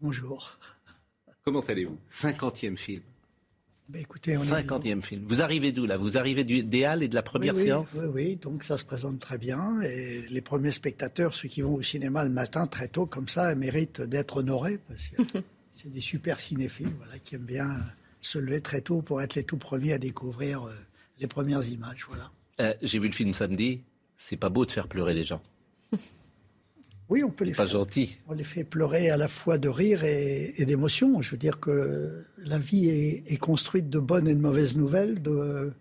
Bonjour. 0.00 0.58
Comment 1.44 1.60
allez-vous? 1.60 1.98
50e 2.10 2.76
film. 2.76 3.02
Ben 3.88 4.02
écoutez, 4.02 4.36
on 4.36 4.42
50e 4.42 5.02
film. 5.02 5.24
Vous 5.26 5.42
arrivez 5.42 5.72
d'où 5.72 5.84
là? 5.84 5.96
Vous 5.96 6.16
arrivez 6.16 6.44
des 6.44 6.84
Halles 6.84 7.02
et 7.02 7.08
de 7.08 7.14
la 7.14 7.22
première 7.22 7.56
séance? 7.56 7.88
Oui, 7.94 8.06
oui, 8.12 8.36
donc 8.36 8.62
ça 8.62 8.78
se 8.78 8.84
présente 8.84 9.18
très 9.18 9.36
bien. 9.36 9.80
Et 9.80 10.22
les 10.28 10.40
premiers 10.40 10.70
spectateurs, 10.70 11.34
ceux 11.34 11.48
qui 11.48 11.62
vont 11.62 11.74
au 11.74 11.82
cinéma 11.82 12.22
le 12.22 12.30
matin 12.30 12.66
très 12.66 12.86
tôt, 12.86 13.06
comme 13.06 13.26
ça, 13.26 13.52
méritent 13.56 14.00
d'être 14.00 14.36
honorés. 14.36 14.78
Parce 14.86 15.08
que 15.08 15.22
c'est 15.72 15.90
des 15.90 16.00
super 16.00 16.38
cinéphiles 16.38 16.92
voilà, 16.98 17.18
qui 17.18 17.34
aiment 17.34 17.42
bien 17.42 17.80
se 18.20 18.38
lever 18.38 18.60
très 18.60 18.80
tôt 18.80 19.02
pour 19.02 19.22
être 19.22 19.34
les 19.34 19.42
tout 19.42 19.56
premiers 19.56 19.94
à 19.94 19.98
découvrir 19.98 20.64
euh, 20.64 20.72
les 21.18 21.26
premières 21.26 21.66
images. 21.68 22.06
Voilà. 22.08 22.30
Euh, 22.60 22.74
j'ai 22.82 23.00
vu 23.00 23.08
le 23.08 23.14
film 23.14 23.34
samedi. 23.34 23.82
C'est 24.16 24.36
pas 24.36 24.50
beau 24.50 24.66
de 24.66 24.70
faire 24.70 24.86
pleurer 24.86 25.14
les 25.14 25.24
gens. 25.24 25.42
Oui, 27.10 27.24
on 27.24 27.30
peut 27.30 27.44
les 27.44 27.52
pas 27.52 27.66
gentil. 27.66 28.16
On 28.28 28.34
les 28.34 28.44
fait 28.44 28.62
pleurer 28.62 29.10
à 29.10 29.16
la 29.16 29.26
fois 29.26 29.58
de 29.58 29.68
rire 29.68 30.04
et, 30.04 30.64
d'émotion. 30.64 31.20
Je 31.20 31.32
veux 31.32 31.36
dire 31.36 31.58
que 31.58 32.24
la 32.46 32.58
vie 32.58 32.88
est, 32.88 33.36
construite 33.38 33.90
de 33.90 33.98
bonnes 33.98 34.28
et 34.28 34.34
de 34.34 34.40
mauvaises 34.40 34.76
nouvelles, 34.76 35.20
de, 35.20 35.72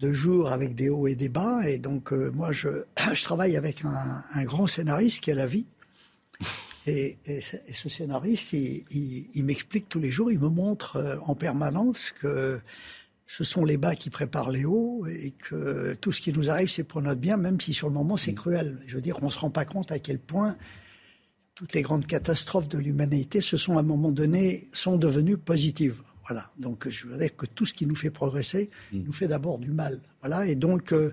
de 0.00 0.12
jours 0.12 0.50
avec 0.50 0.74
des 0.74 0.88
hauts 0.88 1.06
et 1.06 1.14
des 1.14 1.28
bas. 1.28 1.60
Et 1.68 1.78
donc, 1.78 2.12
euh, 2.12 2.32
moi, 2.32 2.50
je, 2.50 2.68
je, 3.12 3.22
travaille 3.22 3.56
avec 3.56 3.84
un, 3.84 4.44
grand 4.44 4.66
scénariste 4.66 5.22
qui 5.22 5.30
est 5.30 5.34
la 5.34 5.46
vie. 5.46 5.66
Et, 6.88 7.16
ce 7.72 7.88
scénariste, 7.88 8.54
il, 8.54 8.84
il 9.32 9.44
m'explique 9.44 9.88
tous 9.88 10.00
les 10.00 10.10
jours, 10.10 10.32
il 10.32 10.40
me 10.40 10.48
montre 10.48 10.96
euh, 10.96 11.16
en 11.22 11.36
permanence 11.36 12.10
que 12.10 12.60
ce 13.26 13.44
sont 13.44 13.64
les 13.64 13.76
bas 13.76 13.94
qui 13.94 14.10
préparent 14.10 14.50
les 14.50 14.64
hauts 14.64 15.06
et 15.06 15.30
que 15.30 15.94
tout 15.94 16.12
ce 16.12 16.20
qui 16.20 16.32
nous 16.32 16.50
arrive, 16.50 16.68
c'est 16.68 16.84
pour 16.84 17.00
notre 17.00 17.20
bien, 17.20 17.36
même 17.36 17.60
si 17.60 17.72
sur 17.72 17.88
le 17.88 17.94
moment, 17.94 18.16
c'est 18.16 18.34
cruel. 18.34 18.78
Je 18.86 18.96
veux 18.96 19.00
dire, 19.00 19.18
on 19.22 19.26
ne 19.26 19.30
se 19.30 19.38
rend 19.38 19.50
pas 19.50 19.64
compte 19.64 19.90
à 19.92 19.98
quel 19.98 20.18
point 20.18 20.56
toutes 21.54 21.72
les 21.72 21.82
grandes 21.82 22.06
catastrophes 22.06 22.68
de 22.68 22.78
l'humanité 22.78 23.40
se 23.40 23.56
sont 23.56 23.76
à 23.76 23.80
un 23.80 23.84
moment 23.84 24.10
donné, 24.10 24.64
sont 24.72 24.96
devenues 24.96 25.38
positives. 25.38 26.00
Voilà. 26.26 26.50
Donc, 26.58 26.88
je 26.88 27.06
veux 27.06 27.16
dire 27.16 27.34
que 27.34 27.46
tout 27.46 27.64
ce 27.64 27.74
qui 27.74 27.86
nous 27.86 27.94
fait 27.94 28.10
progresser 28.10 28.70
mm. 28.92 29.04
nous 29.04 29.12
fait 29.12 29.28
d'abord 29.28 29.58
du 29.58 29.70
mal. 29.70 30.00
Voilà. 30.20 30.46
Et 30.46 30.54
donc, 30.54 30.92
euh, 30.92 31.12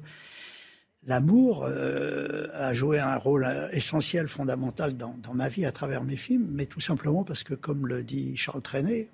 l'amour 1.05 1.65
euh, 1.65 2.47
a 2.53 2.73
joué 2.73 2.99
un 2.99 3.17
rôle 3.17 3.47
essentiel, 3.71 4.27
fondamental 4.27 4.97
dans, 4.97 5.15
dans, 5.21 5.33
ma 5.33 5.47
vie 5.47 5.65
à 5.65 5.71
travers 5.71 6.03
mes 6.03 6.17
films, 6.17 6.47
mais 6.51 6.65
tout 6.65 6.81
simplement 6.81 7.23
parce 7.23 7.43
que, 7.43 7.53
comme 7.53 7.87
le 7.87 8.03
dit 8.03 8.35
Charles 8.35 8.61
Trenet, 8.61 9.09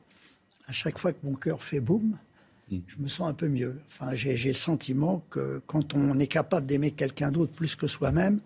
à 0.67 0.71
chaque 0.71 0.97
fois 0.97 1.11
que 1.13 1.19
mon 1.23 1.35
cœur 1.35 1.61
fait 1.61 1.79
boum, 1.79 2.17
Mm. 2.17 2.26
Je 2.69 2.97
me 2.99 3.07
sens 3.07 3.27
un 3.27 3.33
peu 3.33 3.47
mieux. 3.47 3.79
Enfin, 3.87 4.13
j'ai 4.13 4.35
le 4.35 4.53
sentiment 4.53 5.25
que 5.29 5.61
quand 5.67 5.93
on 5.93 6.19
est 6.19 6.27
capable 6.27 6.65
d'aimer 6.65 6.91
quelqu'un 6.91 7.31
d'autre 7.31 7.53
plus 7.53 7.75
que 7.75 7.87
soi-même, 7.87 8.39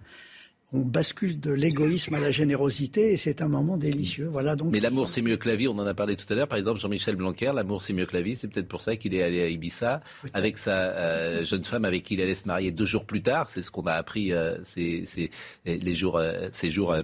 on 0.73 0.81
bascule 0.81 1.39
de 1.39 1.51
l'égoïsme 1.51 2.13
à 2.13 2.19
la 2.19 2.31
générosité 2.31 3.11
et 3.11 3.17
c'est 3.17 3.41
un 3.41 3.49
moment 3.49 3.75
délicieux. 3.75 4.27
Voilà 4.27 4.55
donc. 4.55 4.71
Mais 4.71 4.79
l'amour 4.79 5.09
c'est 5.09 5.21
mieux 5.21 5.35
que 5.35 5.49
la 5.49 5.55
vie, 5.57 5.67
on 5.67 5.77
en 5.77 5.85
a 5.85 5.93
parlé 5.93 6.15
tout 6.15 6.31
à 6.31 6.35
l'heure. 6.35 6.47
Par 6.47 6.57
exemple, 6.57 6.79
Jean-Michel 6.79 7.17
Blanquer, 7.17 7.51
l'amour 7.53 7.81
c'est 7.81 7.93
mieux 7.93 8.05
que 8.05 8.15
la 8.15 8.21
vie, 8.21 8.37
c'est 8.37 8.47
peut-être 8.47 8.69
pour 8.69 8.81
ça 8.81 8.95
qu'il 8.95 9.13
est 9.13 9.21
allé 9.21 9.41
à 9.41 9.47
Ibiza 9.47 10.01
avec 10.33 10.57
sa 10.57 10.71
euh, 10.71 11.43
jeune 11.43 11.65
femme 11.65 11.83
avec 11.83 12.03
qui 12.03 12.13
il 12.13 12.21
allait 12.21 12.35
se 12.35 12.47
marier 12.47 12.71
deux 12.71 12.85
jours 12.85 13.05
plus 13.05 13.21
tard. 13.21 13.49
C'est 13.49 13.61
ce 13.61 13.69
qu'on 13.69 13.83
a 13.83 13.93
appris 13.93 14.31
euh, 14.31 14.57
ces, 14.63 15.29
les 15.65 15.95
jours, 15.95 16.17
euh, 16.17 16.47
ces 16.51 16.71
jours, 16.71 16.95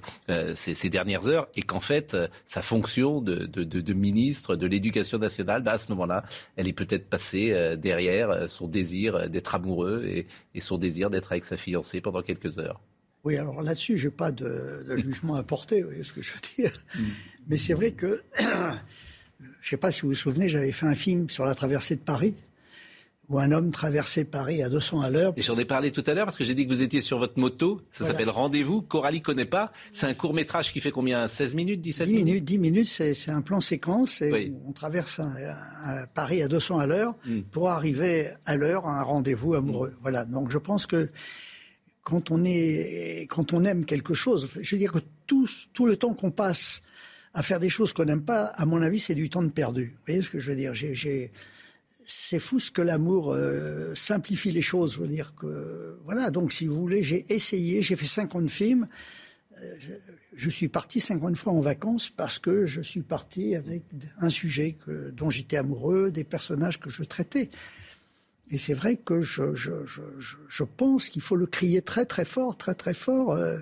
ces, 0.56 0.90
dernières 0.90 1.28
heures, 1.28 1.48
et 1.56 1.62
qu'en 1.62 1.82
fait 1.82 2.16
sa 2.46 2.62
fonction 2.62 3.22
de, 3.22 3.46
de, 3.46 3.94
ministre 3.94 4.56
de 4.56 4.66
l'Éducation 4.66 5.18
nationale, 5.18 5.64
bah, 5.64 5.74
à 5.74 5.78
ce 5.78 5.90
moment-là, 5.92 6.24
elle 6.56 6.68
est 6.68 6.74
peut-être 6.74 7.10
passée 7.10 7.76
derrière 7.78 8.50
son 8.50 8.68
désir 8.68 9.30
d'être 9.30 9.56
amoureux 9.56 10.06
et, 10.08 10.28
et 10.56 10.62
son 10.62 10.78
désir 10.78 11.10
d'être 11.10 11.32
avec 11.32 11.44
sa 11.44 11.58
fiancée 11.58 12.00
pendant 12.00 12.22
quelques 12.22 12.60
heures. 12.60 12.80
Oui, 13.28 13.36
alors 13.36 13.62
là-dessus, 13.62 13.98
je 13.98 14.08
n'ai 14.08 14.14
pas 14.14 14.32
de, 14.32 14.86
jugement 14.96 15.36
à 15.36 15.44
porter, 15.44 15.82
vous 15.82 15.90
voyez 15.90 16.06
ce 16.06 16.14
que 16.14 16.22
je 16.22 16.32
veux 16.32 16.40
dire. 16.58 16.72
Mm. 16.96 17.04
Mais 17.50 17.58
c'est 17.58 17.74
vrai 17.74 17.92
que, 17.92 18.24
je 18.40 18.46
ne 18.46 18.70
sais 19.64 19.76
pas 19.76 19.92
si 19.92 20.04
vous 20.04 20.08
vous 20.08 20.14
souvenez, 20.14 20.48
j'avais 20.48 20.72
fait 20.72 20.86
un 20.86 20.96
film 20.96 21.30
sur 21.30 21.44
la 21.44 21.54
traversée 21.54 21.98
de 21.98 22.02
Paris, 22.02 22.38
où 23.28 23.38
un 23.38 23.52
homme 23.52 23.70
traversait 23.72 24.24
Paris 24.24 24.64
à 24.64 24.70
200 24.70 25.02
à 25.02 25.10
l'heure. 25.10 25.34
Et 25.36 25.42
j'en 25.42 25.58
ai 25.58 25.66
parlé 25.66 25.92
tout 25.92 26.06
à 26.08 26.14
l'heure 26.14 26.26
parce 26.26 26.38
que 26.38 26.46
j'ai 26.46 26.56
dit 26.56 26.66
que 26.66 26.72
vous 26.72 26.82
étiez 26.82 27.02
sur 27.02 27.18
votre 27.18 27.38
moto. 27.38 27.82
Ça 27.92 28.06
s'appelle 28.06 28.30
Rendez-vous. 28.30 28.82
Coralie 28.82 29.20
connaît 29.20 29.44
pas. 29.44 29.74
C'est 29.92 30.06
un 30.06 30.14
court 30.14 30.34
métrage 30.34 30.72
qui 30.72 30.80
fait 30.80 30.92
combien? 30.92 31.28
16 31.28 31.54
minutes 31.54 31.82
17 31.82 32.08
10 32.08 32.14
minutes? 32.14 32.46
10 32.46 32.60
minutes, 32.60 32.88
c'est 32.88 33.30
un 33.30 33.42
plan 33.42 33.60
séquence. 33.60 34.22
Et 34.22 34.54
On 34.66 34.72
traverse 34.72 35.20
Paris 36.14 36.42
à 36.42 36.48
200 36.48 36.80
à 36.80 36.86
l'heure 36.86 37.16
mm. 37.26 37.42
pour 37.52 37.68
arriver 37.72 38.30
à 38.46 38.56
l'heure 38.56 38.88
à 38.88 39.02
un 39.02 39.04
rendez-vous 39.04 39.56
amoureux. 39.56 39.90
Mm. 39.90 40.00
Voilà. 40.00 40.24
Donc 40.24 40.50
je 40.50 40.58
pense 40.58 40.86
que 40.86 41.10
quand 42.08 42.32
on, 42.32 42.46
est, 42.46 43.28
quand 43.30 43.52
on 43.52 43.66
aime 43.66 43.84
quelque 43.84 44.14
chose, 44.14 44.50
je 44.62 44.76
veux 44.76 44.80
dire 44.80 44.94
que 44.94 45.00
tout, 45.26 45.46
le 45.86 45.98
temps 45.98 46.14
qu'on 46.14 46.32
passe 46.32 46.82
à 47.34 47.44
faire 47.44 47.60
des 47.60 47.68
choses 47.68 47.92
qu'on 47.92 48.06
n'aime 48.06 48.24
pas, 48.24 48.46
à 48.46 48.66
mon 48.66 48.82
avis, 48.82 48.98
c'est 48.98 49.14
du 49.14 49.30
temps 49.30 49.44
de 49.44 49.50
perdu. 49.50 49.88
Vous 49.88 50.06
voyez 50.08 50.22
ce 50.22 50.30
que 50.30 50.40
je 50.40 50.52
veux 50.52 50.56
dire? 50.56 50.72
C'est 51.92 52.40
fou 52.40 52.62
ce 52.62 52.72
que 52.72 52.82
l'amour 52.82 53.34
euh, 53.34 53.94
simplifie 53.94 54.54
les 54.54 54.62
choses. 54.62 54.98
Dire 55.02 55.34
que, 55.36 56.00
voilà, 56.06 56.32
donc 56.32 56.54
si 56.54 56.66
vous 56.66 56.80
voulez, 56.80 57.04
j'ai 57.04 57.26
essayé, 57.28 57.82
j'ai 57.82 57.98
fait 57.98 58.08
50 58.08 58.50
films. 58.50 58.88
Euh, 59.62 59.76
je 60.34 60.50
suis 60.50 60.70
parti 60.70 61.02
50 61.02 61.36
fois 61.36 61.52
en 61.52 61.60
vacances 61.60 62.10
parce 62.10 62.40
que 62.40 62.66
je 62.66 62.80
suis 62.80 63.02
parti 63.02 63.54
avec 63.54 63.84
un 64.22 64.30
sujet 64.30 64.78
dont 65.12 65.30
j'étais 65.30 65.58
amoureux, 65.58 66.10
des 66.10 66.24
personnages 66.24 66.80
que 66.80 66.90
je 66.90 67.04
traitais. 67.04 67.50
Et 68.50 68.58
c'est 68.58 68.74
vrai 68.74 68.96
que 68.96 69.22
je, 69.22 70.64
pense 70.64 71.10
qu'il 71.10 71.22
faut 71.22 71.36
le 71.36 71.48
crier 71.48 71.82
très 71.82 72.06
très 72.06 72.26
fort, 72.26 72.58
très 72.58 72.76
très 72.76 72.94
fort. 72.94 73.32
Euh, 73.32 73.60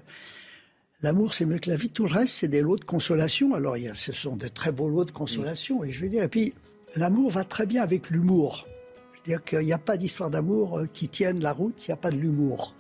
l'amour, 1.02 1.34
c'est 1.34 1.46
mieux 1.46 1.58
que 1.58 1.70
la 1.70 1.76
vie. 1.76 1.90
Tout 1.90 2.06
le 2.06 2.14
reste, 2.14 2.36
c'est 2.36 2.48
des 2.48 2.62
lots 2.62 2.78
de 2.78 2.86
consolation. 2.86 3.56
Alors, 3.56 3.78
il 3.78 3.86
y 3.86 3.88
a, 3.88 3.96
ce 3.96 4.14
sont 4.14 4.36
des 4.36 4.50
très 4.50 4.72
beaux 4.72 4.90
lots 4.90 5.06
de 5.06 5.12
consolation. 5.12 5.84
Et 5.84 5.92
je 5.92 6.04
veux 6.04 6.10
dire, 6.10 6.24
et 6.24 6.28
puis, 6.28 6.54
l'amour 6.96 7.32
va 7.32 7.44
très 7.44 7.66
bien 7.66 7.82
avec 7.82 8.12
l'humour. 8.12 8.68
Je 9.14 9.20
veux 9.20 9.38
dire 9.38 9.44
qu'il 9.44 9.66
n'y 9.66 9.74
a 9.74 9.80
pas 9.80 9.98
d'histoire 9.98 10.30
d'amour 10.30 10.80
euh, 10.80 10.90
qui 10.94 11.10
tienne 11.10 11.40
la 11.40 11.54
route 11.54 11.80
s'il 11.80 11.92
n'y 11.92 11.98
a 11.98 12.02
pas 12.02 12.12
de 12.12 12.18
l'humour. 12.18 12.76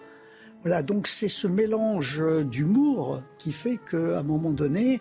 Voilà, 0.62 0.84
donc 0.84 1.08
c'est 1.08 1.28
ce 1.28 1.48
mélange 1.48 2.24
d'humour 2.46 3.22
qui 3.38 3.52
fait 3.52 3.80
qu'à 3.90 4.20
un 4.20 4.24
moment 4.24 4.52
donné, 4.52 5.00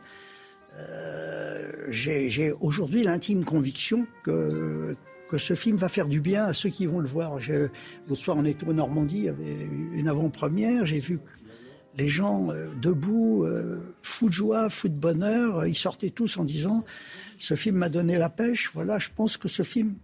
euh, 0.79 1.73
j'ai 1.89 2.53
aujourd'hui 2.61 3.03
l'intime 3.03 3.45
conviction 3.45 4.07
que 4.23 4.95
que 5.35 5.41
ce 5.41 5.55
film 5.55 5.77
va 5.77 5.89
faire 5.89 6.07
du 6.07 6.21
bien 6.21 6.45
à 6.45 6.55
ceux 6.55 6.69
qui 6.69 6.87
vont 6.87 7.01
le 7.01 7.09
voir. 7.09 7.41
L'autre 8.09 8.21
soir, 8.21 8.37
on 8.39 8.45
était 8.45 8.65
en 8.69 8.75
Normandie, 8.75 9.19
il 9.19 9.25
y 9.25 9.29
avait 9.29 9.69
une 9.93 10.07
avant-première, 10.07 10.87
j'ai 10.87 11.01
vu 11.01 11.19
les 11.97 12.09
gens 12.09 12.53
euh, 12.53 12.73
debout, 12.81 13.43
euh, 13.43 13.81
fous 14.01 14.29
de 14.29 14.33
joie, 14.33 14.71
fous 14.71 14.89
de 14.89 14.95
bonheur, 14.95 15.67
ils 15.67 15.75
sortaient 15.75 16.11
tous 16.11 16.37
en 16.37 16.45
disant 16.45 16.85
ce 17.41 17.55
film 17.55 17.79
m'a 17.79 17.89
donné 17.89 18.17
la 18.17 18.29
pêche. 18.29 18.71
Voilà, 18.75 19.01
je 19.01 19.09
pense 19.13 19.37
que 19.37 19.49
ce 19.49 19.65
film 19.65 19.97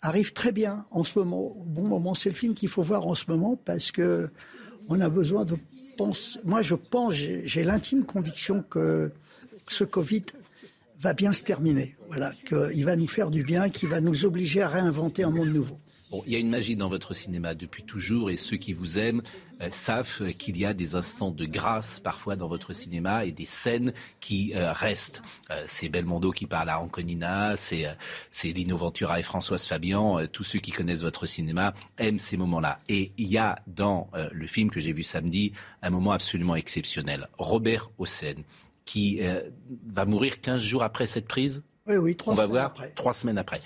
arrive 0.00 0.32
très 0.32 0.52
bien 0.52 0.86
en 0.90 1.04
ce 1.04 1.18
moment, 1.18 1.54
au 1.54 1.64
bon 1.66 1.86
moment. 1.86 2.14
C'est 2.14 2.30
le 2.30 2.34
film 2.34 2.54
qu'il 2.54 2.70
faut 2.70 2.82
voir 2.82 3.06
en 3.06 3.14
ce 3.14 3.26
moment 3.28 3.60
parce 3.62 3.92
que 3.92 4.30
on 4.88 5.00
a 5.00 5.10
besoin 5.10 5.44
de 5.44 5.56
penser. 5.98 6.38
Moi, 6.46 6.62
je 6.62 6.74
pense, 6.76 7.12
j'ai 7.12 7.62
l'intime 7.62 8.04
conviction 8.04 8.62
que 8.62 9.12
ce 9.68 9.84
Covid 9.84 10.24
va 11.02 11.14
bien 11.14 11.32
se 11.32 11.42
terminer. 11.42 11.96
Voilà, 12.06 12.32
qu'il 12.46 12.84
va 12.84 12.96
nous 12.96 13.08
faire 13.08 13.30
du 13.30 13.42
bien, 13.42 13.68
qu'il 13.68 13.88
va 13.88 14.00
nous 14.00 14.24
obliger 14.24 14.62
à 14.62 14.68
réinventer 14.68 15.24
un 15.24 15.30
monde 15.30 15.48
nouveau. 15.48 15.78
Bon, 16.12 16.22
il 16.26 16.32
y 16.34 16.36
a 16.36 16.38
une 16.38 16.50
magie 16.50 16.76
dans 16.76 16.90
votre 16.90 17.14
cinéma 17.14 17.54
depuis 17.54 17.84
toujours 17.84 18.30
et 18.30 18.36
ceux 18.36 18.58
qui 18.58 18.74
vous 18.74 18.98
aiment 18.98 19.22
euh, 19.62 19.68
savent 19.70 20.30
qu'il 20.34 20.58
y 20.58 20.66
a 20.66 20.74
des 20.74 20.94
instants 20.94 21.30
de 21.30 21.46
grâce 21.46 22.00
parfois 22.00 22.36
dans 22.36 22.48
votre 22.48 22.74
cinéma 22.74 23.24
et 23.24 23.32
des 23.32 23.46
scènes 23.46 23.94
qui 24.20 24.52
euh, 24.54 24.74
restent. 24.74 25.22
Euh, 25.50 25.64
c'est 25.66 25.88
Belmondo 25.88 26.30
qui 26.30 26.46
parle 26.46 26.68
à 26.68 26.80
Anconina, 26.80 27.54
c'est 27.56 27.96
Lino 28.44 28.76
Ventura 28.76 29.20
et 29.20 29.22
Françoise 29.22 29.64
Fabian. 29.64 30.26
tous 30.26 30.44
ceux 30.44 30.58
qui 30.58 30.70
connaissent 30.70 31.02
votre 31.02 31.24
cinéma 31.24 31.72
aiment 31.96 32.18
ces 32.18 32.36
moments-là. 32.36 32.76
Et 32.90 33.12
il 33.16 33.28
y 33.28 33.38
a 33.38 33.60
dans 33.66 34.10
le 34.12 34.46
film 34.46 34.68
que 34.68 34.80
j'ai 34.80 34.92
vu 34.92 35.02
samedi 35.02 35.52
un 35.80 35.88
moment 35.88 36.12
absolument 36.12 36.56
exceptionnel. 36.56 37.28
Robert 37.38 37.90
Hossein 37.98 38.44
qui 38.84 39.18
euh, 39.20 39.42
va 39.86 40.04
mourir 40.04 40.40
15 40.40 40.60
jours 40.60 40.82
après 40.82 41.06
cette 41.06 41.26
prise 41.26 41.62
Oui, 41.86 41.96
oui, 41.96 42.16
trois 42.16 42.34
On 42.34 42.36
va 42.36 42.46
voir 42.46 42.66
après. 42.66 42.90
trois 42.90 43.12
semaines 43.12 43.38
après. 43.38 43.60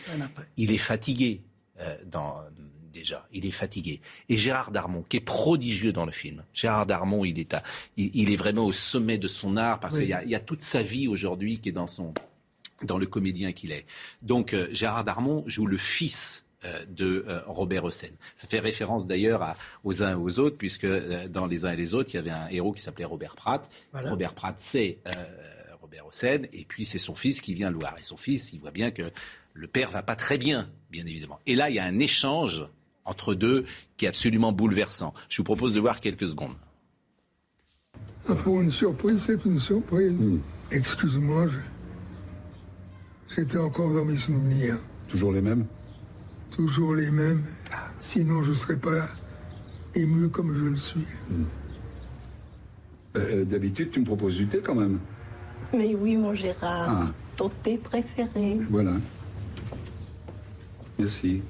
Il 0.56 0.70
est 0.70 0.78
fatigué 0.78 1.42
euh, 1.80 1.96
dans, 2.06 2.36
déjà. 2.92 3.26
Il 3.32 3.46
est 3.46 3.50
fatigué. 3.50 4.00
Et 4.28 4.36
Gérard 4.36 4.70
Darmon, 4.70 5.04
qui 5.08 5.18
est 5.18 5.20
prodigieux 5.20 5.92
dans 5.92 6.06
le 6.06 6.12
film. 6.12 6.44
Gérard 6.52 6.86
Darmon, 6.86 7.24
il 7.24 7.38
est, 7.38 7.54
à, 7.54 7.62
il, 7.96 8.30
est 8.30 8.36
vraiment 8.36 8.64
au 8.64 8.72
sommet 8.72 9.18
de 9.18 9.28
son 9.28 9.56
art 9.56 9.80
parce 9.80 9.96
qu'il 9.96 10.06
y, 10.06 10.28
y, 10.28 10.34
a 10.34 10.40
toute 10.40 10.62
sa 10.62 10.82
vie 10.82 11.08
aujourd'hui 11.08 11.58
qui 11.58 11.68
est 11.68 11.72
dans 11.72 11.86
son 11.86 12.12
dans 12.82 12.98
le 12.98 13.06
comédien 13.06 13.52
qu'il 13.52 13.72
est. 13.72 13.86
Donc 14.22 14.52
euh, 14.52 14.68
Gérard 14.72 15.04
Darmon 15.04 15.44
joue 15.46 15.66
le 15.66 15.78
fils 15.78 16.45
de 16.88 17.24
euh, 17.28 17.40
Robert 17.46 17.84
Hossein. 17.84 18.08
Ça 18.34 18.46
fait 18.46 18.58
référence 18.58 19.06
d'ailleurs 19.06 19.54
aux 19.84 20.02
uns 20.02 20.12
et 20.12 20.14
aux 20.14 20.38
autres, 20.38 20.56
puisque 20.56 20.84
euh, 20.84 21.28
dans 21.28 21.46
Les 21.46 21.64
uns 21.64 21.72
et 21.72 21.76
les 21.76 21.94
autres, 21.94 22.10
il 22.14 22.16
y 22.16 22.18
avait 22.18 22.30
un 22.30 22.48
héros 22.48 22.72
qui 22.72 22.82
s'appelait 22.82 23.04
Robert 23.04 23.36
Pratt. 23.36 23.68
Robert 23.92 24.34
Pratt, 24.34 24.56
c'est 24.58 24.98
Robert 25.80 26.06
Hossein, 26.06 26.42
et 26.52 26.64
puis 26.64 26.84
c'est 26.84 26.98
son 26.98 27.14
fils 27.14 27.40
qui 27.40 27.54
vient 27.54 27.70
le 27.70 27.78
voir. 27.78 27.96
Et 27.98 28.02
son 28.02 28.16
fils, 28.16 28.52
il 28.52 28.60
voit 28.60 28.70
bien 28.70 28.90
que 28.90 29.10
le 29.52 29.68
père 29.68 29.90
va 29.90 30.02
pas 30.02 30.16
très 30.16 30.38
bien, 30.38 30.68
bien 30.90 31.06
évidemment. 31.06 31.40
Et 31.46 31.54
là, 31.54 31.70
il 31.70 31.76
y 31.76 31.78
a 31.78 31.84
un 31.84 31.98
échange 31.98 32.66
entre 33.04 33.34
deux 33.34 33.64
qui 33.96 34.04
est 34.04 34.08
absolument 34.08 34.52
bouleversant. 34.52 35.14
Je 35.28 35.38
vous 35.38 35.44
propose 35.44 35.74
de 35.74 35.80
voir 35.80 36.00
quelques 36.00 36.28
secondes. 36.28 36.56
Pour 38.42 38.60
une 38.60 38.72
surprise, 38.72 39.22
c'est 39.24 39.44
une 39.44 39.58
surprise. 39.58 40.12
Hmm. 40.12 40.40
Excuse-moi, 40.72 41.46
c'était 43.28 43.58
encore 43.58 43.94
dans 43.94 44.04
mes 44.04 44.16
souvenirs. 44.16 44.76
Toujours 45.08 45.32
les 45.32 45.40
mêmes? 45.40 45.66
Toujours 46.56 46.94
les 46.94 47.10
mêmes. 47.10 47.44
Sinon, 48.00 48.42
je 48.42 48.50
ne 48.50 48.54
serais 48.54 48.76
pas 48.76 49.08
ému 49.94 50.30
comme 50.30 50.54
je 50.54 50.64
le 50.64 50.76
suis. 50.76 51.06
Hmm. 51.28 51.44
Euh, 53.16 53.44
d'habitude, 53.44 53.90
tu 53.90 54.00
me 54.00 54.06
proposes 54.06 54.36
du 54.36 54.46
thé 54.46 54.60
quand 54.64 54.74
même. 54.74 54.98
Mais 55.74 55.94
oui, 55.94 56.16
mon 56.16 56.34
Gérard. 56.34 56.88
Ah. 56.88 57.12
Ton 57.36 57.50
thé 57.62 57.76
préféré. 57.76 58.58
Voilà. 58.70 58.92
Merci. 60.98 61.42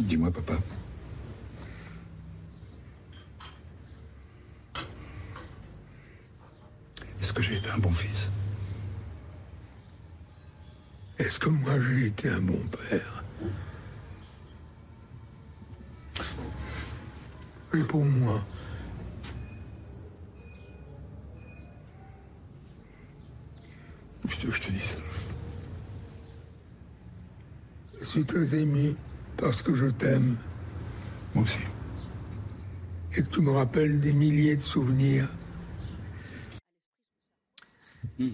Dis-moi, 0.00 0.30
papa. 0.30 0.54
Est-ce 7.20 7.32
que 7.32 7.42
j'ai 7.42 7.56
été 7.56 7.68
un 7.70 7.78
bon 7.78 7.92
fils? 7.92 8.30
Est-ce 11.18 11.38
que 11.38 11.48
moi 11.48 11.80
j'ai 11.80 12.06
été 12.06 12.28
un 12.28 12.40
bon 12.40 12.60
père? 12.68 13.24
Et 17.74 17.82
pour 17.82 18.04
moi. 18.04 18.44
Je 24.28 24.36
te, 24.36 24.52
je 24.52 24.60
te 24.60 24.70
dis 24.70 24.78
ça. 24.78 24.96
Je 28.00 28.04
suis 28.04 28.24
très 28.24 28.54
ému 28.54 28.94
parce 29.36 29.60
que 29.62 29.74
je 29.74 29.86
t'aime. 29.86 30.36
Moi 31.34 31.44
aussi. 31.44 31.64
Et 33.16 33.22
que 33.22 33.28
tu 33.28 33.40
me 33.40 33.50
rappelles 33.50 34.00
des 34.00 34.12
milliers 34.12 34.56
de 34.56 34.60
souvenirs. 34.60 35.28
Ah 38.20 38.24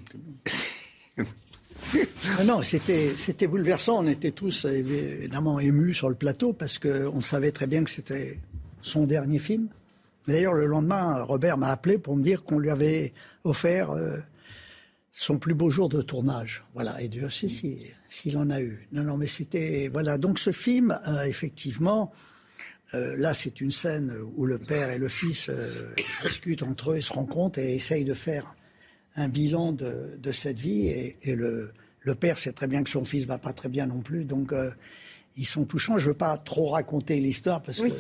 non, 2.45 2.63
c'était, 2.63 3.47
bouleversant. 3.47 4.05
On 4.05 4.07
était 4.07 4.31
tous 4.31 4.65
évidemment 4.65 5.61
émus 5.61 5.95
sur 5.95 6.09
le 6.09 6.15
plateau 6.15 6.53
parce 6.53 6.79
qu'on 6.79 7.23
savait 7.23 7.53
très 7.53 7.67
bien 7.67 7.85
que 7.85 7.91
c'était 7.91 8.39
son 8.83 9.07
dernier 9.07 9.39
film. 9.39 9.69
D'ailleurs, 10.27 10.55
le 10.55 10.67
lendemain, 10.67 11.23
Robert 11.23 11.59
m'a 11.59 11.69
appelé 11.69 11.99
pour 11.99 12.17
me 12.17 12.23
dire 12.23 12.45
qu'on 12.45 12.59
lui 12.59 12.71
avait 12.71 13.13
offert 13.45 13.91
euh, 13.91 14.19
son 15.13 15.39
plus 15.39 15.55
beau 15.55 15.71
jour 15.71 15.89
de 15.89 16.03
tournage. 16.03 16.63
Voilà, 16.75 17.01
et 17.01 17.09
Dieu 17.09 17.31
sait 17.31 17.49
s'il 17.49 18.37
en 18.39 18.51
a 18.51 18.61
eu. 18.61 18.87
Non, 18.93 19.03
non, 19.03 19.17
mais 19.17 19.27
c'était. 19.27 19.89
Voilà, 19.93 20.19
donc 20.19 20.39
ce 20.39 20.53
film, 20.53 20.97
euh, 21.09 21.25
effectivement, 21.25 22.13
Euh, 22.93 23.15
là, 23.17 23.35
c'est 23.35 23.61
une 23.61 23.71
scène 23.71 24.13
où 24.37 24.47
le 24.47 24.59
père 24.59 24.91
et 24.91 24.99
le 24.99 25.07
fils 25.09 25.49
discutent 26.25 26.65
entre 26.65 26.91
eux, 26.91 26.97
ils 26.97 27.05
se 27.05 27.13
rencontrent 27.13 27.61
et 27.61 27.77
essayent 27.77 28.05
de 28.05 28.15
faire 28.15 28.57
un 29.15 29.29
bilan 29.29 29.71
de, 29.73 30.19
de 30.19 30.33
cette 30.33 30.59
vie. 30.59 30.89
Et, 30.89 31.17
et 31.23 31.37
le, 31.37 31.71
le, 32.01 32.15
père 32.15 32.39
sait 32.39 32.53
très 32.53 32.67
bien 32.67 32.83
que 32.83 32.91
son 32.91 33.05
fils 33.05 33.25
va 33.27 33.39
pas 33.39 33.53
très 33.53 33.69
bien 33.69 33.87
non 33.87 34.03
plus, 34.03 34.25
donc 34.25 34.53
euh, 34.53 34.71
ils 35.37 35.47
sont 35.47 35.65
touchants. 35.65 35.99
Je 35.99 36.09
veux 36.09 36.17
pas 36.17 36.37
trop 36.37 36.71
raconter 36.71 37.21
l'histoire 37.21 37.63
parce 37.63 37.81
oui. 37.81 37.91
que 37.91 37.97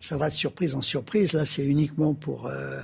ça 0.00 0.16
va 0.16 0.28
de 0.28 0.34
surprise 0.34 0.74
en 0.74 0.82
surprise. 0.82 1.32
Là, 1.32 1.44
c'est 1.44 1.64
uniquement 1.64 2.14
pour 2.14 2.46
euh, 2.46 2.80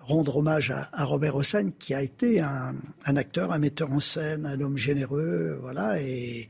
rendre 0.00 0.36
hommage 0.38 0.70
à, 0.70 0.88
à, 0.92 1.04
Robert 1.04 1.36
Hossein, 1.36 1.70
qui 1.78 1.94
a 1.94 2.02
été 2.02 2.40
un, 2.40 2.74
un, 3.04 3.16
acteur, 3.16 3.52
un 3.52 3.58
metteur 3.58 3.92
en 3.92 4.00
scène, 4.00 4.46
un 4.46 4.60
homme 4.60 4.78
généreux, 4.78 5.58
voilà. 5.60 6.00
Et 6.00 6.48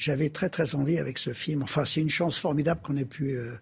j'avais 0.00 0.30
très 0.30 0.48
très 0.48 0.74
envie 0.74 0.98
avec 0.98 1.18
ce 1.18 1.32
film. 1.32 1.62
Enfin, 1.62 1.84
c'est 1.84 2.00
une 2.00 2.08
chance 2.08 2.38
formidable 2.38 2.80
qu'on 2.82 2.96
ait 2.96 3.04
pu 3.04 3.32
euh, 3.32 3.52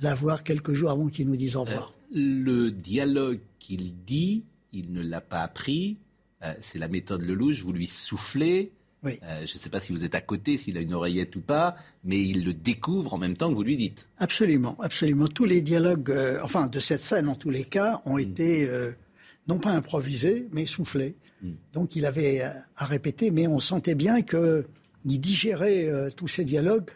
l'avoir 0.00 0.44
quelques 0.44 0.74
jours 0.74 0.90
avant 0.90 1.08
qu'il 1.08 1.26
nous 1.26 1.36
dise 1.36 1.56
au 1.56 1.62
revoir. 1.62 1.94
Euh, 2.14 2.18
le 2.18 2.70
dialogue 2.70 3.40
qu'il 3.58 3.96
dit, 4.04 4.44
il 4.72 4.92
ne 4.92 5.02
l'a 5.02 5.22
pas 5.22 5.40
appris. 5.40 5.96
Euh, 6.44 6.54
c'est 6.60 6.78
la 6.78 6.88
méthode 6.88 7.22
Lelouch. 7.22 7.62
Vous 7.62 7.72
lui 7.72 7.86
soufflez. 7.86 8.72
Oui. 9.04 9.18
Euh, 9.24 9.46
je 9.46 9.54
ne 9.54 9.58
sais 9.58 9.68
pas 9.68 9.80
si 9.80 9.92
vous 9.92 10.04
êtes 10.04 10.14
à 10.14 10.20
côté, 10.20 10.56
s'il 10.56 10.78
a 10.78 10.80
une 10.80 10.94
oreillette 10.94 11.34
ou 11.34 11.40
pas, 11.40 11.74
mais 12.04 12.20
il 12.20 12.44
le 12.44 12.54
découvre 12.54 13.14
en 13.14 13.18
même 13.18 13.36
temps 13.36 13.50
que 13.50 13.56
vous 13.56 13.64
lui 13.64 13.76
dites. 13.76 14.08
Absolument, 14.18 14.76
absolument. 14.80 15.26
Tous 15.26 15.44
les 15.44 15.60
dialogues, 15.60 16.10
euh, 16.10 16.38
enfin 16.42 16.68
de 16.68 16.78
cette 16.78 17.00
scène 17.00 17.28
en 17.28 17.34
tous 17.34 17.50
les 17.50 17.64
cas, 17.64 18.00
ont 18.04 18.16
mm. 18.16 18.20
été 18.20 18.70
non 19.48 19.58
pas 19.58 19.70
improvisés, 19.70 20.46
mais 20.52 20.66
soufflés. 20.66 21.16
Mm. 21.42 21.50
Donc 21.72 21.96
il 21.96 22.06
avait 22.06 22.42
à 22.42 22.86
répéter, 22.86 23.32
mais 23.32 23.48
on 23.48 23.58
sentait 23.58 23.96
bien 23.96 24.22
qu'il 24.22 24.64
digérait 25.04 25.90
tous 26.14 26.28
ces 26.28 26.44
dialogues 26.44 26.90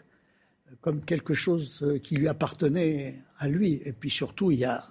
comme 0.79 1.03
quelque 1.03 1.33
chose 1.33 1.99
qui 2.03 2.15
lui 2.15 2.29
appartenait 2.29 3.15
à 3.37 3.49
lui. 3.49 3.81
Et 3.83 3.91
puis 3.91 4.09
surtout, 4.09 4.51
il 4.51 4.59
y 4.59 4.65
a, 4.65 4.81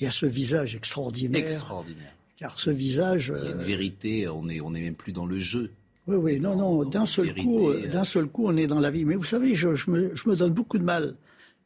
il 0.00 0.04
y 0.04 0.06
a 0.08 0.10
ce 0.10 0.26
visage 0.26 0.74
extraordinaire. 0.74 1.40
Extraordinaire. 1.40 2.17
Car 2.38 2.58
ce 2.58 2.70
visage. 2.70 3.32
Il 3.36 3.44
y 3.44 3.48
a 3.48 3.50
une 3.50 3.58
vérité, 3.58 4.28
on 4.28 4.44
n'est 4.44 4.60
on 4.60 4.72
est 4.74 4.80
même 4.80 4.94
plus 4.94 5.12
dans 5.12 5.26
le 5.26 5.38
jeu. 5.38 5.72
Oui, 6.06 6.16
oui, 6.16 6.40
non, 6.40 6.56
non, 6.56 6.84
d'un 6.84 7.04
seul, 7.04 7.34
coup, 7.34 7.68
euh... 7.68 7.86
d'un 7.88 8.04
seul 8.04 8.28
coup, 8.28 8.46
on 8.46 8.56
est 8.56 8.66
dans 8.66 8.80
la 8.80 8.90
vie. 8.90 9.04
Mais 9.04 9.16
vous 9.16 9.24
savez, 9.24 9.56
je, 9.56 9.74
je, 9.74 9.90
me, 9.90 10.16
je 10.16 10.28
me 10.28 10.36
donne 10.36 10.52
beaucoup 10.52 10.78
de 10.78 10.84
mal 10.84 11.16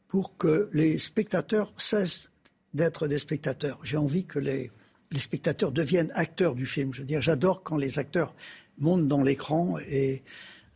pour 0.07 0.35
que 0.35 0.69
les 0.73 0.97
spectateurs 0.97 1.71
cessent 1.77 2.29
d'être 2.73 3.07
des 3.07 3.19
spectateurs. 3.19 3.79
J'ai 3.83 3.97
envie 3.97 4.25
que 4.25 4.39
les, 4.39 4.71
les 5.11 5.19
spectateurs 5.19 5.71
deviennent 5.71 6.11
acteurs 6.15 6.55
du 6.55 6.65
film. 6.65 6.93
Je 6.93 7.01
veux 7.01 7.07
dire, 7.07 7.21
j'adore 7.21 7.63
quand 7.63 7.77
les 7.77 7.99
acteurs 7.99 8.33
montent 8.79 9.07
dans 9.07 9.23
l'écran 9.23 9.77
et 9.87 10.23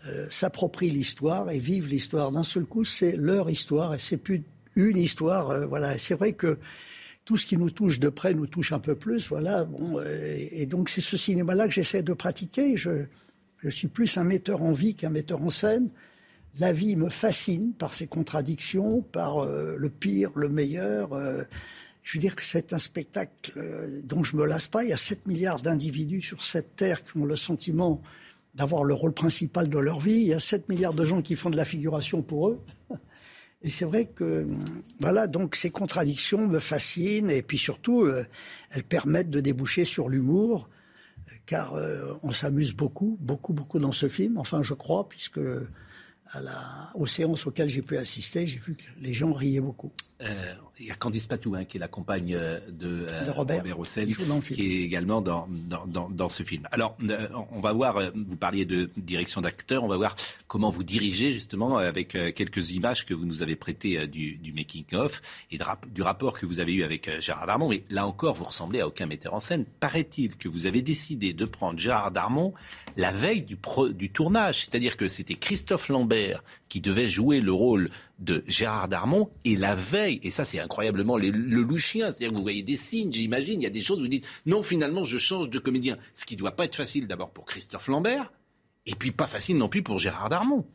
euh, 0.05 0.27
s'approprient 0.29 0.91
l'histoire 0.91 1.49
et 1.49 1.57
vivent 1.57 1.87
l'histoire. 1.87 2.31
D'un 2.31 2.43
seul 2.43 2.65
coup, 2.65 2.85
c'est 2.85 3.15
leur 3.15 3.49
histoire 3.49 3.95
et 3.95 3.99
c'est 3.99 4.17
plus 4.17 4.43
une 4.75 4.97
histoire. 4.97 5.49
Euh, 5.49 5.65
voilà. 5.65 5.97
C'est 5.97 6.15
vrai 6.15 6.33
que 6.33 6.59
tout 7.27 7.35
ce 7.35 7.45
qui 7.45 7.57
nous 7.57 7.69
touche 7.69 7.99
de 7.99 8.07
près 8.07 8.33
nous 8.33 8.47
touche 8.47 8.71
un 8.71 8.79
peu 8.79 8.95
plus. 8.95 9.27
Voilà. 9.27 9.65
Bon, 9.65 10.01
et, 10.01 10.65
donc 10.65 10.87
c'est 10.87 11.01
ce 11.01 11.17
cinéma-là 11.17 11.67
que 11.67 11.73
j'essaie 11.73 12.01
de 12.01 12.13
pratiquer. 12.13 12.77
Je, 12.77 13.03
je 13.57 13.69
suis 13.69 13.89
plus 13.89 14.15
un 14.15 14.23
metteur 14.23 14.61
en 14.61 14.71
vie 14.71 14.95
qu'un 14.95 15.09
metteur 15.09 15.41
en 15.41 15.49
scène. 15.49 15.89
La 16.57 16.71
vie 16.71 16.95
me 16.95 17.09
fascine 17.09 17.73
par 17.73 17.93
ses 17.93 18.07
contradictions, 18.07 19.01
par 19.01 19.39
euh, 19.39 19.75
le 19.77 19.89
pire, 19.89 20.31
le 20.35 20.47
meilleur. 20.47 21.11
Euh, 21.11 21.43
je 22.01 22.17
veux 22.17 22.21
dire 22.21 22.33
que 22.33 22.45
c'est 22.45 22.71
un 22.71 22.79
spectacle 22.79 23.51
euh, 23.57 23.99
dont 24.05 24.23
je 24.23 24.37
me 24.37 24.45
lasse 24.45 24.67
pas. 24.67 24.85
Il 24.85 24.91
y 24.91 24.93
a 24.93 24.97
7 24.97 25.27
milliards 25.27 25.61
d'individus 25.61 26.21
sur 26.21 26.41
cette 26.41 26.77
terre 26.77 27.03
qui 27.03 27.17
ont 27.17 27.25
le 27.25 27.35
sentiment 27.35 28.01
d'avoir 28.55 28.85
le 28.85 28.93
rôle 28.93 29.11
principal 29.11 29.67
de 29.67 29.77
leur 29.77 29.99
vie. 29.99 30.13
Il 30.13 30.27
y 30.27 30.33
a 30.33 30.39
7 30.39 30.69
milliards 30.69 30.93
de 30.93 31.03
gens 31.03 31.21
qui 31.21 31.35
font 31.35 31.49
de 31.49 31.57
la 31.57 31.65
figuration 31.65 32.21
pour 32.21 32.47
eux. 32.47 32.61
Et 33.63 33.69
c'est 33.69 33.85
vrai 33.85 34.05
que, 34.05 34.47
voilà, 34.99 35.27
donc 35.27 35.55
ces 35.55 35.71
contradictions 35.71 36.47
me 36.47 36.59
fascinent 36.59 37.31
et 37.31 37.41
puis 37.41 37.57
surtout, 37.57 38.03
euh, 38.03 38.23
elles 38.69 38.83
permettent 38.83 39.31
de 39.31 39.39
déboucher 39.39 39.83
sur 39.83 40.09
l'humour 40.09 40.69
car 41.45 41.73
euh, 41.73 42.13
on 42.23 42.31
s'amuse 42.31 42.73
beaucoup, 42.73 43.17
beaucoup, 43.19 43.53
beaucoup 43.53 43.79
dans 43.79 43.91
ce 43.91 44.07
film. 44.07 44.37
Enfin, 44.37 44.61
je 44.61 44.73
crois, 44.73 45.09
puisque 45.09 45.39
à 46.29 46.41
la, 46.41 46.91
aux 46.95 47.07
séances 47.07 47.47
auxquelles 47.47 47.69
j'ai 47.69 47.81
pu 47.81 47.97
assister, 47.97 48.45
j'ai 48.45 48.59
vu 48.59 48.75
que 48.75 48.83
les 49.01 49.13
gens 49.13 49.33
riaient 49.33 49.61
beaucoup. 49.61 49.91
Euh, 50.21 50.53
il 50.79 50.87
y 50.87 50.91
a 50.91 50.95
Candice 50.95 51.27
Patou, 51.27 51.53
hein, 51.55 51.65
qui 51.65 51.77
est 51.77 51.79
la 51.79 51.87
compagne 51.87 52.31
de, 52.31 52.37
euh, 52.37 53.25
de 53.25 53.31
Robert, 53.31 53.57
Robert 53.57 53.79
Hossein, 53.79 54.05
qui, 54.05 54.53
qui, 54.53 54.65
est 54.65 54.83
également 54.83 55.21
dans, 55.21 55.47
dans, 55.49 55.85
dans, 55.85 56.09
dans 56.09 56.29
ce 56.29 56.41
film. 56.41 56.67
Alors, 56.71 56.97
euh, 57.07 57.27
on 57.51 57.59
va 57.59 57.71
voir, 57.71 57.99
vous 58.15 58.35
parliez 58.35 58.65
de 58.65 58.89
direction 58.97 59.41
d'acteur, 59.41 59.83
on 59.83 59.87
va 59.87 59.97
voir 59.97 60.15
comment 60.47 60.69
vous 60.71 60.83
dirigez 60.83 61.31
justement 61.31 61.77
avec 61.77 62.09
quelques 62.33 62.71
images 62.71 63.05
que 63.05 63.13
vous 63.13 63.25
nous 63.25 63.43
avez 63.43 63.55
prêtées 63.55 64.07
du, 64.07 64.37
du 64.37 64.53
making-of 64.53 65.21
et 65.51 65.57
de, 65.57 65.65
du 65.93 66.01
rapport 66.01 66.39
que 66.39 66.47
vous 66.47 66.59
avez 66.59 66.73
eu 66.73 66.83
avec 66.83 67.09
Gérard 67.21 67.45
Darmon. 67.45 67.69
Mais 67.69 67.83
là 67.89 68.07
encore, 68.07 68.33
vous 68.33 68.45
ressemblez 68.45 68.79
à 68.79 68.87
aucun 68.87 69.05
metteur 69.05 69.35
en 69.35 69.39
scène. 69.39 69.65
Paraît-il 69.79 70.35
que 70.35 70.47
vous 70.47 70.65
avez 70.65 70.81
décidé 70.81 71.33
de 71.33 71.45
prendre 71.45 71.79
Gérard 71.79 72.11
Darmon 72.11 72.53
la 72.95 73.11
veille 73.11 73.43
du, 73.43 73.55
pro, 73.55 73.89
du 73.89 74.09
tournage, 74.09 74.65
c'est-à-dire 74.65 74.97
que 74.97 75.07
c'était 75.07 75.35
Christophe 75.35 75.89
Lambert 75.89 76.43
qui 76.69 76.81
devait 76.81 77.09
jouer 77.09 77.39
le 77.39 77.53
rôle 77.53 77.89
de 78.19 78.43
Gérard 78.47 78.87
Darmon 78.87 79.29
et 79.45 79.55
la 79.55 79.75
veille, 79.75 80.19
et 80.23 80.31
ça 80.31 80.43
c'est 80.45 80.59
incroyablement 80.59 81.17
le, 81.17 81.29
le 81.29 81.61
louchien, 81.61 82.11
c'est-à-dire 82.11 82.29
que 82.29 82.35
vous 82.35 82.41
voyez 82.41 82.63
des 82.63 82.75
signes, 82.75 83.11
j'imagine, 83.13 83.61
il 83.61 83.63
y 83.63 83.67
a 83.67 83.71
des 83.71 83.81
choses 83.81 83.99
où 83.99 84.03
vous 84.03 84.07
dites 84.07 84.27
non 84.45 84.63
finalement 84.63 85.03
je 85.03 85.17
change 85.17 85.49
de 85.49 85.59
comédien, 85.59 85.97
ce 86.13 86.25
qui 86.25 86.33
ne 86.35 86.39
doit 86.39 86.55
pas 86.55 86.65
être 86.65 86.75
facile 86.75 87.07
d'abord 87.07 87.29
pour 87.29 87.45
Christophe 87.45 87.87
Lambert, 87.87 88.31
et 88.85 88.95
puis 88.95 89.11
pas 89.11 89.27
facile 89.27 89.57
non 89.57 89.69
plus 89.69 89.83
pour 89.83 89.99
Gérard 89.99 90.29
Darmon. 90.29 90.65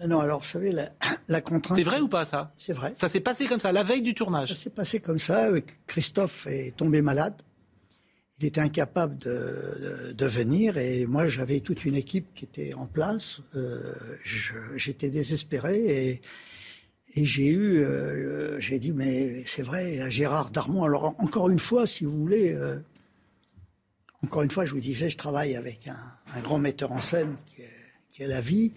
Non, 0.00 0.08
non, 0.08 0.20
alors 0.20 0.40
vous 0.40 0.46
savez, 0.46 0.72
la, 0.72 0.88
la 1.28 1.40
contrainte... 1.40 1.78
C'est 1.78 1.84
vrai 1.84 2.00
ou 2.00 2.08
pas 2.08 2.24
ça? 2.24 2.52
C'est 2.56 2.72
vrai. 2.72 2.92
Ça 2.94 3.08
s'est 3.08 3.20
passé 3.20 3.46
comme 3.46 3.60
ça, 3.60 3.72
la 3.72 3.82
veille 3.82 4.02
du 4.02 4.14
tournage 4.14 4.48
Ça 4.48 4.54
s'est 4.54 4.70
passé 4.70 5.00
comme 5.00 5.18
ça, 5.18 5.48
Christophe 5.86 6.46
est 6.46 6.76
tombé 6.76 7.02
malade, 7.02 7.34
il 8.40 8.46
était 8.46 8.60
incapable 8.60 9.16
de, 9.18 9.30
de, 9.30 10.12
de, 10.12 10.26
venir 10.26 10.76
et 10.76 11.06
moi 11.06 11.28
j'avais 11.28 11.60
toute 11.60 11.84
une 11.84 11.94
équipe 11.94 12.26
qui 12.34 12.44
était 12.44 12.74
en 12.74 12.86
place. 12.86 13.40
Euh, 13.54 13.94
J'étais 14.76 15.08
désespéré 15.08 15.76
et, 15.76 16.20
et 17.16 17.24
j'ai 17.24 17.46
eu, 17.46 17.78
euh, 17.78 18.60
j'ai 18.60 18.78
dit 18.78 18.92
mais 18.92 19.44
c'est 19.46 19.62
vrai, 19.62 20.10
Gérard 20.10 20.50
Darmon. 20.50 20.82
Alors 20.82 21.14
encore 21.18 21.48
une 21.48 21.60
fois, 21.60 21.86
si 21.86 22.04
vous 22.04 22.18
voulez, 22.18 22.52
euh, 22.52 22.78
encore 24.24 24.42
une 24.42 24.50
fois, 24.50 24.64
je 24.64 24.72
vous 24.72 24.80
disais, 24.80 25.08
je 25.10 25.16
travaille 25.16 25.54
avec 25.54 25.86
un, 25.86 26.40
grand 26.40 26.58
metteur 26.58 26.90
en 26.90 27.00
scène 27.00 27.36
qui 27.46 28.22
est, 28.22 28.26
la 28.26 28.40
vie. 28.40 28.72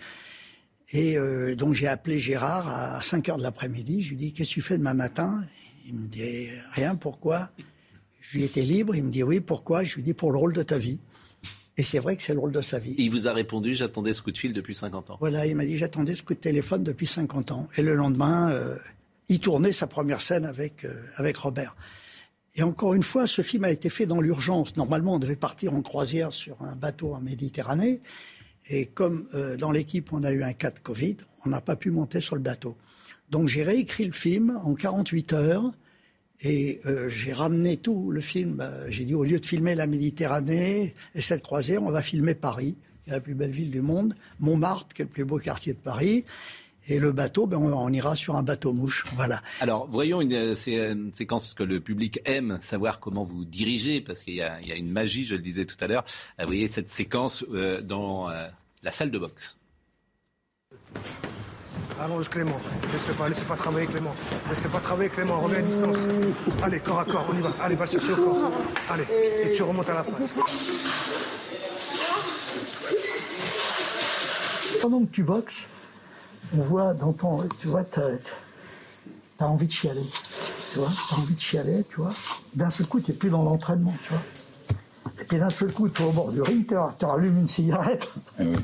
Et 0.91 1.17
euh, 1.17 1.55
donc 1.55 1.73
j'ai 1.73 1.88
appelé 1.88 2.19
Gérard 2.19 2.67
à 2.67 3.01
5 3.01 3.29
heures 3.29 3.38
de 3.38 3.43
l'après-midi. 3.43 4.03
Je 4.03 4.09
lui 4.11 4.17
dis 4.17 4.33
qu'est-ce 4.33 4.49
que 4.49 4.55
tu 4.55 4.61
fais 4.61 4.77
demain 4.77 4.93
matin? 4.93 5.43
Il 5.88 5.95
me 5.95 6.07
dit 6.07 6.49
rien. 6.73 6.95
Pourquoi? 6.95 7.49
Je 8.21 8.38
lui 8.38 8.43
étais 8.43 8.61
libre, 8.61 8.95
il 8.95 9.03
me 9.03 9.09
dit 9.09 9.23
oui, 9.23 9.39
pourquoi? 9.39 9.83
Je 9.83 9.95
lui 9.95 10.03
dis 10.03 10.13
pour 10.13 10.31
le 10.31 10.38
rôle 10.38 10.53
de 10.53 10.63
ta 10.63 10.77
vie. 10.77 10.99
Et 11.78 11.84
c'est 11.84 11.99
vrai 11.99 12.17
que 12.17 12.23
c'est 12.23 12.34
le 12.34 12.39
rôle 12.39 12.51
de 12.51 12.61
sa 12.61 12.80
vie. 12.80 12.93
Et 12.97 13.03
il 13.03 13.11
vous 13.11 13.28
a 13.28 13.34
répondu, 13.34 13.75
j'attendais 13.75 14.13
ce 14.13 14.21
coup 14.21 14.32
de 14.32 14.38
fil 14.38 14.51
depuis 14.51 14.73
50 14.73 15.11
ans. 15.11 15.17
Voilà, 15.19 15.45
il 15.45 15.55
m'a 15.55 15.65
dit, 15.65 15.78
j'attendais 15.78 16.15
ce 16.15 16.23
coup 16.23 16.34
de 16.34 16.39
téléphone 16.39 16.84
depuis 16.84 17.05
50 17.05 17.51
ans. 17.51 17.67
Et 17.78 17.84
le 17.84 17.93
lendemain, 17.93 18.51
euh, 18.51 18.75
il 19.30 19.39
tournait 19.39 19.71
sa 19.71 19.86
première 19.86 20.21
scène 20.21 20.45
avec, 20.45 20.86
euh, 20.86 21.03
avec 21.17 21.38
Robert. 21.38 21.75
Et 22.55 22.63
encore 22.63 22.95
une 22.95 23.03
fois, 23.03 23.28
ce 23.28 23.43
film 23.43 23.63
a 23.63 23.69
été 23.69 23.89
fait 23.89 24.07
dans 24.07 24.19
l'urgence. 24.19 24.75
Normalement, 24.75 25.13
on 25.13 25.19
devait 25.19 25.36
partir 25.36 25.73
en 25.75 25.84
croisière 25.84 26.34
sur 26.34 26.59
un 26.63 26.75
bateau 26.75 27.13
en 27.13 27.21
Méditerranée. 27.21 28.01
Et 28.69 28.88
comme 28.88 29.28
euh, 29.36 29.55
dans 29.57 29.71
l'équipe, 29.71 30.11
on 30.11 30.23
a 30.23 30.32
eu 30.32 30.43
un 30.43 30.53
cas 30.53 30.71
de 30.71 30.80
Covid, 30.80 31.17
on 31.45 31.49
n'a 31.49 31.61
pas 31.61 31.75
pu 31.75 31.91
monter 31.91 32.21
sur 32.21 32.36
le 32.36 32.41
bateau. 32.41 32.75
Donc 33.30 33.47
j'ai 33.47 33.63
réécrit 33.63 34.05
le 34.05 34.13
film 34.13 34.59
en 34.63 34.73
48 34.73 35.34
heures. 35.34 35.71
Et 36.41 36.81
euh, 36.85 37.09
j'ai 37.09 37.33
ramené 37.33 37.77
tout 37.77 38.11
le 38.11 38.21
film. 38.21 38.59
Euh, 38.61 38.85
j'ai 38.89 39.05
dit, 39.05 39.15
au 39.15 39.23
lieu 39.23 39.39
de 39.39 39.45
filmer 39.45 39.73
la 39.73 39.88
Méditerranée 39.88 40.93
et 41.15 41.21
cette 41.21 41.41
croisière, 41.41 41.81
on 41.81 41.89
va 41.89 42.01
filmer 42.01 42.35
Paris, 42.35 42.75
qui 43.03 43.09
est 43.09 43.13
la 43.13 43.19
plus 43.19 43.33
belle 43.33 43.51
ville 43.51 43.71
du 43.71 43.81
monde, 43.81 44.15
Montmartre, 44.39 44.93
qui 44.93 45.01
est 45.01 45.05
le 45.05 45.11
plus 45.11 45.25
beau 45.25 45.39
quartier 45.39 45.73
de 45.73 45.79
Paris. 45.79 46.25
Et 46.89 46.99
le 46.99 47.11
bateau, 47.11 47.47
ben 47.47 47.57
on, 47.57 47.91
ira 47.91 48.15
sur 48.15 48.38
un 48.38 48.43
bateau 48.43 48.71
mouche. 48.71 49.03
Voilà. 49.15 49.41
Alors, 49.59 49.88
voyons 49.89 50.21
une, 50.21 50.55
une, 50.67 51.13
séquence 51.13 51.53
que 51.53 51.63
le 51.63 51.81
public 51.81 52.21
aime 52.23 52.59
savoir 52.61 52.99
comment 53.01 53.25
vous 53.25 53.43
dirigez, 53.43 53.99
parce 53.99 54.21
qu'il 54.21 54.35
y, 54.35 54.41
a 54.41 54.75
une 54.75 54.91
magie, 54.91 55.25
je 55.25 55.35
le 55.35 55.41
disais 55.41 55.65
tout 55.65 55.75
à 55.81 55.88
l'heure. 55.88 56.05
Voyez 56.45 56.67
cette 56.69 56.89
séquence 56.89 57.43
euh, 57.51 57.81
dans 57.81 58.29
la 58.83 58.91
salle 58.91 59.11
de 59.11 59.19
boxe. 59.19 59.57
Allonge 62.00 62.30
Clément. 62.30 62.60
Laisse-le 62.91 63.14
pas, 63.14 63.30
laisse 63.30 63.39
pas 63.41 63.56
travailler 63.56 63.88
Clément. 63.88 64.14
Laisse-le 64.50 64.70
pas 64.70 64.80
travailler 64.80 65.10
Clément, 65.10 65.39
reviens 65.39 65.60
à 65.60 65.62
distance. 65.62 65.98
Allez, 66.62 66.80
corps 66.80 67.00
à 67.00 67.06
corps, 67.06 67.26
on 67.32 67.38
y 67.38 67.41
va. 67.41 67.52
Allez, 67.62 67.76
va 67.76 67.86
chercher 67.86 68.14
au 68.14 68.16
corps. 68.16 68.52
Allez, 68.89 69.06
et 69.43 69.54
tu 69.54 69.64
remontes 69.64 69.89
à 69.89 69.95
la 69.95 70.04
face. 70.04 70.36
Pendant 74.82 75.00
que 75.00 75.12
tu 75.12 75.24
boxes, 75.24 75.64
on 76.56 76.62
voit 76.62 76.93
dans 76.93 77.14
ton. 77.14 77.48
Tu 77.60 77.68
vois, 77.68 77.84
t'as 77.84 78.02
as 79.39 79.45
envie 79.45 79.68
de 79.68 79.72
chialer. 79.72 80.06
Tu 80.72 80.80
vois, 80.80 80.91
t'as 81.10 81.16
envie 81.16 81.36
de 81.36 81.39
chialer, 81.39 81.84
tu 81.89 81.98
vois. 81.98 82.12
D'un 82.54 82.70
seul 82.70 82.88
coup, 82.88 83.00
tu 83.00 83.12
n'es 83.12 83.18
plus 83.18 83.30
dans 83.30 83.43
l'entraînement, 83.43 83.93
tu 84.04 84.10
vois. 84.10 84.22
Et 85.20 85.24
puis 85.24 85.39
d'un 85.39 85.50
seul 85.50 85.74
coup, 85.74 85.89
tu 85.89 86.04
es 86.04 86.06
au 86.06 86.12
bord 86.12 86.32
du 86.32 86.41
ring, 86.41 86.68
tu 86.68 87.06
rallumes 87.06 87.39
une 87.39 87.48
cigarette. 87.48 88.08
Ah 88.39 88.43
oui. 88.43 88.56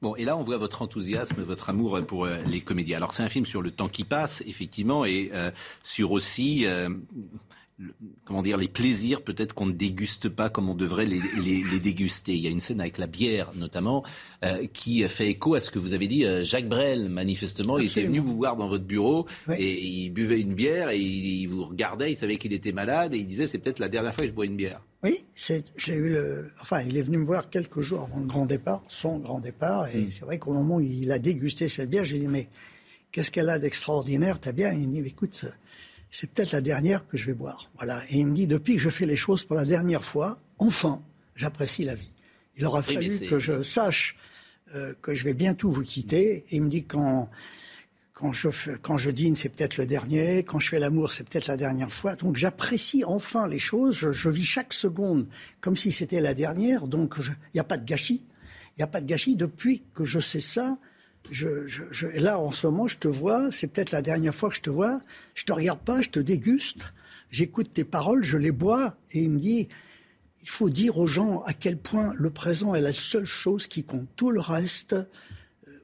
Bon, 0.00 0.16
et 0.16 0.24
là, 0.24 0.36
on 0.36 0.42
voit 0.42 0.56
votre 0.56 0.82
enthousiasme, 0.82 1.42
votre 1.42 1.70
amour 1.70 2.00
pour 2.06 2.24
euh, 2.24 2.36
les 2.46 2.60
comédiens. 2.60 2.96
Alors, 2.96 3.12
c'est 3.12 3.22
un 3.22 3.28
film 3.28 3.46
sur 3.46 3.62
le 3.62 3.70
temps 3.70 3.88
qui 3.88 4.02
passe, 4.02 4.42
effectivement, 4.46 5.04
et 5.04 5.30
euh, 5.32 5.52
sur 5.84 6.10
aussi 6.10 6.66
euh, 6.66 6.88
comment 8.24 8.42
dire, 8.42 8.56
les 8.56 8.68
plaisirs 8.68 9.22
peut-être 9.22 9.54
qu'on 9.54 9.66
ne 9.66 9.72
déguste 9.72 10.28
pas 10.28 10.50
comme 10.50 10.68
on 10.68 10.74
devrait 10.74 11.06
les, 11.06 11.80
déguster. 11.80 12.32
Il 12.32 12.40
y 12.40 12.46
a 12.46 12.50
une 12.50 12.60
scène 12.60 12.80
avec 12.80 12.98
la 12.98 13.06
bière 13.06 13.52
notamment 13.54 14.04
euh, 14.44 14.66
qui 14.66 15.02
fait 15.08 15.28
écho 15.28 15.54
à 15.54 15.60
ce 15.60 15.70
que 15.70 15.78
vous 15.78 15.92
avez 15.92 16.06
dit. 16.06 16.24
Euh, 16.24 16.44
Jacques 16.44 16.68
Brel, 16.68 17.08
manifestement, 17.08 17.78
il 17.78 17.86
était 17.86 18.04
venu 18.04 18.18
vous 18.18 18.36
voir 18.36 18.56
dans 18.56 18.68
votre 18.68 18.84
bureau 18.84 19.26
et 19.56 19.82
il 19.82 20.10
buvait 20.10 20.40
une 20.40 20.54
bière 20.54 20.90
et 20.90 20.98
il, 20.98 21.46
vous 21.46 21.64
regardait, 21.64 22.12
il 22.12 22.16
savait 22.16 22.36
qu'il 22.36 22.52
était 22.52 22.72
malade 22.72 23.14
et 23.14 23.18
il 23.18 23.26
disait 23.26 23.46
c'est 23.46 23.58
peut-être 23.58 23.78
la 23.78 23.88
dernière 23.88 24.14
fois 24.14 24.24
que 24.24 24.30
je 24.30 24.34
bois 24.34 24.46
une 24.46 24.56
bière. 24.56 24.80
Oui, 25.02 25.24
j'ai 25.34 25.94
eu 25.94 26.08
le. 26.08 26.50
Enfin, 26.60 26.80
il 26.82 26.96
est 26.96 27.02
venu 27.02 27.18
me 27.18 27.24
voir 27.24 27.50
quelques 27.50 27.80
jours 27.80 28.02
avant 28.02 28.20
le 28.20 28.26
grand 28.26 28.46
départ, 28.46 28.82
son 28.86 29.18
grand 29.18 29.40
départ, 29.40 29.88
et 29.88 30.02
mm. 30.02 30.10
c'est 30.10 30.24
vrai 30.24 30.38
qu'au 30.38 30.52
moment 30.52 30.76
où 30.76 30.80
il 30.80 31.10
a 31.10 31.18
dégusté 31.18 31.68
cette 31.68 31.90
bière, 31.90 32.04
j'ai 32.04 32.18
dit 32.18 32.28
mais 32.28 32.48
qu'est-ce 33.10 33.30
qu'elle 33.30 33.50
a 33.50 33.58
d'extraordinaire 33.58 34.38
ta 34.38 34.52
bière? 34.52 34.72
Il 34.74 34.90
dit 34.90 35.00
écoute 35.00 35.44
c'est 36.12 36.30
peut-être 36.30 36.52
la 36.52 36.60
dernière 36.60 37.08
que 37.08 37.16
je 37.16 37.26
vais 37.26 37.32
boire. 37.32 37.70
Voilà. 37.76 38.02
Et 38.10 38.18
il 38.18 38.26
me 38.26 38.34
dit, 38.34 38.46
depuis 38.46 38.74
que 38.74 38.80
je 38.80 38.90
fais 38.90 39.06
les 39.06 39.16
choses 39.16 39.44
pour 39.44 39.56
la 39.56 39.64
dernière 39.64 40.04
fois, 40.04 40.38
enfin, 40.58 41.00
j'apprécie 41.34 41.84
la 41.84 41.94
vie. 41.94 42.12
Il 42.56 42.66
aura 42.66 42.82
fallu 42.82 43.18
que 43.18 43.38
je 43.38 43.62
sache 43.62 44.16
euh, 44.74 44.92
que 45.00 45.14
je 45.14 45.24
vais 45.24 45.32
bientôt 45.32 45.70
vous 45.70 45.82
quitter. 45.82 46.44
Et 46.50 46.56
il 46.56 46.62
me 46.62 46.68
dit, 46.68 46.84
quand, 46.84 47.30
quand, 48.82 48.96
je, 48.96 49.10
dîne, 49.10 49.34
c'est 49.34 49.48
peut-être 49.48 49.76
le 49.76 49.86
dernier. 49.86 50.44
Quand 50.44 50.60
je 50.60 50.68
fais 50.68 50.78
l'amour, 50.78 51.10
c'est 51.10 51.28
peut-être 51.28 51.48
la 51.48 51.56
dernière 51.56 51.90
fois. 51.90 52.14
Donc 52.14 52.36
j'apprécie 52.36 53.04
enfin 53.04 53.48
les 53.48 53.58
choses. 53.58 54.12
Je, 54.12 54.30
vis 54.30 54.44
chaque 54.44 54.72
seconde 54.72 55.26
comme 55.60 55.76
si 55.76 55.90
c'était 55.90 56.20
la 56.20 56.32
dernière. 56.32 56.86
Donc 56.86 57.16
il 57.18 57.34
n'y 57.54 57.60
a 57.60 57.64
pas 57.64 57.76
de 57.76 57.84
gâchis. 57.84 58.22
Il 58.76 58.78
n'y 58.78 58.84
a 58.84 58.86
pas 58.86 59.00
de 59.00 59.06
gâchis. 59.06 59.34
Depuis 59.34 59.82
que 59.92 60.04
je 60.04 60.20
sais 60.20 60.40
ça, 60.40 60.78
là, 62.14 62.38
en 62.38 62.52
ce 62.52 62.66
moment, 62.66 62.86
je 62.86 62.98
te 62.98 63.08
vois, 63.08 63.50
c'est 63.50 63.66
peut-être 63.66 63.90
la 63.90 64.02
dernière 64.02 64.34
fois 64.34 64.50
que 64.50 64.56
je 64.56 64.62
te 64.62 64.70
vois, 64.70 64.98
je 65.34 65.44
te 65.44 65.52
regarde 65.52 65.80
pas, 65.80 66.00
je 66.00 66.10
te 66.10 66.20
déguste, 66.20 66.84
j'écoute 67.30 67.72
tes 67.72 67.84
paroles, 67.84 68.22
je 68.22 68.36
les 68.36 68.52
bois, 68.52 68.96
et 69.10 69.22
il 69.22 69.30
me 69.30 69.38
dit, 69.38 69.68
il 70.42 70.48
faut 70.48 70.70
dire 70.70 70.98
aux 70.98 71.06
gens 71.06 71.42
à 71.42 71.52
quel 71.52 71.76
point 71.76 72.12
le 72.16 72.30
présent 72.30 72.74
est 72.74 72.80
la 72.80 72.92
seule 72.92 73.24
chose 73.24 73.66
qui 73.66 73.84
compte. 73.84 74.08
Tout 74.16 74.30
le 74.30 74.40
reste, 74.40 74.96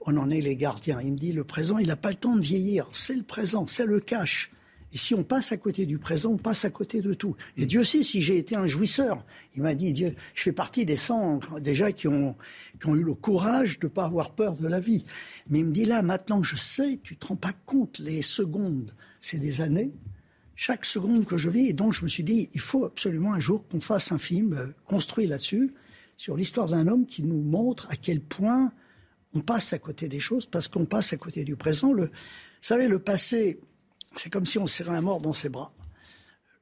on 0.06 0.16
en 0.16 0.30
est 0.30 0.40
les 0.40 0.56
gardiens. 0.56 1.00
Il 1.00 1.12
me 1.12 1.18
dit, 1.18 1.32
le 1.32 1.44
présent, 1.44 1.78
il 1.78 1.88
n'a 1.88 1.96
pas 1.96 2.10
le 2.10 2.16
temps 2.16 2.36
de 2.36 2.40
vieillir, 2.40 2.88
c'est 2.92 3.16
le 3.16 3.22
présent, 3.22 3.66
c'est 3.66 3.86
le 3.86 4.00
cash. 4.00 4.50
Et 4.92 4.98
si 4.98 5.14
on 5.14 5.22
passe 5.22 5.52
à 5.52 5.58
côté 5.58 5.84
du 5.84 5.98
présent, 5.98 6.30
on 6.32 6.38
passe 6.38 6.64
à 6.64 6.70
côté 6.70 7.02
de 7.02 7.12
tout. 7.12 7.36
Et 7.58 7.66
Dieu 7.66 7.84
sait 7.84 8.02
si 8.02 8.22
j'ai 8.22 8.38
été 8.38 8.56
un 8.56 8.66
jouisseur. 8.66 9.24
Il 9.54 9.62
m'a 9.62 9.74
dit, 9.74 9.92
Dieu, 9.92 10.14
je 10.34 10.42
fais 10.42 10.52
partie 10.52 10.86
des 10.86 10.96
cent 10.96 11.40
déjà 11.60 11.92
qui 11.92 12.08
ont, 12.08 12.36
qui 12.80 12.86
ont 12.86 12.96
eu 12.96 13.02
le 13.02 13.14
courage 13.14 13.78
de 13.78 13.86
ne 13.86 13.90
pas 13.90 14.06
avoir 14.06 14.30
peur 14.30 14.54
de 14.54 14.66
la 14.66 14.80
vie. 14.80 15.04
Mais 15.50 15.58
il 15.58 15.66
me 15.66 15.72
dit 15.72 15.84
là, 15.84 16.00
maintenant 16.00 16.42
je 16.42 16.56
sais, 16.56 17.00
tu 17.02 17.16
te 17.16 17.26
rends 17.26 17.36
pas 17.36 17.52
compte, 17.66 17.98
les 17.98 18.22
secondes, 18.22 18.94
c'est 19.20 19.38
des 19.38 19.60
années. 19.60 19.92
Chaque 20.56 20.86
seconde 20.86 21.26
que 21.26 21.36
je 21.36 21.50
vis, 21.50 21.68
et 21.68 21.72
donc 21.72 21.92
je 21.92 22.02
me 22.02 22.08
suis 22.08 22.24
dit, 22.24 22.48
il 22.54 22.60
faut 22.60 22.86
absolument 22.86 23.34
un 23.34 23.40
jour 23.40 23.68
qu'on 23.68 23.80
fasse 23.80 24.10
un 24.10 24.18
film 24.18 24.54
euh, 24.54 24.66
construit 24.86 25.26
là-dessus, 25.26 25.72
sur 26.16 26.36
l'histoire 26.36 26.66
d'un 26.66 26.88
homme 26.88 27.06
qui 27.06 27.22
nous 27.22 27.40
montre 27.40 27.88
à 27.90 27.96
quel 27.96 28.20
point 28.20 28.72
on 29.34 29.40
passe 29.40 29.72
à 29.72 29.78
côté 29.78 30.08
des 30.08 30.20
choses, 30.20 30.46
parce 30.46 30.68
qu'on 30.68 30.86
passe 30.86 31.12
à 31.12 31.16
côté 31.16 31.44
du 31.44 31.56
présent. 31.56 31.92
Le, 31.92 32.04
vous 32.04 32.10
savez, 32.62 32.88
le 32.88 32.98
passé, 32.98 33.60
c'est 34.14 34.30
comme 34.30 34.46
si 34.46 34.58
on 34.58 34.66
serrait 34.66 34.96
un 34.96 35.00
mort 35.00 35.20
dans 35.20 35.32
ses 35.32 35.48
bras. 35.48 35.72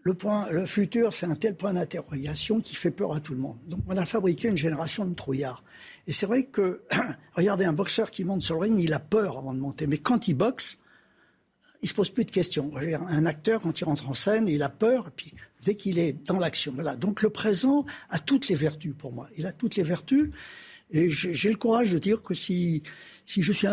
Le, 0.02 0.14
point, 0.14 0.48
le 0.50 0.66
futur, 0.66 1.12
c'est 1.12 1.26
un 1.26 1.34
tel 1.34 1.56
point 1.56 1.72
d'interrogation 1.72 2.60
qui 2.60 2.76
fait 2.76 2.92
peur 2.92 3.14
à 3.14 3.20
tout 3.20 3.34
le 3.34 3.40
monde. 3.40 3.58
Donc 3.66 3.80
on 3.88 3.96
a 3.96 4.06
fabriqué 4.06 4.48
une 4.48 4.56
génération 4.56 5.04
de 5.04 5.14
trouillards. 5.14 5.64
Et 6.06 6.12
c'est 6.12 6.26
vrai 6.26 6.44
que, 6.44 6.82
regardez, 7.34 7.64
un 7.64 7.72
boxeur 7.72 8.10
qui 8.10 8.24
monte 8.24 8.42
sur 8.42 8.54
le 8.54 8.60
ring, 8.60 8.78
il 8.78 8.92
a 8.92 9.00
peur 9.00 9.38
avant 9.38 9.52
de 9.52 9.58
monter. 9.58 9.86
Mais 9.88 9.98
quand 9.98 10.28
il 10.28 10.34
boxe, 10.34 10.78
il 11.82 11.88
se 11.88 11.94
pose 11.94 12.10
plus 12.10 12.24
de 12.24 12.30
questions. 12.30 12.72
Un 12.76 13.26
acteur, 13.26 13.60
quand 13.60 13.80
il 13.80 13.84
rentre 13.84 14.08
en 14.08 14.14
scène, 14.14 14.48
il 14.48 14.62
a 14.62 14.68
peur, 14.68 15.08
et 15.08 15.10
puis 15.14 15.34
dès 15.64 15.74
qu'il 15.74 15.98
est 15.98 16.12
dans 16.12 16.38
l'action. 16.38 16.72
Voilà. 16.72 16.96
Donc 16.96 17.22
le 17.22 17.30
présent 17.30 17.84
a 18.08 18.18
toutes 18.18 18.48
les 18.48 18.54
vertus 18.54 18.94
pour 18.96 19.12
moi. 19.12 19.28
Il 19.36 19.46
a 19.46 19.52
toutes 19.52 19.76
les 19.76 19.82
vertus. 19.82 20.30
Et 20.90 21.10
j'ai 21.10 21.50
le 21.50 21.56
courage 21.56 21.92
de 21.92 21.98
dire 21.98 22.22
que 22.22 22.34
si, 22.34 22.82
si 23.24 23.42
je 23.42 23.52
suis 23.52 23.66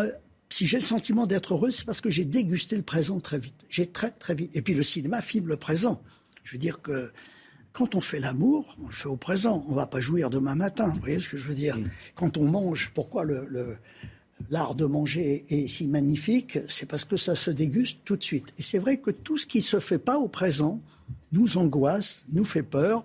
si 0.50 0.66
j'ai 0.66 0.76
le 0.76 0.82
sentiment 0.82 1.26
d'être 1.26 1.54
heureux, 1.54 1.70
c'est 1.70 1.84
parce 1.84 2.00
que 2.00 2.10
j'ai 2.10 2.24
dégusté 2.24 2.76
le 2.76 2.82
présent 2.82 3.18
très 3.18 3.38
vite. 3.38 3.64
J'ai 3.68 3.86
très 3.86 4.10
très 4.10 4.34
vite. 4.34 4.54
Et 4.54 4.62
puis 4.62 4.74
le 4.74 4.82
cinéma 4.82 5.20
filme 5.20 5.48
le 5.48 5.56
présent. 5.56 6.00
Je 6.44 6.52
veux 6.52 6.58
dire 6.58 6.80
que 6.80 7.10
quand 7.72 7.96
on 7.96 8.00
fait 8.00 8.20
l'amour, 8.20 8.76
on 8.80 8.86
le 8.86 8.92
fait 8.92 9.08
au 9.08 9.16
présent. 9.16 9.64
On 9.66 9.72
ne 9.72 9.76
va 9.76 9.86
pas 9.86 10.00
jouir 10.00 10.30
demain 10.30 10.54
matin. 10.54 10.88
Vous 10.88 11.00
voyez 11.00 11.18
ce 11.18 11.28
que 11.28 11.36
je 11.36 11.48
veux 11.48 11.54
dire? 11.54 11.76
Mm. 11.76 11.90
Quand 12.14 12.36
on 12.36 12.44
mange, 12.44 12.92
pourquoi 12.94 13.24
le, 13.24 13.78
l'art 14.48 14.76
de 14.76 14.84
manger 14.84 15.44
est 15.48 15.66
si 15.66 15.88
magnifique? 15.88 16.58
C'est 16.68 16.88
parce 16.88 17.04
que 17.04 17.16
ça 17.16 17.34
se 17.34 17.50
déguste 17.50 17.98
tout 18.04 18.16
de 18.16 18.22
suite. 18.22 18.52
Et 18.58 18.62
c'est 18.62 18.78
vrai 18.78 18.98
que 18.98 19.10
tout 19.10 19.36
ce 19.36 19.46
qui 19.46 19.58
ne 19.58 19.64
se 19.64 19.80
fait 19.80 19.98
pas 19.98 20.18
au 20.18 20.28
présent 20.28 20.80
nous 21.32 21.56
angoisse, 21.56 22.26
nous 22.32 22.44
fait 22.44 22.62
peur. 22.62 23.02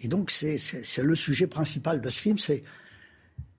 Et 0.00 0.08
donc 0.08 0.30
c'est, 0.30 0.56
c'est 0.56 1.02
le 1.02 1.14
sujet 1.14 1.46
principal 1.46 2.00
de 2.00 2.08
ce 2.08 2.20
film, 2.20 2.38
c'est 2.38 2.62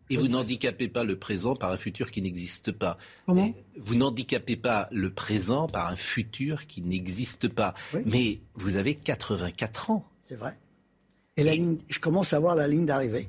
et 0.09 0.17
vous 0.17 0.27
n'handicapez 0.27 0.87
pas 0.87 1.03
le 1.03 1.17
présent 1.17 1.55
par 1.55 1.71
un 1.71 1.77
futur 1.77 2.11
qui 2.11 2.21
n'existe 2.21 2.71
pas. 2.71 2.97
Comment 3.25 3.53
vous 3.77 3.95
n'handicapez 3.95 4.55
pas 4.55 4.87
le 4.91 5.11
présent 5.11 5.67
par 5.67 5.87
un 5.87 5.95
futur 5.95 6.67
qui 6.67 6.81
n'existe 6.81 7.47
pas. 7.47 7.73
Mais 8.05 8.39
vous 8.55 8.75
avez 8.75 8.95
84 8.95 9.91
ans. 9.91 10.05
C'est 10.21 10.35
vrai. 10.35 10.57
Et, 11.35 11.43
la 11.43 11.53
ligne, 11.53 11.77
je 11.87 11.99
commence 11.99 12.33
à 12.33 12.39
voir 12.39 12.55
la 12.55 12.67
ligne 12.67 12.85
d'arrivée. 12.85 13.27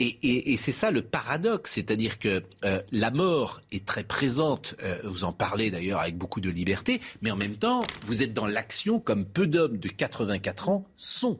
Et, 0.00 0.56
c'est 0.56 0.72
ça 0.72 0.90
le 0.90 1.02
paradoxe, 1.02 1.72
c'est-à-dire 1.72 2.18
que 2.18 2.42
euh, 2.64 2.82
la 2.90 3.12
mort 3.12 3.60
est 3.70 3.86
très 3.86 4.02
présente, 4.02 4.74
euh, 4.82 4.96
vous 5.04 5.22
en 5.22 5.32
parlez 5.32 5.70
d'ailleurs 5.70 6.00
avec 6.00 6.18
beaucoup 6.18 6.40
de 6.40 6.50
liberté, 6.50 7.00
mais 7.22 7.30
en 7.30 7.36
même 7.36 7.56
temps, 7.56 7.84
vous 8.04 8.22
êtes 8.22 8.34
dans 8.34 8.48
l'action 8.48 8.98
comme 8.98 9.24
peu 9.24 9.46
d'hommes 9.46 9.78
de 9.78 9.88
84 9.88 10.68
ans 10.68 10.84
sont. 10.96 11.38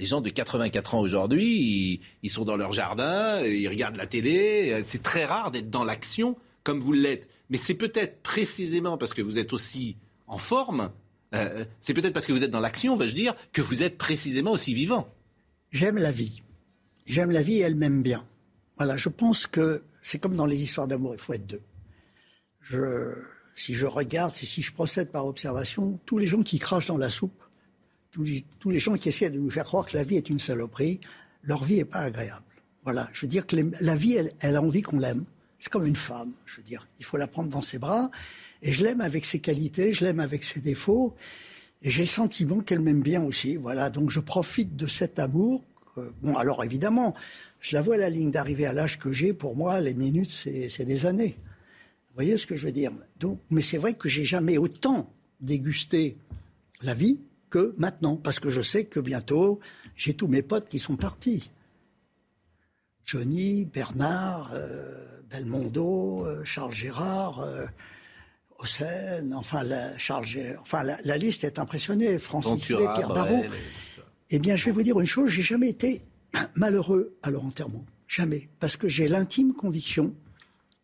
Les 0.00 0.06
gens 0.06 0.22
de 0.22 0.30
84 0.30 0.94
ans 0.94 1.00
aujourd'hui, 1.00 2.00
ils, 2.22 2.30
sont 2.30 2.46
dans 2.46 2.56
leur 2.56 2.72
jardin, 2.72 3.42
ils 3.42 3.68
regardent 3.68 3.98
la 3.98 4.06
télé. 4.06 4.82
C'est 4.86 5.02
très 5.02 5.26
rare 5.26 5.50
d'être 5.50 5.68
dans 5.68 5.84
l'action 5.84 6.36
comme 6.64 6.80
vous 6.80 6.92
l'êtes. 6.92 7.28
Mais 7.50 7.58
c'est 7.58 7.74
peut-être 7.74 8.22
précisément 8.22 8.96
parce 8.96 9.12
que 9.12 9.20
vous 9.20 9.36
êtes 9.36 9.52
aussi 9.52 9.96
en 10.26 10.38
forme, 10.38 10.90
euh, 11.34 11.66
c'est 11.80 11.92
peut-être 11.92 12.14
parce 12.14 12.24
que 12.24 12.32
vous 12.32 12.42
êtes 12.42 12.50
dans 12.50 12.60
l'action, 12.60 12.96
vais-je 12.96 13.14
dire, 13.14 13.34
que 13.52 13.60
vous 13.60 13.82
êtes 13.82 13.98
précisément 13.98 14.52
aussi 14.52 14.72
vivant. 14.72 15.12
J'aime 15.70 15.98
la 15.98 16.12
vie. 16.12 16.42
J'aime 17.04 17.30
la 17.30 17.42
vie 17.42 17.58
et 17.58 17.60
elle 17.60 17.74
m'aime 17.74 18.02
bien. 18.02 18.26
Voilà, 18.76 18.96
je 18.96 19.10
pense 19.10 19.46
que 19.46 19.82
c'est 20.00 20.18
comme 20.18 20.34
dans 20.34 20.46
les 20.46 20.62
histoires 20.62 20.86
d'amour, 20.88 21.14
il 21.14 21.20
faut 21.20 21.34
être 21.34 21.46
deux. 21.46 21.62
Si 23.54 23.74
je 23.74 23.84
regarde, 23.86 24.34
si 24.34 24.62
je 24.62 24.72
procède 24.72 25.10
par 25.10 25.26
observation, 25.26 25.98
tous 26.06 26.16
les 26.16 26.26
gens 26.26 26.42
qui 26.42 26.58
crachent 26.58 26.86
dans 26.86 26.96
la 26.96 27.10
soupe, 27.10 27.39
tous 28.10 28.24
les, 28.70 28.78
gens 28.78 28.94
qui 28.94 29.08
essaient 29.08 29.30
de 29.30 29.38
nous 29.38 29.50
faire 29.50 29.64
croire 29.64 29.86
que 29.86 29.96
la 29.96 30.02
vie 30.02 30.16
est 30.16 30.28
une 30.28 30.38
saloperie, 30.38 31.00
leur 31.42 31.64
vie 31.64 31.76
n'est 31.76 31.84
pas 31.84 32.00
agréable. 32.00 32.44
Voilà, 32.82 33.08
je 33.12 33.22
veux 33.22 33.28
dire 33.28 33.46
que 33.46 33.56
la 33.80 33.94
vie, 33.94 34.16
elle, 34.40 34.56
a 34.56 34.62
envie 34.62 34.82
qu'on 34.82 34.98
l'aime. 34.98 35.24
C'est 35.58 35.70
comme 35.70 35.86
une 35.86 35.96
femme, 35.96 36.32
je 36.46 36.56
veux 36.56 36.62
dire. 36.62 36.88
Il 36.98 37.04
faut 37.04 37.18
la 37.18 37.26
prendre 37.26 37.50
dans 37.50 37.60
ses 37.60 37.78
bras. 37.78 38.10
Et 38.62 38.72
je 38.72 38.84
l'aime 38.84 39.00
avec 39.00 39.24
ses 39.24 39.38
qualités, 39.38 39.92
je 39.92 40.04
l'aime 40.04 40.20
avec 40.20 40.44
ses 40.44 40.60
défauts. 40.60 41.14
Et 41.82 41.90
j'ai 41.90 42.02
le 42.02 42.08
sentiment 42.08 42.60
qu'elle 42.60 42.80
m'aime 42.80 43.02
bien 43.02 43.22
aussi. 43.22 43.56
Voilà, 43.56 43.90
donc 43.90 44.10
je 44.10 44.20
profite 44.20 44.76
de 44.76 44.86
cet 44.86 45.18
amour. 45.18 45.62
bon, 46.22 46.36
alors 46.36 46.64
évidemment, 46.64 47.14
je 47.60 47.76
la 47.76 47.82
vois 47.82 47.96
à 47.96 47.98
la 47.98 48.10
ligne 48.10 48.30
d'arrivée 48.30 48.66
à 48.66 48.72
l'âge 48.72 48.98
que 48.98 49.12
j'ai. 49.12 49.32
Pour 49.32 49.54
moi, 49.56 49.80
les 49.80 49.94
minutes, 49.94 50.30
c'est 50.30 50.84
des 50.84 51.06
années. 51.06 51.36
Vous 52.08 52.14
voyez 52.14 52.36
ce 52.38 52.46
que 52.46 52.56
je 52.56 52.66
veux 52.66 52.72
dire? 52.72 52.90
Donc, 53.18 53.38
Mais 53.50 53.62
c'est 53.62 53.78
vrai 53.78 53.94
que 53.94 54.08
j'ai 54.08 54.24
jamais 54.24 54.58
autant 54.58 55.12
dégusté 55.40 56.16
la 56.82 56.94
vie 56.94 57.20
que 57.50 57.74
maintenant, 57.76 58.16
parce 58.16 58.40
que 58.40 58.48
je 58.48 58.62
sais 58.62 58.84
que 58.84 59.00
bientôt, 59.00 59.60
j'ai 59.96 60.14
tous 60.14 60.28
mes 60.28 60.42
potes 60.42 60.68
qui 60.68 60.78
sont 60.78 60.96
partis. 60.96 61.50
Johnny, 63.04 63.64
Bernard, 63.64 64.52
euh, 64.54 65.20
Belmondo, 65.28 66.24
euh, 66.24 66.44
Charles 66.44 66.74
Gérard, 66.74 67.40
euh, 67.40 67.66
enfin, 69.32 69.64
la, 69.64 69.98
Charles 69.98 70.26
enfin 70.60 70.82
la, 70.84 71.18
liste 71.18 71.44
est 71.44 71.58
impressionnée. 71.58 72.18
Francis 72.18 72.66
Pierre 72.66 73.08
Barrault. 73.08 73.44
Eh 74.30 74.38
bien, 74.38 74.54
je 74.54 74.64
vais 74.66 74.70
vous 74.70 74.82
dire 74.82 74.98
une 75.00 75.06
chose, 75.06 75.28
j'ai 75.30 75.42
jamais 75.42 75.68
été 75.68 76.02
malheureux 76.54 77.16
à 77.22 77.30
leur 77.30 77.44
enterrement. 77.44 77.84
Jamais. 78.06 78.48
Parce 78.60 78.76
que 78.76 78.88
j'ai 78.88 79.08
l'intime 79.08 79.54
conviction, 79.54 80.14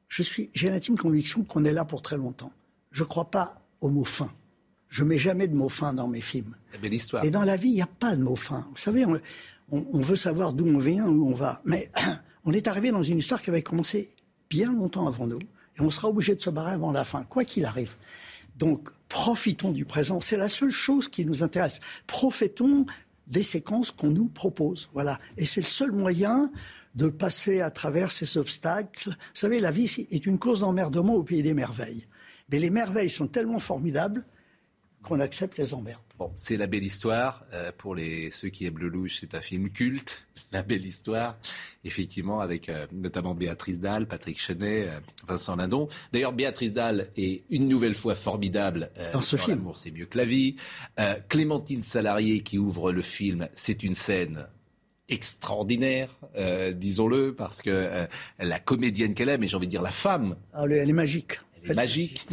je 0.09 0.23
suis, 0.23 0.51
j'ai 0.55 0.69
l'intime 0.71 0.97
conviction 0.97 1.45
qu'on 1.45 1.65
est 1.65 1.73
là 1.73 1.85
pour 1.85 2.03
très 2.03 2.17
longtemps. 2.17 2.53
Je 2.91 3.03
ne 3.03 3.09
crois 3.09 3.31
pas 3.31 3.59
au 3.81 3.89
mot 3.89 4.05
fin. 4.05 4.33
Je 4.89 5.05
mets 5.05 5.19
jamais 5.19 5.49
de 5.49 5.57
mots 5.57 5.69
fins 5.69 5.93
dans 5.93 6.09
mes 6.09 6.21
films. 6.21 6.55
Et 7.23 7.31
dans 7.31 7.43
la 7.43 7.57
vie, 7.57 7.71
il 7.71 7.75
n'y 7.75 7.83
a 7.83 7.87
pas 7.87 8.17
de 8.17 8.23
mots 8.23 8.37
fins. 8.37 8.67
Vous 8.71 8.77
savez, 8.77 9.05
on, 9.71 10.01
veut 10.01 10.17
savoir 10.17 10.53
d'où 10.53 10.67
on 10.67 10.79
vient, 10.79 11.07
où 11.07 11.29
on 11.29 11.35
va. 11.35 11.61
Mais 11.65 11.91
on 12.45 12.53
est 12.53 12.69
arrivé 12.69 12.91
dans 12.91 13.03
une 13.03 13.19
histoire 13.19 13.41
qui 13.41 13.51
avait 13.51 13.63
commencé 13.63 14.15
bien 14.49 14.73
longtemps 14.73 15.07
avant 15.07 15.27
nous. 15.27 15.41
Et 15.79 15.81
on 15.81 15.91
sera 15.91 16.09
obligé 16.09 16.35
de 16.35 16.41
se 16.41 16.51
barrer 16.51 16.73
avant 16.73 16.93
la 16.93 17.05
fin, 17.05 17.25
quoi 17.25 17.45
qu'il 17.45 17.67
arrive. 17.67 17.97
Donc, 18.57 18.89
profitons 19.09 19.73
du 19.73 19.85
présent. 19.85 20.21
C'est 20.21 20.37
la 20.37 20.49
seule 20.49 20.71
chose 20.71 21.09
qui 21.09 21.25
nous 21.25 21.43
intéresse. 21.43 21.81
Profitons 22.07 22.87
des 23.27 23.43
séquences 23.43 23.91
qu'on 23.91 24.11
nous 24.11 24.27
propose. 24.27 24.89
Voilà. 24.95 25.19
Et 25.37 25.47
c'est 25.47 25.61
le 25.61 25.67
seul 25.67 25.93
moyen 25.93 26.51
de 26.95 27.09
passer 27.09 27.61
à 27.61 27.71
travers 27.71 28.11
ces 28.11 28.39
obstacles. 28.39 29.11
Vous 29.11 29.15
savez, 29.35 29.61
la 29.61 29.71
vie 29.71 30.07
est 30.11 30.25
une 30.25 30.39
cause 30.39 30.61
d'emmerdement 30.61 31.15
au 31.15 31.23
pays 31.23 31.43
des 31.43 31.53
merveilles. 31.53 32.07
Mais 32.51 32.59
les 32.59 32.71
merveilles 32.71 33.11
sont 33.11 33.27
tellement 33.27 33.59
formidables 33.59 34.25
qu'on 35.07 35.21
accepte 35.21 35.57
les 35.57 35.73
emmerdes. 35.73 36.03
Bon, 36.19 36.33
c'est 36.35 36.57
la 36.57 36.67
belle 36.67 36.85
histoire. 36.85 37.43
Euh, 37.55 37.71
pour 37.77 37.95
les, 37.95 38.31
ceux 38.31 38.49
qui 38.49 38.67
aiment 38.67 38.79
le 38.79 38.89
louche, 38.89 39.19
c'est 39.21 39.35
un 39.35 39.41
film 39.41 39.71
culte. 39.71 40.27
La 40.53 40.63
belle 40.63 40.87
histoire, 40.87 41.37
effectivement, 41.85 42.39
avec 42.39 42.69
euh, 42.69 42.87
notamment 42.93 43.35
Béatrice 43.35 43.81
Dalle, 43.81 44.07
Patrick 44.07 44.41
Chenet, 44.41 44.87
euh, 44.87 45.01
Vincent 45.27 45.57
Lindon. 45.57 45.89
D'ailleurs, 46.13 46.33
Béatrice 46.33 46.73
Dalle 46.73 47.09
est 47.17 47.43
une 47.51 47.67
nouvelle 47.67 47.97
fois 47.97 48.15
formidable 48.15 48.91
dans 49.13 49.23
ce 49.23 49.37
film. 49.37 49.59
L'amour, 49.59 49.77
c'est 49.77 49.91
mieux 49.91 50.07
que 50.07 50.17
la 50.17 50.25
vie. 50.25 50.55
Clémentine 51.29 51.83
Salarié 51.83 52.43
qui 52.43 52.59
ouvre 52.59 52.93
le 52.93 53.03
film, 53.03 53.49
c'est 53.55 53.83
une 53.83 53.97
scène 53.97 54.47
extraordinaire, 55.09 56.17
disons-le, 56.75 57.35
parce 57.35 57.61
que 57.61 58.07
la 58.39 58.61
comédienne 58.61 59.15
qu'elle 59.15 59.29
est, 59.29 59.39
mais 59.39 59.49
j'ai 59.49 59.57
envie 59.57 59.67
de 59.67 59.73
dire 59.73 59.83
la 59.83 59.91
femme. 59.91 60.37
Ah, 60.55 60.65
elle 60.65 60.89
est 60.89 60.93
magique. 60.93 61.41
Est 61.69 61.75
magique. 61.75 62.27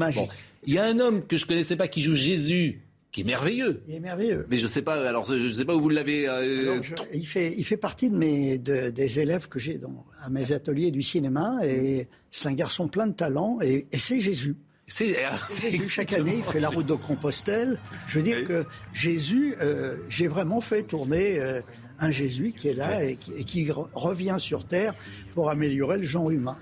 Il 0.66 0.74
y 0.74 0.78
a 0.78 0.86
un 0.86 1.00
homme 1.00 1.26
que 1.26 1.36
je 1.36 1.46
connaissais 1.46 1.76
pas 1.76 1.88
qui 1.88 2.02
joue 2.02 2.16
Jésus 2.16 2.82
qui 3.14 3.22
est 3.22 3.26
merveilleux. 3.26 3.84
Il 3.88 3.94
est 3.94 4.00
merveilleux. 4.00 4.48
Mais 4.50 4.58
je 4.58 4.66
sais 4.66 4.82
pas, 4.82 5.08
alors 5.08 5.32
je 5.32 5.48
sais 5.54 5.66
pas 5.66 5.76
où 5.76 5.80
vous 5.80 5.90
l'avez. 5.90 6.28
Euh, 6.28 6.82
il 7.14 7.28
fait, 7.28 7.54
il 7.56 7.64
fait 7.64 7.78
partie 7.78 8.10
de 8.10 8.18
mes, 8.18 8.58
des 8.58 9.20
élèves 9.20 9.48
que 9.48 9.60
j'ai 9.60 9.80
à 10.24 10.30
mes 10.32 10.52
ateliers 10.52 10.90
du 10.90 11.04
cinéma 11.04 11.60
et 11.64 12.08
c'est 12.32 12.50
un 12.50 12.54
garçon 12.54 12.88
plein 12.88 13.06
de 13.06 13.14
talent 13.14 13.60
et, 13.62 13.88
c'est 14.00 14.20
Jésus. 14.20 14.58
C'est 14.88 15.16
Jésus. 15.62 15.88
Chaque 15.88 16.12
année, 16.12 16.38
il 16.38 16.44
fait 16.44 16.60
la 16.60 16.70
route 16.70 16.88
de 16.88 16.96
Compostelle. 16.96 17.80
Je 18.08 18.18
veux 18.18 18.26
dire 18.26 18.44
que 18.46 18.66
Jésus, 18.94 19.56
euh, 19.62 19.96
j'ai 20.10 20.28
vraiment 20.28 20.60
fait 20.60 20.82
tourner 20.82 21.40
euh, 21.40 21.62
un 22.00 22.10
Jésus 22.10 22.54
qui 22.58 22.70
est 22.70 22.74
là 22.74 23.06
et 23.06 23.16
qui 23.16 23.70
revient 23.72 24.38
sur 24.40 24.66
terre 24.66 24.96
pour 25.34 25.52
améliorer 25.52 26.00
le 26.00 26.04
genre 26.04 26.32
humain 26.32 26.58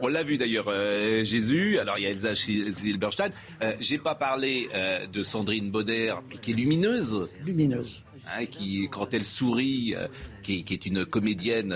on 0.00 0.08
l'a 0.08 0.22
vu 0.22 0.38
d'ailleurs, 0.38 0.66
euh, 0.68 1.24
Jésus. 1.24 1.78
Alors 1.78 1.98
il 1.98 2.02
y 2.02 2.06
a 2.06 2.10
Elsa 2.10 2.34
Silberstein. 2.36 3.30
Euh, 3.62 3.72
J'ai 3.80 3.98
pas 3.98 4.14
parlé 4.14 4.68
euh, 4.74 5.06
de 5.06 5.22
Sandrine 5.22 5.70
Bauder, 5.70 6.14
qui 6.40 6.52
est 6.52 6.54
lumineuse. 6.54 7.28
Lumineuse. 7.44 8.02
Hein, 8.26 8.46
qui, 8.46 8.88
quand 8.90 9.12
elle 9.14 9.24
sourit, 9.24 9.94
euh, 9.96 10.06
qui, 10.42 10.62
qui, 10.62 10.74
est 10.74 10.86
une 10.86 11.04
comédienne 11.04 11.74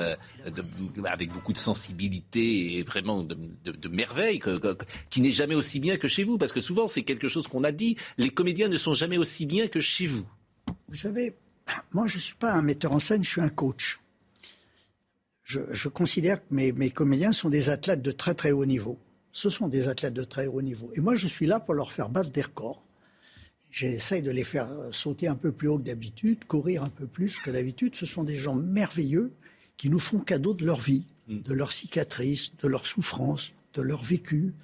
avec 1.04 1.32
beaucoup 1.32 1.52
de 1.52 1.58
sensibilité 1.58 2.76
et 2.76 2.82
vraiment 2.82 3.22
de, 3.22 3.36
de, 3.64 3.88
merveille, 3.88 4.40
qui 5.10 5.20
n'est 5.20 5.32
jamais 5.32 5.54
aussi 5.54 5.80
bien 5.80 5.96
que 5.96 6.06
chez 6.06 6.22
vous. 6.22 6.38
Parce 6.38 6.52
que 6.52 6.60
souvent, 6.60 6.86
c'est 6.86 7.02
quelque 7.02 7.28
chose 7.28 7.48
qu'on 7.48 7.64
a 7.64 7.72
dit, 7.72 7.96
les 8.18 8.30
comédiens 8.30 8.68
ne 8.68 8.76
sont 8.76 8.94
jamais 8.94 9.18
aussi 9.18 9.46
bien 9.46 9.66
que 9.66 9.80
chez 9.80 10.06
vous. 10.06 10.24
Vous 10.88 10.94
savez, 10.94 11.34
moi 11.92 12.06
je 12.06 12.16
ne 12.16 12.22
suis 12.22 12.36
pas 12.36 12.52
un 12.52 12.62
metteur 12.62 12.92
en 12.92 12.98
scène, 12.98 13.24
je 13.24 13.30
suis 13.30 13.40
un 13.40 13.48
coach 13.48 13.98
je, 15.44 15.88
considère 15.88 16.40
que 16.40 16.54
mes, 16.54 16.72
mes, 16.72 16.90
comédiens 16.90 17.32
sont 17.32 17.50
des 17.50 17.68
athlètes 17.68 18.02
de 18.02 18.10
très 18.10 18.34
très 18.34 18.50
haut 18.50 18.64
niveau. 18.64 18.98
Ce 19.32 19.50
sont 19.50 19.68
des 19.68 19.88
athlètes 19.88 20.14
de 20.14 20.24
très 20.24 20.46
haut 20.46 20.62
niveau. 20.62 20.90
Et 20.94 21.00
moi, 21.00 21.14
je 21.16 21.26
suis 21.26 21.46
là 21.46 21.60
pour 21.60 21.74
leur 21.74 21.92
faire 21.92 22.08
battre 22.08 22.30
des 22.30 22.42
records. 22.42 22.82
J'essaye 23.70 24.22
de 24.22 24.30
les 24.30 24.44
faire 24.44 24.68
sauter 24.92 25.26
un 25.26 25.34
peu 25.34 25.50
plus 25.50 25.68
haut 25.68 25.78
que 25.78 25.84
d'habitude, 25.84 26.44
courir 26.44 26.84
un 26.84 26.88
peu 26.88 27.06
plus 27.06 27.38
que 27.40 27.50
d'habitude. 27.50 27.96
Ce 27.96 28.06
sont 28.06 28.24
des 28.24 28.36
gens 28.36 28.54
merveilleux 28.54 29.32
qui 29.76 29.90
nous 29.90 29.98
font 29.98 30.20
cadeau 30.20 30.54
de 30.54 30.64
leur 30.64 30.78
vie, 30.78 31.04
mm. 31.28 31.42
de 31.42 31.52
leurs 31.52 31.72
cicatrices, 31.72 32.56
de 32.56 32.68
leurs 32.68 32.86
souffrances, 32.86 33.52
de 33.74 33.82
leur 33.82 34.02
vécu. 34.02 34.54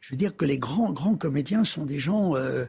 Je 0.00 0.10
veux 0.10 0.18
dire 0.18 0.36
que 0.36 0.44
les 0.44 0.58
grands, 0.58 0.92
grands 0.92 1.16
comédiens 1.16 1.64
sont 1.64 1.86
des 1.86 1.98
gens 1.98 2.36
euh, 2.36 2.66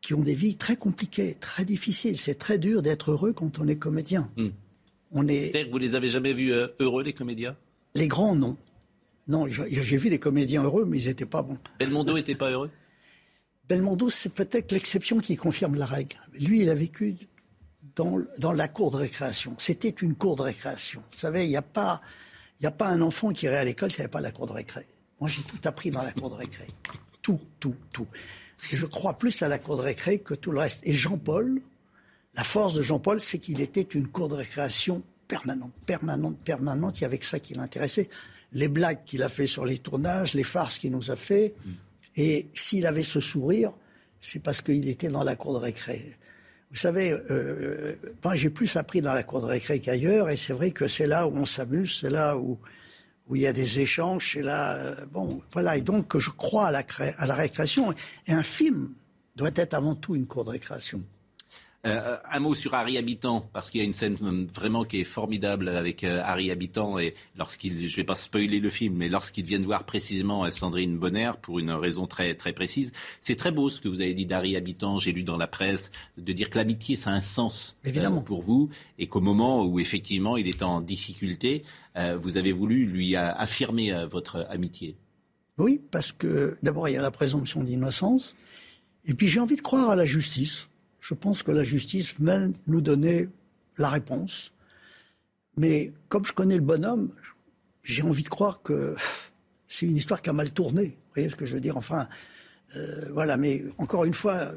qui 0.00 0.14
ont 0.14 0.22
des 0.22 0.34
vies 0.34 0.56
très 0.56 0.76
compliquées, 0.76 1.36
très 1.38 1.64
difficiles. 1.64 2.18
C'est 2.18 2.34
très 2.34 2.58
dur 2.58 2.82
d'être 2.82 3.12
heureux 3.12 3.32
quand 3.32 3.60
on 3.60 3.68
est 3.68 3.76
comédien. 3.76 4.30
Mm. 4.36 4.48
On 5.12 5.26
est... 5.28 5.50
C'est-à-dire 5.50 5.66
que 5.66 5.72
vous 5.72 5.78
les 5.78 5.94
avez 5.94 6.08
jamais 6.08 6.32
vus 6.32 6.52
euh, 6.52 6.68
heureux, 6.80 7.02
les 7.02 7.12
comédiens? 7.12 7.56
Les 7.94 8.08
grands, 8.08 8.34
non. 8.34 8.56
Non, 9.28 9.46
j'ai 9.48 9.96
vu 9.96 10.08
des 10.08 10.18
comédiens 10.18 10.62
heureux, 10.62 10.84
mais 10.84 11.00
ils 11.02 11.08
n'étaient 11.08 11.26
pas 11.26 11.42
bons. 11.42 11.58
Belmondo 11.78 12.14
n'était 12.14 12.36
pas 12.36 12.50
heureux? 12.50 12.70
Belmondo, 13.68 14.08
c'est 14.08 14.32
peut-être 14.32 14.70
l'exception 14.70 15.18
qui 15.18 15.36
confirme 15.36 15.74
la 15.74 15.86
règle. 15.86 16.16
Lui, 16.34 16.60
il 16.60 16.70
a 16.70 16.74
vécu 16.74 17.16
dans, 17.96 18.20
dans 18.38 18.52
la 18.52 18.68
cour 18.68 18.92
de 18.92 18.96
récréation. 18.96 19.56
C'était 19.58 19.88
une 19.88 20.14
cour 20.14 20.36
de 20.36 20.42
récréation. 20.42 21.00
Vous 21.10 21.18
savez, 21.18 21.44
il 21.44 21.48
n'y 21.48 21.56
a, 21.56 21.62
pas, 21.62 22.00
a 22.62 22.70
pas 22.70 22.86
un 22.86 23.00
enfant 23.00 23.32
qui 23.32 23.46
irait 23.46 23.56
à 23.56 23.64
l'école 23.64 23.90
s'il 23.90 24.00
n'y 24.00 24.04
avait 24.04 24.10
pas 24.12 24.20
la 24.20 24.30
cour 24.30 24.46
de 24.46 24.52
récré. 24.52 24.86
Moi, 25.18 25.28
j'ai 25.28 25.42
tout 25.42 25.58
appris 25.64 25.90
dans 25.90 26.02
la 26.02 26.12
cour 26.12 26.30
de 26.30 26.36
récré. 26.36 26.66
Tout, 27.22 27.40
tout, 27.58 27.74
tout. 27.92 28.06
Et 28.72 28.76
je 28.76 28.86
crois 28.86 29.18
plus 29.18 29.42
à 29.42 29.48
la 29.48 29.58
cour 29.58 29.76
de 29.76 29.82
récré 29.82 30.20
que 30.20 30.34
tout 30.34 30.52
le 30.52 30.60
reste. 30.60 30.86
Et 30.86 30.92
Jean-Paul, 30.92 31.60
la 32.36 32.44
force 32.44 32.74
de 32.74 32.82
Jean-Paul, 32.82 33.20
c'est 33.20 33.38
qu'il 33.38 33.60
était 33.60 33.80
une 33.82 34.08
cour 34.08 34.28
de 34.28 34.34
récréation 34.34 35.02
permanente, 35.26 35.72
permanente, 35.86 36.38
permanente. 36.44 37.00
Il 37.00 37.02
y 37.02 37.04
avait 37.06 37.18
que 37.18 37.24
ça 37.24 37.40
qui 37.40 37.54
l'intéressait. 37.54 38.08
Les 38.52 38.68
blagues 38.68 39.04
qu'il 39.04 39.22
a 39.22 39.28
fait 39.28 39.46
sur 39.46 39.64
les 39.64 39.78
tournages, 39.78 40.34
les 40.34 40.44
farces 40.44 40.78
qu'il 40.78 40.92
nous 40.92 41.10
a 41.10 41.16
fait. 41.16 41.54
Mm. 41.64 41.70
Et 42.16 42.48
s'il 42.54 42.86
avait 42.86 43.02
ce 43.02 43.20
sourire, 43.20 43.72
c'est 44.20 44.42
parce 44.42 44.60
qu'il 44.60 44.88
était 44.88 45.08
dans 45.08 45.24
la 45.24 45.34
cour 45.34 45.54
de 45.54 45.58
récré. 45.58 46.16
Vous 46.70 46.76
savez, 46.76 47.12
euh, 47.12 47.96
moi 48.22 48.34
j'ai 48.34 48.50
plus 48.50 48.76
appris 48.76 49.00
dans 49.00 49.12
la 49.12 49.22
cour 49.22 49.40
de 49.40 49.46
récré 49.46 49.80
qu'ailleurs, 49.80 50.28
et 50.28 50.36
c'est 50.36 50.52
vrai 50.52 50.72
que 50.72 50.88
c'est 50.88 51.06
là 51.06 51.26
où 51.26 51.34
on 51.34 51.46
s'amuse, 51.46 52.00
c'est 52.00 52.10
là 52.10 52.36
où, 52.36 52.58
où 53.28 53.36
il 53.36 53.42
y 53.42 53.46
a 53.46 53.52
des 53.52 53.80
échanges, 53.80 54.32
c'est 54.32 54.42
là, 54.42 54.76
euh, 54.76 55.06
bon, 55.06 55.40
voilà. 55.52 55.76
Et 55.76 55.80
donc 55.80 56.16
je 56.18 56.30
crois 56.30 56.68
à 56.68 56.70
la, 56.72 56.84
à 57.18 57.26
la 57.26 57.34
récréation. 57.34 57.94
Et 58.26 58.32
un 58.32 58.42
film 58.42 58.90
doit 59.36 59.52
être 59.54 59.74
avant 59.74 59.94
tout 59.94 60.16
une 60.16 60.26
cour 60.26 60.44
de 60.44 60.50
récréation. 60.50 61.02
Euh, 61.86 62.16
un 62.32 62.40
mot 62.40 62.54
sur 62.54 62.74
Harry 62.74 62.98
Habitant, 62.98 63.48
parce 63.52 63.70
qu'il 63.70 63.80
y 63.80 63.84
a 63.84 63.86
une 63.86 63.92
scène 63.92 64.16
euh, 64.22 64.44
vraiment 64.52 64.84
qui 64.84 65.00
est 65.00 65.04
formidable 65.04 65.68
avec 65.68 66.02
euh, 66.02 66.20
Harry 66.24 66.50
Habitant, 66.50 66.98
et 66.98 67.14
lorsqu'il, 67.36 67.88
je 67.88 67.92
ne 67.92 67.96
vais 67.96 68.04
pas 68.04 68.16
spoiler 68.16 68.58
le 68.58 68.70
film, 68.70 68.96
mais 68.96 69.08
lorsqu'ils 69.08 69.46
viennent 69.46 69.64
voir 69.64 69.84
précisément 69.84 70.50
Sandrine 70.50 70.98
Bonner, 70.98 71.30
pour 71.40 71.60
une 71.60 71.70
raison 71.70 72.08
très, 72.08 72.34
très 72.34 72.52
précise, 72.52 72.92
c'est 73.20 73.36
très 73.36 73.52
beau 73.52 73.70
ce 73.70 73.80
que 73.80 73.88
vous 73.88 74.00
avez 74.00 74.14
dit 74.14 74.26
d'Harry 74.26 74.56
Habitant, 74.56 74.98
j'ai 74.98 75.12
lu 75.12 75.22
dans 75.22 75.36
la 75.36 75.46
presse, 75.46 75.92
de 76.18 76.32
dire 76.32 76.50
que 76.50 76.58
l'amitié, 76.58 76.96
ça 76.96 77.10
a 77.10 77.12
un 77.12 77.20
sens 77.20 77.78
Évidemment. 77.84 78.22
pour 78.22 78.42
vous, 78.42 78.68
et 78.98 79.06
qu'au 79.06 79.20
moment 79.20 79.64
où 79.64 79.78
effectivement 79.78 80.36
il 80.36 80.48
est 80.48 80.62
en 80.62 80.80
difficulté, 80.80 81.62
vous 82.20 82.36
avez 82.36 82.52
voulu 82.52 82.84
lui 82.84 83.16
affirmer 83.16 84.06
votre 84.10 84.46
amitié. 84.50 84.96
Oui, 85.56 85.80
parce 85.90 86.12
que 86.12 86.56
d'abord 86.62 86.88
il 86.88 86.94
y 86.94 86.96
a 86.96 87.02
la 87.02 87.10
présomption 87.10 87.62
d'innocence, 87.62 88.34
et 89.04 89.14
puis 89.14 89.28
j'ai 89.28 89.40
envie 89.40 89.56
de 89.56 89.62
croire 89.62 89.90
à 89.90 89.96
la 89.96 90.04
justice 90.04 90.68
je 91.06 91.14
pense 91.14 91.44
que 91.44 91.52
la 91.52 91.62
justice 91.62 92.16
va 92.18 92.48
nous 92.66 92.80
donner 92.80 93.28
la 93.78 93.88
réponse. 93.90 94.52
Mais 95.56 95.92
comme 96.08 96.24
je 96.24 96.32
connais 96.32 96.56
le 96.56 96.62
bonhomme, 96.62 97.12
j'ai 97.84 98.02
envie 98.02 98.24
de 98.24 98.28
croire 98.28 98.60
que 98.62 98.96
c'est 99.68 99.86
une 99.86 99.96
histoire 99.96 100.20
qui 100.20 100.30
a 100.30 100.32
mal 100.32 100.50
tourné. 100.50 100.86
Vous 100.86 101.12
voyez 101.14 101.30
ce 101.30 101.36
que 101.36 101.46
je 101.46 101.54
veux 101.54 101.60
dire? 101.60 101.76
Enfin, 101.76 102.08
euh, 102.74 103.08
voilà. 103.12 103.36
Mais 103.36 103.64
encore 103.78 104.04
une 104.04 104.14
fois, 104.14 104.50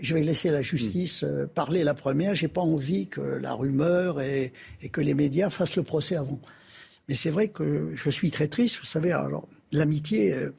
je 0.00 0.14
vais 0.14 0.22
laisser 0.22 0.50
la 0.50 0.62
justice 0.62 1.24
euh, 1.24 1.46
parler 1.52 1.82
la 1.82 1.94
première. 1.94 2.32
J'ai 2.32 2.46
pas 2.46 2.60
envie 2.60 3.08
que 3.08 3.20
la 3.20 3.54
rumeur 3.54 4.20
et, 4.20 4.52
que 4.92 5.00
les 5.00 5.14
médias 5.14 5.50
fassent 5.50 5.74
le 5.74 5.82
procès 5.82 6.14
avant. 6.14 6.40
Mais 7.08 7.16
c'est 7.16 7.30
vrai 7.30 7.48
que 7.48 7.90
je 7.96 8.08
suis 8.08 8.30
très 8.30 8.46
triste. 8.46 8.78
Vous 8.78 8.86
savez, 8.86 9.10
alors 9.10 9.48
l'amitié, 9.72 10.32
euh, 10.32 10.54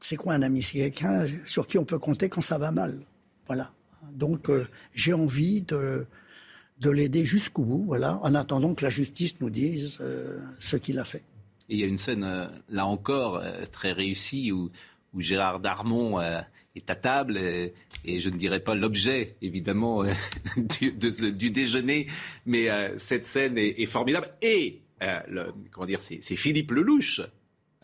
c'est 0.00 0.16
quoi 0.16 0.34
un 0.34 0.42
ami? 0.42 0.62
C'est 0.62 0.78
quelqu'un 0.78 1.24
sur 1.44 1.66
qui 1.66 1.76
on 1.76 1.84
peut 1.84 1.98
compter 1.98 2.28
quand 2.28 2.40
ça 2.40 2.56
va 2.56 2.70
mal. 2.70 3.00
Voilà. 3.48 3.72
Donc 4.12 4.48
euh, 4.48 4.66
j'ai 4.92 5.12
envie 5.12 5.62
de, 5.62 6.06
de 6.80 6.90
l'aider 6.90 7.24
jusqu'au 7.24 7.62
bout, 7.62 7.84
voilà, 7.86 8.18
en 8.22 8.34
attendant 8.34 8.74
que 8.74 8.84
la 8.84 8.90
justice 8.90 9.40
nous 9.40 9.50
dise 9.50 9.98
euh, 10.00 10.40
ce 10.60 10.76
qu'il 10.76 10.98
a 10.98 11.04
fait. 11.04 11.24
Il 11.68 11.78
y 11.78 11.82
a 11.82 11.86
une 11.86 11.98
scène, 11.98 12.24
euh, 12.24 12.46
là 12.68 12.86
encore, 12.86 13.42
très 13.72 13.92
réussie 13.92 14.52
où, 14.52 14.70
où 15.12 15.20
Gérard 15.20 15.60
Darmon 15.60 16.20
est 16.74 16.90
à 16.90 16.94
table 16.94 17.38
et, 17.38 17.74
je 18.04 18.28
ne 18.30 18.36
dirais 18.36 18.60
pas 18.60 18.76
l'objet 18.76 19.36
évidemment 19.42 20.04
du, 20.56 21.50
déjeuner, 21.50 22.06
mais 22.44 22.68
cette 22.98 23.26
scène 23.26 23.58
est, 23.58 23.86
formidable. 23.86 24.28
Et 24.42 24.82
comment 25.72 25.86
dire, 25.86 26.00
c'est 26.00 26.20
Philippe 26.20 26.70
Lelouch 26.70 27.22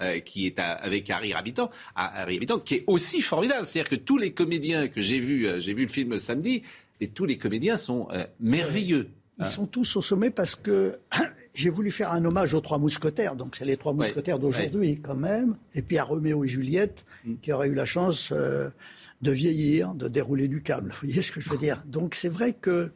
euh, 0.01 0.20
qui 0.20 0.47
est 0.47 0.59
avec 0.59 1.10
Harry 1.10 1.35
Habitant, 1.35 1.69
Harry 1.94 2.36
Habitant, 2.36 2.59
qui 2.59 2.77
est 2.77 2.85
aussi 2.86 3.20
formidable. 3.20 3.66
C'est-à-dire 3.66 3.90
que 3.90 3.97
tous 3.97 4.16
les 4.16 4.32
comédiens 4.32 4.89
que 4.89 5.02
j'ai 5.02 5.20
vus, 5.20 5.47
euh, 5.47 5.60
j'ai 5.60 5.74
vu 5.74 5.82
le 5.82 5.93
film 5.93 6.19
samedi, 6.19 6.62
et 7.01 7.09
tous 7.09 7.27
les 7.27 7.36
comédiens 7.36 7.77
sont 7.77 8.09
euh, 8.12 8.24
merveilleux. 8.40 9.10
Ils 9.39 9.47
sont 9.47 9.66
tous 9.66 9.97
au 9.97 10.02
sommet 10.02 10.31
parce 10.31 10.55
que 10.55 10.98
j'ai 11.55 11.69
voulu 11.69 11.90
faire 11.90 12.10
un 12.10 12.24
hommage 12.24 12.55
aux 12.55 12.60
trois 12.62 12.78
mousquetaires, 12.78 13.36
donc 13.36 13.55
c'est 13.55 13.66
les 13.66 13.77
trois 13.77 13.93
mousquetaires 13.93 14.39
d'aujourd'hui 14.39 14.98
quand 14.98 15.14
même, 15.14 15.56
et 15.74 15.82
puis 15.82 15.98
à 15.98 16.05
Roméo 16.05 16.43
et 16.43 16.48
Juliette, 16.48 17.05
mm. 17.24 17.35
qui 17.43 17.52
auraient 17.52 17.69
eu 17.69 17.74
la 17.74 17.85
chance 17.85 18.32
de 18.32 19.31
vieillir, 19.31 19.94
de 19.94 20.09
dérouler 20.09 20.48
du 20.48 20.62
câble. 20.62 20.90
Vous 20.90 21.06
voyez 21.06 21.20
ce 21.20 21.32
que 21.32 21.40
je 21.40 21.51
veux 21.51 21.59
dire? 21.59 21.82
Donc 21.86 22.14
c'est 22.14 22.31
vrai 22.31 22.55
que 22.55 22.90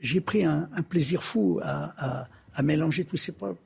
j'ai 0.00 0.20
pris 0.20 0.44
un, 0.44 0.68
plaisir 0.88 1.22
fou 1.22 1.60
à, 1.62 2.26
à, 2.52 2.62
mélanger 2.62 3.04
tous 3.04 3.16
ces 3.16 3.32
vous 3.32 3.56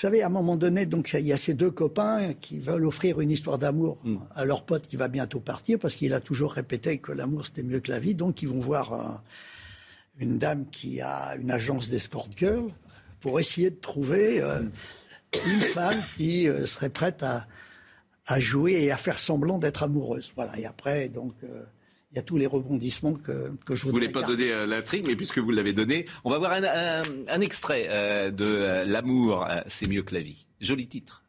savez, 0.00 0.22
à 0.22 0.26
un 0.26 0.30
moment 0.30 0.56
donné, 0.56 0.86
donc 0.86 1.12
il 1.12 1.26
y 1.26 1.32
a 1.32 1.36
ces 1.36 1.54
deux 1.54 1.70
copains 1.70 2.34
qui 2.34 2.58
veulent 2.58 2.86
offrir 2.86 3.20
une 3.20 3.30
histoire 3.30 3.58
d'amour 3.58 3.98
mm. 4.04 4.16
à 4.34 4.44
leur 4.44 4.64
pote 4.64 4.86
qui 4.86 4.96
va 4.96 5.08
bientôt 5.08 5.40
partir 5.40 5.78
parce 5.78 5.94
qu'il 5.94 6.14
a 6.14 6.20
toujours 6.20 6.52
répété 6.52 6.98
que 6.98 7.12
l'amour 7.12 7.46
c'était 7.46 7.62
mieux 7.62 7.80
que 7.80 7.90
la 7.90 7.98
vie. 7.98 8.14
Donc 8.14 8.42
ils 8.42 8.48
vont 8.48 8.60
voir 8.60 9.22
une 10.18 10.38
dame 10.38 10.66
qui 10.70 11.00
a 11.00 11.36
une 11.36 11.50
agence 11.50 11.90
d'escort 11.90 12.28
girl 12.36 12.70
pour 13.20 13.40
essayer 13.40 13.70
de 13.70 13.76
trouver 13.76 14.40
euh, 14.40 14.62
une 15.46 15.60
femme 15.60 16.00
qui 16.16 16.48
euh, 16.48 16.66
serait 16.66 16.90
prête 16.90 17.22
à, 17.22 17.46
à 18.26 18.40
jouer 18.40 18.72
et 18.84 18.92
à 18.92 18.96
faire 18.96 19.18
semblant 19.18 19.58
d'être 19.58 19.82
amoureuse. 19.82 20.32
Voilà. 20.36 20.58
Et 20.58 20.66
après, 20.66 21.08
donc, 21.08 21.34
euh, 21.44 21.64
il 22.12 22.16
y 22.16 22.18
a 22.18 22.22
tous 22.22 22.36
les 22.36 22.46
rebondissements 22.46 23.14
que, 23.14 23.52
que 23.64 23.74
je 23.74 23.80
Je 23.80 23.86
voudrais 23.86 24.06
voulais 24.06 24.12
pas 24.12 24.20
garder. 24.20 24.36
donner 24.36 24.52
euh, 24.52 24.66
l'intrigue, 24.66 25.04
mais 25.06 25.16
puisque 25.16 25.38
vous 25.38 25.50
l'avez 25.50 25.72
donné, 25.72 26.06
on 26.24 26.30
va 26.30 26.38
voir 26.38 26.52
un, 26.52 26.62
un- 26.62 27.02
un 27.28 27.40
extrait 27.40 27.86
euh, 27.90 28.30
de 28.30 28.44
euh, 28.46 28.84
L'amour, 28.84 29.46
c'est 29.66 29.88
mieux 29.88 30.02
que 30.02 30.14
la 30.14 30.20
vie. 30.20 30.46
Joli 30.60 30.86
titre. 30.86 31.24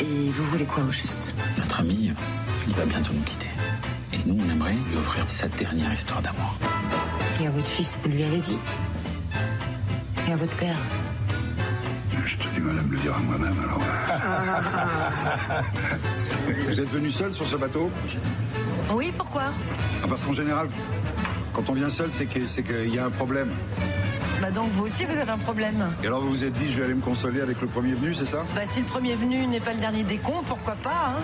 Et 0.00 0.04
vous 0.30 0.44
voulez 0.44 0.64
quoi 0.64 0.84
au 0.84 0.90
juste? 0.90 1.34
Notre 1.58 1.80
ami, 1.80 2.12
il 2.68 2.74
va 2.74 2.84
bientôt 2.84 3.12
nous 3.12 3.22
quitter. 3.22 3.46
Et 4.12 4.18
nous, 4.26 4.40
on 4.40 4.50
aimerait 4.50 4.74
lui 4.90 4.96
offrir 4.98 5.28
sa 5.28 5.48
dernière 5.48 5.92
histoire 5.92 6.22
d'amour. 6.22 6.56
Et 7.42 7.46
à 7.46 7.50
votre 7.50 7.66
fils, 7.66 7.98
vous 8.02 8.10
lui 8.10 8.22
avez 8.22 8.38
dit? 8.40 8.58
Et 10.28 10.32
à 10.32 10.36
votre 10.36 10.56
père? 10.56 10.76
J'ai 12.24 12.54
du 12.54 12.60
mal 12.60 12.78
à 12.78 12.82
me 12.82 12.92
le 12.92 12.98
dire 12.98 13.14
à 13.14 13.20
moi-même, 13.20 13.58
alors. 13.58 13.80
Vous 16.68 16.80
êtes 16.80 16.90
venu 16.90 17.10
seul 17.10 17.32
sur 17.32 17.46
ce 17.46 17.56
bateau 17.56 17.90
Oui, 18.92 19.12
pourquoi 19.16 19.44
Ah, 20.02 20.06
Parce 20.08 20.22
qu'en 20.22 20.32
général, 20.32 20.68
quand 21.52 21.68
on 21.68 21.74
vient 21.74 21.90
seul, 21.90 22.10
c'est 22.10 22.26
que- 22.26 22.46
c'est 22.48 22.62
qu'il 22.62 22.94
y 22.94 22.98
a 22.98 23.06
un 23.06 23.10
problème. 23.10 23.50
Bah 24.42 24.50
donc 24.50 24.70
vous 24.72 24.84
aussi 24.84 25.04
vous 25.04 25.16
avez 25.16 25.30
un 25.30 25.38
problème. 25.38 25.90
Et 26.02 26.06
alors 26.06 26.20
vous 26.20 26.30
vous 26.30 26.44
êtes 26.44 26.52
dit, 26.54 26.70
je 26.70 26.78
vais 26.78 26.84
aller 26.84 26.94
me 26.94 27.00
consoler 27.00 27.40
avec 27.40 27.60
le 27.60 27.68
premier 27.68 27.94
venu, 27.94 28.14
c'est 28.14 28.28
ça? 28.30 28.44
Bah 28.54 28.62
si 28.66 28.80
le 28.80 28.86
premier 28.86 29.14
venu 29.14 29.46
n'est 29.46 29.60
pas 29.60 29.72
le 29.72 29.78
dernier 29.78 30.02
des 30.02 30.18
cons, 30.18 30.42
pourquoi 30.46 30.74
pas 30.74 31.14
hein? 31.16 31.22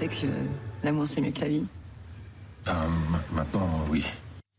Pensez 0.00 0.26
que 0.26 0.32
l'amour 0.82 1.06
c'est 1.06 1.20
mieux 1.20 1.30
que 1.30 1.40
la 1.40 1.48
vie 1.48 1.64
maintenant, 3.32 3.68
oui. 3.90 4.04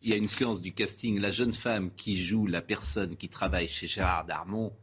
Il 0.04 0.10
y 0.10 0.14
a 0.14 0.18
une 0.18 0.28
séance 0.28 0.62
du 0.62 0.74
casting. 0.74 1.20
La 1.20 1.32
jeune 1.32 1.54
femme 1.54 1.92
qui 1.96 2.18
joue 2.18 2.48
la 2.48 2.62
personne 2.62 3.16
qui 3.16 3.30
travaille 3.30 3.68
chez 3.68 3.88
Gérard 3.88 4.26
Darmon, 4.26 4.74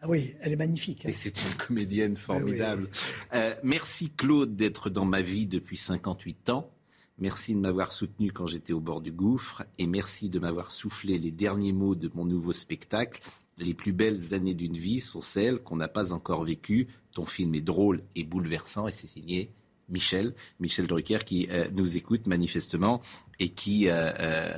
Ah 0.00 0.08
oui, 0.08 0.34
elle 0.40 0.52
est 0.52 0.56
magnifique. 0.56 1.04
hein. 1.04 1.10
et 1.10 1.12
c'est 1.12 1.42
une 1.42 1.54
comédienne 1.54 2.16
formidable. 2.16 2.88
Euh, 3.34 3.54
merci 3.62 4.10
Claude 4.10 4.56
d'être 4.56 4.90
dans 4.90 5.04
ma 5.04 5.20
vie 5.20 5.46
depuis 5.46 5.76
58 5.76 6.50
ans. 6.50 6.70
Merci 7.18 7.54
de 7.54 7.60
m'avoir 7.60 7.92
soutenu 7.92 8.30
quand 8.32 8.46
j'étais 8.46 8.72
au 8.72 8.80
bord 8.80 9.00
du 9.00 9.12
gouffre 9.12 9.64
et 9.78 9.86
merci 9.86 10.28
de 10.30 10.38
m'avoir 10.38 10.70
soufflé 10.70 11.18
les 11.18 11.30
derniers 11.30 11.72
mots 11.72 11.94
de 11.94 12.10
mon 12.14 12.24
nouveau 12.24 12.52
spectacle. 12.52 13.20
Les 13.58 13.74
plus 13.74 13.92
belles 13.92 14.34
années 14.34 14.54
d'une 14.54 14.76
vie 14.76 15.00
sont 15.00 15.20
celles 15.20 15.58
qu'on 15.58 15.76
n'a 15.76 15.88
pas 15.88 16.12
encore 16.12 16.44
vécues. 16.44 16.88
Ton 17.12 17.24
film 17.24 17.54
est 17.54 17.60
drôle 17.60 18.02
et 18.16 18.24
bouleversant 18.24 18.88
et 18.88 18.92
c'est 18.92 19.08
signé 19.08 19.52
Michel, 19.88 20.34
Michel 20.60 20.86
Drucker 20.86 21.18
qui 21.24 21.48
euh, 21.50 21.66
nous 21.72 21.96
écoute 21.96 22.26
manifestement 22.26 23.00
et 23.38 23.50
qui... 23.50 23.88
euh, 23.88 24.54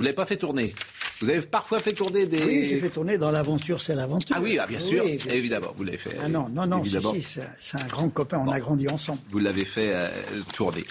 vous 0.00 0.04
l'avez 0.04 0.16
pas 0.16 0.24
fait 0.24 0.38
tourner. 0.38 0.74
Vous 1.20 1.28
avez 1.28 1.42
parfois 1.42 1.78
fait 1.80 1.92
tourner 1.92 2.24
des... 2.24 2.42
Oui, 2.42 2.64
j'ai 2.66 2.80
fait 2.80 2.88
tourner 2.88 3.18
dans 3.18 3.30
l'aventure, 3.30 3.82
c'est 3.82 3.94
l'aventure. 3.94 4.34
Ah 4.38 4.40
oui, 4.40 4.58
ah, 4.58 4.66
bien 4.66 4.80
sûr, 4.80 5.04
Oui, 5.04 5.18
bien- 5.22 5.34
évidemment, 5.34 5.74
vous 5.76 5.84
l'avez 5.84 5.98
fait. 5.98 6.16
Ah 6.24 6.28
non, 6.30 6.48
non, 6.48 6.66
non, 6.66 6.82
si, 6.82 7.22
si, 7.22 7.40
c'est 7.58 7.78
un 7.78 7.86
grand 7.86 8.08
copain, 8.08 8.42
on 8.42 8.50
a 8.50 8.58
grandi 8.58 8.88
ensemble. 8.88 9.18
Vous 9.30 9.38
l'avez 9.38 9.66
fait 9.66 9.90
euh, 9.92 10.08
tourner. 10.54 10.82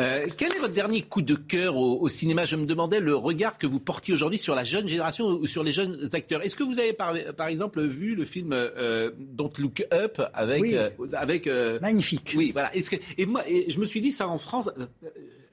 Euh, 0.00 0.26
quel 0.36 0.52
est 0.52 0.58
votre 0.58 0.74
dernier 0.74 1.02
coup 1.02 1.22
de 1.22 1.36
cœur 1.36 1.76
au, 1.76 2.00
au 2.00 2.08
cinéma? 2.08 2.44
Je 2.46 2.56
me 2.56 2.66
demandais 2.66 2.98
le 2.98 3.14
regard 3.14 3.58
que 3.58 3.68
vous 3.68 3.78
portiez 3.78 4.12
aujourd'hui 4.12 4.40
sur 4.40 4.56
la 4.56 4.64
jeune 4.64 4.88
génération 4.88 5.26
ou 5.28 5.46
sur 5.46 5.62
les 5.62 5.70
jeunes 5.70 6.08
acteurs. 6.14 6.42
Est-ce 6.42 6.56
que 6.56 6.64
vous 6.64 6.80
avez 6.80 6.92
par, 6.92 7.14
par 7.36 7.46
exemple 7.46 7.80
vu 7.82 8.16
le 8.16 8.24
film 8.24 8.50
euh, 8.52 9.12
Don't 9.20 9.52
Look 9.58 9.86
Up 9.94 10.20
avec 10.34 10.62
Oui. 10.62 10.74
avec 11.12 11.48
magnifique. 11.80 12.34
Oui, 12.36 12.50
voilà. 12.52 12.74
Est-ce 12.74 12.90
que 12.90 12.96
et 13.18 13.26
moi 13.26 13.48
et 13.48 13.70
je 13.70 13.78
me 13.78 13.84
suis 13.86 14.00
dit 14.00 14.10
ça 14.10 14.26
en 14.26 14.38
France. 14.38 14.68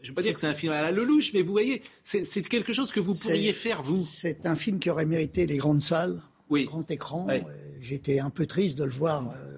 Je 0.03 0.07
ne 0.07 0.11
veux 0.11 0.15
pas 0.15 0.21
dire 0.21 0.33
que 0.35 0.39
c'est 0.39 0.47
un 0.47 0.53
film 0.53 0.71
à 0.73 0.81
la 0.83 0.91
Lelouch, 0.91 1.33
mais 1.33 1.41
vous 1.41 1.51
voyez, 1.53 1.81
c'est 2.03 2.47
quelque 2.47 2.73
chose 2.73 2.91
que 2.91 2.99
vous 2.99 3.15
pourriez 3.15 3.53
faire 3.53 3.81
vous. 3.81 3.97
C'est 3.97 4.45
un 4.45 4.53
film 4.55 4.77
qui 4.77 4.89
aurait 4.91 5.05
mérité 5.07 5.47
les 5.47 5.57
grandes 5.57 5.81
salles, 5.81 6.21
oui. 6.51 6.65
grand 6.65 6.89
écran. 6.91 7.25
Oui. 7.27 7.35
Euh, 7.37 7.41
J'étais 7.81 8.19
un 8.19 8.29
peu 8.29 8.45
triste 8.45 8.77
de 8.77 8.83
le 8.83 8.91
voir 8.91 9.29
euh, 9.31 9.57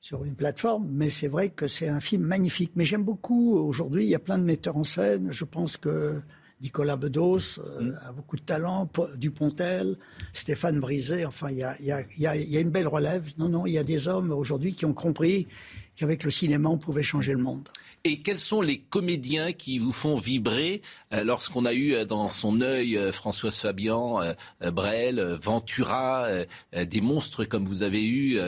sur 0.00 0.24
une 0.24 0.34
plateforme, 0.34 0.88
mais 0.90 1.10
c'est 1.10 1.28
vrai 1.28 1.50
que 1.50 1.68
c'est 1.68 1.88
un 1.88 2.00
film 2.00 2.22
magnifique. 2.22 2.72
Mais 2.76 2.84
j'aime 2.84 3.02
beaucoup 3.04 3.56
aujourd'hui, 3.58 4.04
il 4.04 4.08
y 4.08 4.14
a 4.14 4.18
plein 4.20 4.38
de 4.38 4.44
metteurs 4.44 4.76
en 4.76 4.84
scène. 4.84 5.28
Je 5.32 5.44
pense 5.44 5.76
que 5.76 6.20
Nicolas 6.60 6.96
Bedos 6.96 7.58
euh, 7.58 7.80
Mm. 7.82 7.94
a 8.06 8.12
beaucoup 8.12 8.36
de 8.36 8.42
talent, 8.42 8.86
Po- 8.86 9.06
Dupontel, 9.16 9.96
Stéphane 10.32 10.80
Brisé. 10.80 11.24
Enfin, 11.24 11.50
y 11.50 11.62
a- 11.62 11.76
il 11.80 11.86
y 11.86 11.92
a- 12.26 12.36
il 12.36 12.48
y 12.50 12.56
a 12.56 12.60
une 12.60 12.70
belle 12.70 12.88
relève. 12.88 13.24
Non, 13.38 13.48
non, 13.48 13.66
il 13.66 13.72
y 13.72 13.78
a 13.78 13.84
des 13.84 14.08
hommes 14.08 14.32
aujourd'hui 14.32 14.74
qui 14.74 14.84
ont 14.84 14.92
compris 14.94 15.46
qu'avec 15.96 16.22
le 16.24 16.30
cinéma, 16.30 16.68
on 16.68 16.78
pouvait 16.78 17.02
changer 17.02 17.32
le 17.32 17.38
monde. 17.42 17.68
Et 18.08 18.20
quels 18.20 18.38
sont 18.38 18.62
les 18.62 18.78
comédiens 18.78 19.52
qui 19.52 19.78
vous 19.78 19.92
font 19.92 20.14
vibrer 20.14 20.80
euh, 21.12 21.24
lorsqu'on 21.24 21.66
a 21.66 21.74
eu 21.74 21.92
euh, 21.92 22.06
dans 22.06 22.30
son 22.30 22.62
œil 22.62 22.96
euh, 22.96 23.12
Françoise 23.12 23.58
Fabian, 23.58 24.20
Brel, 24.72 25.20
Ventura, 25.20 26.26
des 26.72 27.00
monstres 27.00 27.44
comme 27.44 27.66
vous 27.66 27.82
avez 27.82 28.06
eu, 28.06 28.38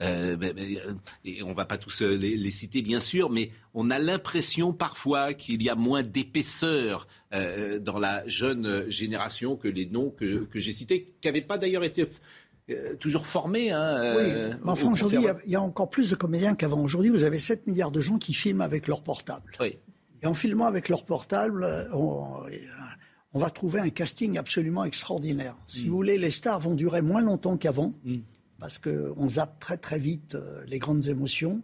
et 0.00 1.42
on 1.42 1.52
va 1.52 1.64
pas 1.64 1.76
tous 1.76 2.00
les, 2.00 2.36
les 2.36 2.50
citer 2.50 2.82
bien 2.82 3.00
sûr, 3.00 3.28
mais 3.30 3.50
on 3.74 3.90
a 3.90 3.98
l'impression 3.98 4.72
parfois 4.72 5.34
qu'il 5.34 5.62
y 5.62 5.68
a 5.68 5.74
moins 5.74 6.02
d'épaisseur 6.02 7.06
dans 7.32 7.98
la 7.98 8.26
jeune 8.26 8.88
génération 8.88 9.56
que 9.56 9.68
les 9.68 9.86
noms 9.86 10.10
que, 10.10 10.44
que 10.44 10.58
j'ai 10.58 10.72
cités, 10.72 11.14
qui 11.20 11.28
n'avaient 11.28 11.40
pas 11.40 11.58
d'ailleurs 11.58 11.84
été 11.84 12.06
euh, 12.70 12.94
toujours 12.96 13.26
formés. 13.26 13.70
Hein, 13.70 13.80
euh, 14.02 14.16
Oui, 14.16 14.56
mais 14.64 14.70
enfin 14.70 14.88
au 14.88 14.92
aujourd'hui, 14.92 15.18
il 15.18 15.24
y 15.24 15.28
a- 15.28 15.36
y, 15.46 15.56
encore 15.56 15.90
plus 15.90 16.10
de 16.10 16.14
comédiens 16.14 16.54
qu'avant. 16.54 16.80
Aujourd'hui, 16.82 17.10
vous 17.10 17.24
avez 17.24 17.38
7 17.38 17.66
milliards 17.66 17.90
de 17.90 18.00
gens 18.00 18.18
qui 18.18 18.32
filment 18.34 18.60
avec 18.62 18.88
leur 18.88 19.02
portable. 19.02 19.50
Oui. 19.60 19.78
Et 20.22 20.26
en 20.26 20.34
filmant 20.34 20.66
avec 20.66 20.88
leur 20.88 21.04
portable, 21.04 21.64
euh, 21.64 21.84
on, 21.94 22.24
on 23.32 23.38
va 23.38 23.50
trouver 23.50 23.80
un 23.80 23.88
casting 23.90 24.38
absolument 24.38 24.84
extraordinaire. 24.84 25.56
Si 25.66 25.86
vous 25.88 25.94
voulez, 25.96 26.18
les 26.18 26.30
stars 26.30 26.60
vont 26.60 26.74
durer 26.74 27.00
moins 27.02 27.22
longtemps 27.22 27.56
qu'avant, 27.56 27.92
parce 28.58 28.78
qu'on 28.78 29.28
zappe 29.28 29.58
très 29.60 29.76
très 29.78 29.98
vite 29.98 30.36
les 30.66 30.78
grandes 30.78 31.06
émotions. 31.08 31.62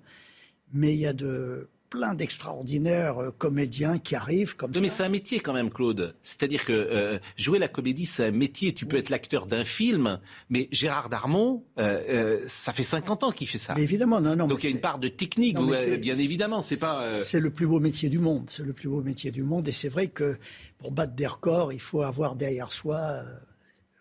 Mais 0.72 0.94
il 0.94 0.98
y 1.00 1.06
a 1.06 1.12
de 1.12 1.68
plein 1.90 2.14
d'extraordinaires 2.14 3.18
euh, 3.22 3.30
comédiens 3.36 3.98
qui 3.98 4.14
arrivent 4.14 4.56
comme 4.56 4.72
Non, 4.72 4.80
mais 4.80 4.88
ça. 4.88 4.96
c'est 4.96 5.02
un 5.04 5.08
métier 5.08 5.40
quand 5.40 5.52
même, 5.52 5.70
Claude. 5.70 6.14
C'est-à-dire 6.22 6.64
que 6.64 6.72
euh, 6.72 7.18
jouer 7.36 7.58
la 7.58 7.68
comédie, 7.68 8.06
c'est 8.06 8.26
un 8.26 8.30
métier. 8.30 8.74
Tu 8.74 8.86
peux 8.86 8.96
être 8.96 9.10
l'acteur 9.10 9.46
d'un 9.46 9.64
film, 9.64 10.20
mais 10.50 10.68
Gérard 10.72 11.08
Darmon, 11.08 11.64
euh, 11.78 12.38
ça 12.46 12.72
fait 12.72 12.84
50 12.84 13.24
ans 13.24 13.32
qu'il 13.32 13.48
fait 13.48 13.58
ça. 13.58 13.74
Mais 13.76 13.82
évidemment, 13.82 14.20
non, 14.20 14.36
non. 14.36 14.46
Donc 14.46 14.58
mais 14.58 14.64
il 14.64 14.70
y 14.70 14.72
a 14.72 14.76
une 14.76 14.80
part 14.80 14.98
de 14.98 15.08
technique, 15.08 15.56
Non, 15.56 15.66
mais 15.66 15.96
bien 15.98 16.18
évidemment. 16.18 16.62
C'est 16.62 16.76
pas. 16.78 17.12
C'est 17.12 17.40
le 17.40 17.50
plus 17.50 17.66
beau 17.66 17.80
métier 17.80 18.08
du 18.08 18.18
monde. 18.18 18.44
C'est 18.48 18.64
le 18.64 18.72
plus 18.72 18.88
beau 18.88 19.02
métier 19.02 19.30
du 19.30 19.42
monde. 19.42 19.66
Et 19.68 19.72
c'est 19.72 19.88
vrai 19.88 20.08
que 20.08 20.38
pour 20.78 20.90
battre 20.92 21.14
des 21.14 21.26
records, 21.26 21.72
il 21.72 21.80
faut 21.80 22.02
avoir 22.02 22.36
derrière 22.36 22.72
soi 22.72 22.98
euh, 22.98 23.24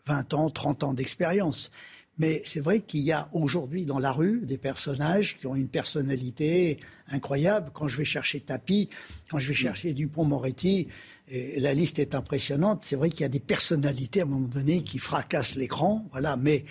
20 0.07 0.33
ans, 0.33 0.49
30 0.49 0.83
ans 0.83 0.93
d'expérience. 0.93 1.71
Mais 2.17 2.41
c'est 2.45 2.61
vrai 2.61 2.79
qu'il 2.79 3.01
y 3.01 3.11
a 3.11 3.27
aujourd'hui 3.33 3.85
dans 3.85 3.99
la 3.99 4.13
rue 4.13 4.41
des 4.45 4.57
personnages 4.57 5.37
qui 5.37 5.47
ont 5.47 5.55
une 5.55 5.67
personnalité 5.67 6.79
incroyable. 7.09 7.71
Quand 7.73 7.89
je 7.89 7.97
vais 7.97 8.05
chercher 8.05 8.39
Tapi, 8.39 8.89
quand 9.29 9.39
je 9.39 9.49
vais 9.49 9.53
chercher 9.53 9.93
Dupont-Moretti, 9.93 10.87
et 11.27 11.59
la 11.59 11.73
liste 11.73 11.99
est 11.99 12.15
impressionnante. 12.15 12.83
C'est 12.83 12.95
vrai 12.95 13.09
qu'il 13.09 13.21
y 13.21 13.25
a 13.25 13.29
des 13.29 13.39
personnalités 13.39 14.21
à 14.21 14.23
un 14.23 14.27
moment 14.27 14.47
donné 14.47 14.83
qui 14.83 14.97
fracassent 14.97 15.55
l'écran. 15.55 16.07
Voilà. 16.11 16.37
Mais 16.37 16.63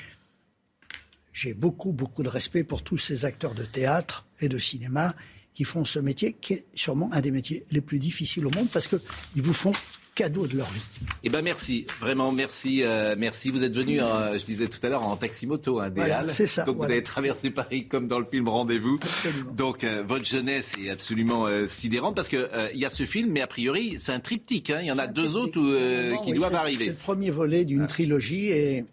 j'ai 1.32 1.52
beaucoup, 1.52 1.92
beaucoup 1.92 2.22
de 2.22 2.28
respect 2.28 2.64
pour 2.64 2.82
tous 2.82 2.98
ces 2.98 3.24
acteurs 3.26 3.54
de 3.54 3.64
théâtre 3.64 4.26
et 4.40 4.48
de 4.48 4.58
cinéma 4.58 5.14
qui 5.52 5.64
font 5.64 5.84
ce 5.84 5.98
métier, 5.98 6.32
qui 6.32 6.54
est 6.54 6.66
sûrement 6.74 7.12
un 7.12 7.20
des 7.20 7.30
métiers 7.30 7.64
les 7.70 7.80
plus 7.80 7.98
difficiles 7.98 8.46
au 8.46 8.50
monde 8.50 8.68
parce 8.72 8.88
qu'ils 8.88 9.42
vous 9.42 9.52
font 9.52 9.72
cadeau 10.15 10.47
de 10.47 10.57
leur 10.57 10.70
vie. 10.70 10.81
Eh 11.24 11.28
ben 11.28 11.43
merci, 11.43 11.86
vraiment 12.01 12.31
merci, 12.32 12.82
euh, 12.85 13.15
merci. 13.19 13.51
Vous 13.51 13.65
êtes 13.65 13.74
venu, 13.74 14.01
euh, 14.01 14.39
je 14.39 14.45
disais 14.45 14.69
tout 14.69 14.78
à 14.85 14.89
l'heure, 14.89 15.07
en 15.07 15.16
taxi-moto, 15.16 15.81
un 15.81 15.91
Voilà, 15.91 16.28
c'est 16.28 16.47
ça, 16.47 16.65
Donc 16.65 16.77
voilà. 16.77 16.89
vous 16.89 16.93
avez 16.93 17.03
traversé 17.03 17.51
Paris 17.51 17.89
comme 17.89 18.07
dans 18.07 18.19
le 18.20 18.24
film 18.24 18.49
Rendez-vous. 18.49 18.99
Donc 19.57 19.82
euh, 19.85 20.03
votre 20.07 20.24
jeunesse 20.24 20.73
est 20.85 20.91
absolument 20.91 21.47
euh, 21.47 21.66
sidérante 21.66 22.15
parce 22.15 22.28
que 22.28 22.36
euh, 22.36 22.69
il 22.74 22.81
y 22.81 22.85
a 22.85 22.91
ce 22.91 23.05
film, 23.05 23.31
mais 23.32 23.41
a 23.41 23.47
priori 23.47 23.97
c'est 23.99 24.12
un 24.12 24.20
triptyque. 24.20 24.70
hein. 24.70 24.78
Il 24.81 24.86
y 24.86 24.93
en 24.93 24.99
a 24.99 25.07
deux 25.07 25.36
autres 25.36 25.59
où, 25.61 25.66
euh, 25.66 26.16
qui 26.23 26.32
oui, 26.32 26.39
doivent 26.39 26.51
c'est- 26.51 26.55
C'est 26.57 26.61
arriver. 26.61 26.86
le 26.86 26.95
premier 26.95 27.31
volet 27.31 27.65
d'une 27.65 27.86
trilogie 27.86 28.47
et 28.51 28.85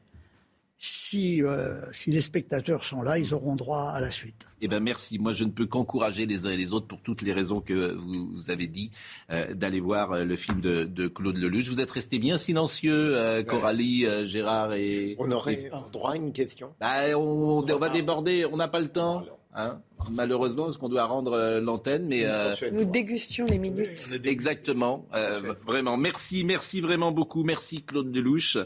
si, 0.83 1.43
euh, 1.43 1.79
si 1.91 2.09
les 2.09 2.21
spectateurs 2.21 2.83
sont 2.83 3.03
là, 3.03 3.19
ils 3.19 3.35
auront 3.35 3.55
droit 3.55 3.91
à 3.91 3.99
la 4.01 4.09
suite. 4.09 4.47
Eh 4.61 4.67
ben 4.67 4.79
merci. 4.81 5.19
Moi, 5.19 5.31
je 5.31 5.43
ne 5.43 5.51
peux 5.51 5.67
qu'encourager 5.67 6.25
les 6.25 6.47
uns 6.47 6.49
et 6.49 6.57
les 6.57 6.73
autres 6.73 6.87
pour 6.87 6.99
toutes 7.01 7.21
les 7.21 7.33
raisons 7.33 7.61
que 7.61 7.91
vous, 7.93 8.31
vous 8.31 8.49
avez 8.49 8.65
dit 8.65 8.89
euh, 9.29 9.53
d'aller 9.53 9.79
voir 9.79 10.11
euh, 10.13 10.23
le 10.25 10.35
film 10.35 10.59
de, 10.59 10.85
de 10.85 11.07
Claude 11.07 11.37
Lelouch. 11.37 11.67
Vous 11.69 11.81
êtes 11.81 11.91
restés 11.91 12.17
bien 12.17 12.39
silencieux, 12.39 13.15
euh, 13.15 13.43
Coralie, 13.43 14.07
euh, 14.07 14.25
Gérard 14.25 14.73
et. 14.73 15.15
On 15.19 15.31
aurait 15.31 15.53
et- 15.53 15.71
droit 15.93 16.13
à 16.13 16.15
une 16.15 16.33
question? 16.33 16.73
Bah, 16.79 17.15
on, 17.15 17.63
on 17.63 17.77
va 17.77 17.89
déborder. 17.89 18.45
On 18.51 18.57
n'a 18.57 18.67
pas 18.67 18.81
le 18.81 18.87
temps. 18.87 19.23
Hein 19.53 19.81
malheureusement, 20.09 20.63
parce 20.63 20.77
qu'on 20.77 20.89
doit 20.89 21.05
rendre 21.05 21.33
euh, 21.33 21.61
l'antenne, 21.61 22.07
mais 22.07 22.23
euh, 22.25 22.53
nous 22.71 22.85
dégustions 22.85 23.45
les 23.45 23.57
minutes. 23.57 24.19
Exactement, 24.23 25.05
euh, 25.13 25.53
vraiment. 25.65 25.97
Merci, 25.97 26.43
merci 26.43 26.81
vraiment 26.81 27.11
beaucoup. 27.11 27.43
Merci 27.43 27.83
Claude 27.83 28.11
Delouche. 28.11 28.57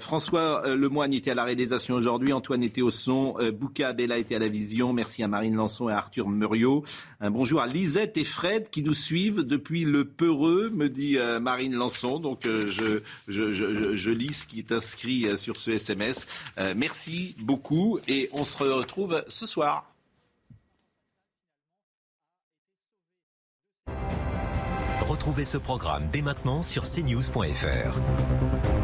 François 0.00 0.62
Lemoine 0.74 1.12
était 1.12 1.30
à 1.30 1.34
la 1.34 1.44
réalisation 1.44 1.94
aujourd'hui. 1.94 2.32
Antoine 2.32 2.62
était 2.62 2.82
au 2.82 2.90
son. 2.90 3.34
Bouka 3.58 3.88
Abella 3.88 4.18
était 4.18 4.34
à 4.34 4.38
la 4.38 4.48
vision. 4.48 4.92
Merci 4.92 5.22
à 5.22 5.28
Marine 5.28 5.56
Lançon 5.56 5.88
et 5.88 5.92
à 5.92 5.98
Arthur 5.98 6.28
Muriot. 6.28 6.82
Un 7.20 7.30
bonjour 7.30 7.60
à 7.60 7.66
Lisette 7.66 8.16
et 8.16 8.24
Fred 8.24 8.70
qui 8.70 8.82
nous 8.82 8.94
suivent 8.94 9.42
depuis 9.42 9.84
le 9.84 10.04
Peureux, 10.04 10.70
me 10.70 10.88
dit 10.88 11.18
Marine 11.40 11.74
Lançon. 11.74 12.18
Donc 12.18 12.42
je, 12.44 12.66
je, 13.28 13.52
je, 13.52 13.96
je, 13.96 14.10
lis 14.10 14.32
ce 14.32 14.46
qui 14.46 14.58
est 14.58 14.72
inscrit 14.72 15.26
sur 15.36 15.56
ce 15.56 15.72
SMS. 15.72 16.26
merci 16.76 17.36
beaucoup 17.40 17.98
et 18.08 18.28
on 18.32 18.44
se 18.44 18.56
retrouve 18.62 19.22
ce 19.28 19.46
soir. 19.46 19.95
Retrouvez 25.26 25.44
ce 25.44 25.58
programme 25.58 26.04
dès 26.12 26.22
maintenant 26.22 26.62
sur 26.62 26.84
cnews.fr. 26.84 28.75